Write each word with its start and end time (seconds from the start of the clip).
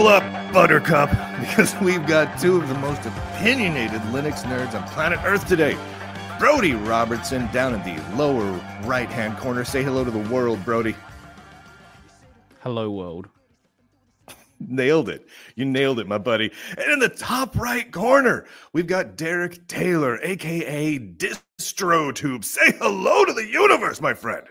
Buckle 0.00 0.28
up, 0.28 0.52
Buttercup, 0.54 1.10
because 1.40 1.78
we've 1.82 2.06
got 2.06 2.40
two 2.40 2.56
of 2.56 2.66
the 2.68 2.74
most 2.76 3.04
opinionated 3.04 4.00
Linux 4.12 4.40
nerds 4.44 4.72
on 4.72 4.88
planet 4.88 5.20
Earth 5.24 5.46
today. 5.46 5.76
Brodie 6.38 6.72
Robertson 6.72 7.46
down 7.52 7.74
in 7.74 7.82
the 7.82 8.16
lower 8.16 8.50
right 8.84 9.10
hand 9.10 9.36
corner. 9.36 9.62
Say 9.62 9.82
hello 9.82 10.02
to 10.02 10.10
the 10.10 10.30
world, 10.32 10.64
Brodie. 10.64 10.94
Hello, 12.60 12.90
world. 12.90 13.28
Nailed 14.58 15.10
it. 15.10 15.28
You 15.54 15.66
nailed 15.66 16.00
it, 16.00 16.08
my 16.08 16.16
buddy. 16.16 16.50
And 16.78 16.92
in 16.92 16.98
the 16.98 17.10
top 17.10 17.54
right 17.54 17.92
corner, 17.92 18.46
we've 18.72 18.86
got 18.86 19.16
Derek 19.16 19.68
Taylor, 19.68 20.18
aka 20.22 20.98
DistroTube. 20.98 22.42
Say 22.42 22.72
hello 22.78 23.26
to 23.26 23.34
the 23.34 23.46
universe, 23.46 24.00
my 24.00 24.14
friend. 24.14 24.46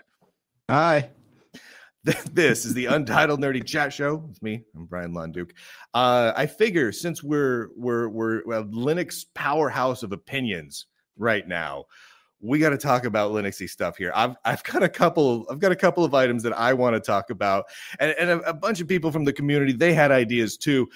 Hi. 0.69 1.09
This 2.31 2.65
is 2.65 2.73
the 2.73 2.87
Untitled 2.87 3.39
Nerdy 3.39 3.65
Chat 3.65 3.93
Show. 3.93 4.23
It's 4.29 4.41
me. 4.41 4.63
I'm 4.75 4.85
Brian 4.85 5.13
Lunduke. 5.13 5.51
Uh, 5.93 6.31
I 6.35 6.45
figure 6.45 6.91
since 6.91 7.21
we're 7.21 7.69
we're 7.75 8.09
we're 8.09 8.39
a 8.39 8.63
Linux 8.63 9.25
powerhouse 9.33 10.03
of 10.03 10.11
opinions 10.11 10.87
right 11.17 11.47
now, 11.47 11.85
we 12.41 12.59
got 12.59 12.69
to 12.69 12.77
talk 12.77 13.05
about 13.05 13.31
Linuxy 13.31 13.69
stuff 13.69 13.97
here. 13.97 14.11
I've 14.15 14.35
I've 14.45 14.63
got 14.63 14.83
a 14.83 14.89
couple 14.89 15.45
I've 15.49 15.59
got 15.59 15.71
a 15.71 15.75
couple 15.75 16.03
of 16.03 16.13
items 16.13 16.43
that 16.43 16.57
I 16.57 16.73
want 16.73 16.95
to 16.95 16.99
talk 16.99 17.29
about, 17.29 17.65
and 17.99 18.15
and 18.17 18.29
a, 18.29 18.49
a 18.49 18.53
bunch 18.53 18.79
of 18.81 18.87
people 18.87 19.11
from 19.11 19.25
the 19.25 19.33
community 19.33 19.73
they 19.73 19.93
had 19.93 20.11
ideas 20.11 20.57
too, 20.57 20.89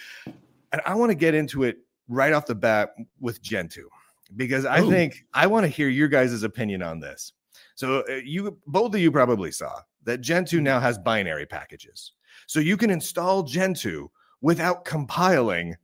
and 0.71 0.82
I 0.85 0.95
want 0.95 1.12
to 1.12 1.16
get 1.16 1.35
into 1.35 1.63
it 1.63 1.77
right 2.07 2.34
off 2.34 2.45
the 2.45 2.55
bat 2.55 2.95
with 3.20 3.41
Gentoo 3.41 3.88
because 4.35 4.66
I 4.66 4.82
Ooh. 4.82 4.90
think 4.90 5.26
I 5.34 5.48
want 5.48 5.66
to 5.66 5.68
hear 5.68 5.90
your 5.90 6.07
guys' 6.07 6.43
opinion 6.43 6.82
on 6.82 6.99
this. 6.99 7.34
So 7.76 8.04
uh, 8.10 8.21
you 8.24 8.57
both 8.68 8.93
of 8.93 8.99
you 8.99 9.12
probably 9.12 9.52
saw 9.52 9.82
that 10.04 10.21
Gentoo 10.21 10.62
now 10.62 10.79
has 10.79 10.98
binary 10.98 11.46
packages. 11.46 12.13
So 12.48 12.60
you 12.60 12.77
can 12.77 12.90
install 12.90 13.43
Gentoo 13.43 14.07
without 14.41 14.85
compiling 14.85 15.76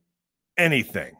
anything. 0.56 1.14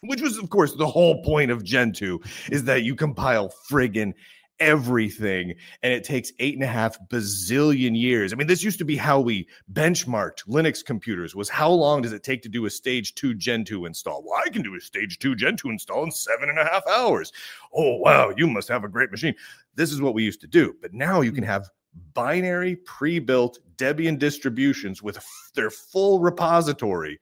Which 0.00 0.20
was 0.20 0.38
of 0.38 0.50
course 0.50 0.74
the 0.74 0.86
whole 0.86 1.22
point 1.22 1.50
of 1.50 1.64
Gentoo 1.64 2.18
is 2.50 2.64
that 2.64 2.82
you 2.82 2.94
compile 2.94 3.52
friggin' 3.70 4.14
everything 4.60 5.54
and 5.82 5.92
it 5.92 6.04
takes 6.04 6.32
eight 6.38 6.54
and 6.54 6.62
a 6.62 6.66
half 6.66 6.98
bazillion 7.08 7.98
years. 7.98 8.32
I 8.32 8.36
mean, 8.36 8.46
this 8.46 8.62
used 8.62 8.78
to 8.78 8.84
be 8.84 8.96
how 8.96 9.20
we 9.20 9.48
benchmarked 9.72 10.46
Linux 10.48 10.84
computers 10.84 11.34
was 11.34 11.48
how 11.48 11.70
long 11.70 12.02
does 12.02 12.12
it 12.12 12.22
take 12.22 12.42
to 12.42 12.48
do 12.48 12.66
a 12.66 12.70
stage 12.70 13.14
two 13.14 13.34
Gentoo 13.34 13.84
install? 13.84 14.22
Well, 14.24 14.40
I 14.44 14.48
can 14.48 14.62
do 14.62 14.74
a 14.74 14.80
stage 14.80 15.18
two 15.18 15.34
Gentoo 15.34 15.70
install 15.70 16.04
in 16.04 16.10
seven 16.10 16.48
and 16.48 16.58
a 16.58 16.64
half 16.64 16.86
hours. 16.86 17.32
Oh, 17.74 17.96
wow, 17.96 18.32
you 18.36 18.46
must 18.46 18.68
have 18.68 18.84
a 18.84 18.88
great 18.88 19.10
machine. 19.10 19.34
This 19.76 19.92
is 19.92 20.00
what 20.00 20.14
we 20.14 20.24
used 20.24 20.40
to 20.40 20.46
do. 20.46 20.74
But 20.80 20.92
now 20.92 21.20
you 21.20 21.32
can 21.32 21.44
hmm. 21.44 21.50
have 21.50 21.68
binary 22.12 22.76
pre-built 22.76 23.58
Debian 23.76 24.18
distributions 24.18 25.02
with 25.02 25.18
their 25.54 25.70
full 25.70 26.20
repository 26.20 27.20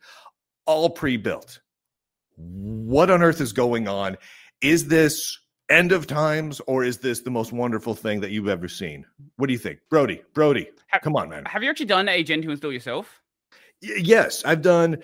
all 0.66 0.90
pre-built. 0.90 1.60
What 2.36 3.10
on 3.10 3.22
earth 3.22 3.40
is 3.40 3.52
going 3.52 3.86
on? 3.86 4.16
Is 4.60 4.88
this 4.88 5.38
end 5.70 5.92
of 5.92 6.06
times 6.06 6.60
or 6.66 6.84
is 6.84 6.98
this 6.98 7.20
the 7.20 7.30
most 7.30 7.52
wonderful 7.52 7.94
thing 7.94 8.20
that 8.20 8.30
you've 8.30 8.48
ever 8.48 8.68
seen? 8.68 9.04
What 9.36 9.46
do 9.46 9.52
you 9.52 9.58
think? 9.58 9.80
Brodie, 9.90 10.22
Brodie, 10.32 10.68
Ha- 10.94 11.00
come 11.00 11.16
on, 11.16 11.28
man. 11.28 11.44
Have 11.46 11.62
you 11.62 11.70
actually 11.70 11.86
done 11.86 12.08
a 12.08 12.22
Gentoo 12.22 12.50
install 12.50 12.72
yourself? 12.72 13.20
Y- 13.82 13.96
yes, 13.98 14.44
I've 14.44 14.62
done 14.62 14.98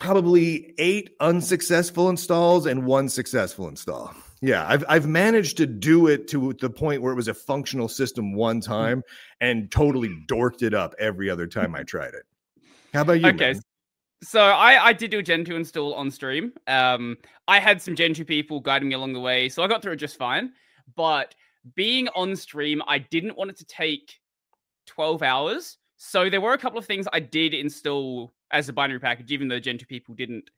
probably 0.00 0.74
eight 0.78 1.10
unsuccessful 1.20 2.08
installs 2.08 2.66
and 2.66 2.84
one 2.84 3.08
successful 3.08 3.68
install. 3.68 4.14
Yeah, 4.40 4.66
I've 4.68 4.84
I've 4.88 5.06
managed 5.06 5.56
to 5.56 5.66
do 5.66 6.06
it 6.06 6.28
to 6.28 6.52
the 6.60 6.70
point 6.70 7.02
where 7.02 7.12
it 7.12 7.16
was 7.16 7.28
a 7.28 7.34
functional 7.34 7.88
system 7.88 8.34
one 8.34 8.60
time 8.60 9.02
and 9.40 9.70
totally 9.70 10.10
dorked 10.28 10.62
it 10.62 10.74
up 10.74 10.94
every 10.98 11.28
other 11.28 11.46
time 11.46 11.74
I 11.74 11.82
tried 11.82 12.14
it. 12.14 12.22
How 12.94 13.02
about 13.02 13.20
you? 13.20 13.28
okay. 13.28 13.52
man? 13.54 13.62
So 14.22 14.40
I, 14.40 14.86
I 14.86 14.92
did 14.92 15.12
do 15.12 15.20
a 15.20 15.22
Gentoo 15.22 15.54
install 15.54 15.94
on 15.94 16.10
stream. 16.10 16.52
Um, 16.66 17.16
I 17.46 17.60
had 17.60 17.80
some 17.80 17.94
Gentoo 17.94 18.24
people 18.24 18.60
guiding 18.60 18.88
me 18.88 18.94
along 18.94 19.12
the 19.12 19.20
way, 19.20 19.48
so 19.48 19.62
I 19.62 19.68
got 19.68 19.80
through 19.80 19.92
it 19.92 19.96
just 19.96 20.16
fine. 20.16 20.52
But 20.96 21.34
being 21.74 22.08
on 22.08 22.34
stream, 22.34 22.82
I 22.86 22.98
didn't 22.98 23.36
want 23.36 23.50
it 23.50 23.56
to 23.58 23.64
take 23.64 24.18
12 24.86 25.22
hours. 25.22 25.78
So 25.96 26.28
there 26.30 26.40
were 26.40 26.52
a 26.52 26.58
couple 26.58 26.78
of 26.78 26.86
things 26.86 27.06
I 27.12 27.20
did 27.20 27.54
install 27.54 28.32
as 28.50 28.68
a 28.68 28.72
binary 28.72 29.00
package, 29.00 29.30
even 29.30 29.48
though 29.48 29.60
Gentoo 29.60 29.86
people 29.86 30.14
didn't. 30.14 30.50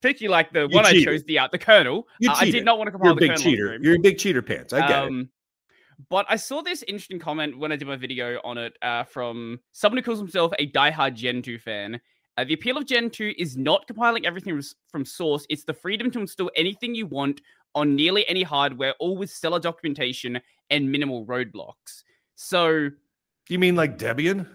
Particularly 0.00 0.32
like 0.32 0.52
the 0.52 0.68
You 0.68 0.74
one 0.74 0.86
I 0.86 1.02
chose, 1.02 1.24
the 1.24 1.38
uh, 1.40 1.48
the 1.50 1.58
kernel. 1.58 2.06
You 2.20 2.30
Uh, 2.30 2.36
I 2.38 2.50
did 2.50 2.64
not 2.64 2.78
want 2.78 2.88
to 2.88 2.92
compile 2.92 3.10
You're 3.10 3.12
a 3.12 3.14
the 3.16 3.20
big 3.20 3.30
kernel 3.30 3.42
cheater. 3.42 3.78
You're 3.80 3.96
a 3.96 3.98
big 3.98 4.18
cheater 4.18 4.42
pants. 4.42 4.72
I 4.72 4.80
get 4.86 4.90
it. 4.90 5.08
Um, 5.08 5.30
But 6.08 6.26
I 6.28 6.36
saw 6.36 6.62
this 6.62 6.84
interesting 6.84 7.18
comment 7.18 7.58
when 7.58 7.72
I 7.72 7.76
did 7.76 7.88
my 7.88 7.96
video 7.96 8.40
on 8.44 8.56
it 8.56 8.76
uh, 8.82 9.02
from 9.02 9.58
someone 9.72 9.98
who 9.98 10.02
calls 10.04 10.18
himself 10.20 10.52
a 10.58 10.70
diehard 10.70 11.14
Gentoo 11.14 11.58
fan. 11.58 12.00
Uh, 12.36 12.44
the 12.44 12.54
appeal 12.54 12.76
of 12.76 12.86
Gentoo 12.86 13.34
is 13.36 13.56
not 13.56 13.88
compiling 13.88 14.24
everything 14.24 14.62
from 14.92 15.04
source; 15.04 15.44
it's 15.50 15.64
the 15.64 15.74
freedom 15.74 16.08
to 16.12 16.20
install 16.20 16.52
anything 16.54 16.94
you 16.94 17.06
want 17.06 17.40
on 17.74 17.96
nearly 17.96 18.28
any 18.28 18.44
hardware, 18.44 18.94
all 19.00 19.16
with 19.16 19.30
stellar 19.30 19.58
documentation 19.58 20.40
and 20.70 20.90
minimal 20.90 21.26
roadblocks. 21.26 22.04
So 22.36 22.90
You 23.48 23.58
mean 23.58 23.74
like 23.74 23.98
Debian? 23.98 24.46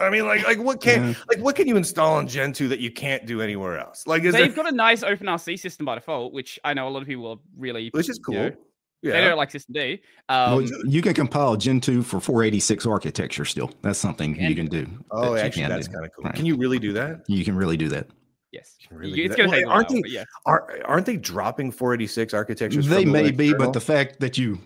I 0.00 0.10
mean, 0.10 0.26
like, 0.26 0.44
like 0.44 0.58
what 0.58 0.80
can 0.80 1.08
Yeah. 1.08 1.14
like 1.28 1.38
what 1.40 1.56
can 1.56 1.68
you 1.68 1.76
install 1.76 2.14
on 2.14 2.26
Gentoo 2.26 2.68
that 2.68 2.80
you 2.80 2.90
can't 2.90 3.26
do 3.26 3.40
anywhere 3.42 3.78
else? 3.78 4.04
Like, 4.06 4.24
is 4.24 4.32
they've 4.32 4.54
there, 4.54 4.64
got 4.64 4.72
a 4.72 4.76
nice 4.76 5.02
OpenRC 5.02 5.58
system 5.58 5.86
by 5.86 5.94
default, 5.96 6.32
which 6.32 6.58
I 6.64 6.74
know 6.74 6.88
a 6.88 6.90
lot 6.90 7.02
of 7.02 7.08
people 7.08 7.26
are 7.28 7.36
really 7.56 7.90
which 7.92 8.08
is 8.08 8.18
cool. 8.18 8.34
you 8.34 8.40
know, 8.40 8.56
yeah, 9.02 9.12
They 9.12 9.20
don't 9.22 9.36
like 9.38 9.50
systemd. 9.50 10.00
Well, 10.28 10.58
Um, 10.58 10.68
you 10.86 11.00
can 11.02 11.14
compile 11.14 11.56
Gentoo 11.56 12.02
for 12.02 12.20
486 12.20 12.86
architecture 12.86 13.44
still. 13.44 13.70
That's 13.82 13.98
something 13.98 14.38
you 14.40 14.54
can 14.54 14.66
do. 14.66 14.86
Oh, 15.10 15.34
that 15.34 15.46
actually, 15.46 15.62
can 15.62 15.70
that's 15.70 15.88
kind 15.88 16.04
of 16.04 16.10
cool. 16.14 16.24
Right. 16.24 16.34
Can 16.34 16.44
you 16.46 16.56
really 16.56 16.78
do 16.78 16.92
that? 16.94 17.22
You 17.26 17.44
can 17.44 17.56
really 17.56 17.76
do 17.78 17.88
that. 17.88 18.08
yes, 18.52 18.76
really 18.90 19.22
it's 19.24 19.36
gonna 19.36 19.48
Well, 19.48 19.58
take 19.58 19.66
aren't 19.68 19.88
while, 19.88 19.94
they 19.96 20.00
but 20.02 20.10
yeah. 20.10 20.24
are 20.46 20.80
aren't 20.84 21.06
they 21.06 21.16
dropping 21.16 21.70
486 21.72 22.34
architectures? 22.34 22.88
They 22.88 23.02
from 23.04 23.12
the 23.12 23.22
may 23.22 23.30
be, 23.30 23.52
kernel? 23.52 23.66
but 23.66 23.72
the 23.74 23.80
fact 23.80 24.20
that 24.20 24.36
you 24.38 24.58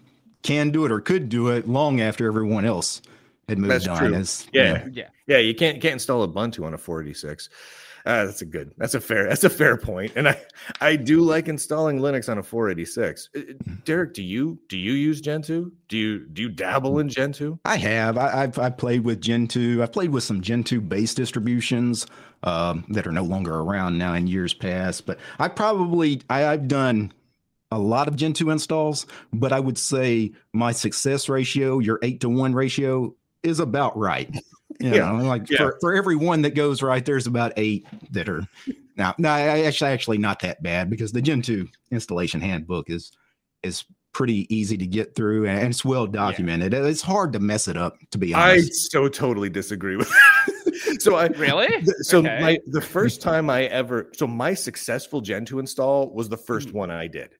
can 0.42 0.70
do 0.70 0.84
it 0.84 0.90
or 0.92 1.00
could 1.00 1.28
do 1.28 1.48
it 1.48 1.68
long 1.68 2.00
after 2.00 2.26
everyone 2.26 2.64
else 2.64 3.02
had 3.48 3.58
moved 3.58 3.70
That's 3.72 3.88
on 3.88 3.98
true. 3.98 4.14
is 4.14 4.46
Yeah. 4.52 4.86
Yeah. 4.92 5.08
yeah, 5.26 5.38
you 5.38 5.54
can't 5.54 5.80
can't 5.80 5.94
install 5.94 6.26
Ubuntu 6.26 6.64
on 6.64 6.74
a 6.74 6.78
486. 6.78 7.48
Uh, 8.06 8.26
that's 8.26 8.42
a 8.42 8.44
good. 8.44 8.70
That's 8.76 8.94
a 8.94 9.00
fair. 9.00 9.26
That's 9.26 9.44
a 9.44 9.50
fair 9.50 9.78
point. 9.78 10.12
And 10.14 10.28
I 10.28 10.38
I 10.80 10.94
do 10.96 11.22
like 11.22 11.48
installing 11.48 12.00
Linux 12.00 12.28
on 12.28 12.36
a 12.36 12.42
486. 12.42 13.30
Uh, 13.34 13.40
Derek, 13.86 14.12
do 14.12 14.22
you 14.22 14.58
do 14.68 14.76
you 14.76 14.92
use 14.92 15.22
Gentoo? 15.22 15.70
Do 15.88 15.96
you 15.96 16.26
do 16.26 16.42
you 16.42 16.50
dabble 16.50 16.98
in 16.98 17.08
Gentoo? 17.08 17.58
I 17.64 17.76
have. 17.78 18.18
I, 18.18 18.42
I've 18.42 18.58
I 18.58 18.68
played 18.68 19.04
with 19.04 19.22
Gentoo. 19.22 19.82
I've 19.82 19.92
played 19.92 20.10
with 20.10 20.22
some 20.22 20.42
Gentoo 20.42 20.82
based 20.82 21.16
distributions 21.16 22.06
um, 22.42 22.84
that 22.90 23.06
are 23.06 23.12
no 23.12 23.22
longer 23.22 23.54
around 23.54 23.96
now 23.96 24.12
in 24.12 24.26
years 24.26 24.52
past. 24.52 25.06
But 25.06 25.18
I 25.38 25.48
probably 25.48 26.20
I, 26.28 26.44
I've 26.44 26.68
done 26.68 27.10
a 27.70 27.78
lot 27.78 28.06
of 28.06 28.16
Gentoo 28.16 28.50
installs, 28.50 29.06
but 29.32 29.50
I 29.50 29.60
would 29.60 29.78
say 29.78 30.32
my 30.52 30.72
success 30.72 31.30
ratio, 31.30 31.78
your 31.78 31.98
eight 32.02 32.20
to 32.20 32.28
one 32.28 32.54
ratio, 32.54 33.14
is 33.44 33.60
about 33.60 33.96
right. 33.96 34.28
You 34.80 34.90
Yeah. 34.94 35.12
know, 35.12 35.24
like 35.24 35.48
Yeah. 35.48 35.58
for, 35.58 35.76
for 35.80 35.94
every 35.94 36.16
one 36.16 36.42
that 36.42 36.54
goes 36.56 36.82
right, 36.82 37.04
there's 37.04 37.26
about 37.28 37.52
eight 37.56 37.86
that 38.10 38.28
are 38.28 38.42
now. 38.96 39.14
No, 39.18 39.28
actually 39.28 39.90
actually 39.90 40.18
not 40.18 40.40
that 40.40 40.62
bad 40.62 40.90
because 40.90 41.12
the 41.12 41.22
Gentoo 41.22 41.66
installation 41.92 42.40
handbook 42.40 42.90
is 42.90 43.12
is 43.62 43.84
pretty 44.12 44.46
easy 44.54 44.76
to 44.76 44.86
get 44.86 45.14
through 45.14 45.46
and 45.46 45.68
it's 45.68 45.84
well 45.84 46.06
documented. 46.06 46.72
It's 46.74 47.02
hard 47.02 47.32
to 47.34 47.40
mess 47.40 47.66
it 47.68 47.76
up, 47.76 47.96
to 48.10 48.18
be 48.18 48.32
honest. 48.34 48.68
I 48.68 48.98
so 48.98 49.08
totally 49.08 49.48
disagree 49.50 49.96
with. 49.96 50.12
so 51.00 51.16
I 51.16 51.26
Really? 51.28 51.68
th- 51.68 51.86
so 52.02 52.18
Okay. 52.18 52.40
my 52.40 52.58
the 52.66 52.80
first 52.80 53.20
time 53.22 53.50
I 53.50 53.64
ever 53.64 54.10
so 54.14 54.26
my 54.26 54.54
successful 54.54 55.20
Gentoo 55.20 55.58
install 55.60 56.12
was 56.12 56.28
the 56.28 56.36
first 56.36 56.68
Mhm. 56.68 56.72
one 56.74 56.90
I 56.90 57.06
did. 57.06 57.30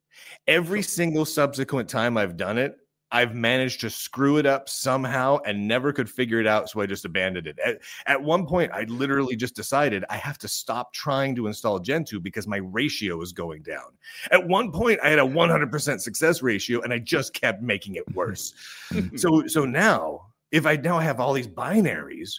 Every 0.47 0.83
single 0.83 1.25
subsequent 1.25 1.89
time 1.89 2.17
I've 2.17 2.37
done 2.37 2.59
it, 2.59 2.77
I've 3.15 3.33
managed 3.33 3.81
to 3.83 3.91
screw 3.91 4.39
it 4.39 4.45
up 4.45 4.69
somehow 4.69 5.39
and 5.47 5.69
never 5.69 5.93
could 5.93 6.11
figure 6.11 6.41
it 6.41 6.49
out, 6.49 6.69
so 6.69 6.81
I 6.81 6.87
just 6.87 7.05
abandoned 7.05 7.47
it. 7.47 7.57
At, 7.65 7.81
at 8.07 8.21
one 8.21 8.45
point, 8.45 8.73
I 8.73 8.83
literally 8.89 9.37
just 9.37 9.55
decided 9.55 10.05
I 10.11 10.17
have 10.17 10.37
to 10.39 10.49
stop 10.49 10.93
trying 10.93 11.37
to 11.37 11.47
install 11.47 11.79
Gentoo 11.79 12.19
because 12.19 12.49
my 12.49 12.57
ratio 12.57 13.23
is 13.23 13.33
going 13.33 13.63
down. 13.63 13.93
At 14.33 14.45
one 14.45 14.73
point, 14.73 14.99
I 15.01 15.11
had 15.11 15.21
a 15.21 15.23
100% 15.23 16.01
success 16.01 16.43
ratio, 16.43 16.81
and 16.81 16.93
I 16.93 16.99
just 16.99 17.35
kept 17.35 17.63
making 17.63 17.95
it 17.95 18.15
worse. 18.17 18.53
so 19.15 19.47
so 19.47 19.65
now, 19.65 20.27
if 20.51 20.67
I 20.67 20.75
now 20.75 20.99
have 20.99 21.21
all 21.21 21.35
these 21.35 21.47
binaries, 21.47 22.33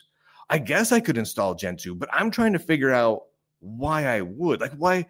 I 0.50 0.58
guess 0.58 0.92
I 0.92 1.00
could 1.00 1.18
install 1.18 1.56
Gentoo, 1.56 1.96
but 1.96 2.10
I'm 2.12 2.30
trying 2.30 2.52
to 2.52 2.60
figure 2.60 2.92
out 2.92 3.22
why 3.62 4.08
I 4.08 4.20
would. 4.20 4.60
Like 4.60 4.74
why 4.74 5.08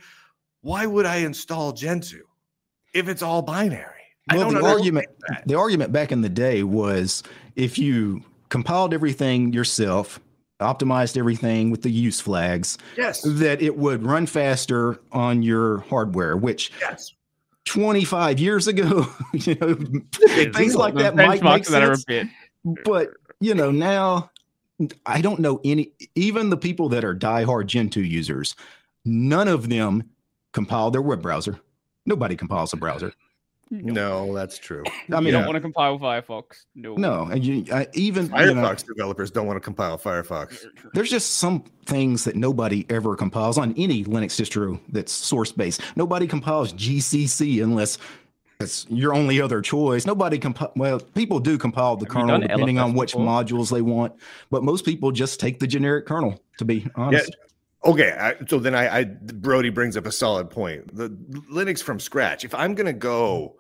why 0.62 0.86
would 0.86 1.08
I 1.08 1.18
install 1.18 1.74
Gentoo 1.74 2.26
if 2.94 3.10
it's 3.10 3.24
all 3.24 3.42
binary? 3.42 3.95
I 4.30 4.36
Well, 4.38 4.46
don't 4.46 4.54
the 4.54 4.60
understand 4.60 4.80
argument 4.80 5.08
that. 5.30 5.48
the 5.48 5.56
argument 5.56 5.92
back 5.92 6.12
in 6.12 6.22
the 6.22 6.30
day 6.30 6.64
was 6.64 7.22
if 7.56 7.78
you 7.78 8.22
compiled 8.50 8.94
everything 8.94 9.54
yourself, 9.54 10.20
optimized 10.60 11.18
everything 11.18 11.70
with 11.70 11.82
the 11.84 11.92
use 11.92 12.20
flags, 12.22 12.78
Yes. 12.98 13.22
that 13.24 13.62
it 13.62 13.78
would 13.78 14.04
run 14.04 14.26
faster 14.26 15.00
on 15.12 15.44
your 15.44 15.80
hardware, 15.82 16.38
which 16.38 16.72
Yes. 16.82 17.14
25 17.66 18.40
years 18.40 18.68
ago, 18.68 19.08
you 19.34 19.56
know, 19.56 19.76
things 20.54 20.76
like 20.76 20.96
that 20.96 21.16
might 21.16 21.42
make 21.44 21.64
benchmarks 21.64 21.70
that 21.70 21.98
sense. 22.00 22.32
But 22.84 23.10
you 23.40 23.54
know, 23.54 23.70
now 23.70 24.32
I 25.06 25.22
don't 25.22 25.40
know 25.40 25.60
any, 25.64 25.92
even 26.16 26.50
the 26.50 26.58
people 26.58 26.90
that 26.90 27.04
are 27.04 27.16
diehard 27.16 27.68
Gentoo 27.68 28.02
users, 28.02 28.56
none 29.04 29.48
of 29.48 29.70
them 29.70 30.10
compile 30.54 30.90
their 30.92 31.02
web 31.02 31.22
browser. 31.22 31.60
Nobody 32.06 32.36
compiles 32.36 32.72
a 32.74 32.78
browser. 32.78 33.14
No, 33.72 34.34
that's 34.34 34.58
true. 34.58 34.84
I 34.88 35.16
you 35.16 35.22
mean, 35.22 35.34
don't 35.34 35.44
uh, 35.44 35.48
want 35.48 35.56
to 35.56 35.62
compile 35.62 35.98
Firefox. 35.98 36.66
No. 36.76 36.96
no, 36.96 37.24
and 37.24 37.44
you, 37.44 37.66
I, 37.74 37.88
even 37.94 38.26
you 38.26 38.32
know, 38.32 38.38
Firefox 38.38 38.86
developers 38.86 39.32
don't 39.32 39.48
want 39.48 39.58
to 39.58 39.62
compile 39.62 39.98
Firefox. 39.98 40.66
there's 40.94 41.10
just 41.10 41.36
some 41.36 41.64
things 41.86 42.24
that 42.26 42.36
nobody 42.36 42.86
ever 42.90 43.16
compiles 43.16 43.58
on 43.58 43.74
any 43.78 44.04
Linux 44.04 44.40
distro 44.40 44.80
that's 44.90 45.12
source 45.12 45.52
based. 45.52 45.82
Nobody 45.96 46.28
compiles 46.28 46.74
GCC 46.74 47.64
unless 47.64 47.98
it's 48.60 48.86
your 48.90 49.14
only 49.14 49.42
other 49.42 49.62
choice. 49.62 50.06
Nobody 50.06 50.38
compile. 50.38 50.72
Well, 50.76 51.00
people 51.00 51.40
do 51.40 51.58
compile 51.58 51.98
the 51.98 52.06
Have 52.06 52.14
kernel 52.14 52.28
done 52.28 52.42
depending 52.42 52.80
on 52.80 52.94
which 52.94 53.12
before? 53.12 53.26
modules 53.28 53.72
they 53.72 53.82
want, 53.82 54.14
but 54.50 54.64
most 54.64 54.86
people 54.86 55.12
just 55.12 55.40
take 55.40 55.60
the 55.60 55.68
generic 55.68 56.06
kernel. 56.06 56.42
To 56.60 56.66
be 56.66 56.88
honest, 56.96 57.36
Okay, 57.86 58.12
I, 58.20 58.36
so 58.48 58.58
then 58.60 58.74
I, 58.74 59.00
I 59.00 59.04
Brodie 59.04 59.70
brings 59.70 59.96
up 59.96 60.06
a 60.06 60.12
solid 60.12 60.50
point. 60.50 60.96
The 60.96 61.10
Linux 61.52 61.84
from 61.84 62.00
scratch. 62.00 62.44
If 62.44 62.56
I'm 62.56 62.74
gonna 62.74 62.94
go 62.94 63.58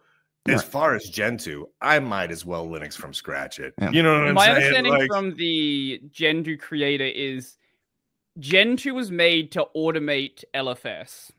as 0.48 0.62
Right. 0.62 0.64
far 0.72 0.96
as 0.96 1.04
Gentoo, 1.06 1.66
I 1.82 2.00
might 2.00 2.32
as 2.32 2.46
well 2.46 2.68
Linux 2.68 2.96
from 2.96 3.14
scratch 3.14 3.60
it. 3.60 3.74
Yeah. 3.80 3.92
You 3.92 4.04
know 4.04 4.14
what 4.14 4.22
I'm 4.22 4.26
saying? 4.26 4.34
My 4.36 4.46
saying? 4.46 4.56
understanding 4.56 4.94
Like- 4.94 5.08
from 5.08 5.36
the 5.36 6.02
Gentoo 6.12 6.58
creator 6.58 7.06
is 7.06 7.58
Gentoo 8.40 8.94
was 8.94 9.12
made 9.12 9.52
to 9.54 9.66
automate 9.76 10.44
LFS. 10.54 11.32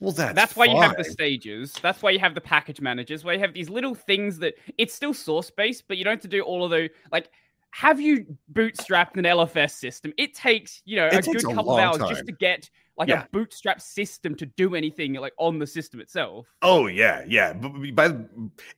well, 0.00 0.12
that's 0.12 0.34
That's, 0.34 0.56
why 0.56 0.64
you 0.66 0.80
have 0.80 0.96
the 0.96 1.04
stages. 1.04 1.72
That's 1.80 2.02
why 2.02 2.10
you 2.10 2.18
have 2.18 2.34
the 2.34 2.40
package 2.40 2.80
managers. 2.80 3.24
Where 3.24 3.34
you 3.34 3.40
have 3.40 3.54
these 3.54 3.70
little 3.70 3.94
things 3.94 4.38
that 4.40 4.54
it's 4.76 4.92
still 4.92 5.14
source 5.14 5.50
based, 5.50 5.84
but 5.86 5.96
you 5.96 6.04
don't 6.04 6.14
have 6.14 6.20
to 6.22 6.28
do 6.28 6.42
all 6.42 6.64
of 6.64 6.70
those. 6.72 6.90
Like, 7.12 7.30
have 7.72 8.00
you 8.00 8.24
bootstrapped 8.52 9.16
an 9.16 9.24
LFS 9.24 9.72
system? 9.72 10.12
It 10.18 10.34
takes 10.34 10.82
you 10.84 10.96
know 10.96 11.06
It 11.06 11.26
a 11.26 11.30
good 11.32 11.44
a 11.44 11.54
couple 11.54 11.72
of 11.76 11.80
hours 11.80 11.98
time. 11.98 12.08
just 12.10 12.26
to 12.26 12.32
get 12.32 12.70
like 12.98 13.08
Yeah. 13.08 13.22
a 13.24 13.28
bootstrap 13.32 13.80
system 13.80 14.34
to 14.36 14.44
do 14.44 14.74
anything 14.74 15.14
like 15.14 15.32
on 15.38 15.58
the 15.58 15.66
system 15.66 15.98
itself. 16.00 16.46
Oh 16.60 16.86
yeah, 16.86 17.24
yeah. 17.26 17.54
But 17.54 17.94
by 17.94 18.14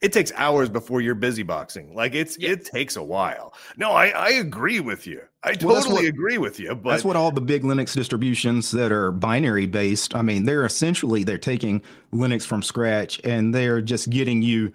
it 0.01 0.13
takes 0.13 0.31
hours 0.37 0.69
before 0.71 1.01
you're 1.01 1.17
busy 1.17 1.43
boxing. 1.43 1.95
Like 1.95 2.15
it's 2.15 2.39
Yeah. 2.39 2.51
it 2.51 2.65
takes 2.65 2.95
a 2.95 3.03
while. 3.03 3.53
No, 3.77 3.91
I 3.91 4.07
I 4.11 4.29
agree 4.31 4.79
with 4.79 5.07
you. 5.09 5.21
I 5.43 5.55
totally 5.55 5.67
Well, 5.67 5.75
that's 5.75 5.89
what- 5.93 6.05
agree 6.05 6.39
with 6.39 6.61
you. 6.61 6.75
But 6.77 6.93
That's 6.93 7.05
what 7.05 7.17
all 7.17 7.33
the 7.33 7.41
big 7.41 7.65
Linux 7.65 7.93
distributions 7.95 8.71
that 8.71 8.93
are 8.93 9.11
binary 9.11 9.67
based. 9.67 10.15
I 10.15 10.23
mean, 10.23 10.45
they're 10.45 10.65
essentially 10.65 11.25
they're 11.25 11.37
taking 11.37 11.83
Linux 12.13 12.47
from 12.47 12.63
scratch 12.63 13.21
and 13.25 13.53
they're 13.53 13.83
just 13.83 14.09
getting 14.11 14.41
you 14.43 14.73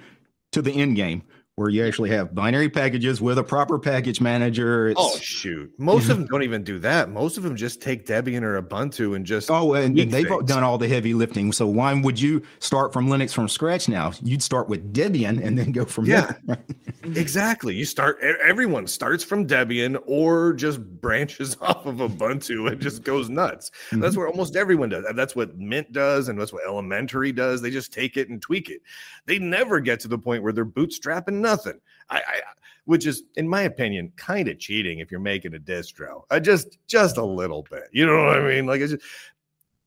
to 0.51 0.61
the 0.61 0.73
end 0.73 0.97
game 0.97 1.23
where 1.59 1.69
you 1.69 1.85
actually 1.85 2.09
have 2.09 2.33
binary 2.33 2.69
packages 2.69 3.21
with 3.21 3.37
a 3.37 3.43
proper 3.43 3.77
package 3.77 4.21
manager. 4.21 4.87
It's, 4.89 4.99
oh 4.99 5.17
shoot, 5.19 5.71
most 5.77 6.09
of 6.09 6.17
them 6.17 6.25
don't 6.25 6.43
even 6.43 6.63
do 6.63 6.79
that. 6.79 7.09
Most 7.09 7.37
of 7.37 7.43
them 7.43 7.55
just 7.55 7.81
take 7.81 8.05
Debian 8.05 8.41
or 8.43 8.59
Ubuntu 8.61 9.15
and 9.15 9.25
just 9.25 9.51
Oh, 9.51 9.73
and, 9.73 9.99
and 9.99 10.11
they've 10.11 10.27
things. 10.27 10.45
done 10.45 10.63
all 10.63 10.77
the 10.77 10.87
heavy 10.87 11.13
lifting. 11.13 11.51
So 11.51 11.67
why 11.67 11.93
would 11.93 12.19
you 12.19 12.41
start 12.59 12.93
from 12.93 13.07
Linux 13.09 13.33
from 13.33 13.47
scratch 13.49 13.89
now? 13.89 14.13
You'd 14.23 14.41
start 14.41 14.69
with 14.69 14.93
Debian 14.93 15.45
and 15.45 15.57
then 15.57 15.71
go 15.71 15.85
from 15.85 16.05
Yeah. 16.05 16.33
there. 16.45 16.57
Exactly. 17.15 17.75
You 17.75 17.85
start. 17.85 18.19
Everyone 18.21 18.85
starts 18.85 19.23
from 19.23 19.47
Debian 19.47 19.99
or 20.05 20.53
just 20.53 20.79
branches 21.01 21.55
off 21.61 21.85
of 21.85 21.95
Ubuntu 21.95 22.69
and 22.71 22.79
just 22.79 23.03
goes 23.03 23.29
nuts. 23.29 23.71
Mm-hmm. 23.87 24.01
That's 24.01 24.17
where 24.17 24.27
almost 24.27 24.55
everyone 24.55 24.89
does. 24.89 25.05
That's 25.15 25.35
what 25.35 25.57
Mint 25.57 25.91
does, 25.91 26.27
and 26.27 26.39
that's 26.39 26.53
what 26.53 26.63
Elementary 26.67 27.31
does. 27.31 27.61
They 27.61 27.71
just 27.71 27.93
take 27.93 28.17
it 28.17 28.29
and 28.29 28.41
tweak 28.41 28.69
it. 28.69 28.81
They 29.25 29.39
never 29.39 29.79
get 29.79 29.99
to 30.01 30.07
the 30.07 30.17
point 30.17 30.43
where 30.43 30.53
they're 30.53 30.65
bootstrapping 30.65 31.33
nothing. 31.51 31.79
I, 32.09 32.17
I 32.17 32.41
which 32.85 33.05
is, 33.05 33.23
in 33.35 33.47
my 33.47 33.63
opinion, 33.63 34.11
kind 34.15 34.47
of 34.47 34.57
cheating 34.57 34.97
if 34.97 35.11
you're 35.11 35.19
making 35.19 35.53
a 35.53 35.59
distro. 35.59 36.23
I 36.31 36.39
just, 36.39 36.79
just 36.87 37.17
a 37.17 37.23
little 37.23 37.63
bit. 37.69 37.83
You 37.91 38.07
know 38.07 38.25
what 38.25 38.37
I 38.37 38.47
mean? 38.47 38.65
Like, 38.65 38.81
it's 38.81 38.93
just, 38.93 39.05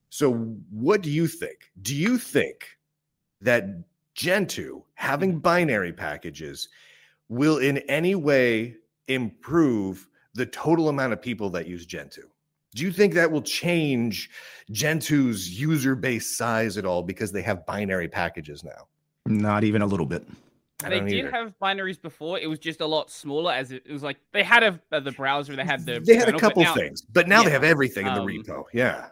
so. 0.09 0.35
What 0.71 1.03
do 1.03 1.11
you 1.11 1.27
think? 1.27 1.59
Do 1.81 1.97
you 1.97 2.17
think 2.17 2.79
that 3.41 3.65
Gentoo 4.15 4.83
having 4.95 5.41
binary 5.41 5.93
packages 5.93 6.69
will 7.29 7.59
in 7.59 7.79
any 7.89 8.15
way 8.15 8.77
improve 9.09 10.07
the 10.35 10.47
total 10.47 10.89
amount 10.89 11.13
of 11.13 11.21
people 11.21 11.51
that 11.51 11.67
use 11.67 11.87
Gentoo? 11.87 12.29
Do 12.75 12.85
you 12.85 12.93
think 12.93 13.15
that 13.15 13.31
will 13.31 13.43
change 13.43 14.31
Gentoo's 14.71 15.61
user 15.61 15.97
base 15.97 16.37
size 16.37 16.79
at 16.79 16.87
all 16.87 17.03
because 17.03 17.33
they 17.33 17.43
have 17.43 17.67
binary 17.67 18.09
packages 18.09 18.63
now? 18.63 18.87
Not 19.27 19.65
even 19.65 19.83
a 19.83 19.87
little 19.87 20.07
bit. 20.07 20.25
I 20.85 20.89
They 20.89 21.01
did 21.01 21.13
either. 21.27 21.31
have 21.31 21.55
binaries 21.61 22.01
before. 22.01 22.39
It 22.39 22.47
was 22.47 22.59
just 22.59 22.81
a 22.81 22.87
lot 22.87 23.11
smaller. 23.11 23.53
As 23.53 23.73
it, 23.73 23.83
it 23.87 23.93
was 23.93 24.03
like 24.03 24.19
they 24.33 24.43
had 24.43 24.63
a 24.63 24.81
uh, 24.91 25.01
the 25.01 25.13
browser. 25.13 25.57
They 25.57 25.65
had 25.65 25.85
the 25.87 26.01
they 26.01 26.15
had 26.17 26.29
a 26.29 26.33
kernel, 26.33 26.41
but 26.41 26.41
couple 26.41 26.63
now- 26.65 26.75
things, 26.75 27.03
but 27.03 27.29
now 27.29 27.43
they 27.43 27.51
have 27.51 27.65
everything 27.65 28.07
in 28.07 28.15
the 28.15 28.21
um, 28.21 28.27
repo. 28.27 28.65
Yeah. 28.73 29.09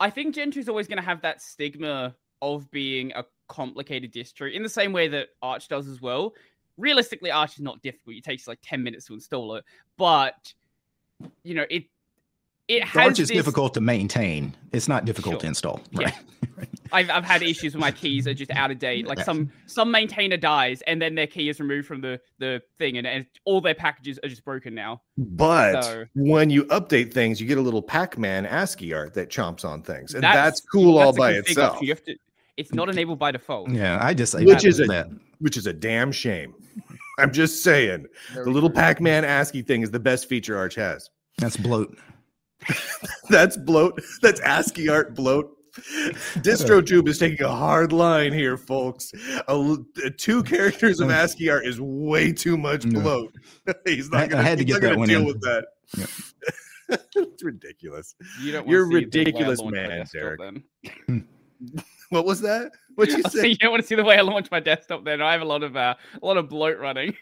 I 0.00 0.10
think 0.10 0.34
Gentoo 0.34 0.58
is 0.60 0.68
always 0.68 0.88
going 0.88 0.98
to 0.98 1.04
have 1.04 1.22
that 1.22 1.40
stigma 1.40 2.14
of 2.42 2.70
being 2.70 3.12
a 3.12 3.24
complicated 3.48 4.12
distro 4.12 4.52
in 4.52 4.62
the 4.62 4.68
same 4.68 4.92
way 4.92 5.08
that 5.08 5.28
Arch 5.40 5.68
does 5.68 5.86
as 5.88 6.00
well. 6.02 6.34
Realistically, 6.76 7.30
Arch 7.30 7.54
is 7.54 7.60
not 7.60 7.80
difficult. 7.82 8.16
It 8.16 8.24
takes 8.24 8.48
like 8.48 8.58
10 8.62 8.82
minutes 8.82 9.06
to 9.06 9.14
install 9.14 9.54
it, 9.54 9.64
but 9.96 10.52
you 11.44 11.54
know, 11.54 11.64
it 11.70 11.84
it 12.68 12.82
has 12.84 13.08
Arch 13.08 13.18
is 13.20 13.28
this- 13.28 13.36
difficult 13.36 13.74
to 13.74 13.80
maintain. 13.80 14.54
It's 14.72 14.88
not 14.88 15.04
difficult 15.04 15.36
to 15.40 15.40
Sure. 15.44 15.48
install. 15.48 15.80
Yeah. 15.92 16.04
Right. 16.56 16.68
I've 16.92 17.10
I've 17.10 17.24
had 17.24 17.42
issues 17.42 17.74
where 17.74 17.80
my 17.80 17.90
keys 17.90 18.28
are 18.28 18.34
just 18.34 18.50
out 18.52 18.70
of 18.70 18.78
date. 18.78 19.06
Like 19.08 19.18
some 19.20 19.50
some 19.66 19.90
maintainer 19.90 20.36
dies 20.36 20.80
and 20.86 21.02
then 21.02 21.14
their 21.16 21.26
key 21.26 21.48
is 21.48 21.58
removed 21.58 21.86
from 21.88 22.00
the 22.00 22.20
the 22.38 22.62
thing 22.78 22.96
and, 22.98 23.06
and 23.06 23.26
all 23.44 23.60
their 23.60 23.74
packages 23.74 24.18
are 24.22 24.28
just 24.28 24.44
broken 24.44 24.74
now. 24.74 25.02
But 25.18 25.82
So- 25.82 26.04
when 26.14 26.50
you 26.50 26.64
update 26.66 27.12
things, 27.12 27.40
you 27.40 27.46
get 27.48 27.58
a 27.58 27.62
little 27.62 27.82
Pac-Man 27.82 28.46
ASCII 28.46 28.92
art 28.94 29.14
that 29.14 29.28
chomps 29.30 29.64
on 29.64 29.82
things, 29.82 30.14
and 30.14 30.22
that's, 30.22 30.34
That's- 30.36 30.60
cool 30.60 30.98
all 30.98 31.06
That's 31.12 31.16
a 31.16 31.20
by 31.20 31.32
itself, 31.32 31.72
option. 31.72 31.86
You 31.86 31.92
have 31.92 32.04
to, 32.04 32.16
it's 32.56 32.72
not 32.72 32.88
enabled 32.88 33.18
by 33.18 33.32
default. 33.32 33.70
Yeah, 33.70 33.98
I 34.00 34.14
just 34.14 34.32
say 34.32 34.44
Which 34.44 34.62
that 34.62 34.64
is 34.68 34.78
was 34.78 34.88
a- 34.88 34.92
that. 34.92 35.08
which 35.40 35.56
is 35.56 35.66
a 35.66 35.72
damn 35.72 36.12
shame. 36.12 36.54
I'm 37.18 37.32
just 37.32 37.62
saying, 37.64 38.06
the 38.34 38.50
little 38.50 38.70
Pac-Man 38.70 39.24
ASCII 39.24 39.62
thing 39.62 39.82
is 39.82 39.90
the 39.90 39.98
best 40.00 40.28
feature 40.28 40.56
Arch 40.56 40.76
has. 40.76 41.10
That's 41.38 41.56
bloat. 41.56 41.96
That's 43.30 43.56
bloat. 43.56 44.02
That's 44.22 44.40
ASCII 44.40 44.88
art 44.88 45.14
bloat. 45.14 45.50
DistroTube 46.36 47.08
is 47.08 47.18
taking 47.18 47.44
a 47.44 47.50
hard 47.50 47.92
line 47.92 48.32
here, 48.32 48.56
folks. 48.56 49.10
A 49.48 49.50
l- 49.50 49.84
uh, 50.04 50.10
two 50.16 50.42
characters 50.44 51.00
of 51.00 51.10
ASCII 51.22 51.50
art 51.50 51.66
is 51.66 51.80
way 51.80 52.32
too 52.32 52.56
much 52.56 52.84
No. 52.84 53.00
bloat. 53.00 53.34
he's 53.84 54.10
not 54.10 54.28
going 54.30 54.56
to 54.58 54.64
get 54.64 54.80
that 54.82 54.96
one 54.96 55.08
deal 55.08 55.20
in. 55.20 55.26
with 55.26 55.40
that. 55.40 55.66
it's 57.16 57.42
ridiculous. 57.42 58.14
You 58.40 58.52
don't 58.52 58.68
You're 58.68 58.84
a 58.84 58.88
wanna 58.88 59.00
see 59.00 59.24
the 59.24 59.32
way 59.32 59.34
I 59.34 59.48
ridiculous 59.48 59.62
man, 59.64 59.88
desktop 59.90 60.12
Derek. 60.12 60.40
What 62.10 62.24
was 62.26 62.40
that? 62.42 62.70
What 62.94 63.08
you 63.08 63.22
I 63.24 63.28
say? 63.28 63.40
say 63.40 63.48
you 63.48 63.56
don't 63.56 63.70
want 63.72 63.82
to 63.82 63.86
see 63.86 63.94
the 63.96 64.04
way 64.04 64.16
I 64.16 64.20
launch 64.20 64.50
my 64.52 64.60
desktop. 64.60 65.04
Then 65.04 65.20
I 65.22 65.32
have 65.32 65.40
a 65.40 65.44
lot 65.46 65.62
of 65.64 65.76
uh, 65.76 65.94
a 66.22 66.24
lot 66.26 66.36
of 66.36 66.48
bloat 66.48 66.78
running. 66.78 67.16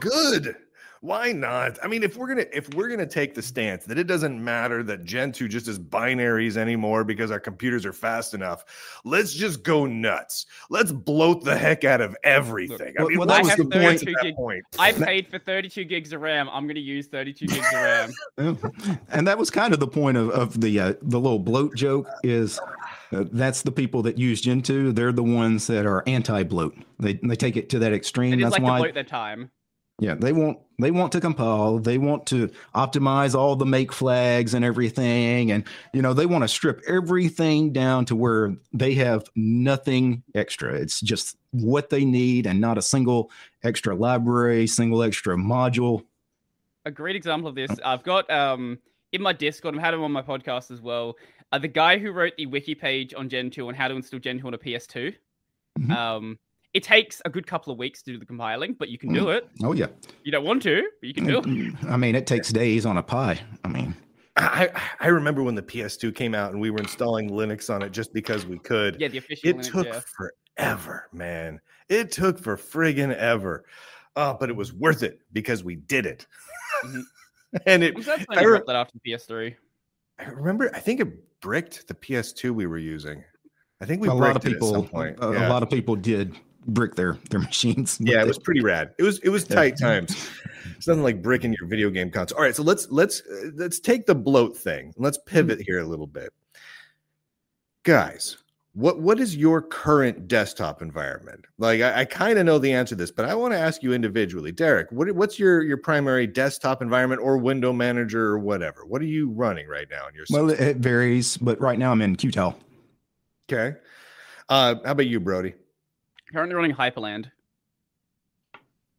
Good. 0.00 0.56
Why 1.00 1.32
not? 1.32 1.78
I 1.82 1.86
mean, 1.86 2.02
if 2.02 2.16
we're 2.16 2.28
gonna 2.28 2.46
if 2.52 2.72
we're 2.74 2.88
gonna 2.88 3.06
take 3.06 3.34
the 3.34 3.42
stance 3.42 3.84
that 3.84 3.98
it 3.98 4.04
doesn't 4.04 4.42
matter 4.42 4.82
that 4.84 5.04
Gentoo 5.04 5.48
just 5.48 5.68
is 5.68 5.78
binaries 5.78 6.56
anymore 6.56 7.04
because 7.04 7.30
our 7.30 7.40
computers 7.40 7.86
are 7.86 7.92
fast 7.92 8.34
enough, 8.34 8.64
let's 9.04 9.32
just 9.32 9.62
go 9.62 9.86
nuts. 9.86 10.46
Let's 10.70 10.92
bloat 10.92 11.44
the 11.44 11.56
heck 11.56 11.84
out 11.84 12.00
of 12.00 12.16
everything. 12.24 12.94
I 12.98 13.04
mean, 13.04 13.18
well, 13.18 13.26
what 13.26 13.28
that 13.28 13.42
was 13.42 13.48
was 13.48 13.56
the 13.56 13.64
the 13.64 13.80
point 13.80 14.02
at 14.02 14.14
that 14.22 14.36
point? 14.36 14.64
I 14.78 14.92
paid 14.92 15.28
for 15.28 15.38
32 15.38 15.84
gigs 15.84 16.12
of 16.12 16.20
RAM. 16.20 16.48
I'm 16.50 16.64
going 16.64 16.76
to 16.76 16.80
use 16.80 17.06
32 17.06 17.46
gigs 17.46 17.66
of 17.66 17.72
RAM. 17.74 18.12
And 19.10 19.26
that 19.26 19.38
was 19.38 19.50
kind 19.50 19.72
of 19.72 19.80
the 19.80 19.86
point 19.86 20.16
of, 20.16 20.30
of 20.30 20.60
the 20.60 20.78
uh, 20.78 20.94
the 21.02 21.18
little 21.18 21.38
bloat 21.38 21.74
joke 21.74 22.08
is 22.22 22.60
uh, 23.12 23.24
that's 23.32 23.62
the 23.62 23.72
people 23.72 24.02
that 24.02 24.18
use 24.18 24.40
Gentoo. 24.40 24.92
They're 24.92 25.12
the 25.12 25.22
ones 25.22 25.66
that 25.66 25.86
are 25.86 26.02
anti-bloat. 26.06 26.76
They 26.98 27.14
they 27.14 27.36
take 27.36 27.56
it 27.56 27.68
to 27.70 27.78
that 27.80 27.92
extreme. 27.92 28.38
just 28.38 28.52
That's 28.52 28.62
like 28.62 28.62
why 28.62 28.78
to 28.78 28.82
bloat 28.84 28.94
their 28.94 29.04
time. 29.04 29.50
Yeah 29.98 30.14
they 30.14 30.32
want 30.32 30.58
they 30.80 30.92
want 30.92 31.10
to 31.12 31.20
compile. 31.20 31.78
They 31.78 31.98
want 31.98 32.26
to 32.26 32.50
optimize 32.74 33.34
all 33.34 33.56
the 33.56 33.66
make 33.66 33.92
flags 33.92 34.54
and 34.54 34.64
everything, 34.64 35.50
and 35.50 35.64
you 35.92 36.02
know 36.02 36.14
they 36.14 36.26
want 36.26 36.44
to 36.44 36.48
strip 36.48 36.80
everything 36.86 37.72
down 37.72 38.04
to 38.06 38.16
where 38.16 38.54
they 38.72 38.94
have 38.94 39.24
nothing 39.34 40.22
extra. 40.34 40.74
It's 40.74 41.00
just 41.00 41.36
what 41.50 41.90
they 41.90 42.04
need 42.04 42.46
and 42.46 42.60
not 42.60 42.78
a 42.78 42.82
single 42.82 43.30
extra 43.64 43.94
library, 43.94 44.68
single 44.68 45.02
extra 45.02 45.36
module. 45.36 46.04
A 46.84 46.92
great 46.92 47.16
example 47.16 47.48
of 47.48 47.56
this, 47.56 47.72
I've 47.84 48.04
got 48.04 48.30
um 48.30 48.78
in 49.12 49.20
my 49.20 49.32
Discord. 49.32 49.74
I've 49.74 49.80
had 49.80 49.94
him 49.94 50.02
on 50.02 50.12
my 50.12 50.22
podcast 50.22 50.70
as 50.70 50.80
well. 50.80 51.16
Uh, 51.50 51.58
the 51.58 51.68
guy 51.68 51.98
who 51.98 52.12
wrote 52.12 52.34
the 52.36 52.46
wiki 52.46 52.74
page 52.74 53.14
on 53.14 53.28
Gentoo 53.28 53.66
on 53.66 53.74
how 53.74 53.88
to 53.88 53.96
install 53.96 54.20
Gentoo 54.20 54.46
on 54.46 54.54
a 54.54 54.58
PS2. 54.58 55.14
Mhm. 55.80 55.90
Um, 55.90 56.38
it 56.78 56.84
takes 56.84 57.20
a 57.24 57.28
good 57.28 57.44
couple 57.44 57.72
of 57.72 57.78
weeks 57.78 58.02
to 58.02 58.12
do 58.12 58.18
the 58.20 58.24
compiling, 58.24 58.72
but 58.72 58.88
you 58.88 58.98
can 58.98 59.12
do 59.12 59.30
it. 59.30 59.48
Oh 59.64 59.72
yeah, 59.72 59.88
You 60.22 60.30
don't 60.30 60.44
want 60.44 60.62
to, 60.62 60.88
but 61.00 61.08
you 61.08 61.12
can 61.12 61.26
do 61.26 61.38
it. 61.44 61.74
I 61.88 61.96
mean 61.96 62.14
it 62.14 62.24
takes 62.24 62.50
days 62.52 62.86
on 62.86 62.96
a 62.96 63.02
Pi. 63.02 63.40
I 63.64 63.68
mean. 63.68 63.96
I 64.36 64.70
I 65.00 65.08
remember 65.08 65.42
when 65.42 65.56
the 65.56 65.62
PS2 65.62 66.14
came 66.14 66.36
out 66.36 66.52
and 66.52 66.60
we 66.60 66.70
were 66.70 66.78
installing 66.78 67.30
Linux 67.30 67.74
on 67.74 67.82
it 67.82 67.90
just 67.90 68.14
because 68.14 68.46
we 68.46 68.60
could. 68.60 69.00
Yeah, 69.00 69.08
the 69.08 69.18
official. 69.18 69.48
it 69.50 69.56
Linux, 69.56 69.72
took 69.72 69.86
yeah. 69.88 70.00
forever, 70.56 71.08
man. 71.12 71.60
It 71.88 72.12
took 72.12 72.38
for 72.38 72.56
friggin' 72.56 73.12
ever. 73.16 73.64
Uh, 74.14 74.34
but 74.34 74.48
it 74.48 74.54
was 74.54 74.72
worth 74.72 75.02
it 75.02 75.20
because 75.32 75.64
we 75.64 75.74
did 75.74 76.06
it. 76.06 76.28
Mhm. 76.84 77.02
and 77.66 77.82
it 77.82 77.96
I'm 77.96 78.02
sad 78.04 78.26
I 78.30 78.44
re- 78.44 78.60
that 78.64 78.76
after 78.76 78.96
the 79.02 79.10
PS3. 79.10 79.56
I 80.20 80.24
remember 80.26 80.70
I 80.72 80.78
think 80.78 81.00
it 81.00 81.40
bricked 81.40 81.88
the 81.88 81.94
PS2 81.94 82.52
we 82.52 82.66
were 82.66 82.78
using. 82.78 83.24
I 83.80 83.86
think 83.86 84.00
we 84.00 84.06
a 84.06 84.14
lot 84.14 84.36
of 84.36 84.42
bricked 84.42 84.54
it 84.54 84.62
at 84.62 84.68
some 84.68 84.82
people, 84.82 85.00
point. 85.00 85.18
a, 85.20 85.48
a 85.48 85.48
lot 85.48 85.64
of 85.64 85.70
people 85.70 85.96
did 85.96 86.36
brick 86.68 86.94
their 86.94 87.18
their 87.30 87.40
machines. 87.50 87.98
yeah, 88.00 88.20
it 88.20 88.26
was 88.26 88.38
pretty 88.38 88.60
rad. 88.60 88.94
It 88.98 89.02
was 89.02 89.18
it 89.20 89.30
was 89.30 89.44
tight 89.44 89.78
times. 89.78 90.30
It's 90.76 90.86
nothing 90.86 91.02
like 91.02 91.22
bricking 91.22 91.54
your 91.58 91.68
video 91.68 91.90
game 91.90 92.10
console. 92.10 92.38
All 92.38 92.44
right, 92.44 92.54
so 92.54 92.62
let's 92.62 92.88
let's 92.90 93.22
uh, 93.22 93.50
let's 93.54 93.80
take 93.80 94.06
the 94.06 94.14
bloat 94.14 94.56
thing. 94.56 94.92
Let's 94.96 95.18
pivot 95.18 95.60
here 95.60 95.80
a 95.80 95.84
little 95.86 96.06
bit, 96.06 96.32
guys. 97.82 98.36
What 98.74 99.00
what 99.00 99.18
is 99.18 99.34
your 99.34 99.60
current 99.60 100.28
desktop 100.28 100.82
environment? 100.82 101.46
Like, 101.58 101.80
I, 101.80 102.00
I 102.00 102.04
kind 102.04 102.38
of 102.38 102.46
know 102.46 102.58
the 102.58 102.72
answer 102.72 102.90
to 102.90 102.96
this, 102.96 103.10
but 103.10 103.24
I 103.24 103.34
want 103.34 103.52
to 103.52 103.58
ask 103.58 103.82
you 103.82 103.92
individually, 103.92 104.52
Derek. 104.52 104.92
What 104.92 105.10
what's 105.12 105.36
your 105.36 105.62
your 105.62 105.78
primary 105.78 106.28
desktop 106.28 106.80
environment 106.80 107.20
or 107.20 107.38
window 107.38 107.72
manager 107.72 108.26
or 108.26 108.38
whatever? 108.38 108.84
What 108.86 109.02
are 109.02 109.06
you 109.06 109.30
running 109.30 109.66
right 109.66 109.88
now 109.90 110.06
in 110.06 110.14
your 110.14 110.26
Well, 110.30 110.50
it 110.50 110.76
varies, 110.76 111.38
but 111.38 111.60
right 111.60 111.78
now 111.78 111.90
I'm 111.90 112.02
in 112.02 112.14
Qtile. 112.14 112.54
Okay. 113.50 113.76
Uh, 114.48 114.76
how 114.84 114.92
about 114.92 115.06
you, 115.06 115.18
Brodie? 115.18 115.54
Currently 116.32 116.54
running 116.54 116.74
Hyprland. 116.74 117.30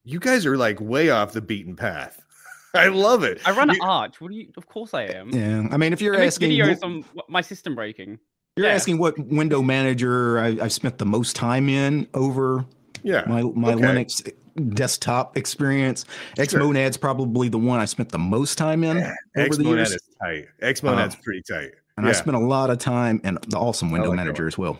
You 0.03 0.19
guys 0.19 0.45
are 0.45 0.57
like 0.57 0.79
way 0.79 1.09
off 1.09 1.33
the 1.33 1.41
beaten 1.41 1.75
path. 1.75 2.21
I 2.73 2.87
love 2.87 3.23
it. 3.23 3.41
I 3.45 3.51
run 3.51 3.69
You- 3.69 3.79
Arch. 3.81 4.19
What 4.21 4.31
do 4.31 4.37
you? 4.37 4.47
Of 4.57 4.67
course 4.67 4.93
I 4.93 5.03
am. 5.03 5.29
Yeah, 5.29 5.67
I 5.71 5.77
mean, 5.77 5.93
if 5.93 6.01
you're 6.01 6.15
I 6.15 6.19
make 6.19 6.27
asking, 6.27 6.51
videos 6.51 6.81
what- 6.81 6.83
on 6.83 7.05
my 7.27 7.41
system 7.41 7.75
breaking. 7.75 8.19
you're 8.55 8.67
yeah. 8.67 8.73
asking 8.73 8.97
what 8.97 9.17
window 9.19 9.61
manager 9.61 10.39
I, 10.39 10.57
I've 10.61 10.73
spent 10.73 10.97
the 10.97 11.05
most 11.05 11.35
time 11.35 11.69
in 11.69 12.07
over 12.13 12.65
yeah. 13.03 13.23
my 13.27 13.43
my 13.43 13.73
Okay. 13.73 13.83
Linux 13.83 14.31
desktop 14.73 15.37
experience. 15.37 16.05
Xmonad's 16.37 16.97
probably 16.97 17.49
the 17.49 17.57
one 17.59 17.79
I 17.79 17.85
spent 17.85 18.09
the 18.09 18.19
most 18.19 18.57
time 18.57 18.83
in 18.83 18.97
over 18.97 19.55
the 19.55 19.63
Xmonad 19.63 19.75
years, 19.75 19.91
is 19.93 20.01
tight. 20.21 20.47
Xmonad's 20.61 21.15
um, 21.15 21.21
pretty 21.21 21.41
tight. 21.43 21.71
and 21.97 22.05
yeah. 22.05 22.09
I 22.09 22.11
spent 22.13 22.35
a 22.35 22.39
lot 22.39 22.69
of 22.69 22.77
time 22.77 23.21
in 23.23 23.37
the 23.47 23.57
awesome 23.57 23.91
window 23.91 24.09
like 24.09 24.17
manager 24.17 24.47
as 24.47 24.57
well. 24.57 24.77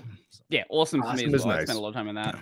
Yeah, 0.50 0.64
awesome 0.70 1.02
for 1.02 1.08
me 1.08 1.14
Awesome 1.14 1.28
as 1.36 1.42
is 1.42 1.46
well. 1.46 1.54
I 1.56 1.58
nice. 1.60 1.68
spent 1.68 1.80
a 1.80 1.82
lot 1.82 1.90
of 1.90 1.94
time 1.94 2.08
in 2.08 2.16
that. 2.16 2.36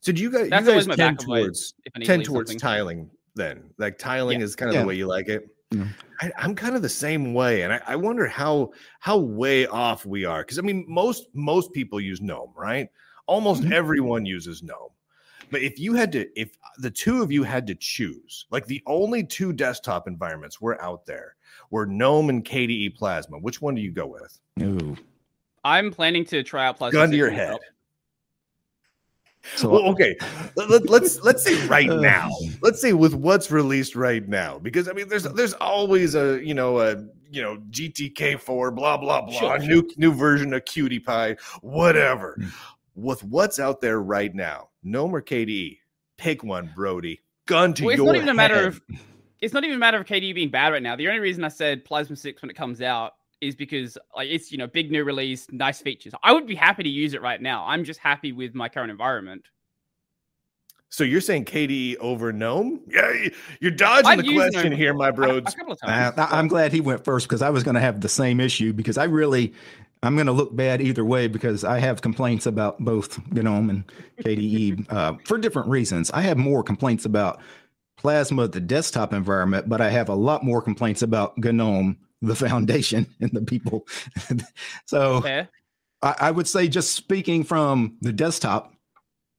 So 0.00 0.12
do 0.12 0.20
you 0.22 0.30
guys 0.30 0.50
That's 0.50 0.64
you 0.66 0.70
always 0.72 0.86
guys 0.86 0.98
my 0.98 1.02
tend 1.04 1.16
back 1.18 1.22
of 1.22 1.26
towards 1.26 1.74
If 1.84 1.92
I 1.94 1.98
need 2.00 2.04
to 2.04 2.12
tend 2.12 2.24
towards 2.24 2.50
something. 2.50 2.60
tiling 2.60 3.10
then? 3.34 3.70
Like 3.78 3.98
tiling 3.98 4.40
is 4.40 4.54
kind 4.56 4.68
of 4.70 4.74
Yeah. 4.74 4.82
the 4.82 4.86
way 4.88 4.94
you 4.96 5.06
like 5.06 5.28
it. 5.28 5.48
Yeah. 5.70 5.86
I, 6.20 6.30
I'm 6.38 6.54
kind 6.54 6.76
of 6.76 6.82
the 6.82 6.88
same 6.88 7.32
way, 7.34 7.62
and 7.62 7.72
I, 7.72 7.80
I 7.86 7.96
wonder 7.96 8.26
how 8.28 8.72
how 9.00 9.18
way 9.18 9.66
off 9.66 10.04
we 10.06 10.24
are. 10.24 10.42
Because 10.42 10.58
I 10.58 10.62
mean, 10.62 10.84
most 10.86 11.28
most 11.32 11.72
people 11.72 12.00
use 12.00 12.20
GNOME, 12.20 12.52
right? 12.56 12.88
Almost 13.26 13.62
Mhm. 13.62 13.72
everyone 13.72 14.26
uses 14.26 14.62
GNOME. 14.62 14.90
But 15.50 15.62
if 15.62 15.78
you 15.78 15.94
had 15.94 16.12
to, 16.12 16.28
if 16.40 16.50
the 16.78 16.90
two 16.90 17.22
of 17.22 17.32
you 17.32 17.42
had 17.42 17.66
to 17.68 17.74
choose, 17.74 18.46
like 18.50 18.66
the 18.66 18.82
only 18.86 19.24
two 19.24 19.52
desktop 19.52 20.06
environments 20.06 20.60
were 20.60 20.80
out 20.82 21.06
there 21.06 21.34
were 21.70 21.86
GNOME 21.86 22.28
and 22.28 22.44
KDE 22.44 22.90
Plasma, 22.96 23.38
which 23.38 23.60
one 23.62 23.74
do 23.74 23.80
you 23.82 23.90
go 23.90 24.06
with? 24.06 24.38
Ooh. 24.62 24.96
I'm 25.64 25.90
planning 25.90 26.24
to 26.26 26.42
try 26.42 26.66
out 26.66 26.76
Plasma. 26.78 26.98
Gun 26.98 27.10
to 27.10 27.16
your 27.16 27.30
myself. 27.30 27.60
head. 27.62 27.70
So 29.56 29.68
Well, 29.68 29.88
okay, 29.90 30.16
let, 30.56 30.70
let, 30.70 30.88
let's 30.88 31.20
let's 31.22 31.42
say 31.44 31.66
right 31.66 31.90
Uh. 31.90 32.00
now. 32.00 32.30
Let's 32.62 32.80
say 32.80 32.92
with 32.94 33.14
what's 33.14 33.50
released 33.50 33.94
right 33.94 34.26
now, 34.26 34.58
because 34.58 34.88
I 34.88 34.92
mean, 34.92 35.08
there's 35.08 35.24
there's 35.24 35.52
always 35.54 36.14
a 36.14 36.42
you 36.42 36.54
know 36.54 36.80
a 36.80 36.96
you 37.30 37.42
know 37.42 37.58
GTK 37.70 38.38
four 38.40 38.70
blah 38.70 38.96
blah 38.96 39.20
blah 39.22 39.38
Sure, 39.38 39.58
new 39.58 39.88
new 39.98 40.12
version 40.14 40.52
of 40.54 40.64
Cutie 40.64 40.98
Pie 41.00 41.36
whatever. 41.60 42.36
Hmm. 42.40 42.48
With 42.96 43.24
what's 43.24 43.58
out 43.58 43.80
there 43.80 44.00
right 44.00 44.32
now, 44.34 44.68
GNOME 44.84 45.16
or 45.16 45.20
KDE, 45.20 45.78
pick 46.16 46.44
one, 46.44 46.70
Brodie. 46.76 47.20
Gun 47.46 47.74
to 47.74 47.84
Well, 47.84 47.90
it's 47.90 47.98
your 47.98 48.06
not 48.06 48.16
even 48.16 48.28
a 48.28 48.34
matter 48.34 48.68
of 48.68 48.80
it's 49.40 49.52
not 49.52 49.64
even 49.64 49.76
a 49.76 49.80
matter 49.80 49.98
of 49.98 50.06
KDE 50.06 50.34
being 50.34 50.48
bad 50.48 50.72
right 50.72 50.82
now. 50.82 50.94
The 50.96 51.08
only 51.08 51.20
reason 51.20 51.44
I 51.44 51.48
said 51.48 51.84
Plasma 51.84 52.16
6 52.16 52.40
when 52.40 52.50
it 52.50 52.56
comes 52.56 52.80
out 52.80 53.14
is 53.40 53.54
because 53.54 53.98
like 54.16 54.28
it's 54.30 54.50
you 54.52 54.58
know 54.58 54.66
big 54.66 54.90
new 54.90 55.04
release, 55.04 55.46
nice 55.50 55.80
features. 55.80 56.12
I 56.22 56.32
would 56.32 56.46
be 56.46 56.54
happy 56.54 56.82
to 56.82 56.88
use 56.88 57.14
it 57.14 57.22
right 57.22 57.40
now. 57.40 57.64
I'm 57.66 57.84
just 57.84 58.00
happy 58.00 58.32
with 58.32 58.54
my 58.54 58.68
current 58.68 58.90
environment. 58.90 59.44
So 60.90 61.02
you're 61.02 61.20
saying 61.20 61.46
KDE 61.46 61.96
over 61.96 62.32
GNOME? 62.32 62.80
Yeah, 62.86 63.12
you- 63.12 63.32
you're 63.60 63.72
dodging 63.72 64.06
I've 64.06 64.22
the 64.24 64.32
question 64.32 64.70
GNOME 64.70 64.78
here, 64.78 64.94
my 64.94 65.08
A, 65.08 65.12
broads. 65.12 65.52
a 65.52 65.56
couple 65.56 65.72
of 65.72 65.78
I, 65.82 65.86
times. 66.10 66.18
I- 66.18 66.38
I'm 66.38 66.46
glad 66.46 66.72
he 66.72 66.80
went 66.80 67.04
first 67.04 67.26
because 67.26 67.42
I 67.42 67.50
was 67.50 67.64
going 67.64 67.74
to 67.74 67.80
have 67.80 68.00
the 68.00 68.08
same 68.08 68.38
issue 68.38 68.72
because 68.72 68.96
I 68.96 69.04
really 69.04 69.52
I'm 70.04 70.14
going 70.14 70.26
to 70.26 70.32
look 70.32 70.54
bad 70.54 70.80
either 70.82 71.04
way 71.04 71.26
because 71.28 71.64
I 71.64 71.78
have 71.80 72.00
complaints 72.02 72.46
about 72.46 72.78
both 72.78 73.18
GNOME 73.32 73.70
and 73.70 73.84
KDE 74.20 74.86
uh, 74.92 75.14
for 75.24 75.38
different 75.38 75.68
reasons. 75.68 76.10
I 76.12 76.20
have 76.20 76.36
more 76.36 76.62
complaints 76.62 77.06
about 77.06 77.40
Plasma, 77.96 78.46
the 78.46 78.60
desktop 78.60 79.12
environment, 79.14 79.68
but 79.68 79.80
I 79.80 79.88
have 79.88 80.10
a 80.10 80.14
lot 80.14 80.44
more 80.44 80.60
complaints 80.60 81.00
about 81.02 81.36
GNOME, 81.38 81.96
the 82.22 82.34
foundation, 82.34 83.06
and 83.20 83.30
the 83.32 83.42
people. 83.42 83.86
so 84.86 85.20
Fair. 85.20 85.48
I, 86.02 86.14
I 86.20 86.30
would 86.30 86.48
say, 86.48 86.68
just 86.68 86.92
speaking 86.92 87.44
from 87.44 87.96
the 88.00 88.12
desktop, 88.12 88.74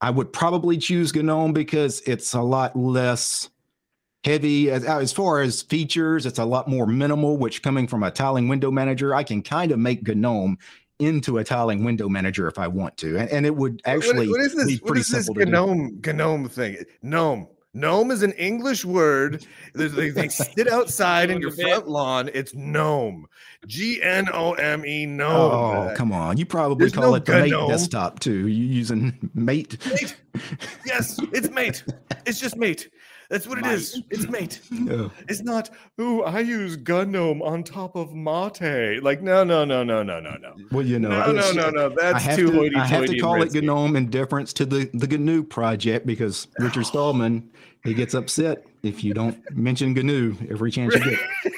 I 0.01 0.09
would 0.09 0.31
probably 0.33 0.77
choose 0.77 1.13
GNOME 1.15 1.53
because 1.53 2.01
it's 2.01 2.33
a 2.33 2.41
lot 2.41 2.75
less 2.75 3.49
heavy 4.23 4.69
as, 4.71 4.85
uh, 4.85 4.97
as 4.97 5.13
far 5.13 5.41
as 5.41 5.61
features. 5.61 6.25
It's 6.25 6.39
a 6.39 6.45
lot 6.45 6.67
more 6.67 6.85
minimal. 6.85 7.37
Which, 7.37 7.61
coming 7.63 7.87
from 7.87 8.03
a 8.03 8.11
tiling 8.11 8.47
window 8.47 8.71
manager, 8.71 9.15
I 9.15 9.23
can 9.23 9.41
kind 9.41 9.71
of 9.71 9.79
make 9.79 10.07
GNOME 10.07 10.57
into 10.99 11.39
a 11.39 11.43
tiling 11.43 11.83
window 11.83 12.07
manager 12.07 12.47
if 12.47 12.57
I 12.57 12.67
want 12.67 12.95
to, 12.97 13.17
and, 13.17 13.29
and 13.29 13.45
it 13.45 13.55
would 13.55 13.81
What- 13.83 13.95
actually 13.95 14.29
what 14.29 14.41
is 14.41 14.55
this? 14.55 14.65
be 14.67 14.77
pretty 14.79 15.01
is 15.01 15.09
this 15.09 15.25
simple 15.25 15.35
to 15.35 15.45
do. 15.45 15.51
gnome 15.51 15.99
gnome 16.01 16.47
thing? 16.49 16.77
Gnome. 17.01 17.47
Gnome 17.75 18.09
is 18.11 18.23
an 18.23 18.31
English 18.33 18.85
word. 18.85 19.45
They, 19.73 19.87
they, 19.87 20.09
they 20.09 20.29
sit 20.29 20.71
outside 20.71 21.29
in 21.29 21.41
your 21.41 21.51
front 21.51 21.89
lawn. 21.89 22.29
It's 22.33 22.53
gnome. 22.53 23.27
G 23.67 24.01
N 24.01 24.29
O 24.33 24.53
M 24.53 24.85
E 24.85 25.05
gnome. 25.05 25.31
Oh, 25.89 25.93
come 25.95 26.11
on. 26.13 26.37
You 26.37 26.45
probably 26.45 26.77
There's 26.85 26.93
call 26.93 27.09
no 27.09 27.15
it 27.15 27.25
the 27.25 27.33
mate 27.33 27.51
GNOME. 27.51 27.69
desktop 27.69 28.19
too. 28.19 28.47
You 28.47 28.65
using 28.65 29.29
mate? 29.33 29.77
Mate. 29.85 30.15
Yes, 30.85 31.19
it's 31.33 31.49
mate. 31.49 31.83
It's 32.25 32.39
just 32.39 32.55
mate. 32.55 32.89
That's 33.29 33.47
what 33.47 33.57
it 33.57 33.65
is. 33.65 34.01
It's 34.09 34.27
mate. 34.27 34.61
Yeah. 34.85 35.09
It's 35.27 35.41
not, 35.41 35.71
ooh, 35.99 36.21
I 36.23 36.41
use 36.41 36.77
gnome 36.77 37.41
on 37.41 37.63
top 37.63 37.95
of 37.95 38.13
mate. 38.13 39.01
Like, 39.01 39.21
no, 39.21 39.43
no, 39.43 39.65
no, 39.65 39.83
no, 39.83 40.03
no, 40.03 40.19
no, 40.19 40.35
no. 40.35 40.53
Well, 40.71 40.85
you 40.85 40.99
know, 40.99 41.09
No, 41.09 41.31
no, 41.31 41.51
no, 41.51 41.69
no. 41.69 41.89
That's 41.89 42.23
have 42.23 42.35
too 42.35 42.51
to, 42.51 42.57
hoity 42.57 42.75
I 42.75 42.85
have 42.85 43.05
to 43.05 43.17
call 43.19 43.41
it 43.41 43.53
GNOME 43.53 43.95
in 43.95 44.09
deference 44.09 44.53
to 44.53 44.65
the 44.65 44.89
the 44.93 45.07
GNU 45.07 45.43
project 45.43 46.05
because 46.05 46.47
Richard 46.59 46.85
Stallman 46.85 47.49
he 47.85 47.93
gets 47.93 48.15
upset 48.15 48.65
if 48.83 49.03
you 49.03 49.13
don't 49.13 49.37
mention 49.55 49.93
GNU 49.93 50.35
every 50.49 50.71
chance 50.71 50.95
you 50.95 51.11
get. 51.11 51.19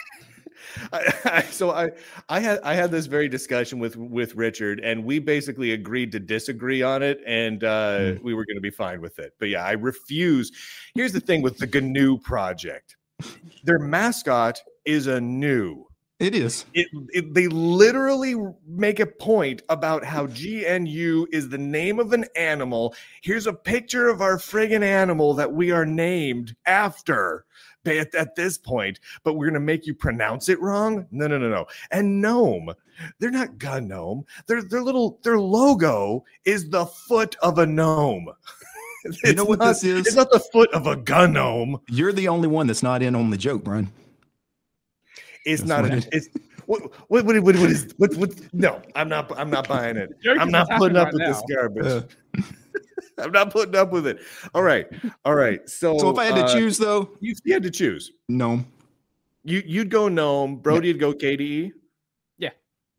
I, 0.93 1.13
I, 1.25 1.41
so 1.43 1.71
I, 1.71 1.91
I 2.29 2.39
had 2.39 2.59
I 2.63 2.73
had 2.73 2.91
this 2.91 3.05
very 3.05 3.29
discussion 3.29 3.79
with 3.79 3.95
with 3.95 4.35
Richard, 4.35 4.79
and 4.79 5.03
we 5.03 5.19
basically 5.19 5.73
agreed 5.73 6.11
to 6.13 6.19
disagree 6.19 6.81
on 6.81 7.03
it, 7.03 7.19
and 7.25 7.63
uh, 7.63 8.15
we 8.21 8.33
were 8.33 8.45
going 8.45 8.57
to 8.57 8.61
be 8.61 8.69
fine 8.69 9.01
with 9.01 9.19
it. 9.19 9.33
But 9.39 9.49
yeah, 9.49 9.63
I 9.63 9.73
refuse. 9.73 10.51
Here's 10.95 11.13
the 11.13 11.19
thing 11.19 11.41
with 11.41 11.57
the 11.57 11.67
GNU 11.67 12.19
project: 12.19 12.95
their 13.63 13.79
mascot 13.79 14.61
is 14.85 15.07
a 15.07 15.21
new. 15.21 15.85
It 16.19 16.33
is. 16.33 16.65
It, 16.73 16.87
it, 17.09 17.33
they 17.35 17.47
literally 17.47 18.35
make 18.67 18.99
a 18.99 19.05
point 19.05 19.61
about 19.69 20.03
how 20.03 20.25
GNU 20.25 21.27
is 21.31 21.49
the 21.49 21.59
name 21.59 21.99
of 21.99 22.11
an 22.11 22.25
animal. 22.35 22.95
Here's 23.21 23.45
a 23.45 23.53
picture 23.53 24.09
of 24.09 24.19
our 24.19 24.37
friggin' 24.37 24.81
animal 24.81 25.35
that 25.35 25.53
we 25.53 25.69
are 25.69 25.85
named 25.85 26.55
after 26.65 27.45
ba- 27.87 27.99
at, 27.99 28.15
at 28.15 28.35
this 28.35 28.57
point, 28.57 28.99
but 29.23 29.33
we're 29.35 29.47
gonna 29.47 29.59
make 29.59 29.85
you 29.85 29.93
pronounce 29.93 30.49
it 30.49 30.59
wrong. 30.61 31.05
No, 31.11 31.27
no, 31.27 31.37
no, 31.37 31.49
no. 31.49 31.65
And 31.91 32.21
gnome, 32.21 32.73
they're 33.19 33.31
not 33.31 33.57
gun 33.57 33.87
gnome. 33.87 34.25
Their 34.47 34.61
their 34.63 34.81
little 34.81 35.19
their 35.23 35.39
logo 35.39 36.23
is 36.45 36.69
the 36.69 36.85
foot 36.85 37.35
of 37.41 37.59
a 37.59 37.65
gnome. 37.65 38.29
You 39.23 39.35
know 39.35 39.45
what 39.45 39.59
not- 39.59 39.67
this 39.67 39.83
is? 39.85 40.05
It's 40.07 40.15
not 40.17 40.31
the 40.31 40.39
foot 40.39 40.69
of 40.73 40.85
a 40.87 40.95
gun 40.97 41.31
gnome. 41.33 41.79
You're 41.87 42.11
the 42.11 42.27
only 42.27 42.47
one 42.49 42.67
that's 42.67 42.83
not 42.83 43.01
in 43.01 43.15
on 43.15 43.29
the 43.29 43.37
joke, 43.37 43.63
Brian. 43.63 43.89
It's 45.45 45.61
That's 45.61 45.69
not. 45.69 45.81
what 45.83 45.91
A, 45.93 45.97
it- 45.97 46.09
it's 46.11 46.27
what 46.65 46.81
what 47.09 47.23
what, 47.23 47.35
what, 47.41 47.55
what 47.55 47.69
is 47.71 47.93
what, 47.95 48.13
what 48.17 48.31
no 48.53 48.81
i'm 48.95 49.07
not 49.07 49.31
i'm 49.39 49.49
not 49.49 49.65
buying 49.69 49.95
it 49.95 50.09
i'm 50.37 50.51
not 50.51 50.67
putting 50.71 50.97
up 50.97 51.05
happening 51.07 51.29
with 51.29 51.37
right 51.37 51.45
this 51.47 51.55
garbage 51.55 52.03
Uh, 52.37 52.41
i'm 53.17 53.31
not 53.31 53.51
putting 53.51 53.75
up 53.75 53.91
with 53.91 54.07
it 54.07 54.19
all 54.53 54.63
right 54.63 54.87
all 55.25 55.35
right 55.35 55.67
so 55.69 55.97
so 55.97 56.09
if 56.09 56.17
I 56.17 56.25
had 56.25 56.35
to 56.35 56.43
uh, 56.45 56.53
choose, 56.53 56.77
though, 56.77 57.09
you, 57.19 57.35
you 57.43 57.53
had 57.53 57.63
to 57.63 57.71
choose 57.71 58.11
Gnome. 58.29 58.65
you 59.43 59.61
you'd 59.65 59.89
go 59.89 60.07
gnome 60.07 60.57
brodie 60.57 60.91
would 60.91 60.99
go 60.99 61.13
kde 61.13 61.71
Yeah. 62.37 62.49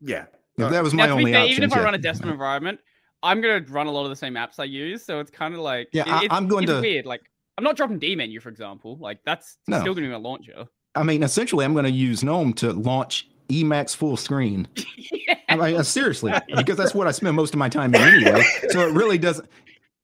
yeah 0.01 0.25
If 0.57 0.71
that 0.71 0.83
was 0.83 0.93
my 0.93 1.07
to 1.07 1.13
be 1.15 1.19
only 1.19 1.31
fair, 1.33 1.41
option. 1.41 1.51
even 1.53 1.63
if 1.71 1.73
I 1.77 1.83
run 1.83 1.95
a 1.95 1.97
desktop 1.97 2.29
environment, 2.31 2.79
I'm 3.23 3.41
gonna 3.41 3.63
run 3.69 3.87
a 3.87 3.91
lot 3.91 4.03
of 4.03 4.09
the 4.09 4.15
same 4.15 4.33
apps 4.35 4.59
I 4.59 4.63
use. 4.65 5.03
So 5.05 5.19
it's 5.19 5.31
kind 5.31 5.53
of 5.53 5.59
like 5.61 5.89
Yeah, 5.93 6.03
it- 6.23 6.31
I, 6.31 6.35
I'm 6.37 6.47
going 6.47 6.63
it's 6.63 6.73
to- 6.73 6.81
weird. 6.81 7.05
Like 7.05 7.21
I'm 7.57 7.63
not 7.63 7.75
dropping 7.75 7.99
dmenu, 7.99 8.41
for 8.41 8.49
example. 8.49 8.97
Like 8.99 9.19
that's 9.25 9.57
No. 9.67 9.79
still 9.81 9.93
gonna 9.93 10.07
be 10.07 10.11
my 10.13 10.17
launcher. 10.19 10.65
I 10.95 11.03
mean, 11.03 11.21
essentially, 11.23 11.63
I'm 11.65 11.73
going 11.73 11.85
to 11.85 11.91
use 11.91 12.23
GNOME 12.23 12.53
to 12.53 12.73
launch 12.73 13.29
Emacs 13.49 13.95
full 13.95 14.17
screen. 14.17 14.67
I 15.49 15.55
mean, 15.55 15.77
uh, 15.77 15.83
seriously, 15.83 16.33
because 16.55 16.77
that's 16.77 16.95
what 16.95 17.05
I 17.07 17.11
spend 17.11 17.35
most 17.35 17.53
of 17.53 17.59
my 17.59 17.69
time 17.69 17.93
in 17.93 18.01
anyway. 18.01 18.43
So 18.69 18.87
it 18.87 18.93
really 18.93 19.17
doesn't. 19.19 19.47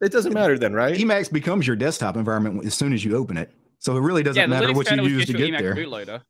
It 0.01 0.11
doesn't 0.11 0.33
matter 0.33 0.57
then 0.57 0.73
right? 0.73 0.95
Emacs 0.95 1.31
becomes 1.31 1.65
your 1.65 1.75
desktop 1.75 2.17
environment 2.17 2.65
as 2.65 2.73
soon 2.73 2.93
as 2.93 3.03
you 3.05 3.15
open 3.15 3.37
it. 3.37 3.51
So 3.79 3.95
it 3.95 4.01
really 4.01 4.23
doesn't 4.23 4.39
yeah, 4.39 4.47
matter 4.47 4.73
what 4.73 4.89
you 4.89 4.97
kernel 4.97 5.05
is 5.05 5.11
use 5.11 5.25
just 5.25 5.31
to 5.33 5.37
your 5.37 5.47
get 5.47 5.61
Emacs 5.61 6.03
there. 6.05 6.21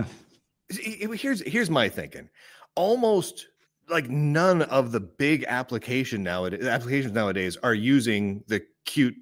bootloader. 0.00 1.16
here's 1.18 1.40
here's 1.42 1.70
my 1.70 1.88
thinking. 1.88 2.28
Almost 2.74 3.48
like 3.88 4.08
none 4.08 4.62
of 4.62 4.92
the 4.92 5.00
big 5.00 5.44
application 5.48 6.22
nowadays 6.22 6.64
applications 6.66 7.12
nowadays 7.12 7.56
are 7.62 7.74
using 7.74 8.42
the 8.46 8.62
Qt 8.86 9.14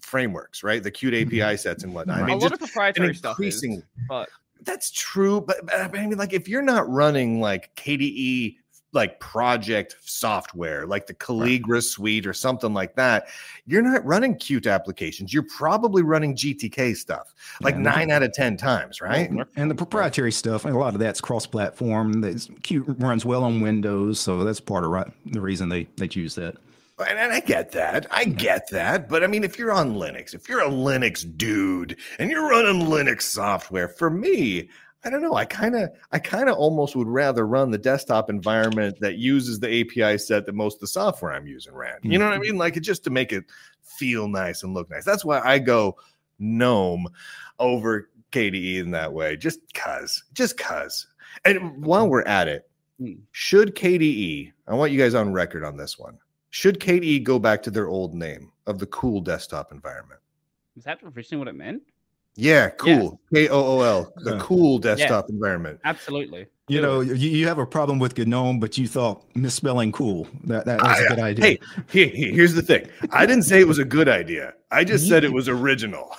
frameworks 0.00 0.62
right? 0.62 0.82
The 0.82 0.90
Qt 0.90 1.26
mm-hmm. 1.26 1.42
api 1.42 1.56
sets 1.56 1.84
and 1.84 1.94
whatnot. 1.94 2.18
I 2.18 2.26
mean 2.26 2.36
a 2.36 2.40
just 2.40 2.44
lot 2.44 2.52
of 2.52 2.58
proprietary 2.60 3.14
stuff 3.14 3.32
is, 3.40 3.62
increasing 3.62 3.82
but 4.08 4.28
that's 4.62 4.90
true 4.90 5.40
but, 5.40 5.58
but 5.66 5.74
i 5.74 5.88
mean 5.88 6.16
like 6.16 6.32
if 6.32 6.48
you're 6.48 6.62
not 6.62 6.88
running 6.88 7.40
like 7.40 7.74
kde 7.76 8.56
like 8.94 9.18
project 9.20 9.96
software 10.02 10.86
like 10.86 11.06
the 11.06 11.14
calligra 11.14 11.82
suite 11.82 12.26
or 12.26 12.32
something 12.32 12.72
like 12.72 12.94
that 12.94 13.26
you're 13.66 13.82
not 13.82 14.04
running 14.04 14.34
Qt 14.36 14.72
applications 14.72 15.32
you're 15.34 15.46
probably 15.56 16.02
running 16.02 16.34
gtk 16.34 16.96
stuff 16.96 17.34
like 17.60 17.74
Yeah. 17.74 17.80
nine 17.82 18.10
out 18.10 18.22
of 18.22 18.32
ten 18.32 18.56
times 18.56 19.00
right 19.00 19.30
And 19.56 19.70
the 19.70 19.74
proprietary 19.74 20.32
stuff, 20.32 20.64
and 20.64 20.74
a 20.74 20.78
lot 20.78 20.94
of 20.94 21.00
that's 21.00 21.20
cross-platform. 21.20 22.20
That's 22.20 22.46
Qt 22.48 23.02
runs 23.02 23.24
well 23.24 23.44
on 23.44 23.60
Windows, 23.60 24.20
so 24.20 24.44
that's 24.44 24.60
part 24.60 24.84
of 24.84 24.90
right, 24.90 25.06
the 25.26 25.40
reason 25.40 25.68
they 25.68 25.88
they 25.96 26.08
choose 26.08 26.34
that. 26.36 26.56
And, 26.98 27.18
and 27.18 27.32
I 27.32 27.40
get 27.40 27.72
that. 27.72 28.06
I 28.12 28.24
get 28.24 28.68
that. 28.70 29.08
But 29.08 29.24
I 29.24 29.26
mean, 29.26 29.42
if 29.42 29.58
you're 29.58 29.72
on 29.72 29.94
Linux, 29.94 30.32
if 30.34 30.48
you're 30.48 30.60
a 30.62 30.68
Linux 30.70 31.26
dude 31.36 31.96
and 32.20 32.30
you're 32.30 32.48
running 32.48 32.86
Linux 32.86 33.22
software, 33.22 33.88
for 33.88 34.10
me, 34.10 34.68
I 35.04 35.10
don't 35.10 35.22
know. 35.22 35.34
I 35.34 35.44
kind 35.44 35.76
of, 35.76 35.90
I 36.12 36.18
kind 36.18 36.48
of 36.48 36.56
almost 36.56 36.96
would 36.96 37.08
rather 37.08 37.46
run 37.46 37.70
the 37.70 37.78
desktop 37.78 38.30
environment 38.30 38.98
that 39.00 39.16
uses 39.18 39.60
the 39.60 39.80
API 39.82 40.18
set 40.18 40.46
that 40.46 40.54
most 40.54 40.76
of 40.76 40.80
the 40.80 40.86
software 40.86 41.32
I'm 41.32 41.46
using 41.46 41.74
ran. 41.74 41.96
You 42.02 42.18
know 42.18 42.24
what 42.24 42.34
I 42.34 42.38
mean? 42.38 42.56
Like 42.56 42.76
it 42.76 42.80
just 42.80 43.04
to 43.04 43.10
make 43.10 43.32
it 43.32 43.44
feel 43.82 44.28
nice 44.28 44.62
and 44.62 44.72
look 44.74 44.90
nice. 44.90 45.04
That's 45.04 45.24
why 45.24 45.40
I 45.40 45.58
go 45.58 45.96
GNOME 46.38 47.06
over 47.58 48.08
KDE 48.32 48.78
in 48.78 48.90
that 48.92 49.12
way, 49.12 49.36
just 49.36 49.60
cause, 49.74 50.24
just 50.32 50.56
cause. 50.56 51.06
And 51.44 51.84
while 51.84 52.08
we're 52.08 52.22
at 52.22 52.48
it, 52.48 52.68
Hmm. 52.98 53.14
should 53.32 53.74
KDE? 53.74 54.52
I 54.68 54.74
want 54.74 54.92
you 54.92 54.98
guys 54.98 55.14
on 55.14 55.32
record 55.32 55.64
on 55.64 55.76
this 55.76 55.98
one. 55.98 56.16
Should 56.50 56.78
KDE 56.78 57.24
go 57.24 57.40
back 57.40 57.60
to 57.64 57.70
their 57.72 57.88
old 57.88 58.14
name 58.14 58.52
of 58.68 58.78
the 58.78 58.86
cool 58.86 59.20
desktop 59.20 59.72
environment? 59.72 60.20
is 60.76 60.84
that 60.84 60.98
originally 61.16 61.38
what 61.38 61.48
it 61.48 61.54
meant? 61.56 61.82
Yeah, 62.36 62.70
cool. 62.70 63.20
K 63.32 63.48
O 63.48 63.60
O 63.78 63.80
L, 63.82 64.12
the 64.16 64.34
uh-huh. 64.36 64.44
cool 64.44 64.78
desktop 64.78 65.28
environment. 65.30 65.80
Absolutely. 65.84 66.46
You 66.66 66.80
know, 66.80 67.00
you, 67.00 67.14
you 67.14 67.46
have 67.46 67.58
a 67.58 67.66
problem 67.66 67.98
with 67.98 68.16
GNOME, 68.16 68.58
but 68.58 68.78
you 68.78 68.88
thought 68.88 69.22
misspelling 69.36 69.92
cool. 69.92 70.26
That 70.44 70.64
that 70.64 70.80
was 70.80 70.98
I- 70.98 71.02
a 71.04 71.08
good 71.08 71.18
idea. 71.18 71.44
Hey, 71.44 71.58
here- 71.90 72.06
here- 72.08 72.32
here's 72.32 72.54
the 72.54 72.62
thing. 72.62 72.88
I 73.10 73.26
didn't 73.26 73.44
say 73.44 73.60
it 73.60 73.68
was 73.68 73.78
a 73.78 73.84
good 73.84 74.08
idea. 74.08 74.54
I 74.70 74.82
just 74.84 75.06
said 75.08 75.24
it 75.24 75.32
was 75.32 75.48
original. 75.48 76.10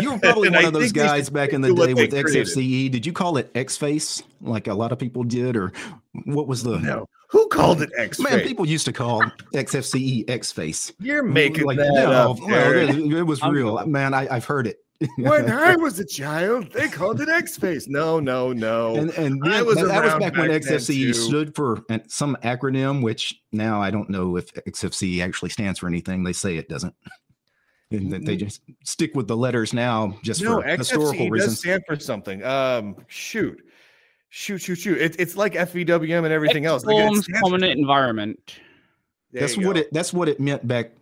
You 0.00 0.12
were 0.12 0.18
probably 0.18 0.48
one 0.50 0.64
I 0.64 0.68
of 0.68 0.72
those 0.72 0.92
guys 0.92 1.28
back 1.28 1.50
in 1.52 1.60
the 1.60 1.74
day 1.74 1.86
they 1.86 1.94
with 1.94 2.10
created. 2.10 2.46
XFCE. 2.46 2.90
Did 2.90 3.04
you 3.04 3.12
call 3.12 3.36
it 3.36 3.52
Xface 3.54 4.22
like 4.40 4.66
a 4.68 4.74
lot 4.74 4.92
of 4.92 4.98
people 4.98 5.24
did, 5.24 5.56
or 5.56 5.72
what 6.24 6.48
was 6.48 6.62
the? 6.62 6.78
No, 6.78 7.08
who 7.28 7.46
called 7.48 7.82
it 7.82 7.90
X? 7.98 8.18
Man, 8.18 8.40
people 8.40 8.66
used 8.66 8.86
to 8.86 8.92
call 8.92 9.22
XFCE 9.54 10.24
Xface. 10.26 10.92
You're 11.00 11.22
making 11.22 11.64
Like, 11.66 11.78
that 11.78 11.92
no, 11.94 12.30
up. 12.32 12.40
well, 12.40 12.72
it, 12.72 12.90
it 13.12 13.22
was 13.24 13.42
I'm- 13.42 13.52
real, 13.52 13.84
man. 13.86 14.14
I, 14.14 14.26
I've 14.34 14.44
heard 14.46 14.66
it. 14.66 14.78
when 15.16 15.50
I 15.50 15.76
was 15.76 15.98
a 15.98 16.04
child, 16.04 16.72
they 16.72 16.88
called 16.88 17.20
it 17.20 17.28
X 17.28 17.56
Face. 17.56 17.88
No, 17.88 18.20
no, 18.20 18.52
no. 18.52 18.94
and 18.96 19.10
and 19.12 19.42
I 19.44 19.50
then- 19.58 19.66
was 19.66 19.76
that, 19.76 19.86
that 19.88 20.02
was 20.04 20.12
around 20.12 20.20
back 20.20 20.36
when 20.36 20.48
back 20.50 20.62
then, 20.62 20.78
XFCE 20.78 20.94
too. 21.06 21.12
stood 21.14 21.54
for 21.54 21.84
some 22.08 22.36
acronym, 22.42 23.02
which 23.02 23.40
now 23.52 23.80
I 23.80 23.90
don't 23.90 24.08
know 24.10 24.36
if 24.36 24.52
XFCE 24.54 25.22
actually 25.22 25.50
stands 25.50 25.78
for 25.78 25.86
anything. 25.88 26.24
They 26.24 26.32
say 26.32 26.56
it 26.56 26.68
doesn't. 26.68 26.94
And 27.90 28.10
that 28.10 28.24
they 28.24 28.36
just 28.36 28.62
stick 28.84 29.14
with 29.14 29.28
the 29.28 29.36
letters 29.36 29.74
now 29.74 30.16
just 30.22 30.42
no, 30.42 30.62
for 30.62 30.66
historical 30.66 31.12
XFCE 31.12 31.18
does 31.18 31.30
reasons. 31.30 31.58
stand 31.58 31.82
for 31.86 31.98
something. 32.00 32.42
Um, 32.42 32.96
shoot, 33.06 33.60
shoot, 34.30 34.58
shoot, 34.58 34.76
shoot. 34.76 34.98
It, 34.98 35.16
it's 35.18 35.36
like 35.36 35.52
FVWM 35.52 36.24
and 36.24 36.32
everything 36.32 36.64
else. 36.64 36.86
Like, 36.86 36.96
it 36.96 37.00
Forms 37.06 37.24
stands 37.24 37.40
prominent 37.40 37.78
environment. 37.78 38.56
There 39.32 39.40
That's 39.42 39.58
what 39.58 39.74
go. 39.74 39.80
it. 39.80 39.92
That's 39.92 40.12
what 40.12 40.28
it 40.30 40.40
meant 40.40 40.66
back. 40.66 40.92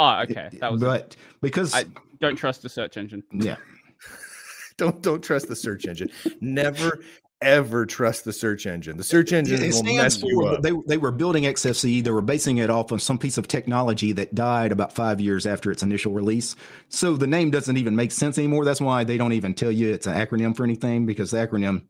Oh, 0.00 0.20
okay. 0.22 0.48
That 0.60 0.72
was 0.72 0.80
But 0.80 1.16
because 1.40 1.72
I- 1.74 1.84
don't 2.20 2.36
trust 2.36 2.62
the 2.62 2.68
search 2.68 2.96
engine. 2.96 3.22
yeah, 3.32 3.56
don't 4.76 5.02
don't 5.02 5.22
trust 5.22 5.48
the 5.48 5.56
search 5.56 5.86
engine. 5.86 6.10
Never 6.40 7.00
ever 7.42 7.84
trust 7.84 8.24
the 8.24 8.32
search 8.32 8.66
engine. 8.66 8.96
The 8.96 9.04
search 9.04 9.32
engine 9.32 9.62
it 9.62 9.66
will 9.66 9.72
stands 9.72 10.22
mess 10.22 10.22
you 10.22 10.46
up. 10.46 10.62
they 10.62 10.72
they 10.86 10.96
were 10.96 11.12
building 11.12 11.44
XFCE. 11.44 12.02
They 12.02 12.10
were 12.10 12.22
basing 12.22 12.58
it 12.58 12.70
off 12.70 12.92
of 12.92 13.02
some 13.02 13.18
piece 13.18 13.38
of 13.38 13.46
technology 13.48 14.12
that 14.12 14.34
died 14.34 14.72
about 14.72 14.94
five 14.94 15.20
years 15.20 15.46
after 15.46 15.70
its 15.70 15.82
initial 15.82 16.12
release. 16.12 16.56
So 16.88 17.16
the 17.16 17.26
name 17.26 17.50
doesn't 17.50 17.76
even 17.76 17.94
make 17.94 18.12
sense 18.12 18.38
anymore. 18.38 18.64
That's 18.64 18.80
why 18.80 19.04
they 19.04 19.18
don't 19.18 19.32
even 19.32 19.54
tell 19.54 19.70
you 19.70 19.92
it's 19.92 20.06
an 20.06 20.14
acronym 20.14 20.56
for 20.56 20.64
anything 20.64 21.06
because 21.06 21.30
the 21.30 21.38
acronym 21.38 21.82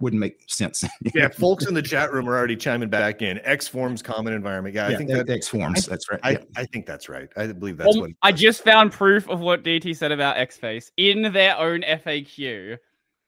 wouldn't 0.00 0.20
make 0.20 0.42
sense. 0.48 0.84
yeah, 1.14 1.28
folks 1.28 1.66
in 1.66 1.74
the 1.74 1.82
chat 1.82 2.12
room 2.12 2.28
are 2.28 2.36
already 2.36 2.56
chiming 2.56 2.88
back 2.88 3.22
in. 3.22 3.40
X 3.44 3.68
forms 3.68 4.02
common 4.02 4.32
environment. 4.32 4.74
Yeah, 4.74 4.88
I 4.88 4.96
think 4.96 5.10
that 5.10 5.28
X 5.28 5.48
forms. 5.48 5.86
That's 5.86 6.10
right. 6.10 6.20
I, 6.22 6.30
yeah. 6.32 6.38
I 6.56 6.64
think 6.66 6.86
that's 6.86 7.08
right. 7.08 7.28
I 7.36 7.46
believe 7.48 7.76
that's 7.76 7.94
Well, 7.94 8.02
what 8.02 8.10
I 8.22 8.32
just 8.32 8.64
found 8.64 8.92
proof 8.92 9.28
of 9.28 9.40
what 9.40 9.62
DT 9.62 9.96
said 9.96 10.12
about 10.12 10.36
Xface 10.36 10.90
in 10.96 11.32
their 11.32 11.56
own 11.58 11.82
FAQ. 11.82 12.78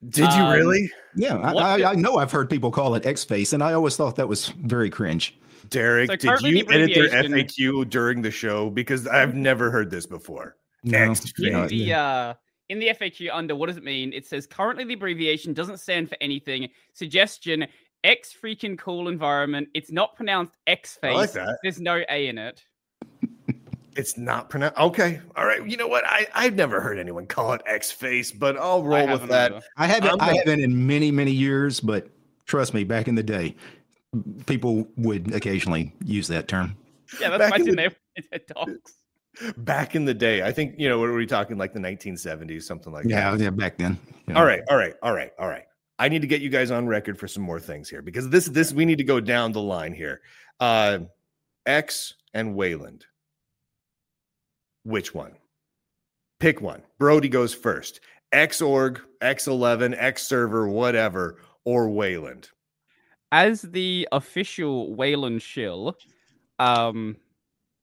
Did 0.08 0.32
you 0.32 0.42
um, 0.42 0.52
really? 0.52 0.90
Yeah, 1.14 1.36
I, 1.36 1.52
I, 1.52 1.90
I 1.92 1.94
know 1.94 2.16
I've 2.16 2.32
heard 2.32 2.50
people 2.50 2.72
call 2.72 2.94
it 2.96 3.06
X 3.06 3.22
Face, 3.24 3.52
and 3.52 3.62
I 3.62 3.72
always 3.72 3.96
thought 3.96 4.16
that 4.16 4.28
was 4.28 4.48
very 4.48 4.90
cringe. 4.90 5.38
Derek, 5.68 6.10
So 6.10 6.16
did 6.16 6.42
you 6.42 6.64
the 6.64 6.74
edit 6.74 6.94
their 6.94 7.22
FAQ 7.22 7.88
during 7.88 8.20
the 8.20 8.30
show? 8.30 8.68
Because 8.68 9.06
I've 9.06 9.34
never 9.34 9.70
heard 9.70 9.90
this 9.90 10.06
before. 10.06 10.56
No, 10.82 10.98
X 10.98 11.32
In 11.38 11.44
yeah, 11.52 11.66
the 11.66 11.94
uh, 11.94 12.34
in 12.72 12.78
the 12.78 12.88
FAQ 12.88 13.28
under 13.32 13.54
what 13.54 13.66
does 13.68 13.76
it 13.76 13.84
mean? 13.84 14.12
It 14.12 14.26
says 14.26 14.46
currently 14.46 14.84
the 14.84 14.94
abbreviation 14.94 15.52
doesn't 15.52 15.78
stand 15.78 16.08
for 16.08 16.16
anything. 16.20 16.68
Suggestion 16.94 17.66
X 18.02 18.34
freaking 18.42 18.76
cool 18.78 19.08
environment. 19.08 19.68
It's 19.74 19.92
not 19.92 20.16
pronounced 20.16 20.54
X 20.66 20.98
I 21.02 21.10
like 21.12 21.28
face. 21.30 21.34
that. 21.34 21.58
There's 21.62 21.80
no 21.80 22.02
A 22.10 22.26
in 22.28 22.38
it. 22.38 22.64
It's 23.94 24.16
not 24.16 24.48
pronounced. 24.48 24.78
Okay. 24.78 25.20
All 25.36 25.44
right. 25.44 25.68
You 25.68 25.76
know 25.76 25.86
what? 25.86 26.02
I, 26.06 26.26
I've 26.34 26.54
never 26.54 26.80
heard 26.80 26.98
anyone 26.98 27.26
call 27.26 27.52
it 27.52 27.60
X 27.66 27.92
face, 27.92 28.32
but 28.32 28.56
I'll 28.56 28.82
roll 28.82 29.06
with 29.06 29.28
that. 29.28 29.52
either. 29.52 29.62
I 29.76 29.86
haven't. 29.86 30.12
I'm 30.12 30.20
I 30.22 30.26
gonna- 30.28 30.38
haven't 30.38 30.60
in 30.64 30.86
many 30.86 31.10
many 31.10 31.30
years, 31.30 31.78
but 31.78 32.08
trust 32.46 32.72
me, 32.72 32.84
back 32.84 33.06
in 33.06 33.16
the 33.16 33.22
day, 33.22 33.54
people 34.46 34.88
would 34.96 35.34
occasionally 35.34 35.92
use 36.06 36.26
that 36.28 36.48
term. 36.48 36.74
Yeah, 37.20 37.28
that's 37.36 37.38
Back 37.40 37.50
why 37.50 37.56
in 37.56 37.60
it's 37.60 37.68
in 37.68 37.76
the- 37.76 37.82
there. 37.82 37.92
It's 38.16 38.28
a 38.32 38.38
docs. 38.54 38.92
Back 39.56 39.94
in 39.94 40.04
the 40.04 40.12
day, 40.14 40.42
I 40.42 40.52
think, 40.52 40.74
you 40.78 40.88
know, 40.88 40.98
what 40.98 41.08
are 41.08 41.14
we 41.14 41.26
talking 41.26 41.56
like 41.56 41.72
the 41.72 41.80
1970s, 41.80 42.62
something 42.64 42.92
like 42.92 43.06
Yeah, 43.06 43.30
that? 43.30 43.38
yeah, 43.38 43.44
yeah, 43.44 43.50
back 43.50 43.78
then. 43.78 43.98
Yeah. 44.28 44.34
All 44.38 44.44
right. 44.44 44.62
All 44.68 44.76
right. 44.76 44.94
All 45.02 45.14
right. 45.14 45.30
All 45.38 45.48
right. 45.48 45.64
I 45.98 46.08
need 46.08 46.20
to 46.22 46.28
get 46.28 46.42
you 46.42 46.50
guys 46.50 46.70
on 46.70 46.86
record 46.86 47.18
for 47.18 47.26
some 47.28 47.42
more 47.42 47.60
things 47.60 47.88
here 47.88 48.02
because 48.02 48.28
this, 48.28 48.46
this, 48.46 48.72
we 48.72 48.84
need 48.84 48.98
to 48.98 49.04
go 49.04 49.20
down 49.20 49.52
the 49.52 49.62
line 49.62 49.94
here. 49.94 50.20
Uh, 50.60 51.00
X 51.64 52.14
and 52.34 52.54
Wayland. 52.54 53.06
Which 54.84 55.14
one? 55.14 55.32
Pick 56.40 56.60
one. 56.60 56.82
Brody 56.98 57.28
goes 57.28 57.54
first. 57.54 58.00
Xorg, 58.32 59.00
X11, 59.22 59.94
X 59.96 60.26
server, 60.26 60.66
whatever, 60.68 61.38
or 61.64 61.88
Wayland. 61.88 62.48
As 63.30 63.62
the 63.62 64.08
official 64.12 64.94
Wayland 64.94 65.40
shill, 65.40 65.96
um, 66.58 67.16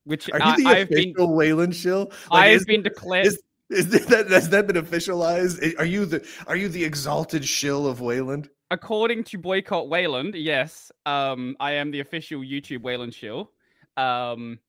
which 0.10 0.30
Are 0.32 0.42
I, 0.42 0.56
you 0.58 0.64
the 0.64 0.70
I've 0.70 0.90
been 0.90 1.10
official 1.12 1.34
Wayland 1.36 1.76
shill? 1.76 2.12
I've 2.32 2.56
is- 2.58 2.66
been 2.66 2.82
declared. 2.84 3.28
is- 3.28 3.42
Is 3.70 3.88
that 4.08 4.28
has 4.32 4.50
that 4.50 4.66
been 4.66 4.76
officialized? 4.84 5.78
Are 5.78 5.86
you 5.86 6.06
the 6.06 6.28
are 6.48 6.56
you 6.56 6.68
the 6.70 6.84
exalted 6.84 7.46
shill 7.46 7.88
of 7.88 8.02
Wayland? 8.02 8.50
according 8.72 9.24
to 9.24 9.36
boycott 9.40 9.90
wayland 9.90 10.36
yes 10.36 10.92
um 11.08 11.56
i 11.60 11.72
am 11.72 11.90
the 11.90 12.02
official 12.02 12.42
youtube 12.42 12.84
wayland 12.84 13.12
shill 13.12 13.50
um 13.98 14.60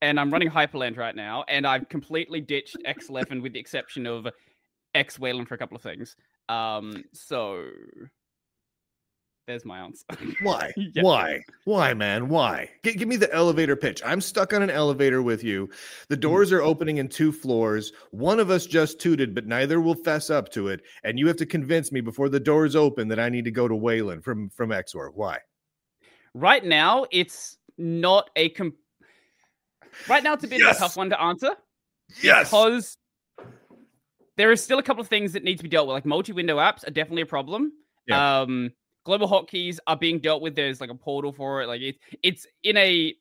and 0.00 0.20
i'm 0.20 0.30
running 0.32 0.48
hyprland 0.48 0.96
right 0.96 1.16
now 1.16 1.44
and 1.48 1.66
i've 1.66 1.88
completely 1.88 2.40
ditched 2.40 2.76
x11 2.86 3.42
with 3.42 3.52
the 3.52 3.58
exception 3.58 4.06
of 4.06 4.28
x 4.94 5.18
wayland 5.18 5.48
for 5.48 5.56
a 5.56 5.58
couple 5.58 5.76
of 5.76 5.82
things 5.82 6.14
um 6.48 7.02
so 7.12 7.66
there's 9.46 9.64
my 9.64 9.78
answer 9.78 10.04
Why? 10.42 10.72
Yeah. 10.76 11.02
Why? 11.02 11.40
Why, 11.64 11.94
man? 11.94 12.28
Why? 12.28 12.68
G- 12.84 12.94
give 12.94 13.08
me 13.08 13.16
the 13.16 13.32
elevator 13.32 13.76
pitch. 13.76 14.02
I'm 14.04 14.20
stuck 14.20 14.52
on 14.52 14.62
an 14.62 14.70
elevator 14.70 15.22
with 15.22 15.44
you. 15.44 15.68
The 16.08 16.16
doors 16.16 16.52
are 16.52 16.62
opening 16.62 16.96
in 16.98 17.08
two 17.08 17.30
floors. 17.32 17.92
One 18.10 18.40
of 18.40 18.50
us 18.50 18.66
just 18.66 19.00
tooted, 19.00 19.34
but 19.34 19.46
neither 19.46 19.80
will 19.80 19.94
fess 19.94 20.30
up 20.30 20.50
to 20.52 20.68
it. 20.68 20.82
And 21.04 21.18
you 21.18 21.26
have 21.28 21.36
to 21.36 21.46
convince 21.46 21.92
me 21.92 22.00
before 22.00 22.28
the 22.28 22.40
doors 22.40 22.74
open 22.74 23.08
that 23.08 23.20
I 23.20 23.28
need 23.28 23.44
to 23.44 23.50
go 23.52 23.68
to 23.68 23.74
Wayland 23.76 24.24
from 24.24 24.50
from 24.50 24.70
Xor. 24.70 25.10
Why? 25.14 25.38
right 26.38 26.66
now 26.66 27.06
it's 27.12 27.56
not 27.78 28.28
a 28.36 28.50
com- 28.50 28.74
right 30.06 30.22
now 30.22 30.34
it's 30.34 30.44
a 30.44 30.48
bit 30.48 30.60
of 30.60 30.68
a 30.76 30.78
tough 30.78 30.94
one 30.94 31.08
to 31.08 31.18
answer 31.18 31.52
Yes. 32.22 32.50
because 32.50 32.98
there 34.36 34.50
are 34.50 34.56
still 34.56 34.78
a 34.78 34.82
couple 34.82 35.00
of 35.00 35.08
things 35.08 35.32
that 35.32 35.44
need 35.44 35.56
to 35.56 35.62
be 35.62 35.70
dealt 35.70 35.88
with. 35.88 35.94
Like 35.94 36.04
multi-window 36.04 36.58
apps 36.58 36.86
are 36.86 36.90
definitely 36.90 37.22
a 37.22 37.26
problem. 37.26 37.72
Yeah. 38.06 38.40
Um, 38.42 38.70
global 39.06 39.28
hotkeys 39.28 39.78
are 39.86 39.96
being 39.96 40.18
dealt 40.18 40.42
with. 40.42 40.54
There's 40.56 40.80
like 40.80 40.90
a 40.90 40.94
portal 40.94 41.32
for 41.32 41.62
it. 41.62 41.68
Like 41.68 41.80
it, 41.80 41.96
it's 42.22 42.44
in 42.64 42.76
a 42.76 43.14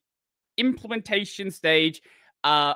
implementation 0.58 1.52
stage. 1.52 2.02
Uh, 2.44 2.74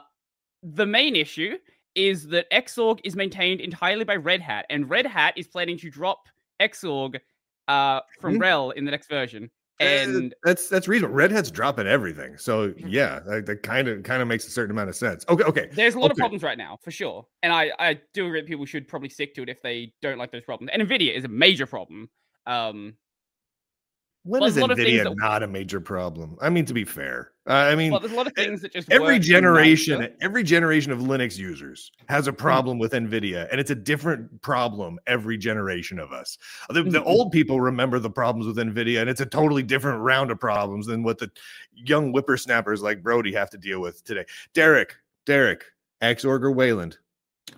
the 0.63 0.85
main 0.85 1.15
issue 1.15 1.57
is 1.95 2.27
that 2.27 2.49
Xorg 2.51 2.99
is 3.03 3.15
maintained 3.15 3.61
entirely 3.61 4.03
by 4.05 4.15
Red 4.15 4.41
Hat, 4.41 4.65
and 4.69 4.89
Red 4.89 5.05
Hat 5.05 5.33
is 5.35 5.47
planning 5.47 5.77
to 5.79 5.89
drop 5.89 6.27
Xorg 6.61 7.19
uh, 7.67 7.99
from 8.21 8.35
Mhm. 8.35 8.41
RHEL 8.41 8.73
in 8.75 8.85
the 8.85 8.91
next 8.91 9.09
version. 9.09 9.49
Uh, 9.81 9.85
And 9.85 10.35
that's 10.43 10.67
that's 10.69 10.87
reasonable. 10.87 11.15
Red 11.15 11.31
Hat's 11.31 11.49
dropping 11.51 11.87
everything, 11.87 12.37
so 12.37 12.73
yeah, 12.77 13.19
that, 13.25 13.45
that 13.45 13.63
kind 13.63 13.87
of 13.87 14.03
kind 14.03 14.21
of 14.21 14.27
makes 14.27 14.45
a 14.45 14.51
certain 14.51 14.71
amount 14.71 14.89
of 14.89 14.95
sense. 14.95 15.25
Okay, 15.29 15.43
okay. 15.45 15.69
there's 15.73 15.95
a 15.95 15.99
lot 15.99 16.11
of 16.11 16.17
problems 16.17 16.43
right 16.43 16.57
now, 16.57 16.77
for 16.83 16.91
sure. 16.91 17.25
And 17.43 17.51
I, 17.53 17.71
I 17.79 17.99
do 18.13 18.25
agree 18.27 18.41
that 18.41 18.47
people 18.47 18.65
should 18.65 18.87
probably 18.87 19.09
stick 19.09 19.33
to 19.35 19.43
it 19.43 19.49
if 19.49 19.61
they 19.61 19.93
don't 20.01 20.17
like 20.17 20.31
those 20.31 20.43
problems. 20.43 20.69
And 20.73 20.81
NVIDIA 20.81 21.13
is 21.15 21.23
a 21.23 21.29
major 21.29 21.65
problem. 21.65 22.09
Um, 22.45 22.95
When 24.23 24.41
Well, 24.41 24.49
is 24.49 24.57
a 24.57 24.61
lot 24.61 24.71
of 24.71 24.77
things 24.77 24.99
Nvidia 24.99 25.03
that- 25.05 25.15
not 25.17 25.43
a 25.43 25.47
major 25.47 25.79
problem? 25.79 26.35
I 26.41 26.49
mean, 26.49 26.65
to 26.65 26.73
be 26.73 26.83
fair, 26.83 27.31
uh, 27.47 27.53
I 27.53 27.75
mean, 27.75 27.91
well, 27.91 28.01
there's 28.01 28.11
a 28.11 28.15
lot 28.15 28.27
of 28.27 28.33
things 28.33 28.61
that 28.61 28.73
just 28.73 28.91
every 28.91 29.17
generation 29.17 30.13
every 30.21 30.43
generation 30.43 30.91
of 30.91 30.99
linux 30.99 31.37
users 31.37 31.89
has 32.09 32.27
a 32.27 32.33
problem 32.33 32.77
with 32.79 32.91
nvidia 32.91 33.47
and 33.49 33.61
it's 33.61 33.71
a 33.71 33.75
different 33.75 34.41
problem 34.41 34.99
every 35.07 35.37
generation 35.37 35.99
of 35.99 36.11
us. 36.11 36.37
The, 36.69 36.83
the 36.83 36.99
Mhm. 36.99 37.05
old 37.05 37.31
people 37.31 37.61
remember 37.61 37.97
the 37.97 38.09
problems 38.09 38.45
with 38.45 38.57
nvidia 38.57 38.99
and 38.99 39.09
it's 39.09 39.21
a 39.21 39.25
totally 39.25 39.63
different 39.63 40.01
round 40.01 40.31
of 40.31 40.39
problems 40.39 40.85
than 40.85 41.01
what 41.01 41.17
the 41.17 41.31
young 41.73 42.11
whippersnappers 42.11 42.81
like 42.81 43.01
brodie 43.01 43.33
have 43.33 43.49
to 43.51 43.57
deal 43.57 43.79
with 43.79 44.03
today. 44.03 44.25
Derek 44.53 44.97
derek 45.25 45.63
xorg 46.03 46.43
or 46.43 46.51
wayland 46.51 46.97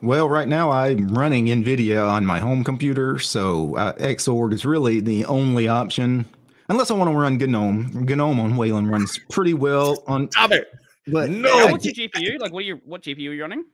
Well, 0.02 0.28
right 0.30 0.48
now 0.48 0.72
I'm 0.72 1.08
running 1.10 1.46
NVIDIA 1.48 2.08
on 2.10 2.26
my 2.26 2.40
home 2.40 2.64
computer, 2.64 3.20
so 3.20 3.76
uh, 3.78 3.94
Xorg 3.94 4.54
is 4.54 4.66
really 4.66 5.00
the 5.00 5.26
only 5.26 5.68
option. 5.68 6.26
Unless 6.70 6.90
I 6.90 6.94
want 6.96 7.12
to 7.12 7.16
run 7.18 7.38
GNOME. 7.38 8.06
GNOME 8.06 8.40
on 8.40 8.56
Wayland 8.56 8.90
runs 8.90 9.20
pretty 9.30 9.54
well 9.54 10.04
on, 10.08 10.32
stop 10.32 10.52
it 10.52 10.72
but 11.08 11.30
No, 11.30 11.50
Now, 11.58 11.68
I 11.68 11.72
what's 11.72 11.86
your 11.86 11.94
GPU? 11.94 12.40
Like, 12.40 12.54
what 12.54 12.60
are 12.60 12.68
you? 12.68 12.80
What 12.86 13.02
GPU 13.02 13.30
are 13.30 13.34
you 13.34 13.42
running? 13.42 13.66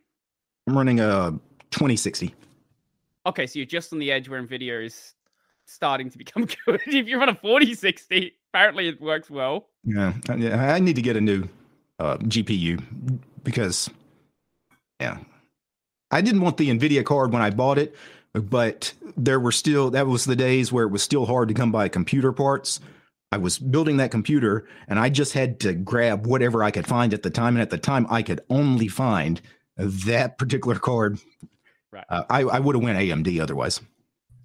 I'm 0.67 0.77
running 0.77 0.99
a 0.99 1.31
2060. 1.71 2.33
Okay, 3.25 3.45
so 3.45 3.59
you're 3.59 3.65
just 3.65 3.91
on 3.93 3.99
the 3.99 4.11
edge 4.11 4.29
where 4.29 4.41
Nvidia 4.41 4.85
is 4.85 5.13
starting 5.65 6.09
to 6.09 6.17
become 6.17 6.45
good. 6.65 6.81
if 6.87 7.07
you 7.07 7.19
run 7.19 7.29
a 7.29 7.35
4060, 7.35 8.33
apparently 8.53 8.87
it 8.87 9.01
works 9.01 9.29
well. 9.29 9.67
Yeah, 9.83 10.13
I- 10.29 10.35
yeah, 10.35 10.73
I 10.73 10.79
need 10.79 10.95
to 10.95 11.01
get 11.01 11.15
a 11.17 11.21
new 11.21 11.47
uh, 11.99 12.17
GPU 12.17 12.81
because, 13.43 13.89
yeah, 14.99 15.17
I 16.11 16.21
didn't 16.21 16.41
want 16.41 16.57
the 16.57 16.69
Nvidia 16.69 17.03
card 17.03 17.33
when 17.33 17.41
I 17.41 17.49
bought 17.49 17.77
it, 17.77 17.95
but 18.33 18.93
there 19.15 19.39
were 19.39 19.51
still 19.51 19.89
that 19.91 20.07
was 20.07 20.25
the 20.25 20.35
days 20.35 20.71
where 20.71 20.85
it 20.85 20.91
was 20.91 21.03
still 21.03 21.25
hard 21.25 21.49
to 21.49 21.53
come 21.53 21.71
by 21.71 21.89
computer 21.89 22.31
parts. 22.31 22.79
I 23.31 23.37
was 23.37 23.59
building 23.59 23.97
that 23.97 24.11
computer, 24.11 24.67
and 24.87 24.99
I 24.99 25.09
just 25.09 25.33
had 25.33 25.59
to 25.61 25.73
grab 25.73 26.25
whatever 26.25 26.63
I 26.63 26.71
could 26.71 26.87
find 26.87 27.13
at 27.13 27.23
the 27.23 27.29
time, 27.29 27.55
and 27.55 27.61
at 27.61 27.69
the 27.69 27.77
time 27.77 28.07
I 28.09 28.21
could 28.21 28.41
only 28.49 28.87
find 28.87 29.41
that 29.75 30.37
particular 30.37 30.79
card. 30.79 31.19
Right. 31.91 32.05
Uh, 32.09 32.23
I, 32.29 32.41
I 32.41 32.59
would 32.59 32.75
have 32.75 32.83
went 32.83 32.97
AMD 32.97 33.41
otherwise. 33.41 33.81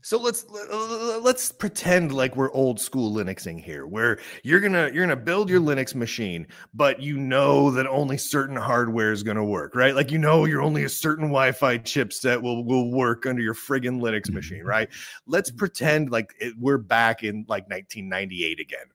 So 0.05 0.19
let's 0.19 0.45
let's 0.51 1.53
pretend 1.53 2.12
like 2.12 2.35
we're 2.35 2.51
old 2.53 2.81
school 2.81 3.12
Linuxing 3.12 3.62
here, 3.62 3.87
where 3.87 4.19
you're 4.43 4.59
gonna 4.59 4.91
you're 4.93 5.07
gonna 5.07 5.15
build 5.15 5.49
your 5.49 5.61
Linux 5.61 5.95
machine, 5.95 6.47
but 6.75 7.01
you 7.01 7.17
know 7.19 7.71
that 7.71 7.87
only 7.87 8.19
certain 8.19 8.57
hardware 8.57 9.12
is 9.12 9.23
gonna 9.23 9.45
work, 9.45 9.77
right? 9.77 9.95
Like 9.95 10.11
you 10.11 10.19
know 10.19 10.45
you're 10.45 10.61
only 10.61 10.83
a 10.83 10.88
certain 10.88 11.27
Wi-Fi 11.27 11.79
chipset 11.79 12.43
will 12.43 12.65
will 12.65 12.91
work 12.91 13.27
under 13.27 13.41
your 13.43 13.55
friggin' 13.55 14.01
Linux 14.01 14.29
machine, 14.31 14.59
mm-hmm. 14.59 14.69
right? 14.69 14.88
Let's 15.27 15.53
pretend 15.53 16.11
like 16.11 16.35
it, 16.41 16.55
we're 16.59 16.79
back 16.79 17.23
in 17.23 17.45
like 17.49 17.71
1998 17.71 18.59
again. 18.59 18.87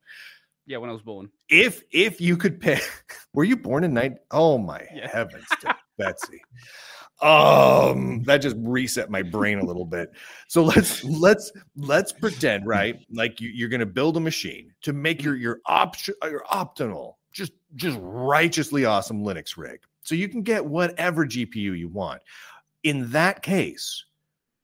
Yeah, 0.65 0.79
when 0.79 0.89
I 0.89 0.93
was 0.93 1.01
born. 1.01 1.29
If 1.47 1.83
if 1.91 2.19
you 2.19 2.35
could 2.35 2.59
pick, 2.59 2.83
were 3.33 3.45
you 3.45 3.55
born 3.55 3.85
in 3.85 3.93
night? 3.93 4.17
Oh 4.31 4.57
my 4.57 4.85
Yeah. 4.93 5.07
heavens, 5.07 5.47
Betsy. 5.97 6.41
Um, 7.19 8.21
that 8.23 8.37
just 8.37 8.55
reset 8.59 9.09
my 9.09 9.23
brain 9.23 9.59
a 9.59 9.65
little 9.65 9.85
bit. 9.85 10.11
So 10.47 10.63
let's 10.63 11.03
let's 11.03 11.51
let's 11.75 12.11
pretend, 12.11 12.67
right? 12.67 12.99
Like 13.11 13.41
you, 13.41 13.49
you're 13.49 13.69
gonna 13.69 13.87
build 13.87 14.17
a 14.17 14.19
machine 14.19 14.73
to 14.83 14.93
make 14.93 15.23
your 15.23 15.35
your 15.35 15.59
option 15.65 16.13
your 16.23 16.43
optimal, 16.51 17.15
just 17.31 17.53
just 17.75 17.97
righteously 18.01 18.85
awesome 18.85 19.23
Linux 19.23 19.57
rig. 19.57 19.79
So 20.03 20.15
you 20.15 20.29
can 20.29 20.41
get 20.41 20.63
whatever 20.63 21.25
GPU 21.25 21.77
you 21.77 21.89
want. 21.89 22.21
In 22.83 23.09
that 23.11 23.41
case, 23.41 24.05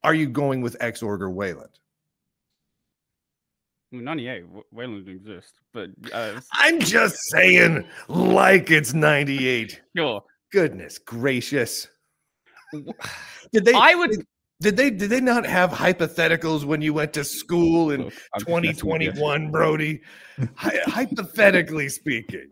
are 0.04 0.14
you 0.14 0.28
going 0.30 0.62
with 0.62 0.78
Xorg 0.80 1.22
or 1.22 1.32
Wayland? 1.32 1.80
Well, 3.92 4.02
98, 4.02 4.46
Wayland 4.72 5.06
didn't 5.06 5.44
but 5.72 5.90
uh, 6.14 6.40
I'm 6.54 6.80
just 6.80 7.16
saying, 7.30 7.86
like 8.08 8.72
it's 8.72 8.94
98. 8.94 9.82
sure. 9.96 10.24
Goodness 10.52 10.98
gracious. 10.98 11.88
Did 13.54 13.66
they 13.66 13.74
I 13.74 13.94
would. 13.96 14.26
did 14.62 14.78
they 14.78 14.90
did 14.90 15.10
they 15.10 15.22
not 15.22 15.46
have 15.46 15.70
hypotheticals 15.72 16.64
when 16.64 16.82
you 16.82 16.94
went 16.94 17.14
to 17.14 17.24
school 17.24 17.92
in 17.92 18.02
oh, 18.02 18.06
Look, 18.06 18.14
I'm 18.34 18.40
just 18.40 18.50
messing 18.50 18.90
with 18.90 19.02
you. 19.02 19.12
2021, 19.12 19.52
Brodie? 19.52 20.02
Hy- 20.56 20.80
hypothetically 20.86 21.90
speaking. 21.90 22.48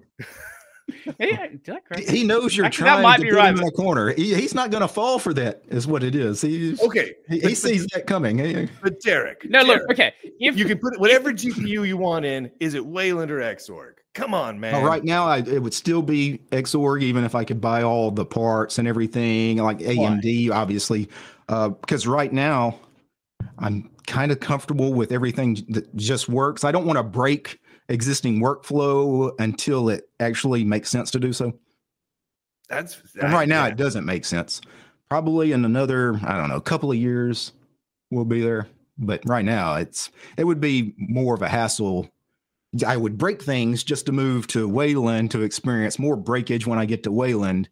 Hey, 1.18 1.58
did 1.64 1.76
I 1.76 1.80
correct 1.80 2.10
He 2.10 2.24
knows 2.26 2.56
you're 2.56 2.66
Actually, 2.66 2.90
trying 2.90 3.16
to 3.18 3.22
be 3.24 3.30
put 3.30 3.38
right, 3.38 3.54
him 3.54 3.60
in 3.62 3.68
a 3.68 3.72
corner. 3.72 4.12
He, 4.14 4.34
he's 4.36 4.54
not 4.54 4.72
going 4.72 4.82
to 4.82 4.90
fall 4.90 5.20
for 5.20 5.34
that. 5.36 5.62
Is 5.70 5.88
what 5.88 6.04
it 6.04 6.16
is. 6.16 6.42
He 6.42 6.76
Okay, 6.84 7.14
he, 7.30 7.40
but- 7.40 7.50
he 7.50 7.56
sees 7.56 7.88
that 7.94 8.06
coming. 8.08 8.38
He- 8.40 8.68
but 8.84 9.00
Derek. 9.02 9.50
No, 9.50 9.62
look. 9.64 9.84
Okay, 9.90 10.14
if 10.40 10.58
you 10.58 10.66
can 10.66 10.78
put 10.80 11.00
whatever 11.00 11.32
GPU 11.32 11.88
you 11.88 11.98
want 11.98 12.26
in. 12.26 12.52
Is 12.60 12.74
it 12.74 12.86
Wayland 12.86 13.32
or 13.32 13.40
Xorg? 13.40 13.94
Come 14.14 14.34
on, 14.34 14.60
man. 14.60 14.74
Well, 14.74 14.84
right 14.84 15.04
now, 15.04 15.26
I, 15.26 15.38
it 15.38 15.64
would 15.64 15.74
still 15.74 16.02
be 16.02 16.42
Xorg, 16.52 17.02
even 17.02 17.24
if 17.24 17.34
I 17.34 17.46
could 17.46 17.62
buy 17.62 17.84
all 17.84 18.12
the 18.12 18.26
parts 18.26 18.78
and 18.78 18.88
everything, 18.88 19.58
like 19.58 19.80
AMD, 19.80 20.52
obviously. 20.52 21.10
Uh, 21.48 21.70
because 21.70 22.06
right 22.06 22.32
now, 22.32 22.78
I'm 23.58 23.90
kind 24.08 24.32
of 24.32 24.40
comfortable 24.40 24.94
with 24.94 25.12
everything 25.12 25.66
that 25.70 25.96
just 25.96 26.28
works. 26.28 26.64
I 26.64 26.72
don't 26.72 26.86
want 26.86 26.98
to 26.98 27.04
break 27.04 27.60
existing 27.88 28.42
workflow 28.42 29.32
until 29.40 29.90
it 29.90 30.10
actually 30.20 30.64
makes 30.64 30.90
sense 30.90 31.12
to 31.12 31.20
do 31.20 31.32
so. 31.32 31.54
That's 32.70 33.02
And 33.22 33.34
right 33.34 33.48
now, 33.48 33.66
yeah. 33.66 33.72
it 33.72 33.78
doesn't 33.78 34.06
make 34.06 34.26
sense. 34.26 34.62
Probably 35.10 35.52
in 35.52 35.66
another, 35.66 36.20
I 36.24 36.38
don't 36.38 36.50
know, 36.50 36.56
a 36.56 36.62
couple 36.62 36.92
of 36.92 36.98
years, 36.98 37.52
we'll 38.10 38.26
be 38.26 38.42
there. 38.42 38.68
But 38.98 39.22
right 39.26 39.44
now, 39.44 39.76
it's 39.76 40.12
it 40.38 40.44
would 40.44 40.62
be 40.62 40.94
more 40.98 41.34
of 41.34 41.42
a 41.42 41.50
hassle. 41.50 42.10
I 42.86 42.96
would 42.98 43.18
break 43.18 43.42
things 43.42 43.84
just 43.84 44.06
to 44.06 44.12
move 44.12 44.48
to 44.48 44.68
Wayland 44.68 45.32
to 45.32 45.42
experience 45.42 46.00
more 46.00 46.16
breakage 46.16 46.66
when 46.66 46.80
I 46.80 46.86
get 46.86 47.04
to 47.04 47.12
Wayland. 47.12 47.68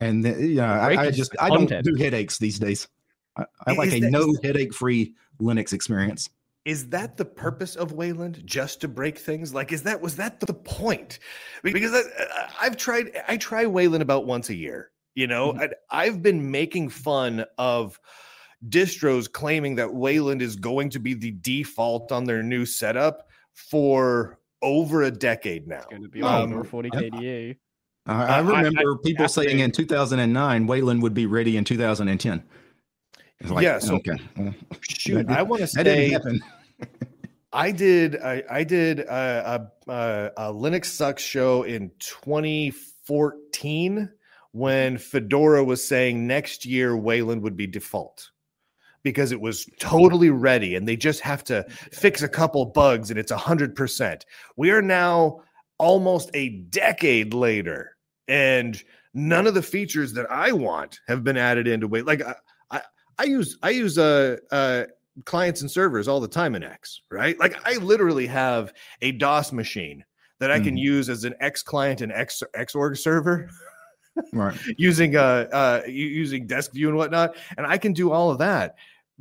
And 0.00 0.24
then, 0.24 0.38
you 0.40 0.56
know, 0.56 0.64
I, 0.64 1.06
I 1.06 1.10
just 1.10 1.34
I 1.40 1.48
don't 1.48 1.82
do 1.82 1.94
headaches 1.94 2.38
these 2.38 2.58
days. 2.58 2.88
I, 3.36 3.46
I 3.66 3.72
like 3.72 3.88
Is 3.88 3.94
a 3.94 4.10
no 4.10 4.34
headache 4.42 4.74
free 4.74 5.14
Linux 5.40 5.72
experience. 5.72 6.28
is 6.64 6.88
that 6.90 7.16
the 7.16 7.24
purpose 7.24 7.74
of 7.74 7.92
Wayland 7.92 8.42
just 8.44 8.80
to 8.82 8.88
break 8.88 9.18
things 9.18 9.52
like 9.54 9.72
is 9.72 9.82
that 9.84 10.00
was 10.00 10.16
that 10.16 10.40
the 10.40 10.54
point 10.54 11.18
because 11.62 11.92
I, 11.94 12.02
i've 12.60 12.76
tried 12.76 13.10
i 13.28 13.36
try 13.36 13.66
Wayland 13.66 14.02
about 14.02 14.24
once 14.26 14.48
a 14.50 14.54
year 14.54 14.90
you 15.14 15.26
know 15.26 15.52
Mhm. 15.52 15.62
and 15.64 15.74
i've 15.90 16.22
been 16.22 16.50
making 16.50 16.88
fun 16.88 17.44
of 17.58 18.00
distros 18.68 19.30
claiming 19.30 19.74
that 19.74 19.92
Wayland 19.92 20.40
is 20.40 20.56
going 20.56 20.88
to 20.90 20.98
be 20.98 21.12
the 21.14 21.32
default 21.32 22.10
on 22.12 22.24
their 22.24 22.42
new 22.42 22.64
setup 22.64 23.28
for 23.54 24.38
over 24.62 25.02
a 25.02 25.10
decade 25.10 25.66
now 25.66 25.78
it's 25.78 25.86
going 25.86 26.02
to 26.02 26.08
be 26.08 26.22
Um, 26.22 26.52
over 26.52 26.62
40 26.64 26.90
KDU. 26.90 27.56
I, 28.06 28.12
I- 28.12 28.26
I 28.26 28.36
I- 28.36 28.40
remember 28.62 28.96
people 28.98 29.26
saying 29.28 29.46
absolutely. 29.48 29.62
in 29.62 29.72
2009 29.72 30.66
Wayland 30.66 31.02
would 31.02 31.14
be 31.14 31.24
ready 31.26 31.56
in 31.56 31.64
2010. 31.64 32.42
It's 33.40 33.50
like, 33.50 33.64
Yeah, 33.64 33.78
so- 33.78 33.96
okay, 33.96 34.16
shoot 34.80 35.26
That 35.26 35.38
i 35.38 35.42
want 35.42 35.62
to 35.62 35.66
that 35.76 35.84
didn't 35.84 36.08
say 36.08 36.12
happen. 36.12 36.40
I 37.52 37.70
did. 37.70 38.16
I, 38.20 38.42
I 38.50 38.64
did 38.64 38.98
a, 38.98 39.70
a, 39.86 39.92
a, 39.92 40.30
a 40.36 40.52
Linux 40.52 40.86
Sucks 40.86 41.22
show 41.22 41.62
in 41.62 41.92
2014 42.00 44.10
when 44.52 44.98
Fedora 44.98 45.62
was 45.64 45.86
saying 45.86 46.26
next 46.26 46.66
year 46.66 46.96
Wayland 46.96 47.42
would 47.42 47.56
be 47.56 47.68
default 47.68 48.30
because 49.04 49.30
it 49.30 49.40
was 49.40 49.68
totally 49.78 50.30
ready 50.30 50.74
and 50.74 50.88
they 50.88 50.96
just 50.96 51.20
have 51.20 51.44
to 51.44 51.64
fix 51.92 52.22
a 52.22 52.28
couple 52.28 52.64
bugs 52.66 53.10
and 53.10 53.18
it's 53.18 53.30
100%. 53.30 54.22
We 54.56 54.70
are 54.72 54.82
now 54.82 55.42
almost 55.78 56.30
a 56.34 56.48
decade 56.70 57.34
later 57.34 57.96
and 58.26 58.82
none 59.12 59.46
of 59.46 59.54
the 59.54 59.62
features 59.62 60.12
that 60.14 60.28
I 60.30 60.50
want 60.52 60.98
have 61.06 61.22
been 61.22 61.36
added 61.36 61.68
into 61.68 61.86
Wayland. 61.86 62.06
Like 62.08 62.26
I, 62.26 62.34
I, 62.78 62.82
I 63.18 63.24
use 63.24 63.58
I 63.62 63.70
use 63.70 63.98
a, 63.98 64.38
uh 64.50 64.84
clients 65.26 65.60
and 65.60 65.70
servers 65.70 66.08
all 66.08 66.18
the 66.18 66.26
time 66.26 66.56
in 66.56 66.64
X, 66.64 67.02
right? 67.08 67.38
Like 67.38 67.56
I 67.64 67.76
literally 67.76 68.26
have 68.26 68.72
a 69.00 69.12
DOS 69.12 69.52
machine 69.52 70.04
that 70.40 70.50
I 70.50 70.58
can 70.58 70.74
Mhm. 70.74 70.80
use 70.80 71.08
as 71.08 71.22
an 71.22 71.34
X 71.38 71.62
client 71.62 72.00
and 72.00 72.10
X 72.10 72.42
Xorg 72.56 72.98
server 72.98 73.48
Right. 74.32 74.56
using 74.76 75.16
uh, 75.16 75.46
uh 75.52 75.82
using 75.86 76.48
DESQview 76.48 76.88
and 76.88 76.96
whatnot, 76.96 77.36
and 77.56 77.66
I 77.66 77.78
can 77.78 77.92
do 77.92 78.10
all 78.10 78.30
of 78.30 78.38
that 78.38 78.76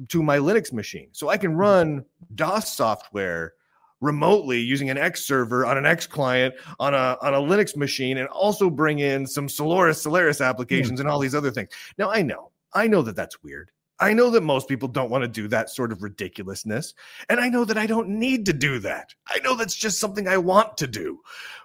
to 0.09 0.23
my 0.23 0.37
Linux 0.37 0.73
machine. 0.73 1.09
So 1.11 1.29
I 1.29 1.37
can 1.37 1.51
hmm. 1.51 1.57
run 1.57 2.05
DOS 2.35 2.75
software 2.75 3.53
remotely 4.01 4.59
using 4.59 4.89
an 4.89 4.97
X 4.97 5.23
server 5.23 5.65
on 5.65 5.77
an 5.77 5.85
X 5.85 6.05
client 6.07 6.53
on 6.79 6.93
a 6.93 7.17
on 7.21 7.33
a 7.33 7.39
Linux 7.39 7.77
machine 7.77 8.17
and 8.17 8.27
also 8.27 8.69
bring 8.69 8.99
in 8.99 9.25
some 9.25 9.47
Solaris 9.47 10.01
Solaris 10.01 10.39
hmm. 10.39 10.43
applications 10.43 10.99
and 10.99 11.09
all 11.09 11.19
these 11.19 11.35
other 11.35 11.51
things. 11.51 11.69
Now 11.97 12.09
I 12.09 12.21
know 12.21 12.51
I 12.73 12.87
know 12.87 13.01
that 13.03 13.15
that's 13.15 13.41
weird. 13.43 13.71
I 13.99 14.11
know 14.11 14.29
that 14.31 14.41
most 14.41 14.67
people 14.67 14.87
don't 14.87 15.09
want 15.09 15.21
to 15.21 15.27
do 15.27 15.47
that 15.49 15.69
sort 15.69 15.91
of 15.91 16.03
ridiculousness. 16.03 16.93
And 17.29 17.39
I 17.39 17.47
know 17.47 17.63
that 17.63 17.77
I 17.77 17.85
don't 17.85 18.09
need 18.09 18.45
to 18.47 18.53
do 18.53 18.79
that. 18.79 19.13
I 19.27 19.39
know 19.39 19.55
that's 19.55 19.75
just 19.75 19.99
something 19.99 20.27
I 20.27 20.37
want 20.37 20.77
to 20.77 20.87
do. 20.87 21.21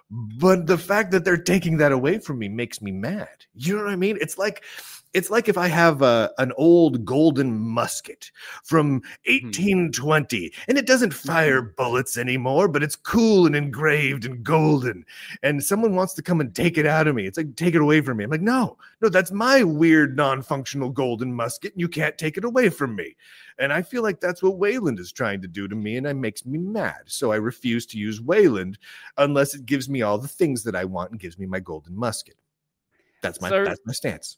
But 0.09 0.65
the 0.65 0.77
fact 0.77 1.11
that 1.11 1.25
they're 1.25 1.37
taking 1.37 1.77
that 1.77 1.91
away 1.91 2.19
from 2.19 2.39
me 2.39 2.47
makes 2.47 2.81
me 2.81 2.91
mad. 2.91 3.27
You 3.53 3.75
know 3.75 3.83
what 3.83 3.91
I 3.91 3.95
mean? 3.95 4.17
It's 4.21 4.37
like 4.37 4.63
it's 5.13 5.31
like 5.31 5.49
if 5.49 5.57
I 5.57 5.67
have 5.67 6.01
a, 6.01 6.31
an 6.37 6.51
old 6.55 7.03
golden 7.03 7.57
musket 7.59 8.31
from 8.63 8.87
hmm. 8.87 9.31
1820 9.31 10.51
and 10.67 10.77
it 10.77 10.85
doesn't 10.85 11.13
fire 11.13 11.61
mm-hmm. 11.61 11.71
bullets 11.77 12.17
anymore, 12.17 12.67
but 12.67 12.83
it's 12.83 12.95
cool 12.95 13.45
and 13.45 13.55
engraved 13.55 14.25
and 14.25 14.43
golden. 14.43 15.05
And 15.41 15.63
someone 15.63 15.95
wants 15.95 16.13
to 16.15 16.21
come 16.21 16.41
and 16.41 16.53
take 16.53 16.77
it 16.77 16.85
out 16.85 17.07
of 17.07 17.15
me. 17.15 17.25
It's 17.25 17.37
like, 17.37 17.55
take 17.55 17.75
it 17.75 17.81
away 17.81 18.01
from 18.01 18.17
me. 18.17 18.23
I'm 18.23 18.29
like, 18.29 18.41
no, 18.41 18.77
no, 19.01 19.09
that's 19.09 19.31
my 19.31 19.63
weird, 19.63 20.15
non 20.15 20.41
functional 20.41 20.89
golden 20.89 21.33
musket. 21.33 21.73
And 21.73 21.81
you 21.81 21.87
can't 21.87 22.17
take 22.17 22.37
it 22.37 22.45
away 22.45 22.69
from 22.69 22.95
me. 22.95 23.15
And 23.57 23.73
I 23.73 23.81
feel 23.81 24.03
like 24.03 24.21
that's 24.21 24.43
what 24.43 24.57
Wayland 24.57 24.99
is 24.99 25.11
trying 25.11 25.41
to 25.41 25.47
do 25.47 25.67
to 25.67 25.75
me. 25.75 25.97
And 25.97 26.05
it 26.05 26.13
makes 26.13 26.45
me 26.45 26.59
mad. 26.59 27.01
So 27.07 27.31
I 27.31 27.37
refuse 27.37 27.85
to 27.87 27.97
use 27.97 28.21
Wayland 28.21 28.77
unless 29.17 29.55
it 29.55 29.65
gives 29.65 29.89
me 29.89 30.01
all 30.01 30.17
the 30.17 30.27
things 30.27 30.63
that 30.63 30.75
I 30.75 30.85
want 30.85 31.11
and 31.11 31.19
gives 31.19 31.39
me 31.39 31.45
my 31.45 31.59
golden 31.59 31.95
musket. 31.95 32.37
That's 33.21 33.41
my, 33.41 33.49
So- 33.49 33.65
that's 33.65 33.81
my 33.85 33.93
stance. 33.93 34.37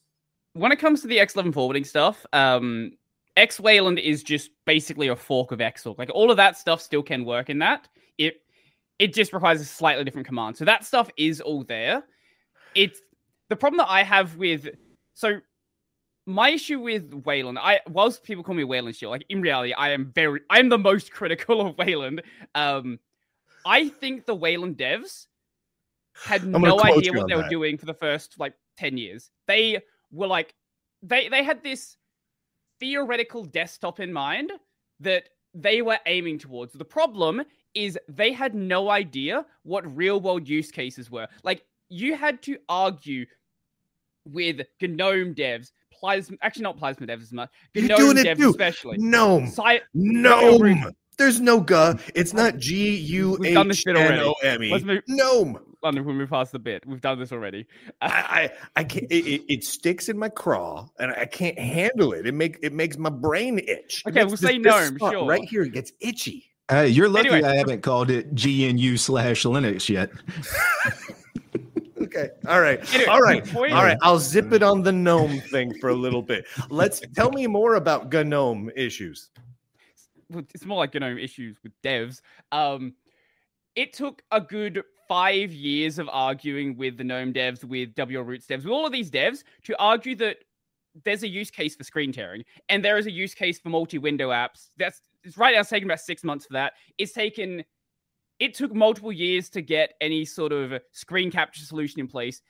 When 0.53 0.71
it 0.71 0.77
comes 0.77 1.01
to 1.01 1.07
the 1.07 1.17
X11 1.17 1.53
forwarding 1.53 1.83
stuff, 1.83 2.25
um, 2.33 2.91
X 3.37 3.59
Wayland 3.59 3.99
is 3.99 4.23
just 4.23 4.51
basically 4.65 5.07
a 5.07 5.15
fork 5.15 5.51
of 5.51 5.59
Xorg. 5.59 5.97
Like 5.97 6.09
all 6.13 6.31
of 6.31 6.37
that 6.37 6.57
stuff 6.57 6.81
still 6.81 7.03
can 7.03 7.23
work 7.25 7.49
in 7.49 7.59
that. 7.59 7.87
It 8.17 8.41
it 8.99 9.13
just 9.13 9.33
requires 9.33 9.61
a 9.61 9.65
slightly 9.65 10.03
different 10.03 10.27
command. 10.27 10.57
So 10.57 10.65
that 10.65 10.85
stuff 10.85 11.09
is 11.17 11.41
all 11.41 11.63
there. 11.63 12.03
It's 12.75 13.01
the 13.49 13.55
problem 13.55 13.77
that 13.77 13.89
I 13.89 14.03
have 14.03 14.35
with 14.35 14.67
so 15.13 15.39
my 16.27 16.49
issue 16.49 16.79
with 16.79 17.13
Wayland, 17.25 17.57
I 17.57 17.79
whilst 17.87 18.23
people 18.23 18.43
call 18.43 18.55
me 18.55 18.63
Wayland 18.63 18.95
Shield, 18.95 19.11
like 19.11 19.25
in 19.29 19.41
reality, 19.41 19.73
I 19.73 19.89
am 19.89 20.11
very 20.13 20.41
I'm 20.49 20.69
the 20.69 20.77
most 20.77 21.11
critical 21.13 21.61
of 21.61 21.77
Wayland. 21.77 22.21
Um 22.53 22.99
I 23.65 23.89
think 23.89 24.25
the 24.25 24.35
Wayland 24.35 24.77
devs 24.77 25.27
had 26.15 26.45
no 26.45 26.81
idea 26.81 27.13
what 27.13 27.27
they 27.27 27.35
were 27.35 27.47
doing 27.49 27.77
for 27.77 27.85
the 27.85 27.93
first 27.93 28.39
like 28.39 28.53
10 28.77 28.97
years. 28.97 29.31
They 29.47 29.79
were 30.11 30.27
like 30.27 30.53
they 31.03 31.29
they 31.29 31.43
had 31.43 31.63
this 31.63 31.97
theoretical 32.79 33.43
desktop 33.45 33.99
in 33.99 34.11
mind 34.11 34.51
that 34.99 35.29
they 35.53 35.81
were 35.81 35.99
aiming 36.05 36.39
towards. 36.39 36.73
The 36.73 36.85
problem 36.85 37.41
is 37.73 37.97
they 38.07 38.31
had 38.33 38.53
no 38.55 38.89
idea 38.89 39.45
what 39.63 39.95
real 39.95 40.19
world 40.19 40.47
use 40.47 40.71
cases 40.71 41.09
were. 41.09 41.27
Like 41.43 41.63
you 41.89 42.15
had 42.15 42.41
to 42.43 42.57
argue 42.69 43.25
with 44.25 44.61
GNOME 44.81 45.35
devs, 45.35 45.71
Plasma 45.91 46.37
actually 46.41 46.63
not 46.63 46.77
Plasma 46.77 47.07
devs 47.07 47.21
as 47.23 47.33
much, 47.33 47.49
You're 47.73 47.87
GNOME 47.87 48.15
devs 48.17 48.37
too. 48.37 48.49
especially. 48.49 48.97
Gnome. 48.99 49.47
Sci- 49.47 49.81
Gnome. 49.93 50.91
There's 51.17 51.39
no 51.39 51.59
G. 51.59 51.99
It's 52.15 52.33
not 52.33 52.57
G 52.57 52.95
U 52.95 53.37
We've 53.39 53.53
done 53.53 53.67
this 53.67 53.85
H 53.85 53.95
already. 53.95 54.21
O 54.21 54.33
M 54.43 54.63
E. 54.63 55.01
Gnome. 55.07 55.70
Lunduke, 55.83 56.05
we'll 56.05 56.15
move 56.15 56.29
past 56.29 56.51
the 56.51 56.59
bit. 56.59 56.85
We've 56.85 57.01
done 57.01 57.17
this 57.19 57.31
already. 57.31 57.65
I, 58.01 58.07
I, 58.07 58.49
I 58.75 58.83
can't. 58.83 59.05
It, 59.11 59.25
it, 59.25 59.41
it 59.47 59.63
sticks 59.63 60.09
in 60.09 60.17
my 60.17 60.29
craw, 60.29 60.87
and 60.99 61.11
I 61.11 61.25
can't 61.25 61.57
handle 61.57 62.13
it. 62.13 62.27
It 62.27 62.33
make 62.33 62.59
it 62.61 62.71
makes 62.73 62.97
my 62.97 63.09
brain 63.09 63.59
itch. 63.67 64.03
Okay, 64.07 64.19
makes 64.23 64.27
we'll 64.41 64.49
say 64.49 64.57
gnome, 64.57 64.97
sure. 64.99 65.25
Right 65.25 65.43
here, 65.43 65.63
it 65.63 65.73
gets 65.73 65.91
itchy. 65.99 66.45
Hey, 66.69 66.87
you're 66.89 67.09
lucky 67.09 67.29
Anyway. 67.29 67.47
I 67.47 67.55
haven't 67.55 67.81
called 67.81 68.09
it 68.11 68.31
GNU 68.31 68.95
slash 68.97 69.43
Linux 69.43 69.89
yet. 69.89 70.11
Okay. 72.13 72.29
All 72.45 72.59
right. 72.59 72.93
Anyway, 72.93 73.09
All 73.09 73.21
right. 73.21 73.45
point- 73.45 73.71
All 73.71 73.83
right. 73.83 73.97
I'll 74.01 74.19
zip 74.19 74.51
it 74.51 74.61
on 74.61 74.81
the 74.83 74.91
gnome 74.91 75.39
thing 75.39 75.73
for 75.79 75.91
a 75.91 75.95
little 75.95 76.21
bit. 76.21 76.45
Let's 76.69 77.01
tell 77.15 77.31
me 77.31 77.47
more 77.47 77.75
about 77.75 78.11
gnome 78.11 78.69
issues. 78.75 79.29
well, 80.29 80.43
it's 80.53 80.65
more 80.65 80.77
like 80.77 80.93
GNOME 80.93 81.17
issues 81.17 81.57
with 81.63 81.71
devs. 81.81 82.21
Um, 82.51 82.95
it 83.75 83.93
took 83.93 84.23
a 84.31 84.41
good 84.41 84.83
five 85.11 85.51
years 85.51 85.99
of 85.99 86.07
arguing 86.09 86.77
with 86.77 86.95
the 86.95 87.03
GNOME 87.03 87.33
devs, 87.33 87.65
with 87.65 87.93
wlroots 87.95 88.45
devs, 88.45 88.63
with 88.63 88.67
all 88.67 88.85
of 88.85 88.93
these 88.93 89.11
devs 89.11 89.43
to 89.61 89.77
argue 89.77 90.15
that 90.15 90.37
there's 91.03 91.23
a 91.23 91.27
use 91.27 91.51
case 91.51 91.75
for 91.75 91.83
screen 91.83 92.13
tearing 92.13 92.45
and 92.69 92.83
there 92.83 92.97
is 92.97 93.07
a 93.07 93.11
use 93.11 93.33
case 93.33 93.59
for 93.59 93.67
multi-window 93.67 94.29
apps. 94.29 94.69
That's 94.77 95.01
it's 95.25 95.37
right 95.37 95.53
now 95.53 95.59
it's 95.59 95.69
taken 95.69 95.89
about 95.89 95.99
six 95.99 96.23
months 96.23 96.45
for 96.45 96.53
that. 96.53 96.73
It's 96.97 97.11
taken 97.11 97.61
it 98.39 98.53
took 98.53 98.73
multiple 98.73 99.11
years 99.11 99.49
to 99.49 99.61
get 99.61 99.95
any 99.99 100.23
sort 100.23 100.53
of 100.53 100.81
screen 100.93 101.29
capture 101.29 101.65
solution 101.65 101.99
in 101.99 102.07
place. 102.07 102.41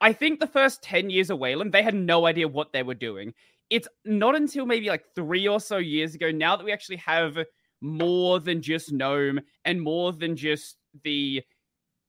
I 0.00 0.12
think 0.12 0.38
the 0.38 0.46
first 0.46 0.84
10 0.84 1.10
years 1.10 1.30
of 1.30 1.40
Wayland, 1.40 1.72
they 1.72 1.82
had 1.82 1.96
no 1.96 2.26
idea 2.26 2.46
what 2.46 2.72
they 2.72 2.84
were 2.84 2.94
doing. 2.94 3.34
It's 3.68 3.88
not 4.04 4.36
until 4.36 4.64
maybe 4.64 4.88
like 4.90 5.06
three 5.16 5.48
or 5.48 5.58
so 5.58 5.78
years 5.78 6.14
ago, 6.14 6.30
now 6.30 6.54
that 6.54 6.64
we 6.64 6.72
actually 6.72 6.98
have 6.98 7.36
more 7.80 8.38
than 8.38 8.62
just 8.62 8.92
GNOME 8.92 9.40
and 9.64 9.82
more 9.82 10.12
than 10.12 10.36
just 10.36 10.76
the 11.02 11.42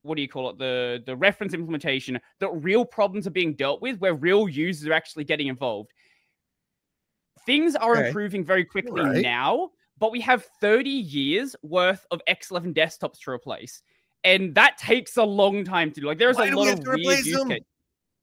what 0.08 0.16
do 0.16 0.22
you 0.22 0.28
call 0.28 0.50
it 0.50 0.58
the 0.58 1.04
the 1.06 1.16
reference 1.16 1.54
implementation 1.54 2.20
that 2.40 2.50
real 2.50 2.84
problems 2.86 3.28
are 3.28 3.32
being 3.32 3.54
dealt 3.54 3.82
with 3.82 4.00
where 4.00 4.14
real 4.16 4.48
users 4.50 4.88
are 4.88 4.94
actually 4.94 5.24
getting 5.24 5.48
involved 5.48 5.92
things 7.46 7.76
are 7.76 7.98
Okay. 7.98 8.08
improving 8.08 8.44
very 8.44 8.66
quickly 8.66 9.02
Right. 9.02 9.22
now 9.22 9.72
but 10.00 10.12
we 10.12 10.22
have 10.22 10.46
30 10.62 10.90
years 10.90 11.56
worth 11.64 12.06
of 12.12 12.22
x11 12.28 12.74
desktops 12.74 13.20
to 13.22 13.32
replace 13.32 13.82
and 14.24 14.54
that 14.56 14.78
takes 14.78 15.18
a 15.18 15.24
long 15.24 15.64
time 15.64 15.92
to 15.92 16.02
do 16.02 16.08
like 16.08 16.18
there's 16.18 16.38
Why 16.38 16.48
a 16.50 16.56
lot 16.56 16.68
of 16.80 16.80
weird 16.88 17.26
use 17.26 17.32
them? 17.38 17.50
case 17.50 17.60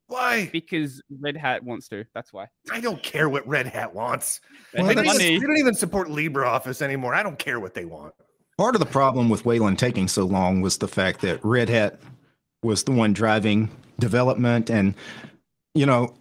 Why? 0.09 0.49
because 0.53 1.01
red 1.20 1.37
hat 1.37 1.62
wants 1.62 1.88
to 1.88 2.05
that's 2.14 2.33
why 2.33 2.49
I 2.70 2.81
don't 2.81 3.03
care 3.03 3.29
what 3.29 3.47
Red 3.47 3.66
Hat 3.66 3.94
wants. 3.94 4.40
Well, 4.75 4.83
They 4.85 4.88
Hat 4.88 4.97
don't, 4.97 5.05
that's- 5.07 5.20
even, 5.20 5.27
money. 5.35 5.38
they 5.40 5.47
don't 5.47 5.59
even 5.59 5.75
support 5.75 6.09
LibreOffice 6.09 6.83
anymore. 6.83 7.14
I 7.14 7.23
don't 7.23 7.38
care 7.38 7.61
what 7.61 7.75
they 7.75 7.85
want. 7.85 8.14
Part 8.57 8.77
of 8.77 8.79
the 8.79 8.87
problem 8.87 9.29
with 9.29 9.45
Wayland 9.45 9.81
taking 9.81 10.07
so 10.07 10.25
long 10.25 10.61
was 10.61 10.79
the 10.79 10.87
fact 10.87 11.23
that 11.23 11.45
Red 11.45 11.69
Hat 11.69 11.99
was 12.62 12.85
the 12.85 12.93
one 12.93 13.12
driving 13.12 13.69
development, 13.99 14.71
and 14.71 14.95
you 15.75 15.87
know, 15.87 16.14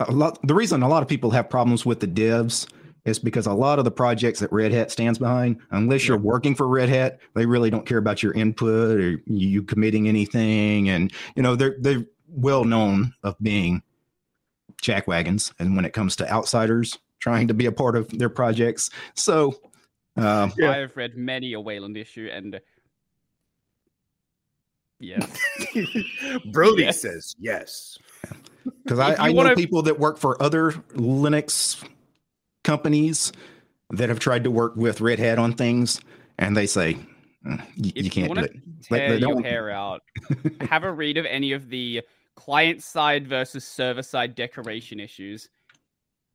a 0.00 0.10
lot. 0.10 0.38
The 0.42 0.54
reason 0.54 0.82
a 0.82 0.88
lot 0.88 1.02
of 1.02 1.08
people 1.08 1.30
have 1.30 1.48
problems 1.48 1.86
with 1.86 2.00
the 2.00 2.08
devs 2.08 2.68
is 3.04 3.20
because 3.20 3.46
a 3.46 3.52
lot 3.52 3.78
of 3.78 3.84
the 3.84 3.90
projects 3.90 4.40
that 4.40 4.52
Red 4.52 4.72
Hat 4.72 4.90
stands 4.90 5.18
behind, 5.18 5.58
unless 5.70 6.08
you're 6.08 6.18
working 6.18 6.56
for 6.56 6.66
Red 6.66 6.88
Hat, 6.88 7.20
they 7.34 7.46
really 7.46 7.70
don't 7.70 7.86
care 7.86 7.98
about 7.98 8.22
your 8.22 8.32
input 8.32 9.00
or 9.00 9.22
you 9.26 9.62
committing 9.62 10.08
anything, 10.08 10.88
and 10.88 11.12
you 11.36 11.42
know 11.42 11.54
they're 11.54 11.76
they're 11.78 12.04
well 12.26 12.64
known 12.64 13.14
of 13.22 13.36
being 13.40 13.80
jackwagons, 14.82 15.52
and 15.60 15.76
when 15.76 15.84
it 15.84 15.92
comes 15.92 16.16
to 16.16 16.28
outsiders 16.32 16.98
trying 17.20 17.46
to 17.46 17.54
be 17.54 17.66
a 17.66 17.72
part 17.72 17.94
of 17.94 18.08
their 18.18 18.28
projects, 18.28 18.90
so. 19.14 19.54
Um, 20.20 20.52
Yeah. 20.58 20.70
i 20.72 20.76
have 20.78 20.96
read 20.96 21.16
many 21.16 21.54
a 21.54 21.60
wayland 21.60 21.96
issue 21.96 22.28
and 22.32 22.60
yes 24.98 25.24
Brodie 26.52 26.82
Yes. 26.84 27.00
says 27.02 27.34
yes. 27.38 27.98
Because 28.84 28.98
I, 28.98 29.14
I 29.14 29.28
know 29.28 29.34
wanna- 29.36 29.56
people 29.56 29.82
that 29.82 29.98
work 29.98 30.18
for 30.18 30.40
other 30.42 30.72
Linux 30.94 31.82
companies 32.64 33.32
that 33.90 34.08
have 34.08 34.18
tried 34.18 34.44
to 34.44 34.50
work 34.50 34.76
with 34.76 35.00
Red 35.00 35.18
Hat 35.18 35.38
on 35.38 35.54
things, 35.54 36.00
and 36.38 36.56
they 36.56 36.66
say 36.66 36.96
"Mm, 37.46 37.62
you, 37.76 37.92
you 38.04 38.10
can't 38.10 38.26
do 38.26 38.28
wanna 38.28 38.42
it. 38.42 38.52
They- 38.90 38.98
tear 38.98 39.08
they 39.10 39.16
your 39.18 39.34
don't- 39.34 39.44
hair 39.44 39.70
out. 39.70 40.02
Have 40.68 40.84
a 40.84 40.92
read 40.92 41.16
of 41.16 41.24
any 41.26 41.52
of 41.52 41.68
the 41.70 42.02
client 42.36 42.82
side 42.82 43.26
versus 43.26 43.64
server 43.64 44.02
side 44.02 44.34
decoration 44.34 45.00
issues, 45.00 45.48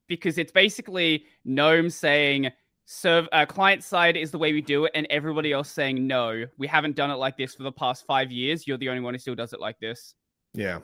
because 0.07 0.37
it's 0.39 0.51
basically 0.51 1.25
GNOME 1.45 1.89
saying 1.91 2.51
serve 2.85 3.27
uh, 3.31 3.45
client 3.45 3.83
side 3.83 4.15
is 4.15 4.31
the 4.31 4.37
way 4.37 4.53
we 4.53 4.61
do 4.61 4.85
it, 4.85 4.91
and 4.95 5.07
everybody 5.09 5.51
else 5.51 5.69
saying 5.69 6.05
no, 6.05 6.45
we 6.57 6.67
haven't 6.67 6.95
done 6.95 7.11
it 7.11 7.15
like 7.15 7.37
this 7.37 7.55
for 7.55 7.63
the 7.63 7.71
past 7.71 8.05
five 8.05 8.31
years. 8.31 8.67
You're 8.67 8.77
the 8.77 8.89
only 8.89 9.01
one 9.01 9.13
who 9.13 9.17
still 9.19 9.35
does 9.35 9.53
it 9.53 9.59
like 9.59 9.79
this. 9.79 10.13
Yeah. 10.53 10.79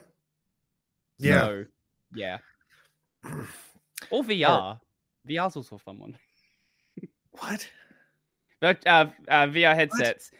Yeah. 1.18 1.40
So, 1.40 1.64
yeah. 2.14 2.38
Or 4.10 4.24
VR. 4.24 4.80
VR's 5.28 5.54
also 5.56 5.76
a 5.76 5.78
fun 5.78 5.98
one. 6.00 6.18
What? 7.38 7.68
But 8.60 8.84
uh, 8.86 9.06
uh, 9.28 9.46
VR 9.46 9.74
headsets. 9.74 10.30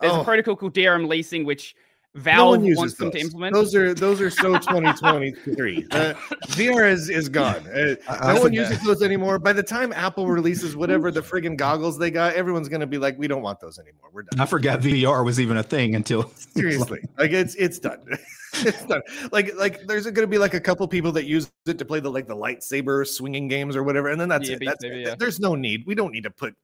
There's 0.00 0.12
Oh. 0.12 0.20
a 0.20 0.24
protocol 0.24 0.56
called 0.56 0.74
DRM 0.74 1.06
leasing, 1.08 1.44
which 1.44 1.74
Valve 2.16 2.48
one 2.58 2.64
uses 2.64 2.78
wants 2.78 2.94
them 2.94 3.10
to 3.10 3.18
implement. 3.18 3.52
Those 3.54 3.74
are 3.74 3.92
those 3.92 4.20
are 4.20 4.30
so 4.30 4.52
2023. 4.58 5.86
Uh, 5.90 6.14
VR 6.50 6.88
is 6.88 7.10
is 7.10 7.28
gone. 7.28 7.66
Uh, 7.74 7.96
I- 8.08 8.30
I 8.30 8.34
no 8.34 8.42
one 8.42 8.52
uses 8.52 8.80
those 8.84 9.02
anymore. 9.02 9.38
By 9.40 9.52
the 9.52 9.62
time 9.64 9.92
Apple 9.92 10.28
releases 10.28 10.76
whatever 10.76 11.10
the 11.10 11.20
friggin' 11.20 11.56
goggles 11.56 11.98
they 11.98 12.10
got, 12.12 12.34
everyone's 12.34 12.68
gonna 12.68 12.86
be 12.86 12.98
like, 12.98 13.18
"We 13.18 13.26
don't 13.26 13.42
want 13.42 13.58
those 13.58 13.78
anymore. 13.80 14.10
We're 14.12 14.22
done." 14.22 14.40
I 14.40 14.46
forgot 14.46 14.80
VR 14.80 15.24
was 15.24 15.40
even 15.40 15.56
a 15.56 15.62
thing 15.64 15.96
until 15.96 16.28
Seriously, 16.36 17.00
like 17.18 17.32
it's 17.32 17.56
it's 17.56 17.80
done. 17.80 18.00
it's 18.54 18.84
done. 18.86 19.02
Like 19.32 19.52
like 19.56 19.84
there's 19.88 20.06
gonna 20.08 20.28
be 20.28 20.38
like 20.38 20.54
a 20.54 20.60
couple 20.60 20.86
people 20.86 21.10
that 21.12 21.24
use 21.24 21.50
it 21.66 21.78
to 21.78 21.84
play 21.84 21.98
the 21.98 22.10
like 22.10 22.28
the 22.28 22.36
lightsaber 22.36 23.04
swinging 23.06 23.48
games 23.48 23.74
or 23.74 23.82
whatever, 23.82 24.08
and 24.10 24.20
then 24.20 24.28
that's 24.28 24.48
Yeah, 24.48 24.56
it. 24.56 24.62
That's 24.64 24.82
Saber, 24.82 24.94
it. 24.94 25.06
yeah. 25.06 25.14
There's 25.18 25.40
no 25.40 25.56
need. 25.56 25.82
We 25.84 25.96
don't 25.96 26.12
need 26.12 26.22
to 26.24 26.30
put 26.30 26.54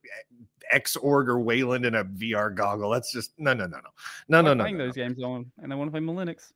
Xorg 0.72 1.28
or 1.28 1.40
Wayland 1.40 1.84
in 1.84 1.94
a 1.96 2.04
VR 2.04 2.54
goggle. 2.54 2.90
That's 2.90 3.12
just 3.12 3.32
no 3.38 3.52
no 3.54 3.66
no 3.66 3.78
no 3.78 3.90
no 4.28 4.40
no 4.42 4.54
no. 4.54 4.62
playing 4.64 4.78
no, 4.78 4.86
those 4.86 4.94
games 4.96 5.22
on, 5.22 5.50
and 5.62 5.72
I 5.72 5.76
want 5.76 5.88
to 5.88 5.92
play 5.92 6.00
more 6.00 6.16
Linux. 6.16 6.52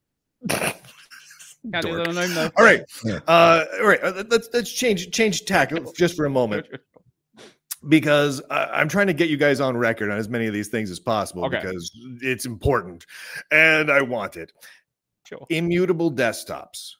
Can't 1.73 1.87
do 1.87 1.97
that 1.97 2.09
on 2.09 2.15
gnome, 2.15 2.35
though. 2.35 2.51
All 2.59 2.65
right, 2.65 2.83
Yeah. 3.05 3.21
uh, 3.27 3.65
all 3.81 3.87
right. 3.87 4.01
Let's 4.31 4.49
let's 4.53 4.71
change 4.71 5.11
change 5.13 5.45
tack 5.47 5.73
just 5.97 6.15
for 6.15 6.27
a 6.27 6.31
moment 6.31 6.67
because 7.89 8.43
I, 8.51 8.67
I'm 8.67 8.89
trying 8.89 9.07
to 9.07 9.15
get 9.15 9.31
you 9.31 9.37
guys 9.37 9.61
on 9.61 9.77
record 9.77 10.11
on 10.11 10.19
as 10.19 10.29
many 10.29 10.47
of 10.47 10.53
these 10.53 10.69
things 10.69 10.91
as 10.91 11.01
possible 11.01 11.45
Okay. 11.47 11.61
because 11.61 11.91
it's 12.23 12.45
important 12.45 13.07
and 13.51 13.91
I 13.91 14.03
want 14.03 14.37
it. 14.37 14.53
Sure. 15.27 15.47
Immutable 15.49 16.13
desktops. 16.13 16.97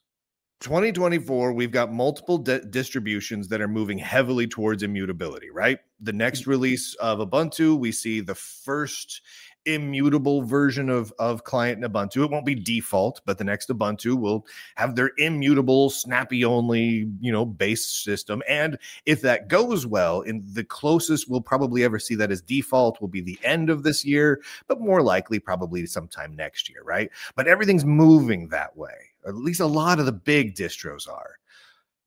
2024, 0.65 1.53
we've 1.53 1.71
got 1.71 1.93
multiple 1.93 2.39
di- 2.39 2.61
distributions 2.71 3.49
that 3.49 3.61
are 3.61 3.69
moving 3.69 3.99
heavily 3.99 4.47
towards 4.47 4.83
immutability, 4.83 5.51
right? 5.51 5.79
The 6.01 6.15
next 6.15 6.41
mm-hmm. 6.41 6.51
release 6.51 6.95
of 6.95 7.19
Ubuntu, 7.19 7.79
we 7.79 7.93
see 7.93 8.21
the 8.21 8.35
first 8.35 9.21
immutable 9.67 10.43
version 10.43 10.89
of, 10.89 11.13
of 11.19 11.45
client 11.45 11.83
in 11.83 11.91
Ubuntu. 11.91 12.25
It 12.25 12.31
won't 12.31 12.47
be 12.47 12.55
default, 12.55 13.21
but 13.25 13.39
the 13.39 13.45
next 13.45 13.69
Ubuntu 13.69 14.19
will 14.19 14.47
have 14.77 14.95
their 14.95 15.13
immutable, 15.19 15.91
snappy 15.91 16.45
only, 16.45 17.09
you 17.21 17.33
know, 17.33 17.45
base 17.45 17.87
system. 17.87 18.43
And 18.49 18.79
if 19.07 19.21
that 19.23 19.49
goes 19.49 19.87
well, 19.87 20.21
in 20.23 20.43
the 20.53 20.65
closest 20.65 21.29
we'll 21.29 21.41
probably 21.41 21.85
ever 21.85 21.99
see 21.99 22.15
that 22.17 22.31
as 22.31 22.43
default 22.43 23.01
will 23.01 23.09
be 23.09 23.21
the 23.21 23.39
end 23.43 23.71
of 23.71 23.83
this 23.83 24.05
year, 24.05 24.41
but 24.67 24.81
more 24.81 25.03
likely 25.03 25.39
probably 25.39 25.87
sometime 25.87 26.35
next 26.35 26.69
year, 26.69 26.83
right? 26.85 27.11
But 27.35 27.49
everything's 27.49 27.85
moving 27.85 28.49
that 28.49 28.77
way. 28.77 29.11
Or 29.25 29.31
at 29.31 29.37
least 29.37 29.61
a 29.61 29.67
lot 29.67 29.99
of 29.99 30.07
the 30.07 30.13
big 30.13 30.55
distros 30.55 31.09
are. 31.09 31.39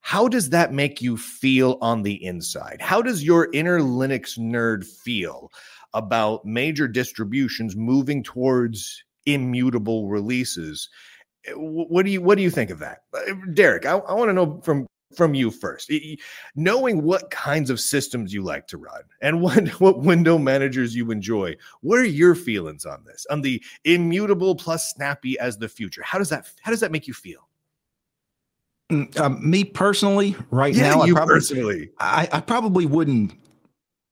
How 0.08 0.30
does 0.30 0.52
that 0.52 0.72
make 0.72 1.02
you 1.02 1.17
feel 1.17 1.78
on 1.82 2.02
the 2.02 2.24
inside? 2.24 2.78
How 2.80 3.02
does 3.02 3.26
your 3.26 3.50
inner 3.52 3.82
Linux 3.82 4.39
nerd 4.39 4.86
feel 4.86 5.52
about 5.93 6.45
major 6.45 6.88
distributions 6.88 7.76
moving 7.76 8.23
towards 8.23 9.04
immutable 9.26 10.08
releases? 10.08 10.89
Eh, 11.45 11.52
What 11.54 12.06
do 12.06 12.12
you 12.12 12.21
what 12.21 12.38
do 12.38 12.43
you 12.43 12.50
think 12.52 12.69
of 12.69 12.80
that, 12.80 13.00
Uh, 13.13 13.34
Derek? 13.54 13.86
I, 13.86 13.93
I 13.97 14.13
want 14.13 14.30
to 14.30 14.34
know 14.34 14.62
from 14.63 14.88
from 15.15 15.34
you 15.34 15.52
first. 15.52 15.91
Knowing 16.56 17.04
what 17.04 17.32
kinds 17.32 17.69
of 17.69 17.80
systems 17.80 18.34
you 18.34 18.41
like 18.43 18.67
to 18.67 18.78
run 18.78 19.02
and 19.21 19.41
what 19.41 19.67
what 19.80 20.00
window 20.00 20.38
managers 20.38 20.95
you 20.95 21.12
enjoy, 21.12 21.56
what 21.82 22.00
are 22.00 22.06
your 22.06 22.36
feelings 22.36 22.86
on 22.86 23.04
this? 23.06 23.26
On 23.30 23.41
the 23.41 23.63
immutable 23.86 24.56
plus 24.56 24.91
snappy 24.91 25.39
as 25.39 25.58
the 25.58 25.69
future. 25.69 26.04
How 26.04 26.17
does 26.17 26.30
that 26.30 26.50
how 26.62 26.71
does 26.71 26.82
that 26.82 26.91
make 26.91 27.08
you 27.08 27.13
feel? 27.13 27.47
Mm, 28.91 29.19
um, 29.19 29.50
me 29.50 29.65
personally, 29.65 30.34
right 30.50 30.73
yeah, 30.73 30.91
now, 30.91 31.02
I 31.02 31.12
probably, 31.12 31.34
personally. 31.34 31.89
I, 32.00 32.30
I 32.32 32.39
probably 32.39 32.86
wouldn't 32.86 33.34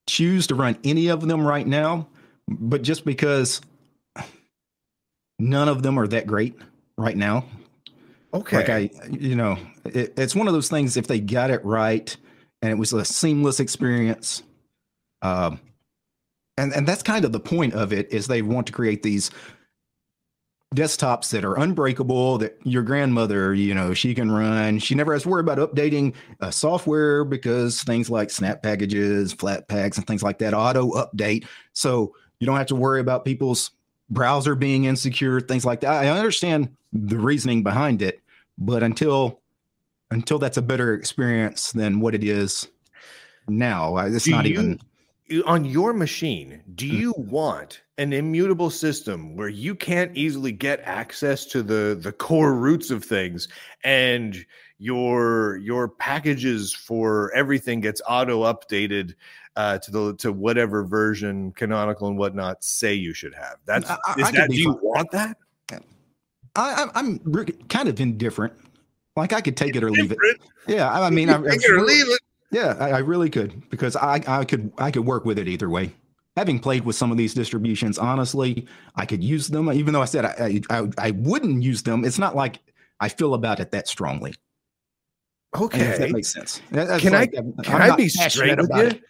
choose 0.07 0.47
to 0.47 0.55
run 0.55 0.77
any 0.83 1.07
of 1.07 1.27
them 1.27 1.45
right 1.45 1.65
now, 1.65 2.07
but 2.47 2.81
just 2.81 3.05
because 3.05 3.61
none 5.39 5.67
of 5.67 5.83
them 5.83 5.99
are 5.99 6.07
that 6.07 6.27
great 6.27 6.55
right 6.97 7.17
now. 7.17 7.45
Okay. 8.33 8.57
Like 8.57 8.69
I, 8.69 8.89
you 9.11 9.35
know, 9.35 9.57
it, 9.85 10.13
it's 10.17 10.35
one 10.35 10.47
of 10.47 10.53
those 10.53 10.69
things. 10.69 10.97
If 10.97 11.07
they 11.07 11.19
got 11.19 11.51
it 11.51 11.63
right 11.63 12.15
and 12.61 12.71
it 12.71 12.75
was 12.75 12.91
a 12.93 13.05
seamless 13.05 13.59
experience, 13.59 14.43
um, 15.21 15.59
and 16.57 16.73
and 16.73 16.87
that's 16.87 17.03
kind 17.03 17.25
of 17.25 17.31
the 17.31 17.39
point 17.39 17.73
of 17.73 17.93
it 17.93 18.11
is 18.11 18.27
they 18.27 18.41
want 18.41 18.67
to 18.67 18.73
create 18.73 19.03
these 19.03 19.31
desktops 20.73 21.29
that 21.31 21.45
are 21.45 21.57
unbreakable 21.57 22.37
that 22.39 22.57
your 22.63 22.83
grandmother 22.83 23.53
you 23.53 23.73
know 23.73 23.93
she 23.93 24.13
can 24.15 24.31
run. 24.31 24.79
She 24.79 24.95
never 24.95 25.13
has 25.13 25.23
to 25.23 25.29
worry 25.29 25.41
about 25.41 25.57
updating 25.57 26.13
uh, 26.41 26.51
software 26.51 27.23
because 27.23 27.83
things 27.83 28.09
like 28.09 28.29
snap 28.29 28.61
packages 28.63 29.31
flat 29.33 29.67
packs 29.67 29.97
and 29.97 30.05
things 30.07 30.23
like 30.23 30.39
that 30.39 30.53
auto 30.53 30.91
update. 30.91 31.45
So 31.73 32.15
you 32.39 32.47
don't 32.47 32.57
have 32.57 32.67
to 32.67 32.75
worry 32.75 32.99
about 32.99 33.23
people's 33.25 33.71
browser 34.09 34.55
being 34.55 34.83
insecure 34.85 35.39
things 35.39 35.65
like 35.65 35.81
that. 35.81 35.91
I 35.91 36.09
understand 36.09 36.75
the 36.93 37.17
reasoning 37.17 37.63
behind 37.63 38.01
it 38.01 38.21
but 38.57 38.83
until 38.83 39.41
until 40.11 40.39
that's 40.39 40.57
a 40.57 40.61
better 40.61 40.93
experience 40.93 41.71
than 41.73 41.99
what 41.99 42.15
it 42.15 42.23
is 42.23 42.67
now 43.49 43.97
it's 43.97 44.25
Do 44.25 44.31
not 44.31 44.45
you- 44.45 44.53
even 44.53 44.79
on 45.45 45.65
your 45.65 45.93
machine, 45.93 46.61
do 46.75 46.85
Mm. 46.87 46.97
you 46.99 47.13
want 47.17 47.81
an 47.97 48.13
immutable 48.13 48.69
system 48.69 49.35
where 49.35 49.47
you 49.49 49.73
can't 49.73 50.15
easily 50.15 50.51
get 50.51 50.81
access 50.83 51.45
to 51.45 51.63
the 51.63 51.97
the 51.99 52.11
core 52.11 52.53
roots 52.53 52.91
of 52.91 53.03
things 53.03 53.47
and 53.83 54.45
your 54.77 55.57
your 55.57 55.87
packages 55.87 56.73
for 56.73 57.33
everything 57.33 57.79
gets 57.79 58.01
auto 58.07 58.43
updated 58.43 59.13
uh, 59.55 59.77
to 59.79 59.91
the 59.91 60.15
to 60.17 60.31
whatever 60.31 60.83
version 60.83 61.51
canonical 61.53 62.07
and 62.07 62.17
whatnot 62.17 62.63
say 62.63 62.93
you 62.93 63.13
should 63.13 63.33
have? 63.33 63.55
That's 63.65 63.89
I, 63.89 63.97
I, 64.05 64.13
is 64.19 64.27
I 64.27 64.31
that, 64.31 64.49
do 64.49 64.57
you 64.57 64.73
fine. 64.73 64.81
want 64.81 65.11
that? 65.11 65.37
I, 66.57 66.89
I'm 66.95 67.19
I'm 67.25 67.57
kind 67.69 67.89
of 67.89 67.99
indifferent. 67.99 68.53
Like 69.15 69.33
I 69.33 69.41
could 69.41 69.55
take 69.55 69.75
it 69.75 69.83
or 69.83 69.89
leave 69.89 70.11
it. 70.11 70.17
Yeah, 70.67 70.91
I, 70.91 71.09
mean, 71.09 71.29
I'm, 71.29 71.45
it 71.45 71.63
or 71.69 71.81
leave 71.81 72.07
it. 72.09 72.19
Yeah, 72.51 72.75
I, 72.79 72.91
I 72.91 72.97
really 72.99 73.29
could 73.29 73.69
because 73.69 73.95
I, 73.95 74.21
I 74.27 74.45
could, 74.45 74.71
I 74.77 74.91
could 74.91 75.05
work 75.05 75.25
with 75.25 75.37
it 75.39 75.47
either 75.47 75.69
way. 75.69 75.93
Having 76.37 76.59
played 76.59 76.83
with 76.85 76.95
some 76.97 77.11
of 77.11 77.17
these 77.17 77.33
distributions, 77.33 77.97
honestly, 77.97 78.67
I 78.95 79.05
could 79.05 79.23
use 79.23 79.47
them. 79.47 79.71
Even 79.71 79.93
though 79.93 80.01
I 80.01 80.05
said 80.05 80.25
I, 80.25 80.61
I, 80.69 80.79
I, 80.79 80.89
I 80.97 81.11
wouldn't 81.11 81.63
use 81.63 81.81
them, 81.83 82.03
it's 82.03 82.19
not 82.19 82.35
like 82.35 82.59
I 82.99 83.07
feel 83.09 83.33
about 83.35 83.59
it 83.61 83.71
that 83.71 83.87
strongly. 83.87 84.33
If 85.53 85.61
Okay. 85.61 85.97
that 85.97 86.11
makes 86.11 86.33
sense. 86.33 86.61
That's 86.71 87.01
Can 87.01 87.15
I- 87.15 87.19
like, 87.19 87.35
I'm- 87.35 87.53
Can 87.63 87.81
I 87.81 87.95
be 87.95 88.09
straight 88.09 88.57
with 88.57 88.65
about 88.69 88.93
you? 88.93 89.01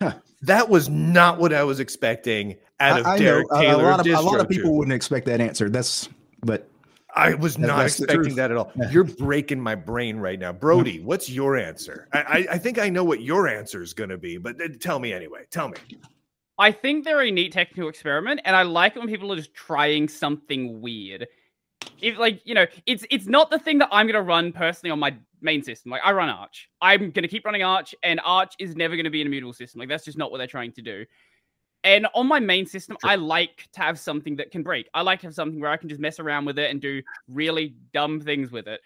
Huh. 0.00 0.14
That 0.42 0.70
was 0.70 0.88
not 0.88 1.38
what 1.38 1.52
I 1.52 1.62
was 1.64 1.80
expecting 1.80 2.56
out 2.80 3.00
of 3.00 3.06
I, 3.06 3.16
I 3.16 3.18
know 3.18 3.24
Derek 3.24 3.46
a- 3.52 3.58
Taylor. 3.60 3.84
a 3.84 3.86
lot 3.90 4.00
of 4.00 4.06
a 4.06 4.20
lot 4.22 4.40
of 4.40 4.48
people 4.48 4.74
wouldn't 4.78 4.94
expect 4.94 5.26
that 5.26 5.42
answer. 5.42 5.68
That's 5.68 6.08
but 6.42 6.66
I 7.14 7.34
was 7.34 7.56
That- 7.56 7.66
not 7.66 7.86
expecting 7.86 8.34
that 8.36 8.50
at 8.50 8.56
all. 8.56 8.72
Yeah. 8.76 8.90
You're 8.90 9.04
breaking 9.04 9.60
my 9.60 9.74
brain 9.74 10.16
right 10.16 10.38
now, 10.38 10.52
Brodie. 10.52 11.00
What's 11.00 11.28
your 11.28 11.56
answer? 11.56 12.08
I, 12.12 12.18
I, 12.18 12.46
I 12.52 12.58
think 12.58 12.78
I 12.78 12.88
know 12.88 13.04
what 13.04 13.22
your 13.22 13.48
answer 13.48 13.82
is 13.82 13.92
going 13.92 14.10
to 14.10 14.18
be, 14.18 14.36
but 14.36 14.60
uh, 14.60 14.68
tell 14.80 14.98
me 14.98 15.12
anyway. 15.12 15.44
Tell 15.50 15.68
me. 15.68 15.76
I 16.58 16.70
think 16.72 17.04
they're 17.04 17.22
a 17.22 17.30
neat 17.30 17.52
technical 17.52 17.88
experiment, 17.88 18.40
and 18.44 18.54
I 18.54 18.62
like 18.62 18.94
it 18.94 18.98
when 18.98 19.08
people 19.08 19.32
are 19.32 19.36
just 19.36 19.54
trying 19.54 20.08
something 20.08 20.80
weird. 20.80 21.26
If 22.02 22.18
like 22.18 22.42
you 22.44 22.54
know, 22.54 22.66
it's 22.84 23.04
it's 23.10 23.26
not 23.26 23.50
the 23.50 23.58
thing 23.58 23.78
that 23.78 23.88
I'm 23.90 24.06
gonna 24.06 24.22
run 24.22 24.52
personally 24.52 24.90
on 24.90 24.98
my 24.98 25.16
main 25.40 25.62
system. 25.62 25.90
Like 25.90 26.02
I 26.04 26.12
run 26.12 26.28
Arch, 26.28 26.68
I'm 26.82 27.10
gonna 27.10 27.28
keep 27.28 27.46
running 27.46 27.62
Arch, 27.62 27.94
and 28.02 28.20
Arch 28.22 28.52
is 28.58 28.76
never 28.76 28.96
gonna 28.96 29.10
be 29.10 29.22
an 29.22 29.26
immutable 29.26 29.54
system. 29.54 29.78
Like 29.78 29.88
that's 29.88 30.04
just 30.04 30.18
not 30.18 30.30
what 30.30 30.38
they're 30.38 30.46
trying 30.46 30.72
to 30.72 30.82
do. 30.82 31.06
And 31.82 32.06
on 32.14 32.26
my 32.26 32.40
main 32.40 32.66
system, 32.66 32.96
I 33.02 33.16
like 33.16 33.68
to 33.72 33.80
have 33.80 33.98
something 33.98 34.36
that 34.36 34.50
can 34.50 34.62
break. 34.62 34.88
I 34.92 35.00
like 35.00 35.20
to 35.20 35.26
have 35.26 35.34
something 35.34 35.60
where 35.60 35.70
I 35.70 35.76
can 35.76 35.88
just 35.88 36.00
mess 36.00 36.18
around 36.20 36.44
with 36.44 36.58
it 36.58 36.70
and 36.70 36.80
do 36.80 37.02
really 37.28 37.74
dumb 37.94 38.20
things 38.20 38.50
with 38.50 38.68
it. 38.68 38.80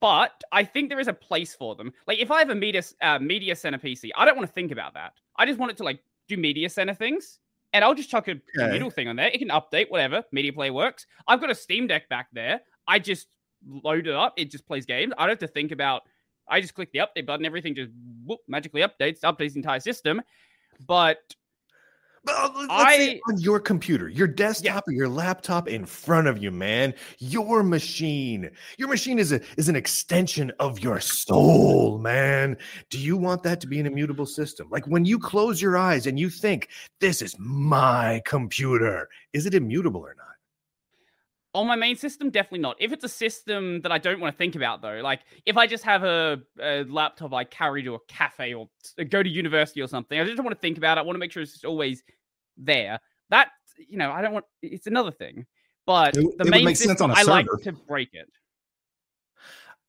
But 0.00 0.42
I 0.52 0.64
think 0.64 0.88
there 0.88 1.00
is 1.00 1.08
a 1.08 1.14
place 1.14 1.54
for 1.54 1.74
them. 1.74 1.92
Like 2.06 2.18
if 2.18 2.30
I 2.30 2.38
have 2.38 2.50
a 2.50 2.54
media 2.54 2.82
uh, 3.02 3.18
media 3.18 3.54
center 3.56 3.78
PC, 3.78 4.10
I 4.16 4.24
don't 4.24 4.36
want 4.36 4.48
to 4.48 4.52
think 4.52 4.72
about 4.72 4.94
that. 4.94 5.12
I 5.36 5.46
just 5.46 5.58
want 5.58 5.72
it 5.72 5.76
to 5.78 5.84
like 5.84 6.00
do 6.28 6.36
media 6.36 6.70
center 6.70 6.94
things, 6.94 7.38
and 7.72 7.84
I'll 7.84 7.94
just 7.94 8.10
chuck 8.10 8.28
a 8.28 8.32
Okay. 8.32 8.40
middle 8.72 8.90
thing 8.90 9.08
on 9.08 9.16
there. 9.16 9.28
It 9.28 9.38
can 9.38 9.48
update 9.48 9.90
whatever 9.90 10.24
media 10.32 10.52
play 10.52 10.70
works. 10.70 11.06
I've 11.26 11.40
got 11.40 11.50
a 11.50 11.54
Steam 11.54 11.86
Deck 11.86 12.08
back 12.08 12.28
there. 12.32 12.60
I 12.86 12.98
just 12.98 13.28
load 13.66 14.06
it 14.06 14.14
up. 14.14 14.34
It 14.38 14.50
just 14.50 14.66
plays 14.66 14.86
games. 14.86 15.12
I 15.18 15.22
don't 15.22 15.30
have 15.30 15.38
to 15.40 15.48
think 15.48 15.70
about. 15.70 16.02
I 16.48 16.60
just 16.60 16.74
click 16.74 16.90
the 16.92 17.00
update 17.00 17.26
button. 17.26 17.44
Everything 17.44 17.74
just 17.74 17.90
whoop, 18.24 18.40
magically 18.48 18.80
updates, 18.80 19.20
updates 19.20 19.52
the 19.52 19.58
entire 19.58 19.80
system. 19.80 20.22
But 20.86 21.18
Uh, 22.28 22.66
I- 22.68 23.20
on 23.28 23.40
your 23.40 23.58
computer, 23.58 24.08
your 24.08 24.26
desktop 24.26 24.86
or 24.86 24.92
your 24.92 25.08
laptop 25.08 25.68
in 25.68 25.86
front 25.86 26.28
of 26.28 26.42
you, 26.42 26.50
man. 26.50 26.92
Your 27.18 27.62
machine. 27.62 28.50
Your 28.76 28.88
machine 28.88 29.18
is 29.18 29.32
a 29.32 29.40
is 29.56 29.68
an 29.68 29.76
extension 29.76 30.52
of 30.60 30.80
your 30.80 31.00
soul, 31.00 31.98
man. 31.98 32.58
Do 32.90 32.98
you 32.98 33.16
want 33.16 33.42
that 33.44 33.60
to 33.62 33.66
be 33.66 33.80
an 33.80 33.86
immutable 33.86 34.26
system? 34.26 34.68
Like 34.70 34.86
when 34.86 35.04
you 35.04 35.18
close 35.18 35.62
your 35.62 35.78
eyes 35.78 36.06
and 36.06 36.18
you 36.20 36.28
think, 36.28 36.68
this 37.00 37.22
is 37.22 37.34
my 37.38 38.20
computer, 38.26 39.08
is 39.32 39.46
it 39.46 39.54
immutable 39.54 40.02
or 40.02 40.14
not? 40.16 40.26
on 41.54 41.66
my 41.66 41.76
main 41.76 41.96
system, 41.96 42.30
definitely 42.30 42.60
not. 42.60 42.76
If 42.78 42.92
it's 42.92 43.04
a 43.04 43.08
system 43.08 43.80
that 43.80 43.90
I 43.90 43.98
don't 43.98 44.20
want 44.20 44.32
to 44.34 44.38
think 44.38 44.54
about, 44.54 44.82
though, 44.82 45.00
like 45.02 45.20
if 45.46 45.56
I 45.56 45.66
just 45.66 45.84
have 45.84 46.04
a, 46.04 46.40
a 46.60 46.84
laptop 46.84 47.34
I 47.34 47.44
carry 47.44 47.82
to 47.82 47.94
a 47.94 47.98
cafe 48.06 48.54
or 48.54 48.68
go 49.08 49.22
to 49.22 49.28
university 49.28 49.82
or 49.82 49.88
something, 49.88 50.20
I 50.20 50.24
just 50.24 50.36
don't 50.36 50.46
want 50.46 50.56
to 50.56 50.60
think 50.60 50.78
about 50.78 50.96
it. 50.96 51.00
I 51.00 51.04
want 51.04 51.16
to 51.16 51.18
make 51.18 51.32
sure 51.32 51.42
it's 51.42 51.64
always 51.64 52.02
there. 52.60 53.00
That 53.30 53.48
you 53.88 53.98
know, 53.98 54.10
I 54.10 54.22
don't 54.22 54.32
want. 54.32 54.44
It's 54.62 54.86
another 54.86 55.10
thing. 55.12 55.46
But 55.86 56.16
It- 56.16 56.22
the 56.22 56.26
it 56.26 56.36
would 56.44 56.50
main 56.50 56.64
make 56.64 56.76
sense 56.76 56.90
system, 56.90 57.10
on 57.10 57.16
a 57.16 57.20
I 57.20 57.22
like 57.22 57.46
to 57.62 57.72
break 57.72 58.10
it. 58.12 58.28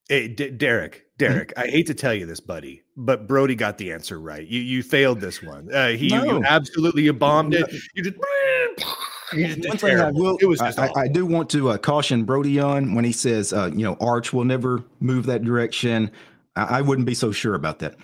Hey, 0.09 0.27
D- 0.27 0.49
Derek, 0.49 1.05
Derek, 1.17 1.53
I 1.55 1.67
hate 1.67 1.87
to 1.87 1.93
tell 1.93 2.13
you 2.13 2.25
this, 2.25 2.41
buddy, 2.41 2.81
but 2.97 3.27
Brodie 3.27 3.55
got 3.55 3.77
the 3.77 3.93
answer 3.93 4.19
right. 4.19 4.45
You 4.45 4.59
you 4.59 4.83
failed 4.83 5.21
this 5.21 5.41
one. 5.41 5.73
Uh, 5.73 5.89
he 5.89 6.13
you, 6.13 6.23
you 6.25 6.43
absolutely 6.43 7.03
you 7.03 7.13
bombed 7.13 7.53
it. 7.53 7.71
You 7.93 8.03
just, 8.03 8.17
you 9.33 9.47
just 9.47 9.61
did 9.61 9.69
One 9.69 9.77
thing 9.77 9.99
I 9.99 10.11
will, 10.11 10.37
I, 10.41 10.67
just 10.67 10.79
I, 10.79 10.87
awful. 10.87 10.97
I 11.01 11.07
do 11.07 11.25
want 11.25 11.49
to 11.51 11.69
uh, 11.69 11.77
caution 11.77 12.25
Brodie 12.25 12.59
on 12.59 12.93
when 12.93 13.05
he 13.05 13.13
says, 13.13 13.53
uh, 13.53 13.69
you 13.73 13.85
know, 13.85 13.95
Arch 14.01 14.33
will 14.33 14.43
never 14.43 14.83
move 14.99 15.27
that 15.27 15.43
direction. 15.45 16.11
I, 16.57 16.79
I 16.79 16.81
wouldn't 16.81 17.05
be 17.05 17.13
so 17.15 17.31
sure 17.31 17.53
about 17.53 17.79
that. 17.79 17.95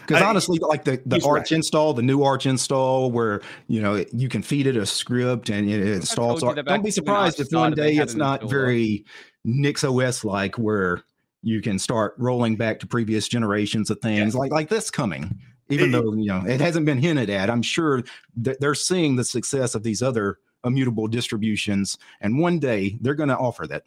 Because 0.00 0.22
honestly, 0.22 0.58
like 0.58 0.84
the, 0.84 1.00
the 1.06 1.16
Arch 1.24 1.50
right. 1.50 1.52
install, 1.52 1.94
the 1.94 2.02
new 2.02 2.22
Arch 2.22 2.46
install, 2.46 3.10
where 3.10 3.40
you 3.66 3.80
know 3.80 4.04
you 4.12 4.28
can 4.28 4.42
feed 4.42 4.66
it 4.66 4.76
a 4.76 4.86
script 4.86 5.50
and 5.50 5.68
it 5.68 5.80
installs. 5.80 6.40
Don't 6.40 6.84
be 6.84 6.90
surprised 6.90 7.40
if 7.40 7.48
one 7.50 7.72
day 7.72 7.96
it's 7.96 8.14
not 8.14 8.48
very 8.48 9.04
NixOS 9.46 10.24
like, 10.24 10.56
where 10.58 11.02
you 11.42 11.60
can 11.60 11.78
start 11.78 12.14
rolling 12.18 12.56
back 12.56 12.80
to 12.80 12.86
previous 12.86 13.28
generations 13.28 13.90
of 13.90 14.00
things 14.00 14.34
like 14.34 14.50
like 14.50 14.68
this 14.68 14.90
coming. 14.90 15.38
Even 15.70 15.90
it, 15.90 15.92
though 15.92 16.14
you 16.14 16.26
know 16.26 16.44
it 16.46 16.60
hasn't 16.60 16.86
been 16.86 16.98
hinted 16.98 17.30
at, 17.30 17.50
I'm 17.50 17.62
sure 17.62 18.02
that 18.36 18.60
they're 18.60 18.74
seeing 18.74 19.16
the 19.16 19.24
success 19.24 19.74
of 19.74 19.82
these 19.82 20.02
other 20.02 20.38
immutable 20.64 21.06
distributions, 21.06 21.98
and 22.20 22.38
one 22.38 22.58
day 22.58 22.98
they're 23.00 23.14
going 23.14 23.28
to 23.28 23.36
offer 23.36 23.66
that. 23.66 23.84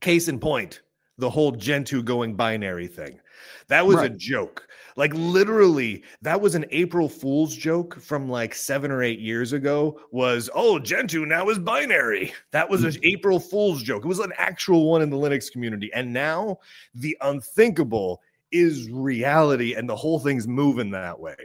Case 0.00 0.28
in 0.28 0.38
point, 0.38 0.82
the 1.18 1.28
whole 1.28 1.50
Gentoo 1.50 2.02
going 2.02 2.34
binary 2.34 2.86
thing. 2.86 3.20
That 3.66 3.86
was 3.86 3.96
right. 3.96 4.12
a 4.12 4.16
joke. 4.16 4.67
Like 4.98 5.14
literally, 5.14 6.02
that 6.22 6.40
was 6.40 6.56
an 6.56 6.66
April 6.72 7.08
Fool's 7.08 7.54
joke 7.54 8.00
from 8.00 8.28
like 8.28 8.52
seven 8.52 8.90
or 8.90 9.00
eight 9.00 9.20
years 9.20 9.52
ago. 9.52 10.00
Was 10.10 10.50
oh 10.52 10.80
Gentoo 10.80 11.24
now 11.24 11.48
is 11.50 11.58
binary. 11.60 12.32
That 12.50 12.68
was 12.68 12.82
an 12.82 12.90
mm. 12.90 12.98
April 13.04 13.38
Fool's 13.38 13.84
joke. 13.84 14.04
It 14.04 14.08
was 14.08 14.18
an 14.18 14.32
actual 14.36 14.90
one 14.90 15.00
in 15.00 15.08
the 15.08 15.16
Linux 15.16 15.52
community, 15.52 15.88
and 15.94 16.12
now 16.12 16.58
the 16.96 17.16
unthinkable 17.20 18.20
is 18.50 18.90
reality, 18.90 19.74
and 19.74 19.88
the 19.88 19.94
whole 19.94 20.18
thing's 20.18 20.48
moving 20.48 20.90
that 20.90 21.20
way. 21.20 21.36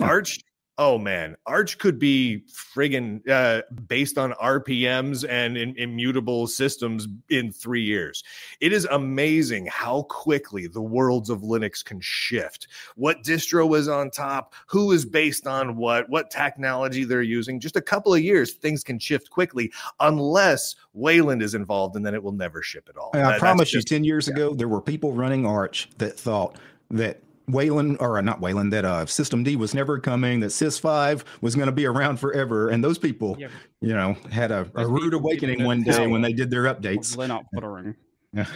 Arch 0.00 0.40
Oh 0.80 0.96
man, 0.96 1.36
Arch 1.44 1.78
could 1.78 1.98
be 1.98 2.44
friggin' 2.48 3.28
uh, 3.28 3.62
based 3.88 4.16
on 4.16 4.32
RPMs 4.34 5.28
and 5.28 5.56
in, 5.56 5.76
immutable 5.76 6.46
systems 6.46 7.08
in 7.30 7.50
three 7.50 7.82
years. 7.82 8.22
It 8.60 8.72
is 8.72 8.86
amazing 8.92 9.66
how 9.66 10.02
quickly 10.02 10.68
the 10.68 10.80
worlds 10.80 11.30
of 11.30 11.40
Linux 11.40 11.84
can 11.84 12.00
shift. 12.00 12.68
What 12.94 13.24
distro 13.24 13.76
is 13.76 13.88
on 13.88 14.10
top, 14.10 14.54
who 14.68 14.92
is 14.92 15.04
based 15.04 15.48
on 15.48 15.76
what, 15.76 16.08
what 16.08 16.30
technology 16.30 17.02
they're 17.02 17.22
using. 17.22 17.58
Just 17.58 17.74
a 17.74 17.82
couple 17.82 18.14
of 18.14 18.22
years, 18.22 18.54
things 18.54 18.84
can 18.84 19.00
shift 19.00 19.30
quickly 19.30 19.72
unless 19.98 20.76
Wayland 20.92 21.42
is 21.42 21.54
involved, 21.54 21.96
and 21.96 22.06
then 22.06 22.14
it 22.14 22.22
will 22.22 22.30
never 22.30 22.62
ship 22.62 22.88
at 22.88 22.96
all. 22.96 23.10
I 23.14 23.18
that, 23.18 23.40
promise 23.40 23.74
you, 23.74 23.82
10 23.82 24.04
years 24.04 24.28
yeah. 24.28 24.34
ago, 24.34 24.54
there 24.54 24.68
were 24.68 24.80
people 24.80 25.12
running 25.12 25.44
Arch 25.44 25.88
that 25.98 26.16
thought 26.16 26.56
that 26.90 27.20
Wayland 27.48 27.96
or 28.00 28.18
uh, 28.18 28.20
not 28.20 28.40
Wayland 28.40 28.72
that 28.72 28.84
uh 28.84 29.04
D 29.42 29.56
was 29.56 29.74
never 29.74 29.98
coming 29.98 30.40
that 30.40 30.48
sys5 30.48 31.24
was 31.40 31.54
going 31.54 31.66
to 31.66 31.72
be 31.72 31.86
around 31.86 32.18
forever 32.18 32.68
and 32.68 32.82
those 32.82 32.98
people 32.98 33.36
yeah. 33.38 33.48
you 33.80 33.94
know 33.94 34.16
had 34.30 34.50
a, 34.50 34.70
a 34.74 34.86
rude 34.86 35.14
awakening 35.14 35.64
one 35.64 35.82
day 35.82 36.06
when 36.06 36.22
they 36.22 36.32
did 36.32 36.50
their 36.50 36.64
updates 36.64 37.16
Lennart 37.16 37.44
Poettering 37.52 37.94
yeah. 38.32 38.46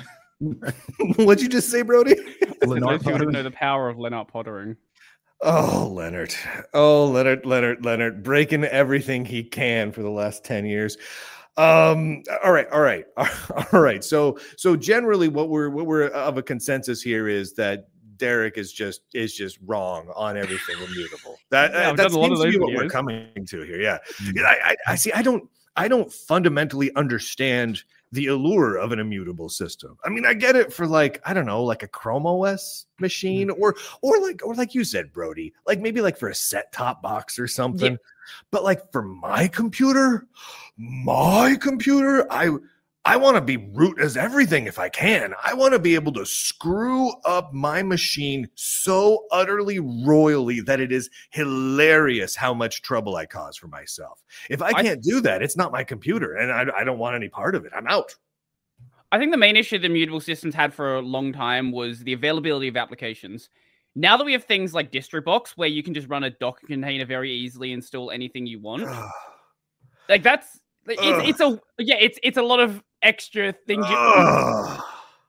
what'd 1.16 1.42
you 1.42 1.48
just 1.48 1.70
say 1.70 1.82
Brodie 1.82 2.16
Lennart 2.62 3.02
Poettering 3.02 3.32
know 3.32 3.42
the 3.42 3.50
power 3.50 3.88
of 3.88 3.96
Lennart 3.96 4.28
Poettering 4.28 4.76
Oh, 5.44 5.90
Leonard. 5.92 6.32
Oh, 6.72 7.06
Leonard, 7.06 7.44
Leonard, 7.44 7.84
Leonard, 7.84 8.22
breaking 8.22 8.62
everything 8.62 9.24
he 9.24 9.42
can 9.42 9.90
for 9.90 10.00
the 10.00 10.08
last 10.08 10.44
10 10.44 10.66
years. 10.66 10.96
Um, 11.56 12.22
all 12.44 12.52
right, 12.52 12.68
all 12.70 12.80
right, 12.80 13.04
all 13.16 13.80
right. 13.80 14.02
So, 14.02 14.38
so 14.56 14.74
generally 14.74 15.28
what 15.28 15.50
we're 15.50 15.68
what 15.68 15.84
we're 15.84 16.06
of 16.08 16.38
a 16.38 16.42
consensus 16.42 17.02
here 17.02 17.28
is 17.28 17.52
that 17.54 17.88
Derek 18.16 18.58
is 18.58 18.72
just 18.72 19.02
is 19.14 19.34
just 19.34 19.58
wrong 19.64 20.10
on 20.14 20.36
everything 20.36 20.76
immutable. 20.76 21.36
That 21.50 21.72
yeah, 21.74 21.92
that 21.92 22.10
seems 22.12 22.40
to 22.40 22.50
be 22.50 22.58
what 22.58 22.74
we're 22.74 22.88
coming 22.88 23.28
to 23.34 23.62
here. 23.62 23.80
Yeah, 23.80 23.98
mm-hmm. 24.20 24.44
I, 24.44 24.58
I, 24.64 24.76
I 24.88 24.94
see. 24.96 25.12
I 25.12 25.22
don't 25.22 25.48
I 25.76 25.88
don't 25.88 26.12
fundamentally 26.12 26.94
understand 26.94 27.82
the 28.12 28.26
allure 28.26 28.76
of 28.76 28.92
an 28.92 28.98
immutable 28.98 29.48
system. 29.48 29.96
I 30.04 30.10
mean, 30.10 30.26
I 30.26 30.34
get 30.34 30.54
it 30.54 30.72
for 30.72 30.86
like 30.86 31.20
I 31.24 31.32
don't 31.32 31.46
know, 31.46 31.64
like 31.64 31.82
a 31.82 31.88
Chrome 31.88 32.26
OS 32.26 32.86
machine, 33.00 33.48
mm-hmm. 33.48 33.62
or 33.62 33.74
or 34.02 34.20
like 34.20 34.44
or 34.44 34.54
like 34.54 34.74
you 34.74 34.84
said, 34.84 35.12
Brodie, 35.12 35.54
like 35.66 35.80
maybe 35.80 36.00
like 36.00 36.18
for 36.18 36.28
a 36.28 36.34
set 36.34 36.72
top 36.72 37.02
box 37.02 37.38
or 37.38 37.46
something. 37.46 37.92
Yeah. 37.92 37.98
But 38.50 38.64
like 38.64 38.92
for 38.92 39.02
my 39.02 39.48
computer, 39.48 40.26
my 40.76 41.56
computer, 41.60 42.30
I 42.30 42.50
I 43.04 43.16
want 43.16 43.36
to 43.36 43.40
be 43.40 43.56
root 43.56 43.98
as 43.98 44.16
everything 44.16 44.66
if 44.66 44.78
I 44.78 44.88
can. 44.88 45.34
I 45.42 45.54
want 45.54 45.72
to 45.72 45.80
be 45.80 45.96
able 45.96 46.12
to 46.12 46.24
screw 46.24 47.10
up 47.24 47.52
my 47.52 47.82
machine 47.82 48.48
so 48.54 49.26
utterly 49.32 49.80
royally 49.80 50.60
that 50.60 50.78
it 50.78 50.92
is 50.92 51.10
hilarious 51.30 52.36
how 52.36 52.54
much 52.54 52.80
trouble 52.82 53.16
I 53.16 53.26
cause 53.26 53.56
for 53.56 53.66
myself. 53.66 54.22
If 54.48 54.62
I 54.62 54.72
can't 54.72 54.98
I, 54.98 55.02
do 55.02 55.20
that, 55.22 55.42
it's 55.42 55.56
not 55.56 55.72
my 55.72 55.82
computer 55.82 56.36
and 56.36 56.52
I, 56.52 56.80
I 56.80 56.84
don't 56.84 56.98
want 56.98 57.16
any 57.16 57.28
part 57.28 57.56
of 57.56 57.64
it. 57.64 57.72
I'm 57.74 57.88
out. 57.88 58.14
I 59.10 59.18
think 59.18 59.32
the 59.32 59.38
main 59.38 59.56
issue 59.56 59.78
the 59.78 59.88
mutable 59.88 60.20
systems 60.20 60.54
had 60.54 60.72
for 60.72 60.96
a 60.96 61.02
long 61.02 61.32
time 61.32 61.72
was 61.72 62.04
the 62.04 62.12
availability 62.12 62.68
of 62.68 62.76
applications. 62.76 63.50
Now 63.96 64.16
that 64.16 64.24
we 64.24 64.32
have 64.32 64.44
things 64.44 64.74
like 64.74 64.92
DistroBox 64.92 65.50
where 65.56 65.68
you 65.68 65.82
can 65.82 65.92
just 65.92 66.08
run 66.08 66.22
a 66.24 66.30
Docker 66.30 66.68
container 66.68 67.04
very 67.04 67.32
easily, 67.32 67.72
install 67.72 68.12
anything 68.12 68.46
you 68.46 68.60
want, 68.60 68.84
like 70.08 70.22
that's 70.22 70.60
it's, 70.86 71.28
it's 71.28 71.40
a 71.40 71.60
yeah, 71.78 71.96
it's 72.00 72.18
it's 72.22 72.38
a 72.38 72.42
lot 72.42 72.58
of 72.58 72.82
extra 73.02 73.52
things 73.52 73.86
you, 73.88 73.96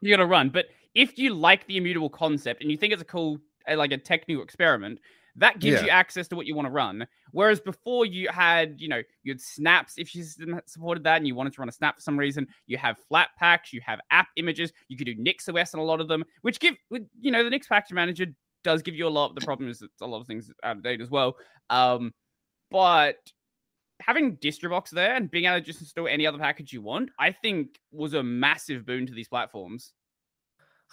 you're 0.02 0.18
gonna 0.18 0.28
run. 0.28 0.50
But 0.50 0.68
if 0.94 1.18
you 1.18 1.34
like 1.34 1.66
the 1.68 1.78
immutable 1.78 2.10
concept 2.10 2.62
and 2.62 2.72
you 2.72 2.78
think 2.78 2.94
it's 2.94 3.02
a 3.02 3.06
cool 3.06 3.40
like 3.68 3.92
a 3.92 3.98
technical 3.98 4.44
experiment, 4.44 5.00
that 5.38 5.60
gives 5.60 5.80
yeah. 5.80 5.86
you 5.86 5.90
access 5.90 6.28
to 6.28 6.36
what 6.36 6.46
you 6.46 6.56
want 6.56 6.68
to 6.68 6.72
run. 6.72 7.08
Whereas 7.32 7.60
before 7.60 8.06
you 8.06 8.30
had, 8.30 8.76
you 8.78 8.88
know, 8.88 9.02
you 9.24 9.32
had 9.32 9.42
snaps 9.42 9.96
if 9.98 10.14
you 10.14 10.24
supported 10.66 11.04
that 11.06 11.18
and 11.18 11.28
you 11.28 11.34
wanted 11.34 11.54
to 11.54 11.62
run 11.62 11.70
a 11.70 11.72
snap 11.72 11.96
for 11.96 12.02
some 12.02 12.18
reason. 12.18 12.48
You 12.68 12.78
have 12.78 12.98
flat 13.10 13.30
packs, 13.40 13.74
you 13.74 13.82
have 13.82 14.00
app 14.12 14.28
images, 14.36 14.72
you 14.88 14.98
could 14.98 15.06
do 15.06 15.16
NixOS 15.16 15.74
on 15.74 15.80
a 15.80 15.84
lot 15.84 16.02
of 16.02 16.08
them, 16.08 16.24
which 16.42 16.60
give, 16.60 16.76
you 17.20 17.32
know, 17.32 17.44
the 17.44 17.50
Nix 17.50 17.68
Package 17.68 17.94
Manager 17.94 18.28
does 18.64 18.82
give 18.84 18.96
you 18.96 19.08
a 19.08 19.10
lot. 19.10 19.34
The 19.34 19.42
problem 19.42 19.70
is 19.70 19.80
that 19.80 19.90
a 20.02 20.06
lot 20.06 20.22
of 20.22 20.28
things 20.28 20.52
out 20.64 20.78
of 20.78 20.84
date 20.84 21.02
as 21.02 21.10
well. 21.10 21.36
Um, 21.70 22.14
but 22.70 23.18
having 24.06 24.38
DistroBox 24.38 24.90
there 24.90 25.16
and 25.16 25.30
being 25.30 25.46
able 25.46 25.60
to 25.60 25.62
just 25.62 25.82
install 25.82 26.08
any 26.08 26.28
other 26.28 26.38
package 26.38 26.74
you 26.74 26.82
want, 26.82 27.10
I 27.20 27.32
think 27.32 27.80
was 27.92 28.14
a 28.14 28.24
massive 28.24 28.86
boon 28.86 29.08
to 29.08 29.14
these 29.14 29.28
platforms. 29.28 29.94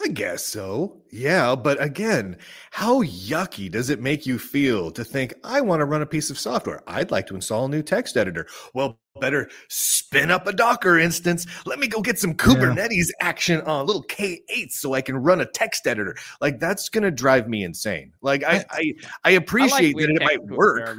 I 0.03 0.09
guess 0.09 0.43
so. 0.43 1.03
Yeah, 1.11 1.55
but 1.55 1.83
again, 1.83 2.39
how 2.71 3.03
yucky 3.03 3.71
does 3.71 3.91
it 3.91 4.01
make 4.01 4.25
you 4.25 4.39
feel 4.39 4.91
to 4.93 5.05
think 5.05 5.35
I 5.45 5.61
want 5.61 5.81
to 5.81 5.85
run 5.85 6.01
a 6.01 6.07
piece 6.07 6.31
of 6.31 6.39
software? 6.39 6.83
I'd 6.87 7.11
like 7.11 7.27
to 7.27 7.35
install 7.35 7.67
a 7.67 7.69
new 7.69 7.83
text 7.83 8.17
editor. 8.17 8.47
Well, 8.73 8.99
better 9.21 9.51
spin 9.69 10.31
up 10.31 10.47
a 10.47 10.53
Docker 10.55 10.99
instance. 10.99 11.47
Let 11.67 11.79
me 11.79 11.87
go 11.87 12.01
get 12.01 12.19
some 12.19 12.33
Kubernetes 12.33 13.09
yeah. 13.21 13.27
action 13.27 13.61
on 13.63 13.81
a 13.81 13.85
little 13.85 14.05
K8 14.05 14.71
so 14.71 14.95
I 14.95 15.03
can 15.03 15.17
run 15.17 15.43
a 15.43 15.47
text 15.47 15.87
editor. 15.87 16.17
Like 16.41 16.59
that's 16.59 16.89
going 16.89 17.05
to 17.05 17.11
drive 17.11 17.47
me 17.47 17.65
insane. 17.65 18.13
Like 18.23 18.43
I 18.43 18.65
I, 18.71 18.95
I 19.25 19.31
appreciate 19.33 19.97
I 19.97 19.99
like 19.99 20.07
that 20.07 20.11
it 20.11 20.23
might 20.23 20.45
work 20.45 20.97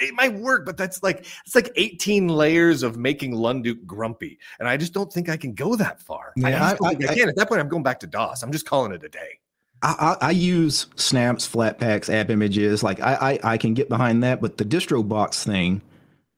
it 0.00 0.14
might 0.14 0.34
work, 0.34 0.66
but 0.66 0.76
that's 0.76 1.02
like 1.02 1.26
it's 1.44 1.54
like 1.54 1.70
18 1.76 2.28
layers 2.28 2.82
of 2.82 2.96
making 2.96 3.32
Lunduke 3.32 3.84
grumpy, 3.86 4.38
and 4.58 4.68
I 4.68 4.76
just 4.76 4.92
don't 4.92 5.12
think 5.12 5.28
I 5.28 5.36
can 5.36 5.54
go 5.54 5.76
that 5.76 6.00
far. 6.00 6.32
Yeah, 6.36 6.76
I, 6.80 6.86
I, 6.86 6.88
I, 6.88 6.90
I 6.90 7.14
can. 7.14 7.28
At 7.28 7.36
that 7.36 7.48
point, 7.48 7.60
I'm 7.60 7.68
going 7.68 7.82
back 7.82 8.00
to 8.00 8.06
DOS. 8.06 8.42
I'm 8.42 8.52
just 8.52 8.66
calling 8.66 8.92
it 8.92 9.04
a 9.04 9.08
day. 9.08 9.38
I, 9.82 10.16
I, 10.20 10.30
use 10.30 10.86
snaps, 10.96 11.46
flat 11.46 11.78
packs, 11.78 12.08
app 12.08 12.30
images. 12.30 12.82
Like 12.82 13.00
I, 13.00 13.14
I, 13.44 13.52
I 13.52 13.58
can 13.58 13.74
get 13.74 13.88
behind 13.88 14.22
that, 14.24 14.40
but 14.40 14.56
the 14.56 14.64
distro 14.64 15.06
box 15.06 15.44
thing, 15.44 15.82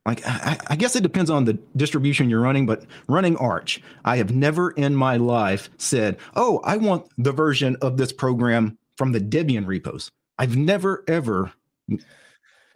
like 0.05 0.27
I, 0.27 0.59
I, 0.67 0.77
guess 0.77 0.97
it 0.97 1.03
depends 1.03 1.31
on 1.31 1.45
the 1.45 1.57
distribution 1.77 2.29
you're 2.29 2.41
running. 2.41 2.67
But 2.67 2.85
running 3.09 3.37
Arch, 3.37 3.81
I 4.05 4.17
have 4.17 4.35
never 4.35 4.73
in 4.73 4.95
my 4.97 5.17
life 5.17 5.71
said, 5.79 6.19
"Oh, 6.35 6.61
I 6.65 6.77
want 6.79 7.07
the 7.17 7.33
version 7.33 7.77
of 7.81 7.97
this 7.97 8.13
program 8.13 8.77
from 8.97 9.13
the 9.13 9.21
Debian 9.21 9.67
repos." 9.67 10.11
I've 10.39 10.57
never 10.57 11.05
ever 11.09 11.53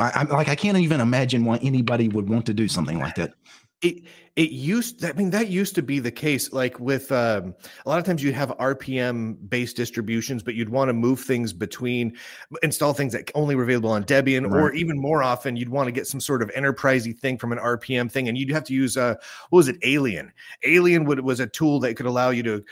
I, 0.03 0.20
am 0.22 0.28
like, 0.28 0.48
I 0.48 0.55
can't 0.55 0.78
even 0.78 1.00
imagine 1.00 1.44
why 1.44 1.59
anybody 1.59 2.09
would 2.09 2.28
want 2.28 2.46
to 2.46 2.55
do 2.55 2.68
something 2.68 2.98
like 2.98 3.14
that. 3.16 3.34
It 3.82 4.05
it 4.37 4.51
used 4.51 5.05
i 5.05 5.12
mean 5.12 5.28
that 5.30 5.49
used 5.49 5.74
to 5.74 5.83
be 5.83 5.99
the 5.99 6.11
case 6.11 6.53
like 6.53 6.80
with 6.80 7.12
um, 7.12 7.55
a 7.85 7.89
lot 7.89 7.99
of 7.99 8.05
times 8.05 8.22
you'd 8.22 8.35
have 8.35 8.49
rpm 8.59 9.37
based 9.51 9.76
distributions 9.76 10.43
but 10.43 10.55
you'd 10.55 10.70
want 10.70 10.89
to 10.89 10.95
move 10.95 11.20
things 11.20 11.53
between 11.53 12.16
install 12.62 12.95
things 12.95 13.12
that 13.12 13.30
only 13.35 13.55
were 13.55 13.62
available 13.62 13.91
on 13.91 14.03
debian 14.05 14.51
right. 14.51 14.61
or 14.61 14.72
even 14.72 14.99
more 14.99 15.22
often 15.22 15.55
you'd 15.55 15.68
want 15.68 15.87
to 15.87 15.93
get 15.93 16.07
some 16.07 16.20
sort 16.20 16.43
of 16.43 16.51
enterprisey 16.51 17.16
thing 17.16 17.37
from 17.37 17.53
an 17.53 17.59
rpm 17.59 18.11
thing 18.11 18.28
and 18.28 18.39
you'd 18.39 18.51
have 18.51 18.64
to 18.64 18.72
use 18.72 18.97
uh 18.97 19.14
what 19.51 19.59
was 19.59 19.68
it 19.68 19.76
alien 19.83 20.33
alien 20.64 21.05
would, 21.05 21.20
was 21.20 21.41
a 21.41 21.47
tool 21.47 21.78
that 21.78 21.95
could 21.95 22.07
allow 22.07 22.30
you 22.30 22.43
to 22.43 22.64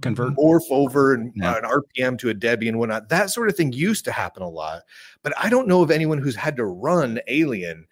convert 0.00 0.34
morph 0.34 0.68
over 0.70 1.14
an, 1.14 1.32
yeah. 1.36 1.52
uh, 1.52 1.58
an 1.58 1.64
rpm 1.64 2.18
to 2.18 2.30
a 2.30 2.34
debian 2.34 2.70
and 2.70 2.78
whatnot 2.78 3.08
that 3.08 3.30
sort 3.30 3.48
of 3.48 3.56
thing 3.56 3.72
used 3.72 4.04
to 4.04 4.10
happen 4.10 4.42
a 4.42 4.48
lot 4.48 4.82
but 5.22 5.32
i 5.38 5.48
don't 5.48 5.68
know 5.68 5.82
of 5.82 5.90
anyone 5.92 6.18
who's 6.18 6.36
had 6.36 6.56
to 6.56 6.64
run 6.64 7.20
alien 7.28 7.86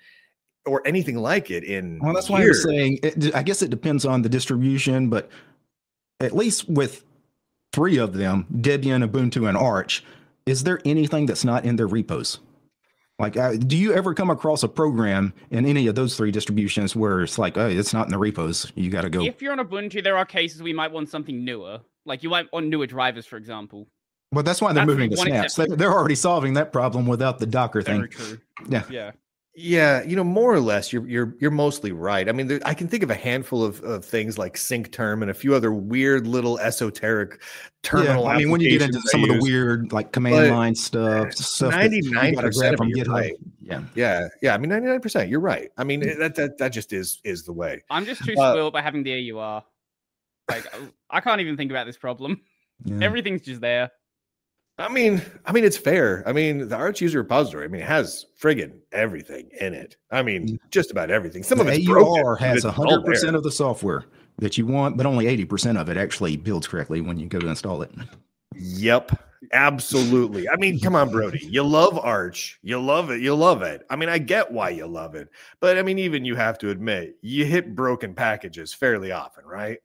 or 0.66 0.86
anything 0.86 1.16
like 1.16 1.50
it 1.50 1.64
in 1.64 1.98
well 2.02 2.14
that's 2.14 2.28
why 2.30 2.42
i'm 2.42 2.54
saying 2.54 2.98
it, 3.02 3.34
i 3.34 3.42
guess 3.42 3.62
it 3.62 3.70
depends 3.70 4.04
on 4.04 4.22
the 4.22 4.28
distribution 4.28 5.08
but 5.08 5.28
at 6.20 6.34
least 6.34 6.68
with 6.68 7.04
three 7.72 7.98
of 7.98 8.14
them 8.14 8.46
debian 8.52 9.06
ubuntu 9.06 9.48
and 9.48 9.56
arch 9.56 10.04
is 10.46 10.64
there 10.64 10.80
anything 10.84 11.26
that's 11.26 11.44
not 11.44 11.64
in 11.64 11.76
their 11.76 11.86
repos 11.86 12.38
like 13.18 13.36
uh, 13.36 13.52
do 13.54 13.76
you 13.76 13.92
ever 13.92 14.12
come 14.14 14.30
across 14.30 14.62
a 14.62 14.68
program 14.68 15.32
in 15.50 15.66
any 15.66 15.86
of 15.86 15.94
those 15.94 16.16
three 16.16 16.30
distributions 16.30 16.96
where 16.96 17.22
it's 17.22 17.38
like 17.38 17.56
oh 17.58 17.68
it's 17.68 17.92
not 17.92 18.06
in 18.06 18.10
the 18.10 18.18
repos 18.18 18.72
you 18.74 18.90
got 18.90 19.02
to 19.02 19.10
go 19.10 19.22
if 19.24 19.40
you're 19.42 19.52
on 19.52 19.58
ubuntu 19.58 20.02
there 20.02 20.16
are 20.16 20.24
cases 20.24 20.62
we 20.62 20.72
might 20.72 20.90
want 20.90 21.08
something 21.08 21.44
newer 21.44 21.80
like 22.06 22.22
you 22.22 22.30
might 22.30 22.50
want 22.52 22.66
newer 22.66 22.86
drivers 22.86 23.26
for 23.26 23.36
example 23.36 23.86
Well, 24.32 24.42
that's 24.42 24.60
why 24.60 24.72
they're 24.72 24.84
That's 24.84 24.98
moving 24.98 25.10
to 25.10 25.16
snaps. 25.16 25.54
They, 25.54 25.66
they're 25.66 25.92
already 25.92 26.16
solving 26.16 26.54
that 26.54 26.72
problem 26.72 27.06
without 27.06 27.38
the 27.38 27.46
Docker 27.46 27.82
Very 27.82 28.08
thing. 28.08 28.08
true. 28.08 28.38
Yeah. 28.68 28.82
Yeah. 28.90 29.10
Yeah, 29.56 30.02
you 30.02 30.16
know, 30.16 30.24
more 30.24 30.52
or 30.52 30.58
less, 30.58 30.92
you're 30.92 31.06
you're 31.06 31.36
you're 31.38 31.52
mostly 31.52 31.92
right. 31.92 32.28
I 32.28 32.32
mean, 32.32 32.48
there, 32.48 32.58
I 32.64 32.74
can 32.74 32.88
think 32.88 33.04
of 33.04 33.10
a 33.10 33.14
handful 33.14 33.62
of, 33.64 33.80
of 33.82 34.04
things 34.04 34.36
like 34.36 34.56
sync 34.56 34.90
term 34.90 35.22
and 35.22 35.30
a 35.30 35.34
few 35.34 35.54
other 35.54 35.72
weird 35.72 36.26
little 36.26 36.58
esoteric 36.58 37.40
terminal. 37.84 38.24
Yeah, 38.24 38.30
I 38.30 38.38
mean, 38.38 38.50
when 38.50 38.60
you 38.60 38.70
get 38.70 38.82
into 38.82 39.00
some 39.02 39.20
I 39.20 39.28
of 39.28 39.34
the 39.36 39.38
weird 39.40 39.92
like 39.92 40.10
command 40.10 40.34
but 40.36 40.50
line 40.50 40.74
stuff, 40.74 41.32
stuff 41.34 41.72
99% 41.72 42.34
gotta 42.34 42.50
grab 42.50 42.72
of 42.72 42.78
from 42.78 42.90
GitHub. 42.90 43.08
right. 43.08 43.34
Yeah. 43.60 43.82
Yeah, 43.94 44.26
yeah. 44.42 44.54
I 44.54 44.58
mean, 44.58 44.70
ninety 44.70 44.88
nine 44.88 45.00
percent. 45.00 45.30
You're 45.30 45.38
right. 45.38 45.70
I 45.78 45.84
mean, 45.84 46.00
Mm. 46.02 46.18
that 46.18 46.34
that 46.34 46.58
that 46.58 46.70
just 46.70 46.92
is 46.92 47.20
is 47.22 47.44
the 47.44 47.52
way. 47.52 47.80
I'm 47.90 48.06
just 48.06 48.24
too 48.24 48.34
Uh, 48.36 48.52
spoiled 48.54 48.72
by 48.72 48.82
having 48.82 49.04
the 49.04 49.30
AUR. 49.30 49.62
Like, 50.50 50.66
I 51.10 51.20
can't 51.20 51.40
even 51.40 51.56
think 51.56 51.70
about 51.70 51.86
this 51.86 51.96
problem. 51.96 52.40
yeah. 52.84 52.98
Everything's 53.02 53.42
just 53.42 53.60
there. 53.60 53.92
I 54.78 54.88
mean, 54.88 55.22
I 55.46 55.52
mean, 55.52 55.64
it's 55.64 55.76
fair. 55.76 56.24
I 56.26 56.32
mean, 56.32 56.68
the 56.68 56.74
Arch 56.74 57.00
user 57.00 57.18
repository. 57.18 57.64
I 57.64 57.68
mean, 57.68 57.82
it 57.82 57.86
has 57.86 58.26
friggin' 58.40 58.72
everything 58.90 59.48
in 59.60 59.72
it. 59.72 59.96
I 60.10 60.22
mean, 60.22 60.58
just 60.70 60.90
about 60.90 61.10
everything. 61.10 61.44
Some 61.44 61.60
of 61.60 61.66
the 61.66 61.74
it's 61.74 61.88
AUR 61.88 61.94
broken, 61.94 62.44
has 62.44 62.64
hundred 62.64 63.04
percent 63.04 63.36
of 63.36 63.44
the 63.44 63.52
software 63.52 64.04
that 64.38 64.58
you 64.58 64.66
want, 64.66 64.96
but 64.96 65.06
only 65.06 65.28
eighty 65.28 65.44
percent 65.44 65.78
of 65.78 65.88
it 65.88 65.96
actually 65.96 66.36
builds 66.36 66.66
correctly 66.66 67.00
when 67.00 67.20
you 67.20 67.26
go 67.26 67.38
to 67.38 67.46
install 67.46 67.82
it. 67.82 67.92
Yep, 68.56 69.16
absolutely. 69.52 70.48
I 70.48 70.56
mean, 70.56 70.80
come 70.80 70.96
on, 70.96 71.08
Brodie. 71.08 71.46
You 71.46 71.62
love 71.62 71.96
Arch. 71.96 72.58
You 72.62 72.80
love 72.80 73.10
it. 73.10 73.20
You 73.20 73.36
love 73.36 73.62
it. 73.62 73.86
I 73.90 73.96
mean, 73.96 74.08
I 74.08 74.18
get 74.18 74.50
why 74.50 74.70
you 74.70 74.88
love 74.88 75.14
it, 75.14 75.28
but 75.60 75.78
I 75.78 75.82
mean, 75.82 76.00
even 76.00 76.24
you 76.24 76.34
have 76.34 76.58
to 76.58 76.70
admit, 76.70 77.16
you 77.20 77.44
hit 77.44 77.76
broken 77.76 78.12
packages 78.12 78.74
fairly 78.74 79.12
often, 79.12 79.44
right? 79.44 79.78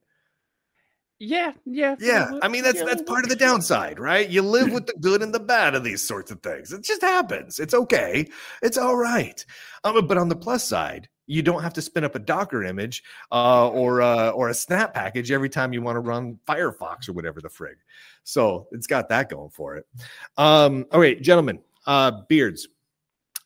Yeah, 1.22 1.52
yeah. 1.66 1.96
Yeah, 2.00 2.38
I 2.42 2.48
mean 2.48 2.64
that's 2.64 2.78
yeah, 2.78 2.86
that's 2.86 3.02
part 3.02 3.24
of 3.24 3.28
the 3.28 3.36
downside, 3.36 4.00
right? 4.00 4.28
You 4.28 4.40
live 4.40 4.72
with 4.72 4.86
the 4.86 4.94
good 4.94 5.22
and 5.22 5.34
the 5.34 5.38
bad 5.38 5.74
of 5.74 5.84
these 5.84 6.02
sorts 6.02 6.30
of 6.30 6.42
things. 6.42 6.72
It 6.72 6.82
just 6.82 7.02
happens. 7.02 7.60
It's 7.60 7.74
okay. 7.74 8.26
It's 8.62 8.78
all 8.78 8.96
right. 8.96 9.44
Um, 9.84 10.06
but 10.06 10.16
on 10.16 10.30
the 10.30 10.36
plus 10.36 10.64
side, 10.64 11.10
you 11.26 11.42
don't 11.42 11.62
have 11.62 11.74
to 11.74 11.82
spin 11.82 12.04
up 12.04 12.14
a 12.14 12.18
Docker 12.18 12.64
image 12.64 13.04
uh, 13.30 13.68
or 13.68 14.00
uh, 14.00 14.30
or 14.30 14.48
a 14.48 14.54
Snap 14.54 14.94
package 14.94 15.30
every 15.30 15.50
time 15.50 15.74
you 15.74 15.82
want 15.82 15.96
to 15.96 16.00
run 16.00 16.38
Firefox 16.48 17.06
or 17.06 17.12
whatever 17.12 17.42
the 17.42 17.50
frig. 17.50 17.76
So 18.24 18.66
it's 18.72 18.86
got 18.86 19.10
that 19.10 19.28
going 19.28 19.50
for 19.50 19.76
it. 19.76 19.86
Um, 20.38 20.86
all 20.90 21.00
right, 21.00 21.20
gentlemen, 21.20 21.60
uh, 21.86 22.22
beards. 22.28 22.66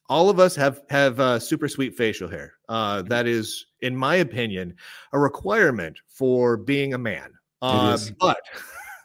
All 0.08 0.30
of 0.30 0.38
us 0.38 0.54
have 0.54 0.82
have 0.90 1.18
uh, 1.18 1.40
super 1.40 1.66
sweet 1.66 1.96
facial 1.96 2.28
hair. 2.28 2.54
Uh, 2.68 3.02
that 3.02 3.26
is, 3.26 3.66
in 3.80 3.96
my 3.96 4.16
opinion, 4.16 4.76
a 5.12 5.18
requirement 5.18 5.98
for 6.08 6.56
being 6.56 6.94
a 6.94 6.98
man. 6.98 7.32
Uh, 7.64 7.98
but 8.20 8.38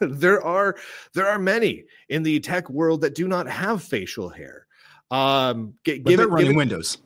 there 0.00 0.42
are 0.42 0.76
there 1.14 1.26
are 1.26 1.38
many 1.38 1.84
in 2.08 2.22
the 2.22 2.40
tech 2.40 2.68
world 2.70 3.00
that 3.02 3.14
do 3.14 3.28
not 3.28 3.46
have 3.48 3.82
facial 3.82 4.28
hair. 4.28 4.66
Um, 5.10 5.74
g- 5.84 5.98
But 5.98 6.10
give 6.10 6.20
it, 6.20 6.22
give 6.24 6.30
running 6.30 6.52
it- 6.52 6.56
Windows. 6.56 6.98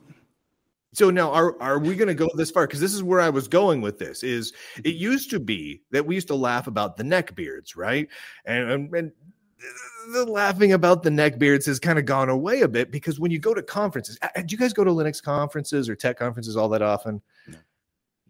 so 0.93 1.09
now 1.09 1.31
are 1.31 1.59
are 1.61 1.79
we 1.79 1.95
going 1.95 2.07
to 2.07 2.13
go 2.13 2.29
this 2.35 2.51
far? 2.51 2.67
Because 2.67 2.79
this 2.79 2.93
is 2.93 3.01
where 3.03 3.19
I 3.19 3.29
was 3.29 3.47
going 3.47 3.81
with 3.81 3.97
this. 3.99 4.23
Is 4.23 4.53
it 4.83 4.95
used 4.95 5.29
to 5.31 5.39
be 5.39 5.81
that 5.91 6.05
we 6.05 6.15
used 6.15 6.27
to 6.27 6.35
laugh 6.35 6.67
about 6.67 6.97
the 6.97 7.03
neck 7.03 7.35
beards, 7.35 7.75
right? 7.75 8.07
And 8.45 8.71
and, 8.71 8.93
and 8.95 9.11
the 10.13 10.25
laughing 10.25 10.73
about 10.73 11.01
the 11.01 11.09
neck 11.09 11.39
beards 11.39 11.65
has 11.65 11.79
kind 11.79 11.97
of 11.97 12.05
gone 12.05 12.29
away 12.29 12.61
a 12.61 12.67
bit 12.67 12.91
because 12.91 13.19
when 13.19 13.31
you 13.31 13.39
go 13.39 13.53
to 13.55 13.63
conferences, 13.63 14.19
do 14.35 14.43
you 14.49 14.57
guys 14.57 14.71
go 14.73 14.83
to 14.83 14.91
Linux 14.91 15.21
conferences 15.23 15.89
or 15.89 15.95
tech 15.95 16.17
conferences 16.19 16.55
all 16.55 16.69
that 16.69 16.83
often? 16.83 17.21
No. 17.47 17.57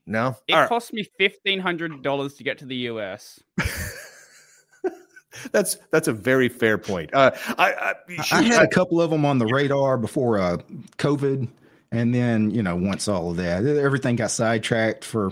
No. 0.07 0.37
It 0.47 0.53
All 0.53 0.61
right. 0.61 0.69
cost 0.69 0.93
me 0.93 1.07
fifteen 1.17 1.59
hundred 1.59 2.01
dollars 2.03 2.35
to 2.35 2.43
get 2.43 2.57
to 2.59 2.65
the 2.65 2.75
US. 2.75 3.41
that's 5.51 5.77
that's 5.91 6.07
a 6.07 6.13
very 6.13 6.49
fair 6.49 6.77
point. 6.77 7.13
Uh, 7.13 7.31
I, 7.57 7.73
I, 7.73 7.93
I 8.31 8.41
had 8.43 8.63
a 8.63 8.67
couple 8.67 9.01
of 9.01 9.09
them 9.09 9.25
on 9.25 9.37
the 9.39 9.47
radar 9.47 9.97
before 9.97 10.39
uh, 10.39 10.57
COVID, 10.97 11.47
and 11.91 12.13
then 12.13 12.51
you 12.51 12.61
know 12.61 12.75
once 12.75 13.07
all 13.07 13.31
of 13.31 13.37
that, 13.37 13.65
everything 13.65 14.15
got 14.15 14.31
sidetracked 14.31 15.03
for 15.03 15.31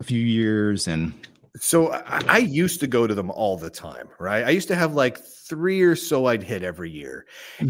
a 0.00 0.04
few 0.04 0.20
years, 0.20 0.88
and 0.88 1.12
So 1.56 1.92
I, 1.92 2.22
I 2.28 2.38
used 2.38 2.80
to 2.80 2.86
go 2.86 3.06
to 3.06 3.14
them 3.14 3.30
all 3.30 3.56
the 3.56 3.70
time, 3.70 4.08
right? 4.18 4.44
I 4.44 4.50
used 4.50 4.68
to 4.68 4.74
have 4.74 4.94
like 4.94 5.18
three 5.18 5.82
or 5.82 5.94
so 5.94 6.26
I'd 6.26 6.42
hit 6.42 6.62
every 6.62 6.90
year. 6.90 7.26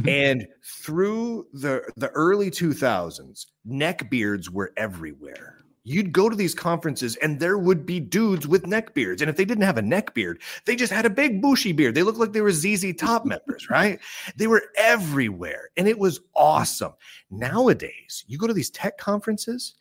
and 0.06 0.46
through 0.82 1.46
the 1.52 1.82
the 1.96 2.08
early 2.08 2.50
2000s, 2.50 3.46
neck 3.64 4.10
beards 4.10 4.50
were 4.50 4.72
everywhere. 4.76 5.58
You'd 5.84 6.12
go 6.12 6.28
to 6.28 6.36
these 6.36 6.54
conferences 6.54 7.16
and 7.16 7.40
there 7.40 7.58
would 7.58 7.84
be 7.84 7.98
dudes 7.98 8.46
with 8.46 8.66
neck 8.66 8.94
beards. 8.94 9.20
And 9.20 9.28
if 9.28 9.36
they 9.36 9.44
didn't 9.44 9.64
have 9.64 9.78
a 9.78 9.82
neck 9.82 10.14
beard, 10.14 10.40
they 10.64 10.76
just 10.76 10.92
had 10.92 11.06
a 11.06 11.10
big 11.10 11.42
bushy 11.42 11.72
beard. 11.72 11.94
They 11.94 12.02
looked 12.02 12.18
like 12.18 12.32
they 12.32 12.40
were 12.40 12.52
ZZ 12.52 12.94
Top 12.96 13.24
members, 13.24 13.68
right? 13.68 13.98
They 14.36 14.46
were 14.46 14.62
everywhere 14.76 15.70
and 15.76 15.88
it 15.88 15.98
was 15.98 16.20
awesome. 16.34 16.92
Nowadays, 17.30 18.24
you 18.28 18.38
go 18.38 18.46
to 18.46 18.54
these 18.54 18.70
tech 18.70 18.96
conferences, 18.98 19.74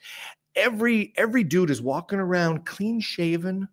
every 0.56 1.14
every 1.18 1.43
dude 1.43 1.70
is 1.70 1.82
walking 1.82 2.20
around 2.20 2.66
clean 2.66 2.99
shaven 2.99 3.68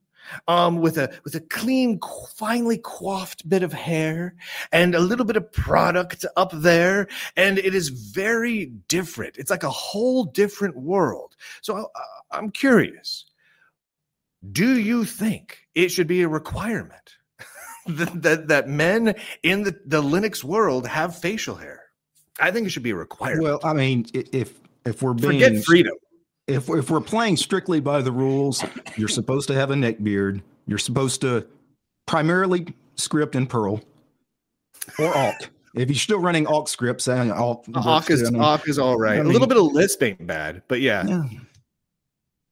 um 0.47 0.79
with 0.79 0.99
a 0.99 1.11
with 1.25 1.35
a 1.35 1.41
clean 1.41 1.99
finely 2.35 2.79
coiffed 2.79 3.49
bit 3.49 3.63
of 3.63 3.73
hair 3.73 4.35
and 4.73 4.95
a 4.95 5.01
little 5.01 5.25
bit 5.25 5.37
of 5.37 5.53
product 5.53 6.25
up 6.37 6.53
there. 6.55 7.09
And 7.37 7.59
it 7.59 7.75
is 7.75 7.89
very 7.89 8.67
different. 8.89 9.37
It's 9.37 9.51
like 9.51 9.63
a 9.63 9.71
whole 9.71 10.25
different 10.25 10.77
world. 10.77 11.37
So 11.61 11.77
I, 11.77 12.01
i'm 12.31 12.51
curious 12.51 13.25
do 14.53 14.79
you 14.79 15.05
think 15.05 15.67
it 15.75 15.89
should 15.89 16.07
be 16.07 16.23
a 16.23 16.29
requirement 16.29 17.17
that, 17.87 18.23
that 18.23 18.49
that 18.49 18.69
men 18.69 19.15
in 19.43 19.65
the, 19.65 19.79
the 19.85 20.03
linux 20.03 20.45
world 20.45 20.87
have 20.87 21.17
facial 21.17 21.57
hair? 21.57 21.85
I 22.41 22.51
think 22.51 22.67
it 22.67 22.71
should 22.71 22.85
be 22.85 22.91
a 22.91 22.97
requirement. 22.97 23.43
Well, 23.43 23.61
I 23.65 23.73
mean, 23.73 24.07
if 24.15 24.53
if 24.85 25.03
we're 25.03 25.15
being 25.15 25.41
forget 25.41 25.65
freedom 25.65 25.95
if 26.49 26.69
if 26.71 26.91
we're 26.91 27.01
playing 27.01 27.37
strictly 27.37 27.79
by 27.79 28.03
the 28.03 28.11
rules, 28.11 28.65
you're 28.97 29.09
supposed 29.09 29.49
to 29.49 29.55
have 29.55 29.71
a 29.71 29.77
neck 29.77 30.03
beard. 30.03 30.43
You're 30.67 30.79
supposed 30.79 31.21
to 31.21 31.47
primarily 32.07 32.67
script 32.97 33.37
in 33.37 33.47
Perl 33.47 33.81
or 34.99 35.17
Awk. 35.17 35.51
If 35.75 35.89
you're 35.91 35.97
still 35.97 36.19
running 36.19 36.47
Awk 36.47 36.69
scripts, 36.69 37.07
uh, 37.07 37.13
and 37.13 37.31
Awk, 37.31 37.65
Awk 37.75 38.09
works 38.09 38.11
is, 38.11 38.21
too. 38.23 38.27
I 38.29 38.31
mean, 38.31 38.43
Awk 38.43 38.69
is 38.69 38.79
all 38.79 38.99
right. 38.99 39.19
I 39.19 39.21
a 39.21 39.25
little 39.25 39.47
bit 39.47 39.59
of 39.59 39.65
Lisp 39.65 40.03
ain't 40.03 40.27
bad, 40.27 40.63
but 40.67 40.81
yeah. 40.81 41.07
yeah. 41.07 41.25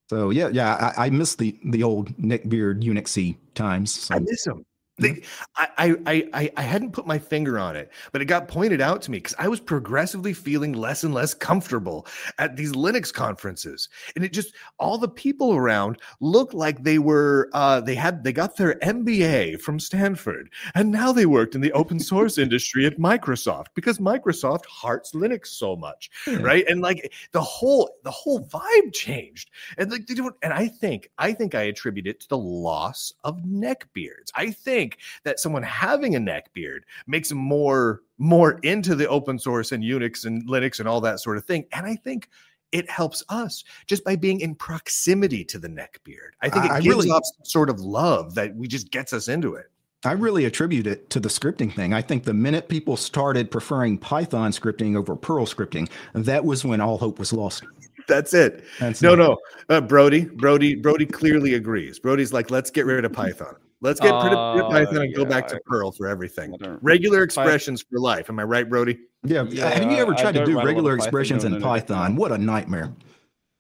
So 0.09 0.31
yeah, 0.31 0.49
yeah, 0.53 0.93
I, 0.97 1.07
I 1.07 1.11
miss 1.11 1.35
the 1.35 1.59
the 1.65 1.83
old 1.83 2.17
neck 2.23 2.49
beard 2.49 2.83
Unixy 2.83 3.37
times. 3.55 3.93
So. 3.93 4.15
I 4.15 4.19
miss 4.21 4.45
them. 4.45 4.65
They, 4.99 5.23
I, 5.57 5.69
I, 6.07 6.29
I, 6.33 6.51
I 6.57 6.63
hadn't 6.63 6.93
put 6.93 7.07
my 7.07 7.19
finger 7.19 7.59
on 7.59 7.77
it, 7.77 7.93
but 8.13 8.23
it 8.23 8.27
got 8.27 8.49
pointed 8.49 8.81
out 8.81 9.03
to 9.03 9.11
me 9.11 9.19
because 9.19 9.35
I 9.39 9.47
was 9.47 9.61
progressively 9.61 10.33
feeling 10.33 10.73
less 10.73 11.05
and 11.05 11.13
less 11.13 11.35
comfortable 11.35 12.07
at 12.39 12.57
these 12.57 12.73
Linux 12.73 13.13
conferences, 13.13 13.91
and 14.15 14.25
it 14.25 14.33
just 14.33 14.55
all 14.79 14.97
the 14.97 15.09
people 15.09 15.55
around 15.55 15.99
looked 16.21 16.55
like 16.55 16.83
they 16.83 16.99
were 16.99 17.51
uh, 17.53 17.81
they 17.81 17.95
had 17.95 18.25
they 18.25 18.33
got 18.33 18.57
their 18.57 18.77
MBA 18.77 19.61
from 19.61 19.79
Stanford, 19.79 20.49
and 20.75 20.91
now 20.91 21.13
they 21.13 21.27
worked 21.27 21.55
in 21.55 21.61
the 21.61 21.73
open 21.73 22.01
source 22.11 22.39
industry 22.39 22.87
at 22.87 22.99
Microsoft 22.99 23.67
because 23.75 23.99
Microsoft 23.99 24.65
hearts 24.65 25.13
Linux 25.13 25.49
so 25.49 25.77
much, 25.77 26.11
Yeah. 26.27 26.37
right? 26.41 26.65
And 26.69 26.81
like 26.81 27.13
the 27.33 27.43
whole 27.43 27.91
the 28.03 28.11
whole 28.11 28.47
vibe 28.47 28.95
changed, 28.95 29.51
and 29.77 29.91
like 29.91 30.07
they 30.07 30.15
don't. 30.15 30.35
And 30.43 30.55
I 30.55 30.69
think 30.69 31.11
I 31.19 31.33
think 31.35 31.55
I 31.55 31.63
attribute 31.65 32.07
it 32.07 32.21
to 32.21 32.29
the 32.29 32.39
loss 32.39 33.13
of 33.25 33.45
neck 33.45 33.87
beards. 33.93 34.33
I 34.35 34.51
think 34.53 34.86
that 35.25 35.41
someone 35.41 35.63
having 35.63 36.15
a 36.15 36.21
neck 36.21 36.53
beard 36.53 36.85
makes 37.07 37.29
them 37.31 37.39
more 37.39 38.03
more 38.19 38.59
into 38.63 38.95
the 38.95 39.09
open 39.09 39.39
source 39.39 39.73
and 39.73 39.83
Unix 39.83 40.25
and 40.25 40.47
Linux 40.49 40.81
and 40.81 40.89
all 40.89 41.01
that 41.03 41.21
sort 41.21 41.37
of 41.37 41.45
thing. 41.45 41.67
And 41.73 41.87
I 41.87 41.97
think 41.97 42.29
it 42.73 42.91
helps 42.91 43.23
us 43.29 43.63
just 43.87 44.05
by 44.05 44.17
being 44.17 44.41
in 44.41 44.55
proximity 44.55 45.45
to 45.45 45.59
the 45.59 45.69
neck 45.69 46.01
beard. 46.05 46.35
I 46.43 46.49
think 46.49 46.65
it 46.65 46.71
I- 46.71 46.81
gives 46.81 46.97
really- 46.97 47.11
off 47.11 47.23
some 47.25 47.45
sort 47.45 47.71
of 47.71 47.81
love 47.81 48.35
that 48.35 48.55
we 48.57 48.69
just 48.69 48.91
gets 48.91 49.13
us 49.13 49.29
into 49.29 49.55
it. 49.55 49.67
I 50.05 50.13
really 50.13 50.45
attribute 50.45 50.87
it 50.87 51.11
to 51.11 51.21
the 51.21 51.29
scripting 51.29 51.73
thing. 51.75 51.93
I 51.93 52.01
think 52.03 52.25
the 52.25 52.35
minute 52.35 52.69
people 52.69 52.97
started 52.97 53.51
preferring 53.51 53.99
Python 53.99 54.53
scripting 54.53 54.97
over 54.97 55.17
Perl 55.17 55.47
scripting, 55.47 55.89
that 56.15 56.45
was 56.45 56.65
when 56.65 56.81
all 56.81 56.97
hope 56.99 57.19
was 57.19 57.33
lost. 57.33 57.65
That's 58.07 58.33
it. 58.35 58.63
That's 58.79 59.03
No, 59.03 59.15
no, 59.17 59.37
uh, 59.69 59.81
Brodie, 59.81 60.27
Brodie, 60.27 60.77
Brodie 60.77 61.07
clearly 61.07 61.55
agrees. 61.55 61.99
Brodie's 61.99 62.33
like, 62.33 62.51
let's 62.53 62.71
get 62.71 62.87
rid 62.87 63.05
of 63.05 63.13
Python. 63.13 63.57
Let's 63.83 64.01
get 64.01 64.09
rid 64.09 64.33
of 64.33 64.55
rid 64.57 64.65
of 64.65 64.67
Uh, 64.67 64.71
Python 64.71 65.03
and 65.03 65.15
go 65.15 65.25
back 65.25 65.47
to 65.49 65.57
I- 65.57 65.61
Perl 65.67 65.93
for 65.93 66.07
everything. 66.07 66.55
Regular 66.83 67.23
expressions 67.23 67.83
for 67.83 67.99
life. 67.99 68.31
Am 68.31 68.39
I 68.39 68.45
right, 68.45 68.69
Brodie? 68.69 68.99
Yeah, 69.25 69.45
Yeah, 69.49 69.69
have 69.71 69.91
you 69.91 69.99
ever 69.99 70.13
I 70.15 70.21
tried 70.21 70.33
to 70.33 70.39
don't 70.41 70.47
do 70.49 70.55
write 70.57 70.57
a 70.57 70.57
lot 70.57 70.63
of 70.63 70.67
regular 70.69 70.97
Python, 70.97 71.07
expressions 71.09 71.43
no, 71.45 71.47
in 71.49 71.53
no, 71.55 71.59
no, 71.59 71.65
Python? 71.67 72.15
no. 72.15 72.21
What 72.21 72.33
a 72.33 72.39
nightmare. 72.39 72.93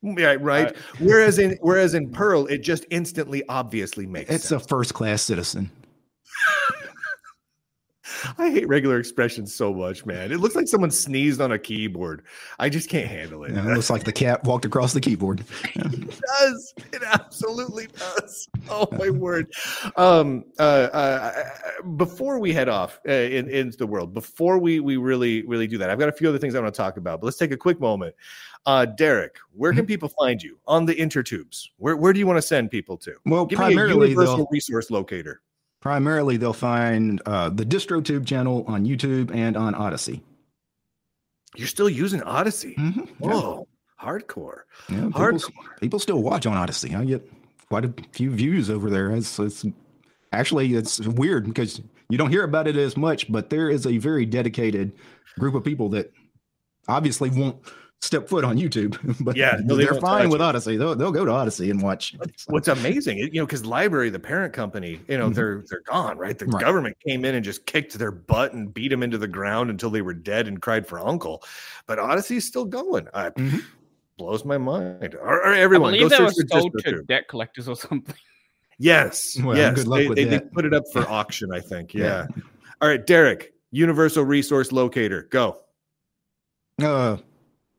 Yeah, 0.02 0.36
right. 0.40 0.74
whereas 1.00 1.38
in 1.38 1.58
whereas 1.60 1.94
in 1.94 2.10
Perl, 2.10 2.46
it 2.46 2.58
just 2.58 2.86
instantly 2.90 3.42
obviously 3.48 4.06
makes 4.06 4.30
It's 4.30 4.50
a 4.52 4.60
first 4.60 4.94
class 4.94 5.22
citizen. 5.22 5.70
I 8.38 8.50
hate 8.50 8.68
regular 8.68 8.98
expressions 8.98 9.54
so 9.54 9.72
much, 9.72 10.06
man. 10.06 10.32
It 10.32 10.40
looks 10.40 10.54
like 10.54 10.68
someone 10.68 10.90
sneezed 10.90 11.40
on 11.40 11.52
a 11.52 11.58
keyboard. 11.58 12.22
I 12.58 12.68
just 12.68 12.88
can't 12.88 13.08
handle 13.08 13.44
it. 13.44 13.52
Yeah, 13.52 13.70
it 13.70 13.74
looks 13.74 13.90
like 13.90 14.04
the 14.04 14.12
cat 14.12 14.44
walked 14.44 14.64
across 14.64 14.92
the 14.92 15.00
keyboard. 15.00 15.44
it 15.74 16.20
does. 16.38 16.74
It 16.92 17.02
absolutely 17.04 17.88
does. 17.88 18.48
Oh 18.68 18.88
my 18.92 19.10
word. 19.10 19.52
Um. 19.96 20.44
Uh. 20.58 20.88
uh 20.92 21.44
before 21.96 22.38
we 22.38 22.52
head 22.52 22.68
off 22.68 23.00
uh, 23.08 23.12
in, 23.12 23.48
into 23.48 23.76
the 23.76 23.86
world, 23.86 24.14
before 24.14 24.58
we 24.58 24.80
we 24.80 24.96
really 24.96 25.42
really 25.46 25.66
do 25.66 25.78
that, 25.78 25.90
I've 25.90 25.98
got 25.98 26.08
a 26.08 26.12
few 26.12 26.28
other 26.28 26.38
things 26.38 26.54
I 26.54 26.60
want 26.60 26.74
to 26.74 26.76
talk 26.76 26.96
about. 26.96 27.20
But 27.20 27.26
let's 27.26 27.38
take 27.38 27.52
a 27.52 27.56
quick 27.56 27.80
moment. 27.80 28.14
Uh, 28.66 28.84
Derek, 28.84 29.38
where 29.52 29.70
can 29.72 29.82
mm-hmm. 29.82 29.86
people 29.86 30.08
find 30.08 30.42
you 30.42 30.58
on 30.66 30.86
the 30.86 30.94
intertubes? 30.94 31.68
Where 31.78 31.96
where 31.96 32.12
do 32.12 32.18
you 32.18 32.26
want 32.26 32.38
to 32.38 32.42
send 32.42 32.70
people 32.70 32.96
to? 32.98 33.14
Well, 33.24 33.46
Give 33.46 33.58
primarily 33.58 33.94
me 33.94 34.04
a 34.06 34.08
universal 34.08 34.48
resource 34.50 34.90
locator. 34.90 35.40
Primarily, 35.80 36.36
they'll 36.36 36.52
find 36.52 37.20
uh, 37.26 37.50
the 37.50 37.64
DistroTube 37.64 38.26
channel 38.26 38.64
on 38.66 38.86
YouTube 38.86 39.34
and 39.34 39.56
on 39.56 39.74
Odysee. 39.74 40.22
You're 41.54 41.68
still 41.68 41.88
using 41.88 42.20
Odysee? 42.22 42.74
Mm-hmm. 42.76 43.00
Whoa, 43.18 43.66
yeah. 44.00 44.06
hardcore. 44.10 44.60
Yeah, 44.88 44.96
hardcore. 45.08 45.46
People, 45.46 45.64
people, 45.80 45.98
still 45.98 46.22
watch 46.22 46.46
on 46.46 46.56
Odysee. 46.56 46.94
I 46.94 47.04
get 47.04 47.30
quite 47.68 47.84
a 47.84 47.94
few 48.12 48.30
views 48.30 48.68
over 48.70 48.90
there. 48.90 49.10
It's, 49.12 49.38
it's 49.38 49.64
actually 50.32 50.74
it's 50.74 50.98
weird 51.00 51.46
because 51.46 51.80
you 52.08 52.18
don't 52.18 52.30
hear 52.30 52.44
about 52.44 52.68
it 52.68 52.76
as 52.76 52.96
much, 52.96 53.30
but 53.30 53.50
there 53.50 53.70
is 53.70 53.86
a 53.86 53.98
very 53.98 54.26
dedicated 54.26 54.92
group 55.38 55.54
of 55.54 55.64
people 55.64 55.88
that 55.90 56.12
obviously 56.88 57.30
won't 57.30 57.56
step 58.00 58.28
foot 58.28 58.44
on 58.44 58.56
YouTube. 58.56 58.98
but 59.24 59.36
yeah, 59.36 59.58
no, 59.64 59.76
they 59.76 59.86
are 59.86 60.00
fine 60.00 60.28
with 60.30 60.40
Odysee. 60.40 60.76
They'll, 60.76 60.94
they'll 60.94 61.12
go 61.12 61.24
to 61.24 61.32
Odysee 61.32 61.70
and 61.70 61.82
watch. 61.82 62.14
What's 62.46 62.68
amazing, 62.68 63.18
you 63.18 63.30
know, 63.32 63.46
because 63.46 63.62
LBRY, 63.62 64.12
the 64.12 64.18
parent 64.18 64.52
company, 64.52 65.00
you 65.08 65.18
know, 65.18 65.26
mm-hmm. 65.26 65.34
they're 65.34 65.64
they're 65.68 65.82
gone, 65.82 66.18
right? 66.18 66.38
The 66.38 66.46
right. 66.46 66.62
government 66.62 66.96
came 67.06 67.24
in 67.24 67.34
and 67.34 67.44
just 67.44 67.66
kicked 67.66 67.98
their 67.98 68.12
butt 68.12 68.52
and 68.52 68.72
beat 68.72 68.88
them 68.88 69.02
into 69.02 69.18
the 69.18 69.28
ground 69.28 69.70
until 69.70 69.90
they 69.90 70.02
were 70.02 70.14
dead 70.14 70.48
and 70.48 70.60
cried 70.60 70.86
for 70.86 70.98
uncle. 71.00 71.42
But 71.86 71.98
Odysee 71.98 72.36
is 72.36 72.44
still 72.44 72.64
going. 72.64 73.08
I, 73.12 73.30
mm-hmm. 73.30 73.58
Blows 74.18 74.46
my 74.46 74.56
mind. 74.56 75.14
Or, 75.14 75.44
or 75.44 75.52
everyone, 75.52 75.92
I 75.92 75.98
believe 75.98 76.10
go 76.10 76.24
was 76.24 76.42
sold 76.50 76.72
to 76.84 77.02
debt 77.02 77.28
collectors 77.28 77.68
or 77.68 77.76
something. 77.76 78.14
Yes, 78.78 79.38
well, 79.42 79.56
yes, 79.56 79.84
they, 79.84 80.06
they, 80.08 80.24
they, 80.24 80.38
put 80.38 80.66
it 80.66 80.74
up 80.74 80.84
for 80.92 81.00
auction. 81.08 81.50
I 81.50 81.60
think. 81.60 81.94
Yeah. 81.94 82.26
yeah. 82.36 82.42
All 82.82 82.88
right, 82.90 83.06
Derek, 83.06 83.54
Universal 83.70 84.24
Resource 84.24 84.70
Locator, 84.70 85.22
go. 85.30 85.62
Uh, 86.82 87.16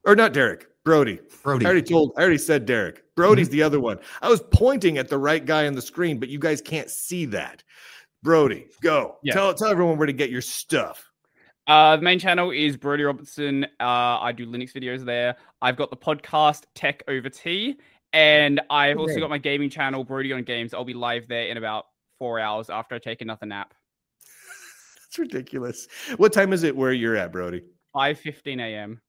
or 0.08 0.16
not 0.16 0.34
Derek, 0.34 0.68
Brodie. 0.84 1.20
Brodie. 1.44 1.66
I 1.66 1.70
already 1.70 1.88
told, 1.88 2.14
I 2.18 2.22
already 2.22 2.38
said 2.40 2.66
Derek. 2.66 3.04
Brodie's 3.16 3.50
mm-hmm. 3.50 3.58
the 3.58 3.64
other 3.64 3.80
one. 3.80 4.00
I 4.22 4.30
was 4.30 4.42
pointing 4.52 4.98
at 4.98 5.10
the 5.10 5.18
right 5.18 5.46
guy 5.46 5.68
on 5.68 5.74
the 5.74 5.82
screen, 5.82 6.18
but 6.18 6.30
you 6.30 6.40
guys 6.40 6.62
can't 6.62 6.90
see 6.90 7.26
that. 7.26 7.64
Brodie, 8.24 8.68
go. 8.82 9.18
Yeah. 9.22 9.34
Tell 9.34 9.54
tell 9.54 9.68
everyone 9.68 9.98
where 9.98 10.08
to 10.08 10.14
get 10.14 10.30
your 10.30 10.42
stuff. 10.42 11.04
Uh, 11.68 11.98
the 11.98 12.02
main 12.02 12.18
channel 12.18 12.52
is 12.52 12.78
Brodie 12.78 13.04
Robertson. 13.04 13.66
Uh, 13.80 14.20
I 14.20 14.32
do 14.32 14.48
Linux 14.48 14.72
videos 14.74 15.04
there. 15.04 15.36
I've 15.62 15.76
got 15.76 15.90
the 15.90 15.98
podcast 15.98 16.64
Tech 16.74 17.04
Over 17.08 17.30
Tea, 17.30 17.78
and 18.14 18.62
I've 18.70 18.98
also 18.98 19.20
got 19.20 19.30
my 19.30 19.38
gaming 19.38 19.70
channel 19.70 20.04
Brodie 20.06 20.32
on 20.32 20.44
Games. 20.44 20.74
I'll 20.74 20.86
be 20.86 20.94
live 20.94 21.28
there 21.28 21.48
in 21.48 21.58
about 21.58 21.88
four 22.18 22.40
hours 22.40 22.70
after 22.70 22.96
I 22.96 23.00
take 23.00 23.22
another 23.22 23.46
nap. 23.46 23.74
That's 25.04 25.20
ridiculous. 25.20 25.88
What 26.16 26.32
time 26.32 26.54
is 26.54 26.64
it 26.64 26.76
where 26.76 26.94
you're 26.94 27.18
at, 27.18 27.34
Brodie? 27.34 27.64
Five 27.94 28.20
fifteen 28.20 28.62
a.m. 28.62 29.02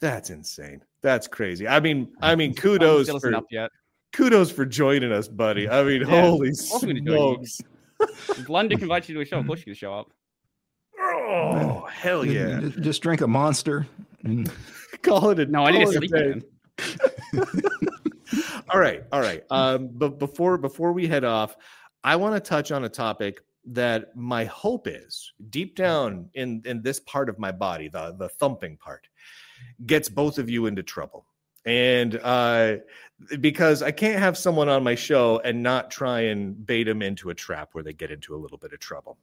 That's 0.00 0.30
insane. 0.30 0.82
That's 1.02 1.26
crazy. 1.26 1.66
I 1.66 1.80
mean, 1.80 2.12
I 2.20 2.34
mean, 2.34 2.54
kudos 2.54 3.08
for 3.08 3.32
yet. 3.50 3.70
kudos 4.12 4.50
for 4.50 4.66
joining 4.66 5.12
us, 5.12 5.28
buddy. 5.28 5.68
I 5.68 5.82
mean, 5.84 6.02
yeah. 6.02 6.22
holy 6.22 6.52
smokes! 6.52 7.60
if 8.00 8.46
Lunduke 8.46 8.82
invites 8.82 9.08
you 9.08 9.14
to 9.14 9.20
a 9.22 9.24
show, 9.24 9.38
of 9.38 9.46
course 9.46 9.62
you 9.66 9.74
show 9.74 9.94
up. 9.94 10.10
Oh 11.00 11.86
hell 11.90 12.24
yeah! 12.24 12.60
Just 12.80 13.02
drink 13.02 13.20
a 13.20 13.26
monster 13.26 13.86
and 14.24 14.50
call 15.02 15.30
it 15.30 15.40
a 15.40 15.46
no. 15.46 15.64
I 15.64 15.70
need 15.70 15.86
to 15.86 15.92
sleep. 15.92 16.14
in. 16.14 16.44
all 18.70 18.78
right, 18.78 19.04
all 19.12 19.20
right. 19.20 19.44
Um, 19.50 19.88
but 19.92 20.18
before 20.18 20.58
before 20.58 20.92
we 20.92 21.06
head 21.06 21.24
off, 21.24 21.56
I 22.04 22.16
want 22.16 22.34
to 22.34 22.40
touch 22.40 22.70
on 22.70 22.84
a 22.84 22.88
topic 22.88 23.40
that 23.68 24.14
my 24.14 24.44
hope 24.44 24.86
is 24.86 25.32
deep 25.48 25.74
down 25.74 26.28
in 26.34 26.62
in 26.66 26.82
this 26.82 27.00
part 27.00 27.30
of 27.30 27.38
my 27.38 27.50
body, 27.50 27.88
the 27.88 28.14
the 28.18 28.28
thumping 28.28 28.76
part 28.76 29.08
gets 29.84 30.08
both 30.08 30.38
of 30.38 30.48
you 30.48 30.66
into 30.66 30.82
trouble. 30.82 31.26
And 31.64 32.18
uh, 32.22 32.76
because 33.40 33.82
I 33.82 33.90
can't 33.90 34.20
have 34.20 34.38
someone 34.38 34.68
on 34.68 34.84
my 34.84 34.94
show 34.94 35.40
and 35.44 35.62
not 35.62 35.90
try 35.90 36.20
and 36.20 36.66
bait 36.66 36.84
them 36.84 37.02
into 37.02 37.30
a 37.30 37.34
trap 37.34 37.70
where 37.72 37.82
they 37.82 37.92
get 37.92 38.10
into 38.10 38.34
a 38.34 38.38
little 38.38 38.58
bit 38.58 38.72
of 38.72 38.78
trouble. 38.78 39.18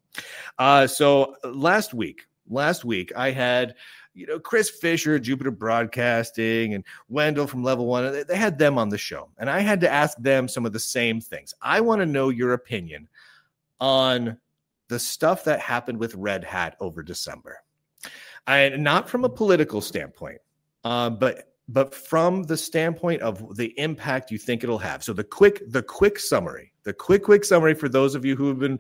Uh, 0.58 0.88
so 0.88 1.36
last 1.44 1.94
week, 1.94 2.28
last 2.50 2.84
week, 2.84 3.12
I 3.16 3.32
had 3.32 3.76
you 4.14 4.28
know 4.28 4.40
Chris 4.40 4.70
Fisher, 4.70 5.20
Jupiter 5.20 5.52
Broadcasting, 5.52 6.74
and 6.74 6.84
Wendell 7.08 7.48
from 7.48 7.64
Level 7.64 7.86
One. 7.86 8.24
They 8.28 8.38
had 8.38 8.58
them 8.58 8.78
on 8.78 8.90
the 8.90 8.98
show, 8.98 9.30
and 9.38 9.50
I 9.50 9.60
had 9.60 9.80
to 9.82 9.90
ask 9.90 10.18
them 10.18 10.48
some 10.48 10.66
of 10.66 10.74
the 10.74 10.80
same 10.80 11.22
things. 11.22 11.54
I 11.62 11.82
want 11.82 12.02
to 12.02 12.06
know 12.06 12.30
your 12.30 12.54
opinion 12.54 13.08
on 13.80 14.38
the 14.90 15.00
stuff 15.00 15.44
that 15.46 15.60
happened 15.60 16.00
with 16.00 16.16
Red 16.16 16.44
Hat 16.44 16.76
over 16.80 17.04
December. 17.04 17.60
And 18.48 18.84
not 18.84 19.10
from 19.10 19.24
a 19.24 19.30
political 19.30 19.82
standpoint, 19.82 20.40
uh, 20.84 21.10
but 21.10 21.50
but 21.70 21.96
from 21.96 22.44
the 22.44 22.58
standpoint 22.58 23.22
of 23.22 23.56
the 23.56 23.78
impact 23.80 24.32
you 24.32 24.38
think 24.38 24.64
it'll 24.64 24.78
have. 24.80 25.04
So 25.04 25.14
the 25.14 25.24
quick 25.24 25.62
the 25.70 25.84
quick 25.84 26.20
summary, 26.20 26.74
the 26.84 26.94
quick 26.94 27.24
quick 27.24 27.46
summary 27.46 27.74
for 27.74 27.88
those 27.88 28.16
of 28.16 28.26
you 28.26 28.36
who 28.36 28.48
have 28.50 28.60
been 28.60 28.80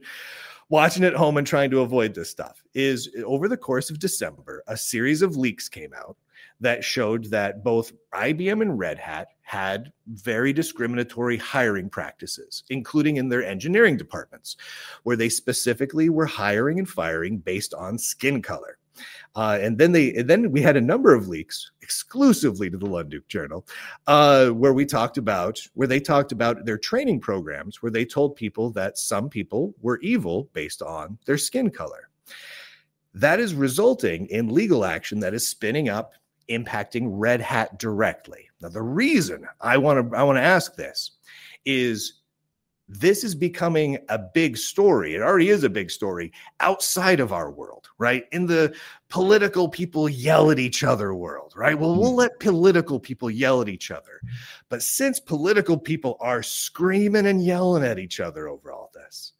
watching 0.69 1.03
at 1.03 1.13
home 1.13 1.37
and 1.37 1.47
trying 1.47 1.69
to 1.71 1.81
avoid 1.81 2.13
this 2.13 2.29
stuff 2.29 2.63
is 2.73 3.09
over 3.25 3.47
the 3.47 3.57
course 3.57 3.89
of 3.89 3.99
December, 3.99 4.63
a 4.67 4.75
series 4.75 5.21
of 5.21 5.37
leaks 5.37 5.69
came 5.69 5.93
out 5.93 6.17
that 6.59 6.83
showed 6.83 7.25
that 7.25 7.63
both 7.63 7.91
IBM 8.13 8.61
and 8.61 8.79
Red 8.79 8.97
Hat 8.97 9.27
had 9.41 9.91
very 10.07 10.53
discriminatory 10.53 11.37
hiring 11.37 11.89
practices, 11.89 12.63
including 12.69 13.17
in 13.17 13.29
their 13.29 13.43
engineering 13.43 13.97
departments, 13.97 14.55
where 15.03 15.17
they 15.17 15.29
specifically 15.29 16.09
were 16.09 16.25
hiring 16.25 16.79
and 16.79 16.89
firing 16.89 17.37
based 17.37 17.73
on 17.73 17.97
skin 17.97 18.41
color. 18.41 18.77
Uh, 19.35 19.57
and 19.61 19.77
then 19.77 19.91
they 19.91 20.13
and 20.13 20.29
then 20.29 20.51
we 20.51 20.61
had 20.61 20.77
a 20.77 20.81
number 20.81 21.13
of 21.13 21.27
leaks 21.27 21.71
exclusively 21.81 22.69
to 22.69 22.77
the 22.77 22.85
Lunduke 22.85 23.27
Journal, 23.27 23.65
uh, 24.07 24.49
where 24.49 24.73
we 24.73 24.85
talked 24.85 25.17
about 25.17 25.59
where 25.73 25.87
they 25.87 25.99
talked 25.99 26.31
about 26.31 26.65
their 26.65 26.77
training 26.77 27.19
programs, 27.19 27.81
where 27.81 27.91
they 27.91 28.05
told 28.05 28.35
people 28.35 28.69
that 28.71 28.97
some 28.97 29.29
people 29.29 29.73
were 29.81 29.99
evil 29.99 30.49
based 30.53 30.81
on 30.81 31.17
their 31.25 31.37
skin 31.37 31.69
color. 31.69 32.09
That 33.13 33.39
is 33.39 33.53
resulting 33.53 34.27
in 34.27 34.53
legal 34.53 34.85
action 34.85 35.19
that 35.19 35.33
is 35.33 35.47
spinning 35.47 35.89
up, 35.89 36.13
impacting 36.49 37.07
Red 37.09 37.41
Hat 37.41 37.77
directly. 37.77 38.49
Now, 38.61 38.69
the 38.69 38.81
reason 38.81 39.47
I 39.61 39.77
want 39.77 40.11
to 40.11 40.17
I 40.17 40.23
want 40.23 40.37
to 40.37 40.43
ask 40.43 40.75
this 40.75 41.11
is 41.65 42.21
this 42.99 43.23
is 43.23 43.33
becoming 43.33 43.97
a 44.09 44.19
big 44.19 44.55
story. 44.55 45.15
It 45.15 45.21
already 45.21 45.49
is 45.49 45.63
a 45.63 45.69
big 45.69 45.89
story 45.89 46.31
outside 46.59 47.19
of 47.19 47.33
our 47.33 47.49
world, 47.49 47.87
right? 47.97 48.25
In 48.31 48.45
the 48.45 48.75
political 49.09 49.67
people 49.67 50.07
yell 50.07 50.51
at 50.51 50.59
each 50.59 50.83
other 50.83 51.15
world, 51.15 51.53
right? 51.55 51.77
Well, 51.77 51.95
we'll 51.95 52.09
mm-hmm. 52.09 52.17
let 52.17 52.39
political 52.39 52.99
people 52.99 53.31
yell 53.31 53.61
at 53.61 53.69
each 53.69 53.89
other. 53.89 54.21
But 54.69 54.83
since 54.83 55.19
political 55.19 55.77
people 55.77 56.17
are 56.19 56.43
screaming 56.43 57.25
and 57.25 57.43
yelling 57.43 57.83
at 57.83 57.99
each 57.99 58.19
other 58.19 58.47
over 58.47 58.71
all 58.71 58.91
this, 58.93 59.33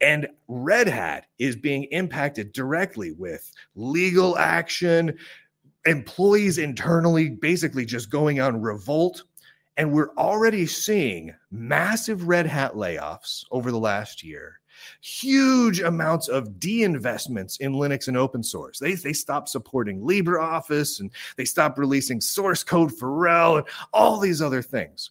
and 0.00 0.26
Red 0.48 0.88
Hat 0.88 1.26
is 1.38 1.54
being 1.54 1.84
impacted 1.84 2.52
directly 2.52 3.12
with 3.12 3.52
legal 3.76 4.36
action, 4.36 5.16
employees 5.84 6.58
internally 6.58 7.28
basically 7.28 7.84
just 7.84 8.10
going 8.10 8.40
on 8.40 8.60
revolt 8.60 9.22
and 9.76 9.92
we're 9.92 10.12
already 10.16 10.66
seeing 10.66 11.34
massive 11.50 12.28
Red 12.28 12.46
Hat 12.46 12.74
layoffs 12.74 13.44
over 13.50 13.70
the 13.70 13.78
last 13.78 14.24
year, 14.24 14.60
huge 15.00 15.80
amounts 15.80 16.28
of 16.28 16.58
de-investments 16.58 17.58
in 17.58 17.74
Linux 17.74 18.08
and 18.08 18.16
open 18.16 18.42
source. 18.42 18.78
They, 18.78 18.94
they 18.94 19.12
stopped 19.12 19.48
supporting 19.48 20.00
LibreOffice 20.00 21.00
and 21.00 21.10
they 21.36 21.44
stopped 21.44 21.78
releasing 21.78 22.20
source 22.20 22.62
code 22.62 22.96
for 22.96 23.08
RHEL 23.08 23.58
and 23.58 23.66
all 23.92 24.18
these 24.18 24.40
other 24.40 24.62
things. 24.62 25.10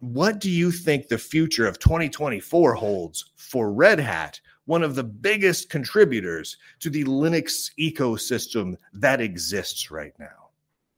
What 0.00 0.40
do 0.40 0.50
you 0.50 0.70
think 0.72 1.08
the 1.08 1.18
future 1.18 1.66
of 1.66 1.78
2024 1.78 2.74
holds 2.74 3.30
for 3.36 3.72
Red 3.72 4.00
Hat, 4.00 4.40
one 4.64 4.82
of 4.82 4.96
the 4.96 5.04
biggest 5.04 5.70
contributors 5.70 6.56
to 6.80 6.90
the 6.90 7.04
Linux 7.04 7.70
ecosystem 7.78 8.76
that 8.92 9.20
exists 9.20 9.90
right 9.90 10.12
now? 10.18 10.39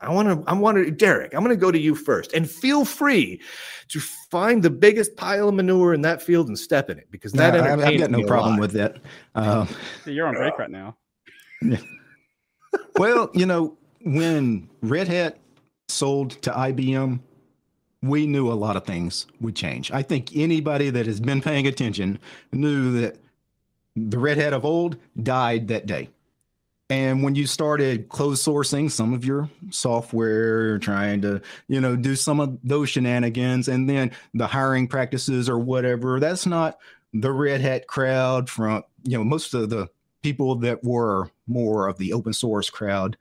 I 0.02 0.10
want 0.10 0.28
to, 0.28 0.50
I 0.50 0.54
want 0.54 0.76
to, 0.78 0.90
Derek, 0.90 1.34
I'm 1.34 1.44
going 1.44 1.56
to 1.56 1.60
go 1.60 1.70
to 1.70 1.78
you 1.78 1.94
first 1.94 2.32
and 2.32 2.50
feel 2.50 2.84
free 2.84 3.40
to 3.88 4.00
find 4.00 4.62
the 4.62 4.70
biggest 4.70 5.16
pile 5.16 5.48
of 5.48 5.54
manure 5.54 5.94
in 5.94 6.02
that 6.02 6.22
field 6.22 6.48
and 6.48 6.58
step 6.58 6.90
in 6.90 6.98
it 6.98 7.08
because 7.10 7.32
that 7.32 7.54
no, 7.54 7.84
I've 7.84 7.98
got 7.98 8.10
no 8.10 8.24
problem 8.24 8.58
with 8.58 8.72
that. 8.72 8.96
Um, 9.34 9.66
you're 10.04 10.26
on 10.26 10.34
break 10.34 10.58
right 10.58 10.70
now. 10.70 10.96
Yeah. 11.62 11.78
well, 12.98 13.30
you 13.32 13.46
know, 13.46 13.78
when 14.04 14.68
Red 14.82 15.08
Hat 15.08 15.38
sold 15.88 16.32
to 16.42 16.50
IBM, 16.50 17.20
we 18.02 18.26
knew 18.26 18.50
a 18.50 18.54
lot 18.54 18.76
of 18.76 18.84
things 18.84 19.26
would 19.40 19.56
change. 19.56 19.90
I 19.90 20.02
think 20.02 20.36
anybody 20.36 20.90
that 20.90 21.06
has 21.06 21.20
been 21.20 21.40
paying 21.40 21.66
attention 21.66 22.18
knew 22.52 23.00
that 23.00 23.16
the 23.96 24.18
Red 24.18 24.38
Hat 24.38 24.52
of 24.52 24.64
old 24.64 24.96
died 25.22 25.68
that 25.68 25.86
day. 25.86 26.10
And 26.92 27.22
when 27.22 27.34
you 27.34 27.46
started 27.46 28.10
closed 28.10 28.46
sourcing 28.46 28.90
some 28.90 29.14
of 29.14 29.24
your 29.24 29.48
software, 29.70 30.78
trying 30.78 31.22
to, 31.22 31.40
you 31.66 31.80
know, 31.80 31.96
do 31.96 32.14
some 32.14 32.38
of 32.38 32.58
those 32.62 32.90
shenanigans, 32.90 33.66
and 33.66 33.88
then 33.88 34.10
the 34.34 34.46
hiring 34.46 34.86
practices 34.86 35.48
or 35.48 35.58
whatever, 35.58 36.20
that's 36.20 36.44
not 36.44 36.78
the 37.14 37.32
Red 37.32 37.62
Hat 37.62 37.86
crowd 37.86 38.50
from, 38.50 38.84
you 39.04 39.16
know, 39.16 39.24
most 39.24 39.54
of 39.54 39.70
the 39.70 39.88
people 40.20 40.56
that 40.56 40.84
were 40.84 41.30
more 41.46 41.88
of 41.88 41.96
the 41.96 42.12
open 42.12 42.34
source 42.34 42.68
crowd, 42.68 43.16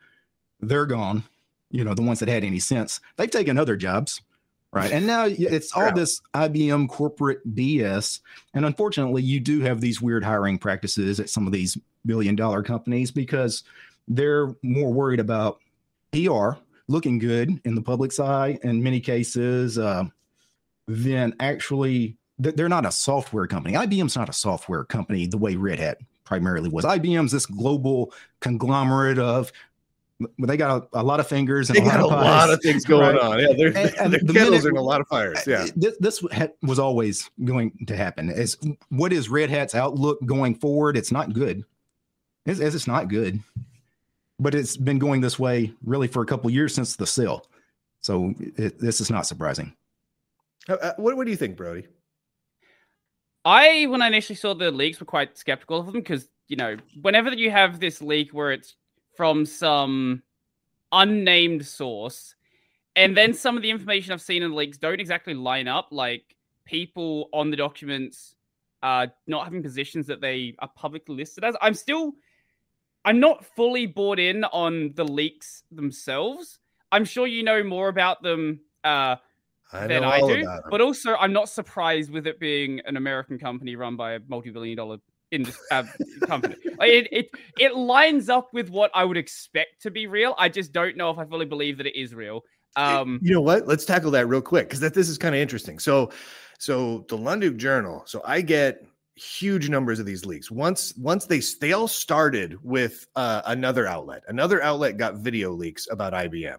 they're 0.60 0.86
gone. 0.86 1.24
You 1.70 1.86
know, 1.86 1.94
the 1.94 2.02
ones 2.02 2.20
that 2.20 2.28
had 2.28 2.44
any 2.44 2.60
sense. 2.60 3.00
They've 3.16 3.32
taken 3.32 3.58
other 3.58 3.78
jobs 3.78 4.20
right 4.74 4.94
and 4.94 5.06
now 5.06 5.26
it's 5.28 5.76
all 5.76 5.92
this 5.92 6.22
ibm 6.34 6.88
corporate 6.88 7.46
bs 7.54 8.22
and 8.54 8.66
unfortunately 8.66 9.22
you 9.22 9.38
do 9.38 9.60
have 9.60 9.82
these 9.82 10.02
weird 10.02 10.24
hiring 10.24 10.58
practices 10.58 11.20
at 11.20 11.30
some 11.30 11.46
of 11.46 11.52
these 11.52 11.78
billion 12.06 12.36
dollar 12.36 12.64
companies 12.64 13.12
because 13.12 13.64
they're 14.08 14.56
more 14.64 14.92
worried 14.92 15.20
about 15.20 15.60
pr 16.12 16.52
looking 16.88 17.20
good 17.20 17.60
in 17.64 17.76
the 17.76 17.82
public's 17.82 18.20
eye 18.20 18.58
in 18.64 18.82
many 18.82 19.00
cases 19.00 19.78
uh, 19.78 20.04
than 20.88 21.34
actually 21.40 22.18
they're 22.40 22.70
not 22.70 22.86
a 22.86 22.92
software 22.92 23.48
company 23.48 23.76
ibm's 23.76 24.16
not 24.16 24.30
a 24.30 24.34
software 24.34 24.84
company 24.84 25.28
the 25.28 25.38
way 25.38 25.56
red 25.56 25.80
hat 25.80 25.98
primarily 26.24 26.70
was 26.70 26.86
ibm's 26.86 27.32
this 27.32 27.46
global 27.46 28.14
conglomerate 28.40 29.20
of 29.20 29.52
they 30.40 30.58
got 30.58 30.84
a, 30.94 31.00
a, 31.00 31.04
lot 31.04 31.20
of 31.20 31.28
fingers 31.28 31.70
and 31.70 31.78
they 31.78 31.82
a, 31.82 31.86
lot, 31.86 31.94
got 31.94 32.04
of, 32.04 32.12
a 32.12 32.16
lot 32.16 32.50
of 32.50 32.62
things 32.62 32.86
going 32.86 33.16
right? 33.16 33.24
on. 33.24 33.40
Yeah, 33.40 33.54
they're, 33.56 33.78
and, 33.78 33.96
and 34.00 34.14
the 34.14 34.34
kettles 34.34 34.66
are 34.66 34.70
in 34.70 34.78
a 34.78 34.82
lot 34.82 35.02
of 35.02 35.08
fires. 35.08 35.40
Yeah, 35.48 35.68
this, 35.76 35.96
this 36.00 36.24
was 36.62 36.80
always 36.80 37.30
going 37.44 37.86
to 37.88 37.96
happen. 37.96 38.30
Is 38.30 38.58
what 38.90 39.14
is 39.14 39.30
Red 39.30 39.50
Hat's 39.50 39.76
outlook 39.76 40.20
going 40.26 40.56
forward? 40.56 40.98
It's 40.98 41.12
not 41.12 41.34
good. 41.34 41.64
It's, 42.46 42.60
it's 42.60 42.88
not 42.88 43.08
good, 43.08 43.40
but 44.40 44.56
it's 44.56 44.78
been 44.78 45.00
going 45.00 45.22
this 45.22 45.38
way 45.38 45.74
really 45.86 46.08
for 46.08 46.22
a 46.22 46.26
couple 46.26 46.50
years 46.50 46.74
since 46.74 46.96
the 46.96 47.08
sale. 47.08 47.46
So 48.02 48.34
it, 48.58 48.80
this 48.80 49.00
is 49.00 49.10
not 49.10 49.28
surprising. 49.28 49.74
Uh, 50.68 50.74
uh, 50.74 50.94
what, 50.98 51.16
what 51.18 51.26
do 51.26 51.32
you 51.32 51.38
think, 51.38 51.56
Brodie? 51.56 51.88
I, 53.46 53.86
when 53.88 54.02
I 54.02 54.08
initially 54.08 54.36
saw 54.36 54.54
the 54.54 54.72
leaks, 54.72 55.00
were 55.00 55.06
quite 55.06 55.38
skeptical 55.38 55.80
of 55.80 55.86
them 55.88 55.96
because 55.96 56.28
you 56.52 56.58
know, 56.58 56.76
whenever 57.02 57.34
you 57.34 57.50
have 57.50 57.80
this 57.80 58.02
leak 58.02 58.32
where 58.34 58.52
it's 58.52 58.76
from 59.16 59.46
some 59.46 60.22
unnamed 60.92 61.66
source. 61.66 62.36
And 62.98 63.16
then 63.16 63.34
some 63.34 63.56
of 63.56 63.64
the 63.64 63.70
information 63.70 64.12
I've 64.12 64.22
seen 64.22 64.44
in 64.44 64.52
the 64.52 64.58
leaks 64.58 64.78
don't 64.78 65.00
exactly 65.00 65.34
line 65.34 65.70
up. 65.70 65.88
Like 65.92 66.36
people 66.66 67.30
on 67.32 67.52
the 67.52 67.56
documents 67.56 68.36
uh, 68.84 69.08
not 69.28 69.46
having 69.46 69.64
positions 69.64 70.08
that 70.08 70.20
they 70.20 70.56
are 70.60 70.70
publicly 70.76 71.16
listed 71.16 71.46
as. 71.46 71.56
I'm 71.62 71.74
still, 71.74 72.16
I'm 73.04 73.20
not 73.20 73.46
fully 73.56 73.88
bought 73.88 74.20
in 74.20 74.44
on 74.46 74.94
the 74.96 75.04
leaks 75.04 75.64
themselves. 75.72 76.60
I'm 76.92 77.06
sure 77.06 77.26
you 77.26 77.44
know 77.44 77.64
more 77.64 77.88
about 77.88 78.22
them 78.22 78.60
uh, 78.84 79.16
I 79.72 79.88
than 79.88 80.04
I 80.04 80.20
do. 80.20 80.48
But 80.70 80.82
also, 80.82 81.16
I'm 81.16 81.34
not 81.34 81.50
surprised 81.50 82.12
with 82.12 82.28
it 82.28 82.40
being 82.40 82.82
an 82.86 82.98
American 82.98 83.40
company 83.40 83.76
run 83.76 83.96
by 83.96 84.14
a 84.14 84.20
multi-billion 84.28 84.78
dollar 84.78 84.98
in 85.32 85.44
this 85.44 85.58
uh, 85.72 85.84
company. 86.28 86.56
it, 86.82 87.08
it 87.12 87.30
it 87.60 87.76
lines 87.76 88.30
up 88.30 88.54
with 88.54 88.70
what 88.70 88.92
I 88.94 89.06
would 89.06 89.18
expect 89.18 89.82
to 89.84 89.92
be 89.92 90.08
real. 90.08 90.36
I 90.38 90.50
just 90.50 90.74
don't 90.74 90.98
know 90.98 91.10
if 91.10 91.18
I 91.18 91.26
fully 91.26 91.46
believe 91.46 91.78
that 91.78 91.88
it 91.88 92.00
is 92.00 92.14
real. 92.14 92.42
Um, 92.76 93.20
you 93.22 93.34
know 93.34 93.42
what? 93.42 93.68
Let's 93.68 93.86
tackle 93.86 94.12
that 94.12 94.28
real 94.28 94.42
quick 94.42 94.68
because 94.68 94.80
that 94.82 94.94
this 94.94 95.10
is 95.10 95.18
kind 95.18 95.36
of 95.36 95.42
interesting. 95.42 95.80
So, 95.80 96.12
so 96.60 97.06
the 97.10 97.18
Lunduke 97.18 97.58
Journal. 97.58 98.04
So 98.06 98.22
I 98.26 98.42
get 98.42 98.86
huge 99.22 99.70
numbers 99.70 100.00
of 100.00 100.06
these 100.06 100.26
leaks. 100.26 100.50
Once 100.50 100.96
once 100.98 101.26
they 101.26 101.42
they 101.60 101.74
all 101.74 101.88
started 101.88 102.58
with 102.64 103.08
uh, 103.16 103.42
another 103.46 103.88
outlet. 103.88 104.24
Another 104.28 104.62
outlet 104.64 104.98
got 104.98 105.16
video 105.16 105.52
leaks 105.52 105.88
about 105.92 106.14
IBM. 106.14 106.58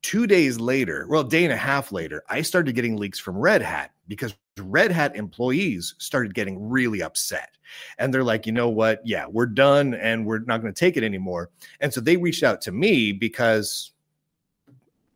Two 0.00 0.26
days 0.26 0.58
later, 0.60 1.06
well, 1.08 1.24
day 1.24 1.44
and 1.44 1.52
a 1.52 1.56
half 1.56 1.90
later, 1.90 2.22
I 2.28 2.42
started 2.42 2.74
getting 2.74 2.96
leaks 2.96 3.18
from 3.18 3.36
Red 3.36 3.62
Hat 3.62 3.90
because 4.06 4.34
Red 4.58 4.92
Hat 4.92 5.16
employees 5.16 5.94
started 5.98 6.34
getting 6.34 6.68
really 6.68 7.02
upset. 7.02 7.50
And 7.98 8.14
they're 8.14 8.24
like, 8.24 8.46
you 8.46 8.52
know 8.52 8.68
what? 8.68 9.00
Yeah, 9.04 9.26
we're 9.28 9.46
done 9.46 9.94
and 9.94 10.24
we're 10.24 10.38
not 10.40 10.62
going 10.62 10.72
to 10.72 10.78
take 10.78 10.96
it 10.96 11.04
anymore. 11.04 11.50
And 11.80 11.92
so 11.92 12.00
they 12.00 12.16
reached 12.16 12.44
out 12.44 12.60
to 12.62 12.72
me 12.72 13.12
because, 13.12 13.90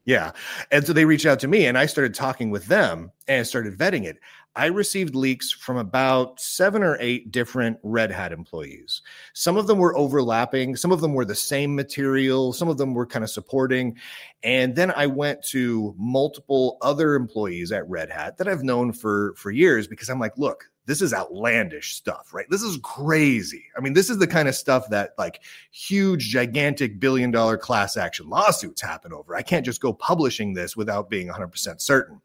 yeah. 0.05 0.33
And 0.71 0.85
so 0.85 0.93
they 0.93 1.05
reached 1.05 1.27
out 1.27 1.39
to 1.41 1.49
me 1.49 1.67
and 1.67 1.79
I 1.79 1.87
started 1.87 2.13
talking 2.13 2.51
with 2.51 2.67
them 2.67 3.13
and 3.29 3.47
started 3.47 3.79
vetting 3.79 4.05
it. 4.05 4.19
I 4.55 4.67
received 4.67 5.15
leaks 5.15 5.51
from 5.51 5.79
about 5.79 6.39
seven 6.39 6.83
or 6.83 6.99
eight 7.01 7.33
different 7.33 7.79
Red 7.83 8.11
Hat 8.11 8.33
employees. 8.33 9.01
Some 9.33 9.57
of 9.57 9.67
them 9.67 9.79
were 9.79 9.97
overlapping, 9.97 10.77
some 10.77 10.93
of 10.93 11.01
them 11.01 11.15
were 11.15 11.25
the 11.25 11.35
same 11.35 11.75
material, 11.75 12.53
some 12.53 12.69
of 12.69 12.77
them 12.77 12.93
were 12.93 13.07
kind 13.07 13.25
of 13.25 13.31
supporting. 13.31 13.97
And 14.43 14.75
then 14.77 14.91
I 14.91 15.07
went 15.07 15.43
to 15.49 15.95
multiple 15.97 16.77
other 16.83 17.15
employees 17.15 17.73
at 17.73 17.89
Red 17.89 18.11
Hat 18.11 18.37
that 18.37 18.49
I've 18.49 18.63
known 18.63 18.93
for 18.93 19.35
for 19.37 19.51
years 19.51 19.87
because 19.87 20.11
I'm 20.11 20.21
like, 20.21 20.37
look, 20.37 20.71
this 20.87 21.01
is 21.01 21.15
outlandish 21.15 21.95
stuff, 21.95 22.35
right? 22.35 22.47
This 22.51 22.63
is 22.63 22.79
crazy. 22.83 23.67
I 23.77 23.81
mean, 23.81 23.93
this 23.93 24.11
is 24.11 24.19
the 24.19 24.27
kind 24.27 24.49
of 24.49 24.55
stuff 24.55 24.89
that 24.91 25.13
like 25.17 25.41
huge, 25.71 26.29
gigantic 26.29 26.99
billion 26.99 27.31
dollar 27.31 27.57
class 27.57 27.97
action 27.97 28.29
lawsuits 28.29 28.81
happen 28.81 29.13
over. 29.13 29.37
I 29.37 29.43
can't 29.43 29.65
just 29.65 29.81
go 29.81 29.93
publishing 29.93 30.55
this 30.55 30.77
without 30.77 31.09
being 31.09 31.29
100% 31.29 31.81
certain. 31.81 32.21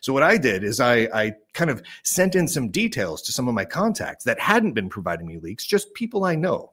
So, 0.00 0.12
what 0.14 0.22
I 0.22 0.38
did 0.38 0.64
is 0.64 0.80
I, 0.80 1.08
I 1.12 1.34
kind 1.52 1.70
of 1.70 1.82
sent 2.02 2.34
in 2.34 2.48
some 2.48 2.70
details 2.70 3.20
to 3.22 3.32
some 3.32 3.46
of 3.46 3.54
my 3.54 3.66
contacts 3.66 4.24
that 4.24 4.40
hadn't 4.40 4.72
been 4.72 4.88
providing 4.88 5.26
me 5.26 5.38
leaks, 5.38 5.66
just 5.66 5.92
people 5.92 6.24
I 6.24 6.34
know. 6.34 6.72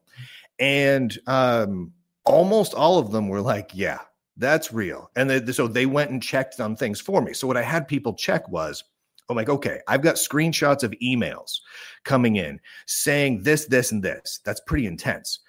And 0.58 1.18
um, 1.28 1.92
almost 2.24 2.74
all 2.74 2.98
of 2.98 3.12
them 3.12 3.28
were 3.28 3.42
like, 3.42 3.72
yeah, 3.74 4.00
that's 4.38 4.72
real. 4.72 5.12
And 5.18 5.30
they, 5.30 5.52
so 5.52 5.68
they 5.68 5.86
went 5.86 6.12
and 6.12 6.24
checked 6.24 6.62
on 6.62 6.78
things 6.78 7.02
for 7.02 7.22
me. 7.22 7.34
So, 7.34 7.46
what 7.46 7.58
I 7.58 7.62
had 7.62 7.90
people 7.90 8.14
check 8.14 8.48
was, 8.48 8.86
I'm 9.30 9.36
like, 9.36 9.50
okay, 9.50 9.80
I've 9.88 10.02
got 10.02 10.16
screenshots 10.16 10.84
of 10.84 10.94
emails 11.04 11.60
coming 12.04 12.36
in 12.36 12.60
saying 12.86 13.44
this, 13.44 13.66
this, 13.66 13.92
and 13.92 14.04
this. 14.04 14.40
That's 14.46 14.62
pretty 14.62 14.86
intense. 14.86 15.40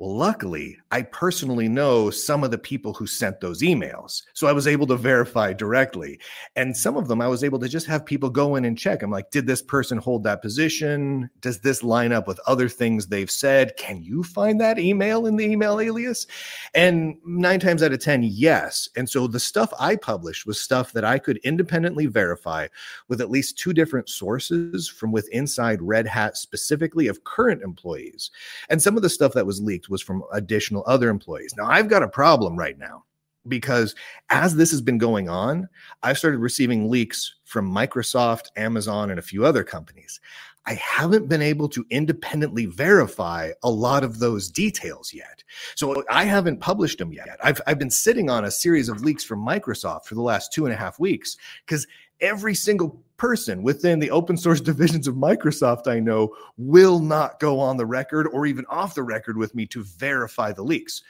Well, 0.00 0.16
luckily, 0.16 0.78
I 0.92 1.02
personally 1.02 1.68
know 1.68 2.08
some 2.10 2.44
of 2.44 2.52
the 2.52 2.58
people 2.58 2.94
who 2.94 3.08
sent 3.08 3.40
those 3.40 3.62
emails. 3.62 4.22
So 4.32 4.46
I 4.46 4.52
was 4.52 4.68
able 4.68 4.86
to 4.86 4.96
verify 4.96 5.52
directly. 5.52 6.20
And 6.54 6.76
some 6.76 6.96
of 6.96 7.08
them 7.08 7.20
I 7.20 7.26
was 7.26 7.42
able 7.42 7.58
to 7.58 7.68
just 7.68 7.88
have 7.88 8.06
people 8.06 8.30
go 8.30 8.54
in 8.54 8.64
and 8.64 8.78
check. 8.78 9.02
I'm 9.02 9.10
like, 9.10 9.32
did 9.32 9.48
this 9.48 9.60
person 9.60 9.98
hold 9.98 10.22
that 10.22 10.40
position? 10.40 11.28
Does 11.40 11.58
this 11.58 11.82
line 11.82 12.12
up 12.12 12.28
with 12.28 12.38
other 12.46 12.68
things 12.68 13.08
they've 13.08 13.30
said? 13.30 13.76
Can 13.76 14.00
you 14.00 14.22
find 14.22 14.60
that 14.60 14.78
email 14.78 15.26
in 15.26 15.34
the 15.34 15.44
email 15.44 15.80
alias? 15.80 16.28
And 16.76 17.16
nine 17.26 17.58
times 17.58 17.82
out 17.82 17.92
of 17.92 17.98
10, 17.98 18.22
yes. 18.22 18.88
And 18.96 19.10
so 19.10 19.26
the 19.26 19.40
stuff 19.40 19.72
I 19.80 19.96
published 19.96 20.46
was 20.46 20.60
stuff 20.60 20.92
that 20.92 21.04
I 21.04 21.18
could 21.18 21.38
independently 21.38 22.06
verify 22.06 22.68
with 23.08 23.20
at 23.20 23.30
least 23.30 23.58
two 23.58 23.72
different 23.72 24.08
sources 24.08 24.88
from 24.88 25.10
with 25.10 25.28
inside 25.30 25.82
Red 25.82 26.06
Hat, 26.06 26.36
specifically 26.36 27.08
of 27.08 27.24
current 27.24 27.62
employees. 27.62 28.30
And 28.70 28.80
some 28.80 28.96
of 28.96 29.02
the 29.02 29.10
stuff 29.10 29.32
that 29.32 29.44
was 29.44 29.60
leaked 29.60 29.87
was 29.90 30.02
from 30.02 30.22
additional 30.32 30.84
other 30.86 31.08
employees. 31.08 31.54
Now, 31.56 31.66
I've 31.66 31.88
got 31.88 32.02
a 32.02 32.08
problem 32.08 32.56
right 32.56 32.78
now 32.78 33.04
because 33.46 33.94
as 34.30 34.56
this 34.56 34.70
has 34.70 34.80
been 34.80 34.98
going 34.98 35.28
on, 35.28 35.68
I've 36.02 36.18
started 36.18 36.38
receiving 36.38 36.90
leaks 36.90 37.36
from 37.44 37.70
Microsoft, 37.70 38.46
Amazon, 38.56 39.10
and 39.10 39.18
a 39.18 39.22
few 39.22 39.44
other 39.44 39.64
companies. 39.64 40.20
I 40.66 40.74
haven't 40.74 41.30
been 41.30 41.40
able 41.40 41.68
to 41.70 41.86
independently 41.88 42.66
verify 42.66 43.52
a 43.62 43.70
lot 43.70 44.04
of 44.04 44.18
those 44.18 44.50
details 44.50 45.14
yet. 45.14 45.42
So 45.76 46.04
I 46.10 46.24
haven't 46.24 46.60
published 46.60 46.98
them 46.98 47.10
yet. 47.10 47.38
I've, 47.42 47.60
I've 47.66 47.78
been 47.78 47.90
sitting 47.90 48.28
on 48.28 48.44
a 48.44 48.50
series 48.50 48.90
of 48.90 49.02
leaks 49.02 49.24
from 49.24 49.44
Microsoft 49.44 50.04
for 50.04 50.14
the 50.14 50.20
last 50.20 50.52
two 50.52 50.66
and 50.66 50.74
a 50.74 50.76
half 50.76 51.00
weeks 51.00 51.38
because 51.64 51.86
every 52.20 52.54
single 52.54 53.02
person 53.16 53.62
within 53.62 53.98
the 53.98 54.10
open 54.10 54.36
source 54.36 54.60
divisions 54.62 55.06
of 55.06 55.14
Microsoft 55.14 55.86
I 55.86 56.00
know 56.00 56.34
will 56.56 57.00
not 57.00 57.40
go 57.40 57.60
on 57.60 57.76
the 57.76 57.86
record 57.86 58.26
or 58.28 58.46
even 58.46 58.64
off 58.66 58.94
the 58.94 59.02
record 59.02 59.36
with 59.36 59.54
me 59.54 59.66
to 59.66 59.82
verify 59.82 60.52
the 60.52 60.62
leaks. 60.62 61.02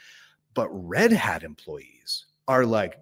But 0.53 0.69
Red 0.71 1.11
Hat 1.11 1.43
employees 1.43 2.25
are 2.47 2.65
like 2.65 2.99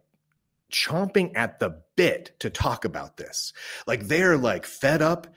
chomping 0.72 1.32
at 1.36 1.60
the 1.60 1.82
bit 1.95 2.36
to 2.39 2.49
talk 2.49 2.86
about 2.86 3.18
this. 3.18 3.53
Like 3.88 4.08
they're 4.08 4.38
like 4.38 4.66
fed 4.66 5.01
up 5.01 5.28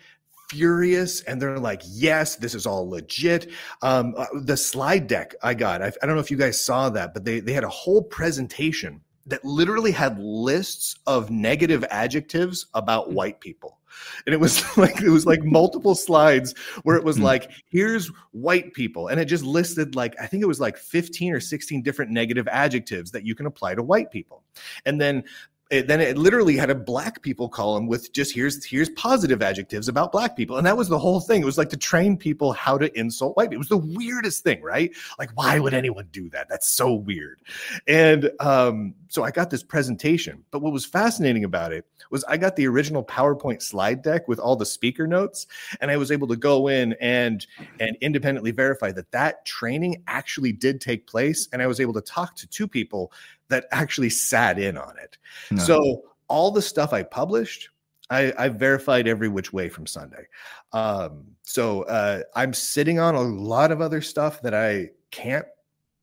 furious 0.50 1.20
and 1.22 1.40
they're 1.40 1.60
like 1.60 1.80
yes 1.86 2.34
this 2.34 2.56
is 2.56 2.66
all 2.66 2.90
legit 2.90 3.52
um, 3.82 4.14
uh, 4.16 4.26
the 4.42 4.56
slide 4.56 5.06
deck 5.06 5.32
i 5.44 5.54
got 5.54 5.80
I, 5.80 5.92
I, 6.02 6.06
don't 6.06 6.16
know 6.16 6.20
if 6.20 6.28
you 6.32 6.36
guys 6.36 6.62
saw 6.62 6.90
that 6.90 7.14
but 7.14 7.24
they, 7.24 7.38
they 7.38 7.52
had 7.52 7.62
a 7.62 7.68
whole 7.68 8.02
presentation 8.02 9.00
that 9.30 9.44
literally 9.44 9.92
had 9.92 10.18
lists 10.18 10.96
of 11.06 11.30
negative 11.30 11.84
adjectives 11.90 12.66
about 12.74 13.08
mm. 13.08 13.14
white 13.14 13.40
people 13.40 13.78
and 14.26 14.34
it 14.34 14.40
was 14.40 14.64
like 14.76 15.00
it 15.00 15.10
was 15.10 15.26
like 15.26 15.42
multiple 15.44 15.94
slides 15.94 16.54
where 16.82 16.96
it 16.96 17.04
was 17.04 17.18
mm. 17.18 17.22
like 17.22 17.50
here's 17.68 18.08
white 18.32 18.72
people 18.74 19.08
and 19.08 19.20
it 19.20 19.24
just 19.26 19.44
listed 19.44 19.94
like 19.94 20.14
i 20.20 20.26
think 20.26 20.42
it 20.42 20.46
was 20.46 20.60
like 20.60 20.76
15 20.76 21.32
or 21.32 21.40
16 21.40 21.82
different 21.82 22.10
negative 22.10 22.48
adjectives 22.48 23.10
that 23.10 23.24
you 23.24 23.34
can 23.34 23.46
apply 23.46 23.74
to 23.74 23.82
white 23.82 24.10
people 24.10 24.42
and 24.84 25.00
then 25.00 25.24
it, 25.70 25.86
then 25.86 26.00
it 26.00 26.18
literally 26.18 26.56
had 26.56 26.68
a 26.68 26.74
black 26.74 27.22
people 27.22 27.48
column 27.48 27.86
with 27.86 28.12
just 28.12 28.34
here's 28.34 28.64
here's 28.64 28.88
positive 28.90 29.40
adjectives 29.40 29.88
about 29.88 30.10
black 30.10 30.36
people. 30.36 30.56
And 30.56 30.66
that 30.66 30.76
was 30.76 30.88
the 30.88 30.98
whole 30.98 31.20
thing. 31.20 31.42
It 31.42 31.44
was 31.44 31.58
like 31.58 31.70
to 31.70 31.76
train 31.76 32.16
people 32.16 32.52
how 32.52 32.76
to 32.76 32.96
insult 32.98 33.36
white 33.36 33.50
people. 33.50 33.64
It 33.64 33.70
was 33.70 33.80
the 33.80 33.96
weirdest 33.98 34.42
thing 34.42 34.60
right? 34.62 34.92
Like 35.18 35.30
why 35.34 35.58
would 35.60 35.74
anyone 35.74 36.08
do 36.10 36.28
that? 36.30 36.48
That's 36.48 36.68
so 36.68 36.92
weird. 36.92 37.40
And 37.86 38.30
um, 38.40 38.94
so 39.08 39.24
i 39.24 39.30
got 39.30 39.50
this 39.50 39.62
presentation. 39.62 40.44
But 40.50 40.60
what 40.60 40.72
was 40.72 40.84
fascinating 40.84 41.44
about 41.44 41.72
it 41.72 41.86
was 42.10 42.24
i 42.24 42.36
got 42.36 42.56
the 42.56 42.66
original 42.66 43.04
powerpoint 43.04 43.62
slide 43.62 44.02
deck 44.02 44.26
with 44.28 44.38
all 44.38 44.56
the 44.56 44.66
speaker 44.66 45.06
notes 45.06 45.46
and 45.80 45.90
i 45.90 45.96
was 45.96 46.10
able 46.10 46.26
to 46.28 46.36
go 46.36 46.68
in 46.68 46.94
and 47.00 47.46
and 47.78 47.96
independently 48.00 48.50
verify 48.50 48.90
that 48.92 49.10
that 49.12 49.44
training 49.44 50.02
actually 50.06 50.52
did 50.52 50.80
take 50.80 51.06
place 51.06 51.48
and 51.52 51.62
i 51.62 51.66
was 51.66 51.80
able 51.80 51.92
to 51.92 52.00
talk 52.00 52.34
to 52.36 52.46
two 52.48 52.66
people 52.66 53.12
that 53.50 53.66
actually 53.70 54.10
sat 54.10 54.58
in 54.58 54.78
on 54.78 54.96
it. 54.98 55.18
No. 55.50 55.62
So 55.62 56.02
all 56.28 56.50
the 56.50 56.62
stuff 56.62 56.92
I 56.92 57.02
published, 57.02 57.68
I, 58.08 58.32
I, 58.38 58.48
verified 58.48 59.06
every 59.06 59.28
which 59.28 59.52
way 59.52 59.68
from 59.68 59.86
Sunday. 59.86 60.26
Um, 60.72 61.24
so 61.42 61.82
uh, 61.82 62.22
I'm 62.34 62.54
sitting 62.54 62.98
on 62.98 63.14
a 63.14 63.20
lot 63.20 63.70
of 63.70 63.80
other 63.80 64.00
stuff 64.00 64.40
that 64.42 64.54
I 64.54 64.90
can't 65.10 65.46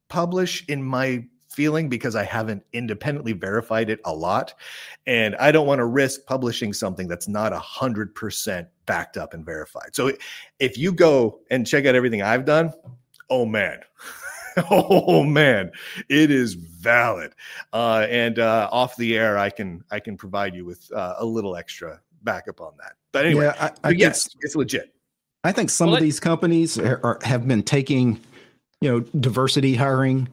publish 0.10 0.66
in 0.68 0.84
my 0.84 1.26
feeling 1.50 1.89
because 1.89 2.16
I 2.16 2.24
haven't 2.24 2.64
independently 2.74 3.34
verified 3.34 3.89
it 3.89 4.00
a 4.06 4.14
lot. 4.14 4.54
And 5.08 5.36
I 5.38 5.52
don't 5.52 5.66
want 5.66 5.80
to 5.80 5.86
risk 5.86 6.26
publishing 6.26 6.72
something 6.72 7.08
that's 7.08 7.28
not 7.28 7.52
a 7.52 7.60
hundred 7.60 8.14
percent 8.14 8.68
backed 8.86 9.18
up 9.18 9.34
and 9.34 9.43
verified. 9.43 9.95
So 9.95 10.12
if 10.60 10.78
you 10.78 10.91
go 10.91 11.39
and 11.50 11.66
check 11.66 11.86
out 11.86 11.95
everything 11.95 12.22
I've 12.22 12.45
done, 12.45 12.74
oh 13.30 13.45
man. 13.45 13.80
oh 14.70 15.24
man, 15.24 15.72
it 16.10 16.32
is 16.32 16.53
valid. 16.53 17.34
Uh, 17.74 18.08
and 18.10 18.39
uh, 18.39 18.70
off 18.72 18.95
the 18.97 19.18
air, 19.18 19.38
I 19.38 19.49
can 19.49 19.84
I 19.91 19.99
can 19.99 20.18
provide 20.18 20.55
you 20.55 20.66
with 20.66 20.91
uh, 20.93 21.16
a 21.20 21.26
little 21.26 21.55
extra 21.55 22.01
backup 22.24 22.62
on 22.62 22.74
that. 22.80 22.93
But 23.12 23.26
anyway, 23.26 23.45
yeah, 23.45 23.72
I, 23.84 23.89
I 23.89 23.91
yes, 23.91 24.30
it's 24.41 24.55
legit. 24.55 24.93
I 25.43 25.51
think 25.51 25.70
some 25.70 25.88
well, 25.88 25.97
of 25.97 26.01
these 26.01 26.20
companies 26.20 26.78
are, 26.78 26.99
are, 27.03 27.20
have 27.24 27.47
been 27.47 27.64
taking, 27.64 28.20
you 28.82 28.91
know, 28.91 28.99
diversity 29.20 29.76
hiring 29.76 30.28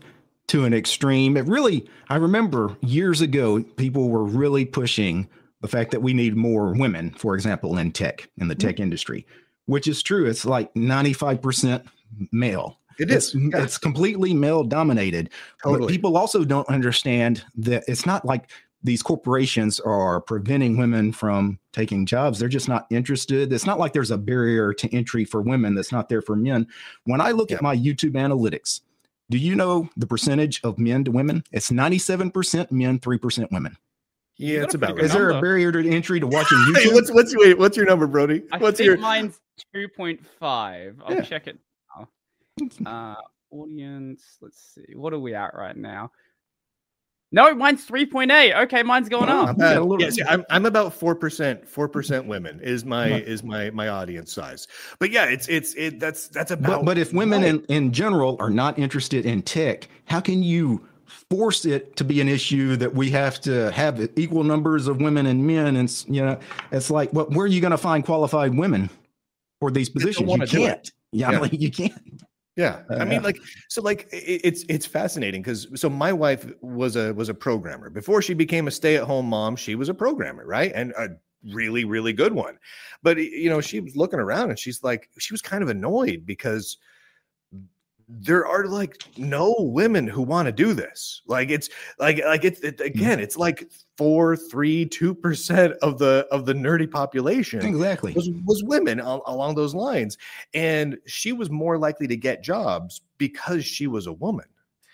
to 0.49 0.65
an 0.65 0.75
extreme. 0.75 1.37
It 1.37 1.47
really, 1.47 1.89
I 2.09 2.17
remember 2.17 2.77
years 2.81 3.21
ago, 3.21 3.63
people 3.77 4.09
were 4.09 4.25
really 4.25 4.65
pushing 4.65 5.29
the 5.61 5.69
fact 5.69 5.93
that 5.93 6.01
we 6.01 6.13
need 6.13 6.37
more 6.37 6.73
women, 6.73 7.11
for 7.13 7.35
example, 7.35 7.79
in 7.79 7.93
tech, 7.93 8.29
in 8.39 8.49
the 8.49 8.55
tech 8.55 8.75
mm-hmm. 8.75 8.85
industry, 8.85 9.27
which 9.67 9.87
is 9.87 10.03
true. 10.03 10.27
It's 10.27 10.45
like 10.45 10.73
95% 10.75 11.87
male. 12.33 12.79
It 12.99 13.11
is. 13.11 13.35
It's, 13.35 13.35
yeah. 13.35 13.63
it's 13.63 13.79
completely 13.79 14.35
male 14.35 14.65
dominated. 14.65 15.31
Totally. 15.63 15.81
But 15.81 15.89
people 15.89 16.17
also 16.17 16.45
don't 16.45 16.69
understand 16.69 17.45
that 17.57 17.85
it's 17.89 18.07
not 18.07 18.25
like 18.25 18.51
these 18.85 19.03
corporations 19.03 19.81
are 19.81 20.21
preventing 20.21 20.77
women 20.77 21.11
from 21.11 21.59
taking 21.73 22.05
jobs. 22.05 22.39
They're 22.39 22.49
just 22.49 22.69
not 22.69 22.87
interested. 22.91 23.53
It's 23.53 23.67
not 23.67 23.79
like 23.79 23.95
there's 23.95 24.11
a 24.11 24.19
barrier 24.19 24.75
to 24.75 24.95
entry 24.95 25.25
for 25.25 25.41
women 25.41 25.75
that's 25.75 25.91
not 25.91 26.11
there 26.11 26.21
for 26.21 26.37
men. 26.37 26.67
When 27.05 27.21
I 27.21 27.31
look 27.31 27.51
yeah. 27.51 27.57
at 27.57 27.63
my 27.63 27.75
YouTube 27.75 28.13
analytics, 28.13 28.83
do 29.31 29.39
you 29.39 29.55
know 29.55 29.89
the 29.97 30.07
percentage 30.07 30.61
of 30.65 30.79
men 30.79 31.03
to 31.05 31.11
women? 31.11 31.45
It's 31.51 31.71
97% 31.71 32.71
men, 32.71 32.99
3% 32.99 33.51
women. 33.51 33.77
Yeah, 34.37 34.65
it's 34.65 34.75
about. 34.75 34.99
Is 34.99 35.13
there 35.13 35.31
a 35.31 35.41
barrier 35.41 35.71
to 35.73 35.89
entry 35.89 36.21
to 36.21 36.27
watching 36.27 36.59
YouTube? 36.69 36.83
hey, 36.83 36.93
what's 36.93 37.11
what's 37.13 37.37
wait, 37.37 37.57
what's 37.57 37.77
your 37.77 37.87
number, 37.87 38.09
Brodie? 38.09 38.43
What's 38.59 38.81
I 38.81 38.85
your 38.85 38.99
mine's 38.99 39.39
two 39.73 39.89
point 39.89 40.27
five. 40.41 41.01
I'll 41.05 41.15
yeah. 41.15 41.21
check 41.21 41.47
it 41.47 41.57
uh, 42.87 43.15
audience. 43.51 44.39
Let's 44.41 44.75
see. 44.75 44.95
What 44.95 45.13
are 45.13 45.19
we 45.19 45.35
at 45.35 45.55
right 45.55 45.77
now? 45.77 46.11
No, 47.33 47.53
mine's 47.53 47.85
3.8. 47.85 48.63
Okay, 48.65 48.85
mine's 48.85 49.09
going 49.09 49.29
oh, 49.29 49.47
up. 49.47 49.61
Uh, 49.61 49.97
yeah, 49.99 50.11
see, 50.11 50.23
I'm, 50.23 50.45
I'm 50.51 50.67
about 50.67 50.97
4%, 50.97 51.69
4% 51.69 52.27
women 52.27 52.61
is 52.61 52.85
my 52.85 53.09
is 53.09 53.43
my 53.43 53.71
my 53.71 53.89
audience 53.89 54.33
size. 54.33 54.69
But 55.01 55.11
yeah, 55.11 55.25
it's 55.25 55.49
it's 55.49 55.75
it 55.75 55.99
that's 55.99 56.29
that's 56.29 56.53
about 56.53 56.81
But, 56.81 56.85
but 56.85 56.99
if 56.99 57.13
women 57.13 57.43
in, 57.43 57.65
in 57.65 57.93
general 57.93 58.37
are 58.39 58.51
not 58.51 58.79
interested 58.79 59.27
in 59.27 59.43
tech, 59.43 59.89
how 60.05 60.21
can 60.21 60.45
you 60.45 60.87
force 61.29 61.65
it 61.65 61.97
to 61.97 62.05
be 62.05 62.21
an 62.21 62.29
issue 62.29 62.77
that 62.77 62.95
we 62.95 63.11
have 63.11 63.41
to 63.41 63.73
have 63.73 64.09
equal 64.15 64.45
numbers 64.45 64.87
of 64.87 65.01
women 65.01 65.27
and 65.27 65.45
men 65.45 65.75
and 65.75 66.05
you 66.07 66.25
know, 66.25 66.39
it's 66.71 66.89
like 66.89 67.13
well, 67.13 67.27
where 67.31 67.47
are 67.47 67.49
you 67.49 67.61
going 67.61 67.73
to 67.73 67.79
find 67.79 68.05
qualified 68.05 68.57
women 68.57 68.89
for 69.59 69.73
these 69.73 69.89
positions? 69.89 70.31
You 70.31 70.47
can't. 70.47 70.93
Yeah, 71.11 71.33
yeah. 71.33 71.39
Like, 71.41 71.53
you 71.53 71.73
can't. 71.73 72.23
Yeah, 72.57 72.83
uh, 72.89 72.97
I 72.97 73.05
mean, 73.05 73.23
like, 73.23 73.39
so 73.69 73.83
like 73.83 74.09
it's 74.13 74.65
it's 74.69 74.87
fascinating 74.87 75.43
because 75.43 75.67
so 75.75 75.91
my 75.91 76.13
wife 76.13 76.47
was 76.61 76.95
a 76.95 77.13
was 77.13 77.29
a 77.29 77.35
programmer 77.35 77.91
before 77.91 78.23
she 78.23 78.33
became 78.33 78.69
a 78.69 78.71
stay 78.71 78.97
at 78.97 79.03
home 79.03 79.27
mom. 79.27 79.57
She 79.57 79.75
was 79.75 79.89
a 79.89 79.95
programmer, 79.95 80.47
right, 80.47 80.71
and 80.73 80.93
a 80.93 81.09
really 81.53 81.85
really 81.85 82.13
good 82.13 82.33
one. 82.33 82.59
But 83.03 83.19
you 83.19 83.51
know, 83.51 83.61
she 83.61 83.81
was 83.81 83.97
looking 83.97 84.21
around 84.21 84.51
and 84.51 84.59
she's 84.59 84.85
like, 84.85 85.11
she 85.19 85.35
was 85.35 85.43
kind 85.43 85.65
of 85.65 85.69
annoyed 85.69 86.25
because 86.27 86.79
there 88.09 88.47
are 88.47 88.67
like 88.67 89.03
no 89.17 89.55
women 89.59 90.07
who 90.07 90.23
want 90.23 90.47
to 90.47 90.53
do 90.53 90.75
this. 90.75 91.23
Like 91.27 91.51
it's 91.51 91.69
like 91.99 92.23
like 92.25 92.45
it's 92.45 92.61
it, 92.61 92.79
mm. 92.79 92.87
again, 92.87 93.21
it's 93.21 93.37
like 93.37 93.69
four, 93.97 94.37
three, 94.37 94.87
two 94.87 95.15
percent 95.15 95.75
of 95.83 95.99
the 95.99 96.27
of 96.31 96.47
the 96.47 96.55
nerdy 96.55 96.91
population 96.91 97.65
exactly 97.65 98.13
was, 98.13 98.31
was 98.45 98.63
women 98.65 99.01
al- 99.01 99.23
along 99.27 99.55
those 99.55 99.75
lines, 99.75 100.19
and 100.53 100.99
she 101.07 101.33
was 101.33 101.51
more 101.51 101.79
likely 101.79 102.07
to 102.07 102.17
get 102.17 102.43
jobs 102.43 103.03
because 103.19 103.65
she 103.65 103.87
was 103.87 104.07
a 104.07 104.13
woman. 104.13 104.47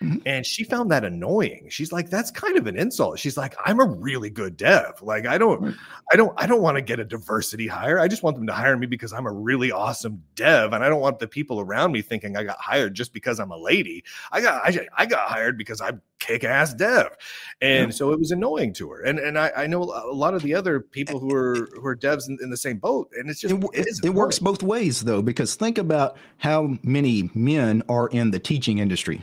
Mm-hmm. 0.02 0.18
And 0.24 0.46
she 0.46 0.64
found 0.64 0.90
that 0.90 1.04
annoying. 1.04 1.66
She's 1.68 1.92
like, 1.92 2.08
that's 2.08 2.30
kind 2.30 2.56
of 2.56 2.66
an 2.66 2.78
insult. 2.78 3.18
She's 3.18 3.36
like, 3.36 3.54
I'm 3.66 3.80
a 3.80 3.84
really 3.84 4.30
good 4.30 4.56
dev. 4.56 5.02
Like, 5.02 5.26
I 5.26 5.36
don't, 5.36 5.60
right. 5.60 5.74
I 6.10 6.16
don't, 6.16 6.32
I 6.38 6.46
don't 6.46 6.62
want 6.62 6.76
to 6.76 6.80
get 6.80 6.98
a 7.00 7.04
diversity 7.04 7.66
hire. 7.66 7.98
I 7.98 8.08
just 8.08 8.22
want 8.22 8.36
them 8.36 8.46
to 8.46 8.52
hire 8.54 8.78
me 8.78 8.86
because 8.86 9.12
I'm 9.12 9.26
a 9.26 9.32
really 9.32 9.70
awesome 9.70 10.22
dev. 10.36 10.72
And 10.72 10.82
I 10.82 10.88
don't 10.88 11.02
want 11.02 11.18
the 11.18 11.28
people 11.28 11.60
around 11.60 11.92
me 11.92 12.00
thinking 12.00 12.34
I 12.34 12.44
got 12.44 12.58
hired 12.58 12.94
just 12.94 13.12
because 13.12 13.38
I'm 13.38 13.50
a 13.50 13.58
lady. 13.58 14.02
I 14.32 14.40
got, 14.40 14.64
I, 14.64 14.86
I 14.96 15.04
got 15.04 15.28
hired 15.28 15.58
because 15.58 15.82
I'm 15.82 16.00
kick 16.18 16.44
ass 16.44 16.72
dev. 16.72 17.14
And 17.60 17.88
yeah. 17.88 17.94
so 17.94 18.12
it 18.12 18.18
was 18.18 18.30
annoying 18.30 18.72
to 18.74 18.90
her. 18.92 19.02
And, 19.02 19.18
and 19.18 19.38
I, 19.38 19.52
I 19.54 19.66
know 19.66 19.82
a 19.82 20.14
lot 20.14 20.32
of 20.32 20.42
the 20.42 20.54
other 20.54 20.80
people 20.80 21.18
who 21.18 21.34
are, 21.34 21.68
who 21.74 21.86
are 21.86 21.96
devs 21.96 22.26
in, 22.26 22.38
in 22.42 22.48
the 22.48 22.56
same 22.56 22.78
boat. 22.78 23.10
And 23.18 23.28
it's 23.28 23.40
just, 23.40 23.54
it, 23.54 23.68
it, 23.74 24.04
it 24.06 24.14
works 24.14 24.38
both 24.38 24.62
ways 24.62 25.02
though, 25.02 25.20
because 25.20 25.56
think 25.56 25.76
about 25.76 26.16
how 26.38 26.78
many 26.82 27.30
men 27.34 27.82
are 27.90 28.08
in 28.08 28.30
the 28.30 28.38
teaching 28.38 28.78
industry 28.78 29.20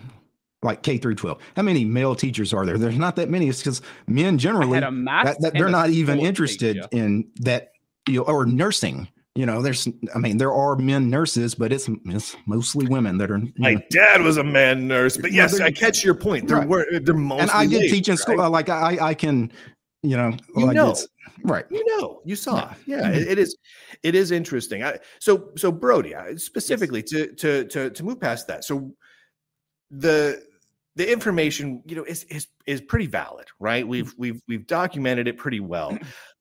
like 0.63 0.83
K 0.83 0.97
through 0.97 1.15
12. 1.15 1.39
How 1.55 1.61
many 1.61 1.85
male 1.85 2.15
teachers 2.15 2.53
are 2.53 2.65
there? 2.65 2.77
There's 2.77 2.97
not 2.97 3.15
that 3.17 3.29
many. 3.29 3.47
It's 3.47 3.59
because 3.59 3.81
men 4.07 4.37
generally 4.37 4.79
that, 4.79 5.37
that 5.39 5.53
they're 5.53 5.69
not 5.69 5.89
even 5.89 6.19
interested 6.19 6.75
teacher. 6.75 6.87
in 6.91 7.29
that 7.41 7.71
you 8.07 8.19
know, 8.19 8.23
or 8.23 8.45
nursing. 8.45 9.07
You 9.35 9.45
know, 9.45 9.61
there's 9.61 9.87
I 10.15 10.17
mean, 10.17 10.37
there 10.37 10.51
are 10.51 10.75
men 10.75 11.11
nurses, 11.11 11.53
but 11.53 11.71
it's 11.71 11.87
it's 12.05 12.35
mostly 12.47 12.87
women 12.87 13.19
that 13.19 13.29
are. 13.29 13.39
My 13.57 13.75
know. 13.75 13.81
dad 13.91 14.21
was 14.21 14.37
a 14.37 14.43
man 14.43 14.87
nurse, 14.87 15.15
but 15.15 15.31
yes, 15.31 15.59
I 15.59 15.69
catch 15.69 16.03
your 16.03 16.15
point. 16.15 16.47
They're 16.47 16.65
right. 16.65 17.05
they're 17.05 17.13
mostly. 17.13 17.43
And 17.43 17.51
I 17.51 17.67
did 17.67 17.91
teach 17.91 18.09
in 18.09 18.17
school. 18.17 18.37
Right? 18.37 18.47
Like 18.47 18.69
I 18.69 18.97
I 18.99 19.13
can, 19.13 19.51
you 20.01 20.17
know, 20.17 20.35
you 20.55 20.65
like 20.65 20.75
know. 20.75 20.95
right 21.43 21.65
you 21.69 21.83
know 21.97 22.21
you 22.25 22.35
saw 22.35 22.73
yeah, 22.85 22.97
yeah 22.97 23.01
mm-hmm. 23.03 23.19
it, 23.19 23.27
it 23.27 23.37
is 23.37 23.55
it 24.01 24.15
is 24.15 24.31
interesting 24.31 24.83
I, 24.83 24.97
so 25.19 25.51
so 25.55 25.71
brodie 25.71 26.15
specifically 26.37 27.03
yes. 27.05 27.09
to 27.11 27.35
to 27.35 27.63
to 27.65 27.89
to 27.91 28.03
move 28.03 28.19
past 28.19 28.47
that 28.47 28.63
so 28.63 28.91
the 29.91 30.43
the 30.97 31.09
information 31.09 31.81
you 31.85 31.95
know 31.95 32.03
is 32.03 32.23
is 32.25 32.47
is 32.65 32.81
pretty 32.81 33.05
valid 33.05 33.47
right? 33.59 33.85
Mm. 33.85 33.89
we've 33.89 34.13
we've 34.17 34.41
we've 34.47 34.67
documented 34.67 35.27
it 35.27 35.37
pretty 35.37 35.59
well. 35.59 35.97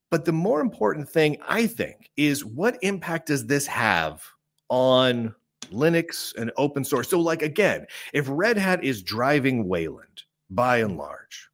But 0.08 0.24
the 0.24 0.32
more 0.32 0.60
important 0.60 1.08
thing 1.08 1.36
i 1.46 1.66
think 1.66 2.10
is 2.16 2.44
what 2.44 2.78
impact 2.82 3.26
does 3.26 3.44
this 3.46 3.66
have 3.66 4.24
on 4.68 5.34
linux 5.72 6.34
and 6.36 6.52
open 6.56 6.84
source? 6.84 7.08
So 7.10 7.20
like 7.20 7.42
again 7.42 7.86
if 8.12 8.26
red 8.28 8.56
hat 8.56 8.82
is 8.82 9.02
driving 9.02 9.68
wayland 9.68 10.22
by 10.48 10.78
and 10.78 10.96
large 10.96 11.48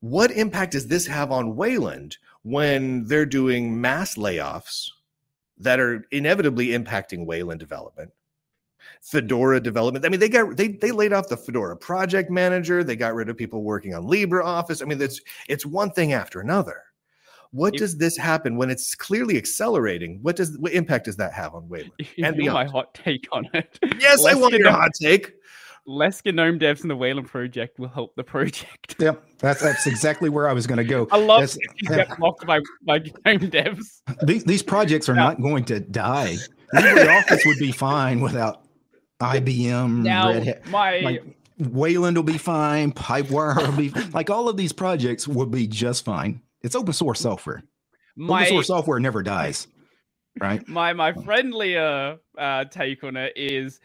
what 0.00 0.30
impact 0.32 0.72
does 0.72 0.88
this 0.88 1.06
have 1.06 1.30
on 1.30 1.56
wayland 1.56 2.18
when 2.42 3.06
they're 3.06 3.24
doing 3.24 3.80
mass 3.80 4.16
layoffs 4.16 4.90
that 5.58 5.78
are 5.78 6.04
inevitably 6.10 6.68
impacting 6.68 7.24
wayland 7.24 7.60
development 7.60 8.10
Fedora 9.02 9.60
development. 9.60 10.04
I 10.04 10.08
mean, 10.08 10.20
they 10.20 10.28
got 10.28 10.56
they 10.56 10.68
they 10.68 10.90
laid 10.90 11.12
off 11.12 11.28
the 11.28 11.36
Fedora 11.36 11.76
project 11.76 12.30
manager. 12.30 12.82
They 12.82 12.96
got 12.96 13.14
rid 13.14 13.28
of 13.28 13.36
people 13.36 13.62
working 13.62 13.94
on 13.94 14.04
LibreOffice. 14.04 14.82
I 14.82 14.86
mean, 14.86 15.00
it's 15.00 15.20
it's 15.48 15.64
one 15.64 15.90
thing 15.90 16.12
after 16.12 16.40
another. 16.40 16.82
What 17.52 17.74
you, 17.74 17.78
does 17.78 17.96
this 17.96 18.16
happen 18.16 18.56
when 18.56 18.70
it's 18.70 18.94
clearly 18.94 19.36
accelerating? 19.36 20.18
What 20.22 20.36
does 20.36 20.58
what 20.58 20.72
impact 20.72 21.06
does 21.06 21.16
that 21.16 21.32
have 21.32 21.54
on 21.54 21.68
Wayland 21.68 21.92
and 22.22 22.36
beyond? 22.36 22.54
My 22.54 22.64
hot 22.66 22.94
take 22.94 23.26
on 23.32 23.48
it. 23.54 23.78
Yes, 23.98 24.22
Less 24.22 24.34
I 24.34 24.38
want 24.38 24.54
your 24.54 24.70
hot 24.70 24.90
take. 25.00 25.32
Less 25.88 26.20
GNOME 26.24 26.58
devs 26.58 26.82
in 26.82 26.88
the 26.88 26.96
Wayland 26.96 27.28
project 27.28 27.78
will 27.78 27.88
help 27.88 28.16
the 28.16 28.24
project. 28.24 28.96
Yep, 28.98 29.22
that's 29.38 29.62
that's 29.62 29.86
exactly 29.86 30.28
where 30.28 30.48
I 30.48 30.52
was 30.52 30.66
going 30.66 30.78
to 30.78 30.84
go. 30.84 31.06
I 31.12 31.18
love 31.18 31.40
that's, 31.40 31.56
you 31.76 31.88
get 31.88 32.18
blocked 32.18 32.44
by, 32.44 32.60
by 32.84 32.98
GNOME 32.98 33.50
devs. 33.50 34.02
These 34.24 34.44
these 34.44 34.62
projects 34.62 35.08
are 35.08 35.14
yeah. 35.14 35.22
not 35.22 35.40
going 35.40 35.64
to 35.66 35.78
die. 35.78 36.36
LibreOffice 36.74 37.46
would 37.46 37.58
be 37.58 37.70
fine 37.70 38.20
without 38.20 38.65
IBM, 39.20 40.02
now, 40.02 40.28
Red 40.28 40.44
Hat, 40.44 40.66
my 40.68 40.98
like 41.00 41.22
Wayland 41.58 42.16
will 42.16 42.22
be 42.24 42.38
fine. 42.38 42.92
Pipewire 42.92 43.56
will 43.56 43.76
be 43.76 43.88
like 44.12 44.28
all 44.30 44.48
of 44.48 44.56
these 44.56 44.72
projects 44.72 45.26
will 45.26 45.46
be 45.46 45.66
just 45.66 46.04
fine 46.04 46.42
It's 46.62 46.74
open 46.74 46.92
source 46.92 47.20
software. 47.20 47.62
My 48.14 48.42
open 48.42 48.48
source 48.48 48.66
software 48.66 49.00
never 49.00 49.22
dies, 49.22 49.66
right? 50.40 50.66
my 50.68 50.92
my 50.92 51.12
friendlier 51.12 52.18
uh, 52.36 52.64
take 52.66 53.02
on 53.04 53.16
it 53.16 53.32
is, 53.36 53.80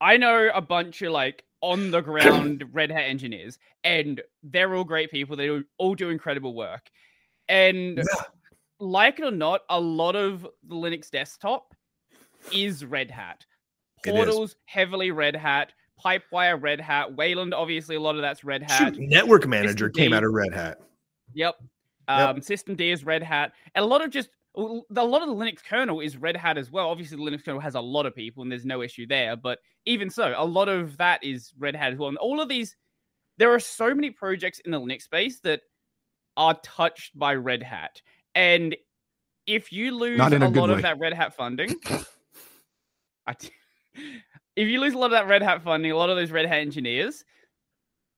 I 0.00 0.16
know 0.16 0.48
a 0.54 0.62
bunch 0.62 1.02
of 1.02 1.12
like 1.12 1.44
on 1.60 1.90
the 1.90 2.00
ground 2.00 2.64
Red 2.72 2.90
Hat 2.90 3.04
engineers, 3.04 3.58
and 3.84 4.22
they're 4.42 4.74
all 4.74 4.84
great 4.84 5.10
people. 5.10 5.36
They 5.36 5.50
all 5.78 5.94
do 5.94 6.08
incredible 6.08 6.54
work, 6.54 6.88
and 7.48 7.98
Yeah. 7.98 8.04
like 8.78 9.18
it 9.18 9.24
or 9.26 9.30
not, 9.30 9.60
a 9.68 9.78
lot 9.78 10.16
of 10.16 10.46
the 10.66 10.74
Linux 10.74 11.10
desktop 11.10 11.74
is 12.50 12.82
Red 12.82 13.10
Hat. 13.10 13.44
Portals 14.04 14.56
heavily 14.66 15.10
Red 15.10 15.36
Hat. 15.36 15.72
Pipewire 16.04 16.60
Red 16.60 16.80
Hat. 16.80 17.14
Wayland 17.14 17.52
obviously 17.52 17.96
a 17.96 18.00
lot 18.00 18.16
of 18.16 18.22
that's 18.22 18.42
Red 18.42 18.62
Hat. 18.62 18.94
Shoot, 18.94 18.98
Network 18.98 19.46
Manager 19.46 19.86
System 19.86 19.92
came 19.92 20.10
D. 20.10 20.16
out 20.16 20.24
of 20.24 20.32
Red 20.32 20.54
Hat. 20.54 20.80
Yep. 21.34 21.56
Yep. 22.08 22.28
Um, 22.28 22.36
systemd 22.40 22.80
is 22.80 23.04
Red 23.04 23.22
Hat, 23.22 23.52
and 23.74 23.84
a 23.84 23.86
lot 23.86 24.02
of 24.02 24.10
just 24.10 24.30
a 24.56 24.60
lot 25.04 25.22
of 25.22 25.28
the 25.28 25.34
Linux 25.34 25.62
kernel 25.62 26.00
is 26.00 26.16
Red 26.16 26.36
Hat 26.36 26.58
as 26.58 26.70
well. 26.70 26.88
Obviously, 26.88 27.16
the 27.16 27.22
Linux 27.22 27.44
kernel 27.44 27.60
has 27.60 27.76
a 27.76 27.80
lot 27.80 28.06
of 28.06 28.14
people, 28.14 28.42
and 28.42 28.50
there's 28.50 28.64
no 28.64 28.82
issue 28.82 29.06
there. 29.06 29.36
But 29.36 29.60
even 29.86 30.10
so, 30.10 30.34
a 30.36 30.44
lot 30.44 30.68
of 30.68 30.96
that 30.96 31.22
is 31.22 31.52
Red 31.58 31.76
Hat 31.76 31.92
as 31.92 31.98
well. 31.98 32.08
And 32.08 32.18
all 32.18 32.40
of 32.40 32.48
these, 32.48 32.76
there 33.38 33.52
are 33.54 33.60
so 33.60 33.94
many 33.94 34.10
projects 34.10 34.60
in 34.60 34.72
the 34.72 34.80
Linux 34.80 35.02
space 35.02 35.38
that 35.40 35.60
are 36.36 36.58
touched 36.64 37.16
by 37.16 37.34
Red 37.34 37.62
Hat, 37.62 38.02
and 38.34 38.76
if 39.46 39.72
you 39.72 39.96
lose 39.96 40.18
a 40.18 40.22
a 40.22 40.48
lot 40.48 40.68
way. 40.68 40.74
of 40.74 40.82
that 40.82 40.98
Red 40.98 41.12
Hat 41.12 41.36
funding, 41.36 41.76
I 43.26 43.34
t- 43.34 43.50
if 44.56 44.68
you 44.68 44.80
lose 44.80 44.94
a 44.94 44.98
lot 44.98 45.06
of 45.06 45.10
that 45.12 45.28
Red 45.28 45.42
Hat 45.42 45.62
funding, 45.62 45.90
a 45.92 45.96
lot 45.96 46.10
of 46.10 46.16
those 46.16 46.30
Red 46.30 46.46
Hat 46.46 46.58
engineers, 46.58 47.24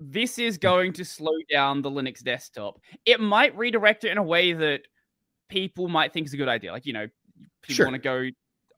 this 0.01 0.39
is 0.39 0.59
going 0.59 0.93
to 0.95 1.05
slow 1.05 1.35
down 1.51 1.83
the 1.83 1.91
Linux 1.91 2.23
desktop. 2.23 2.81
It 3.07 3.21
might 3.21 3.57
redirect 3.57 4.05
it 4.05 4.11
in 4.11 4.19
a 4.19 4.23
way 4.23 4.53
that 4.53 4.83
people 5.49 5.89
might 5.89 6.13
think 6.13 6.27
is 6.27 6.35
a 6.35 6.37
good 6.37 6.49
idea. 6.49 6.73
Like, 6.73 6.87
you 6.87 6.93
know, 6.93 7.07
people 7.63 7.77
Sure. 7.77 7.87
want 7.87 7.95
to 7.95 7.99
go 8.01 8.29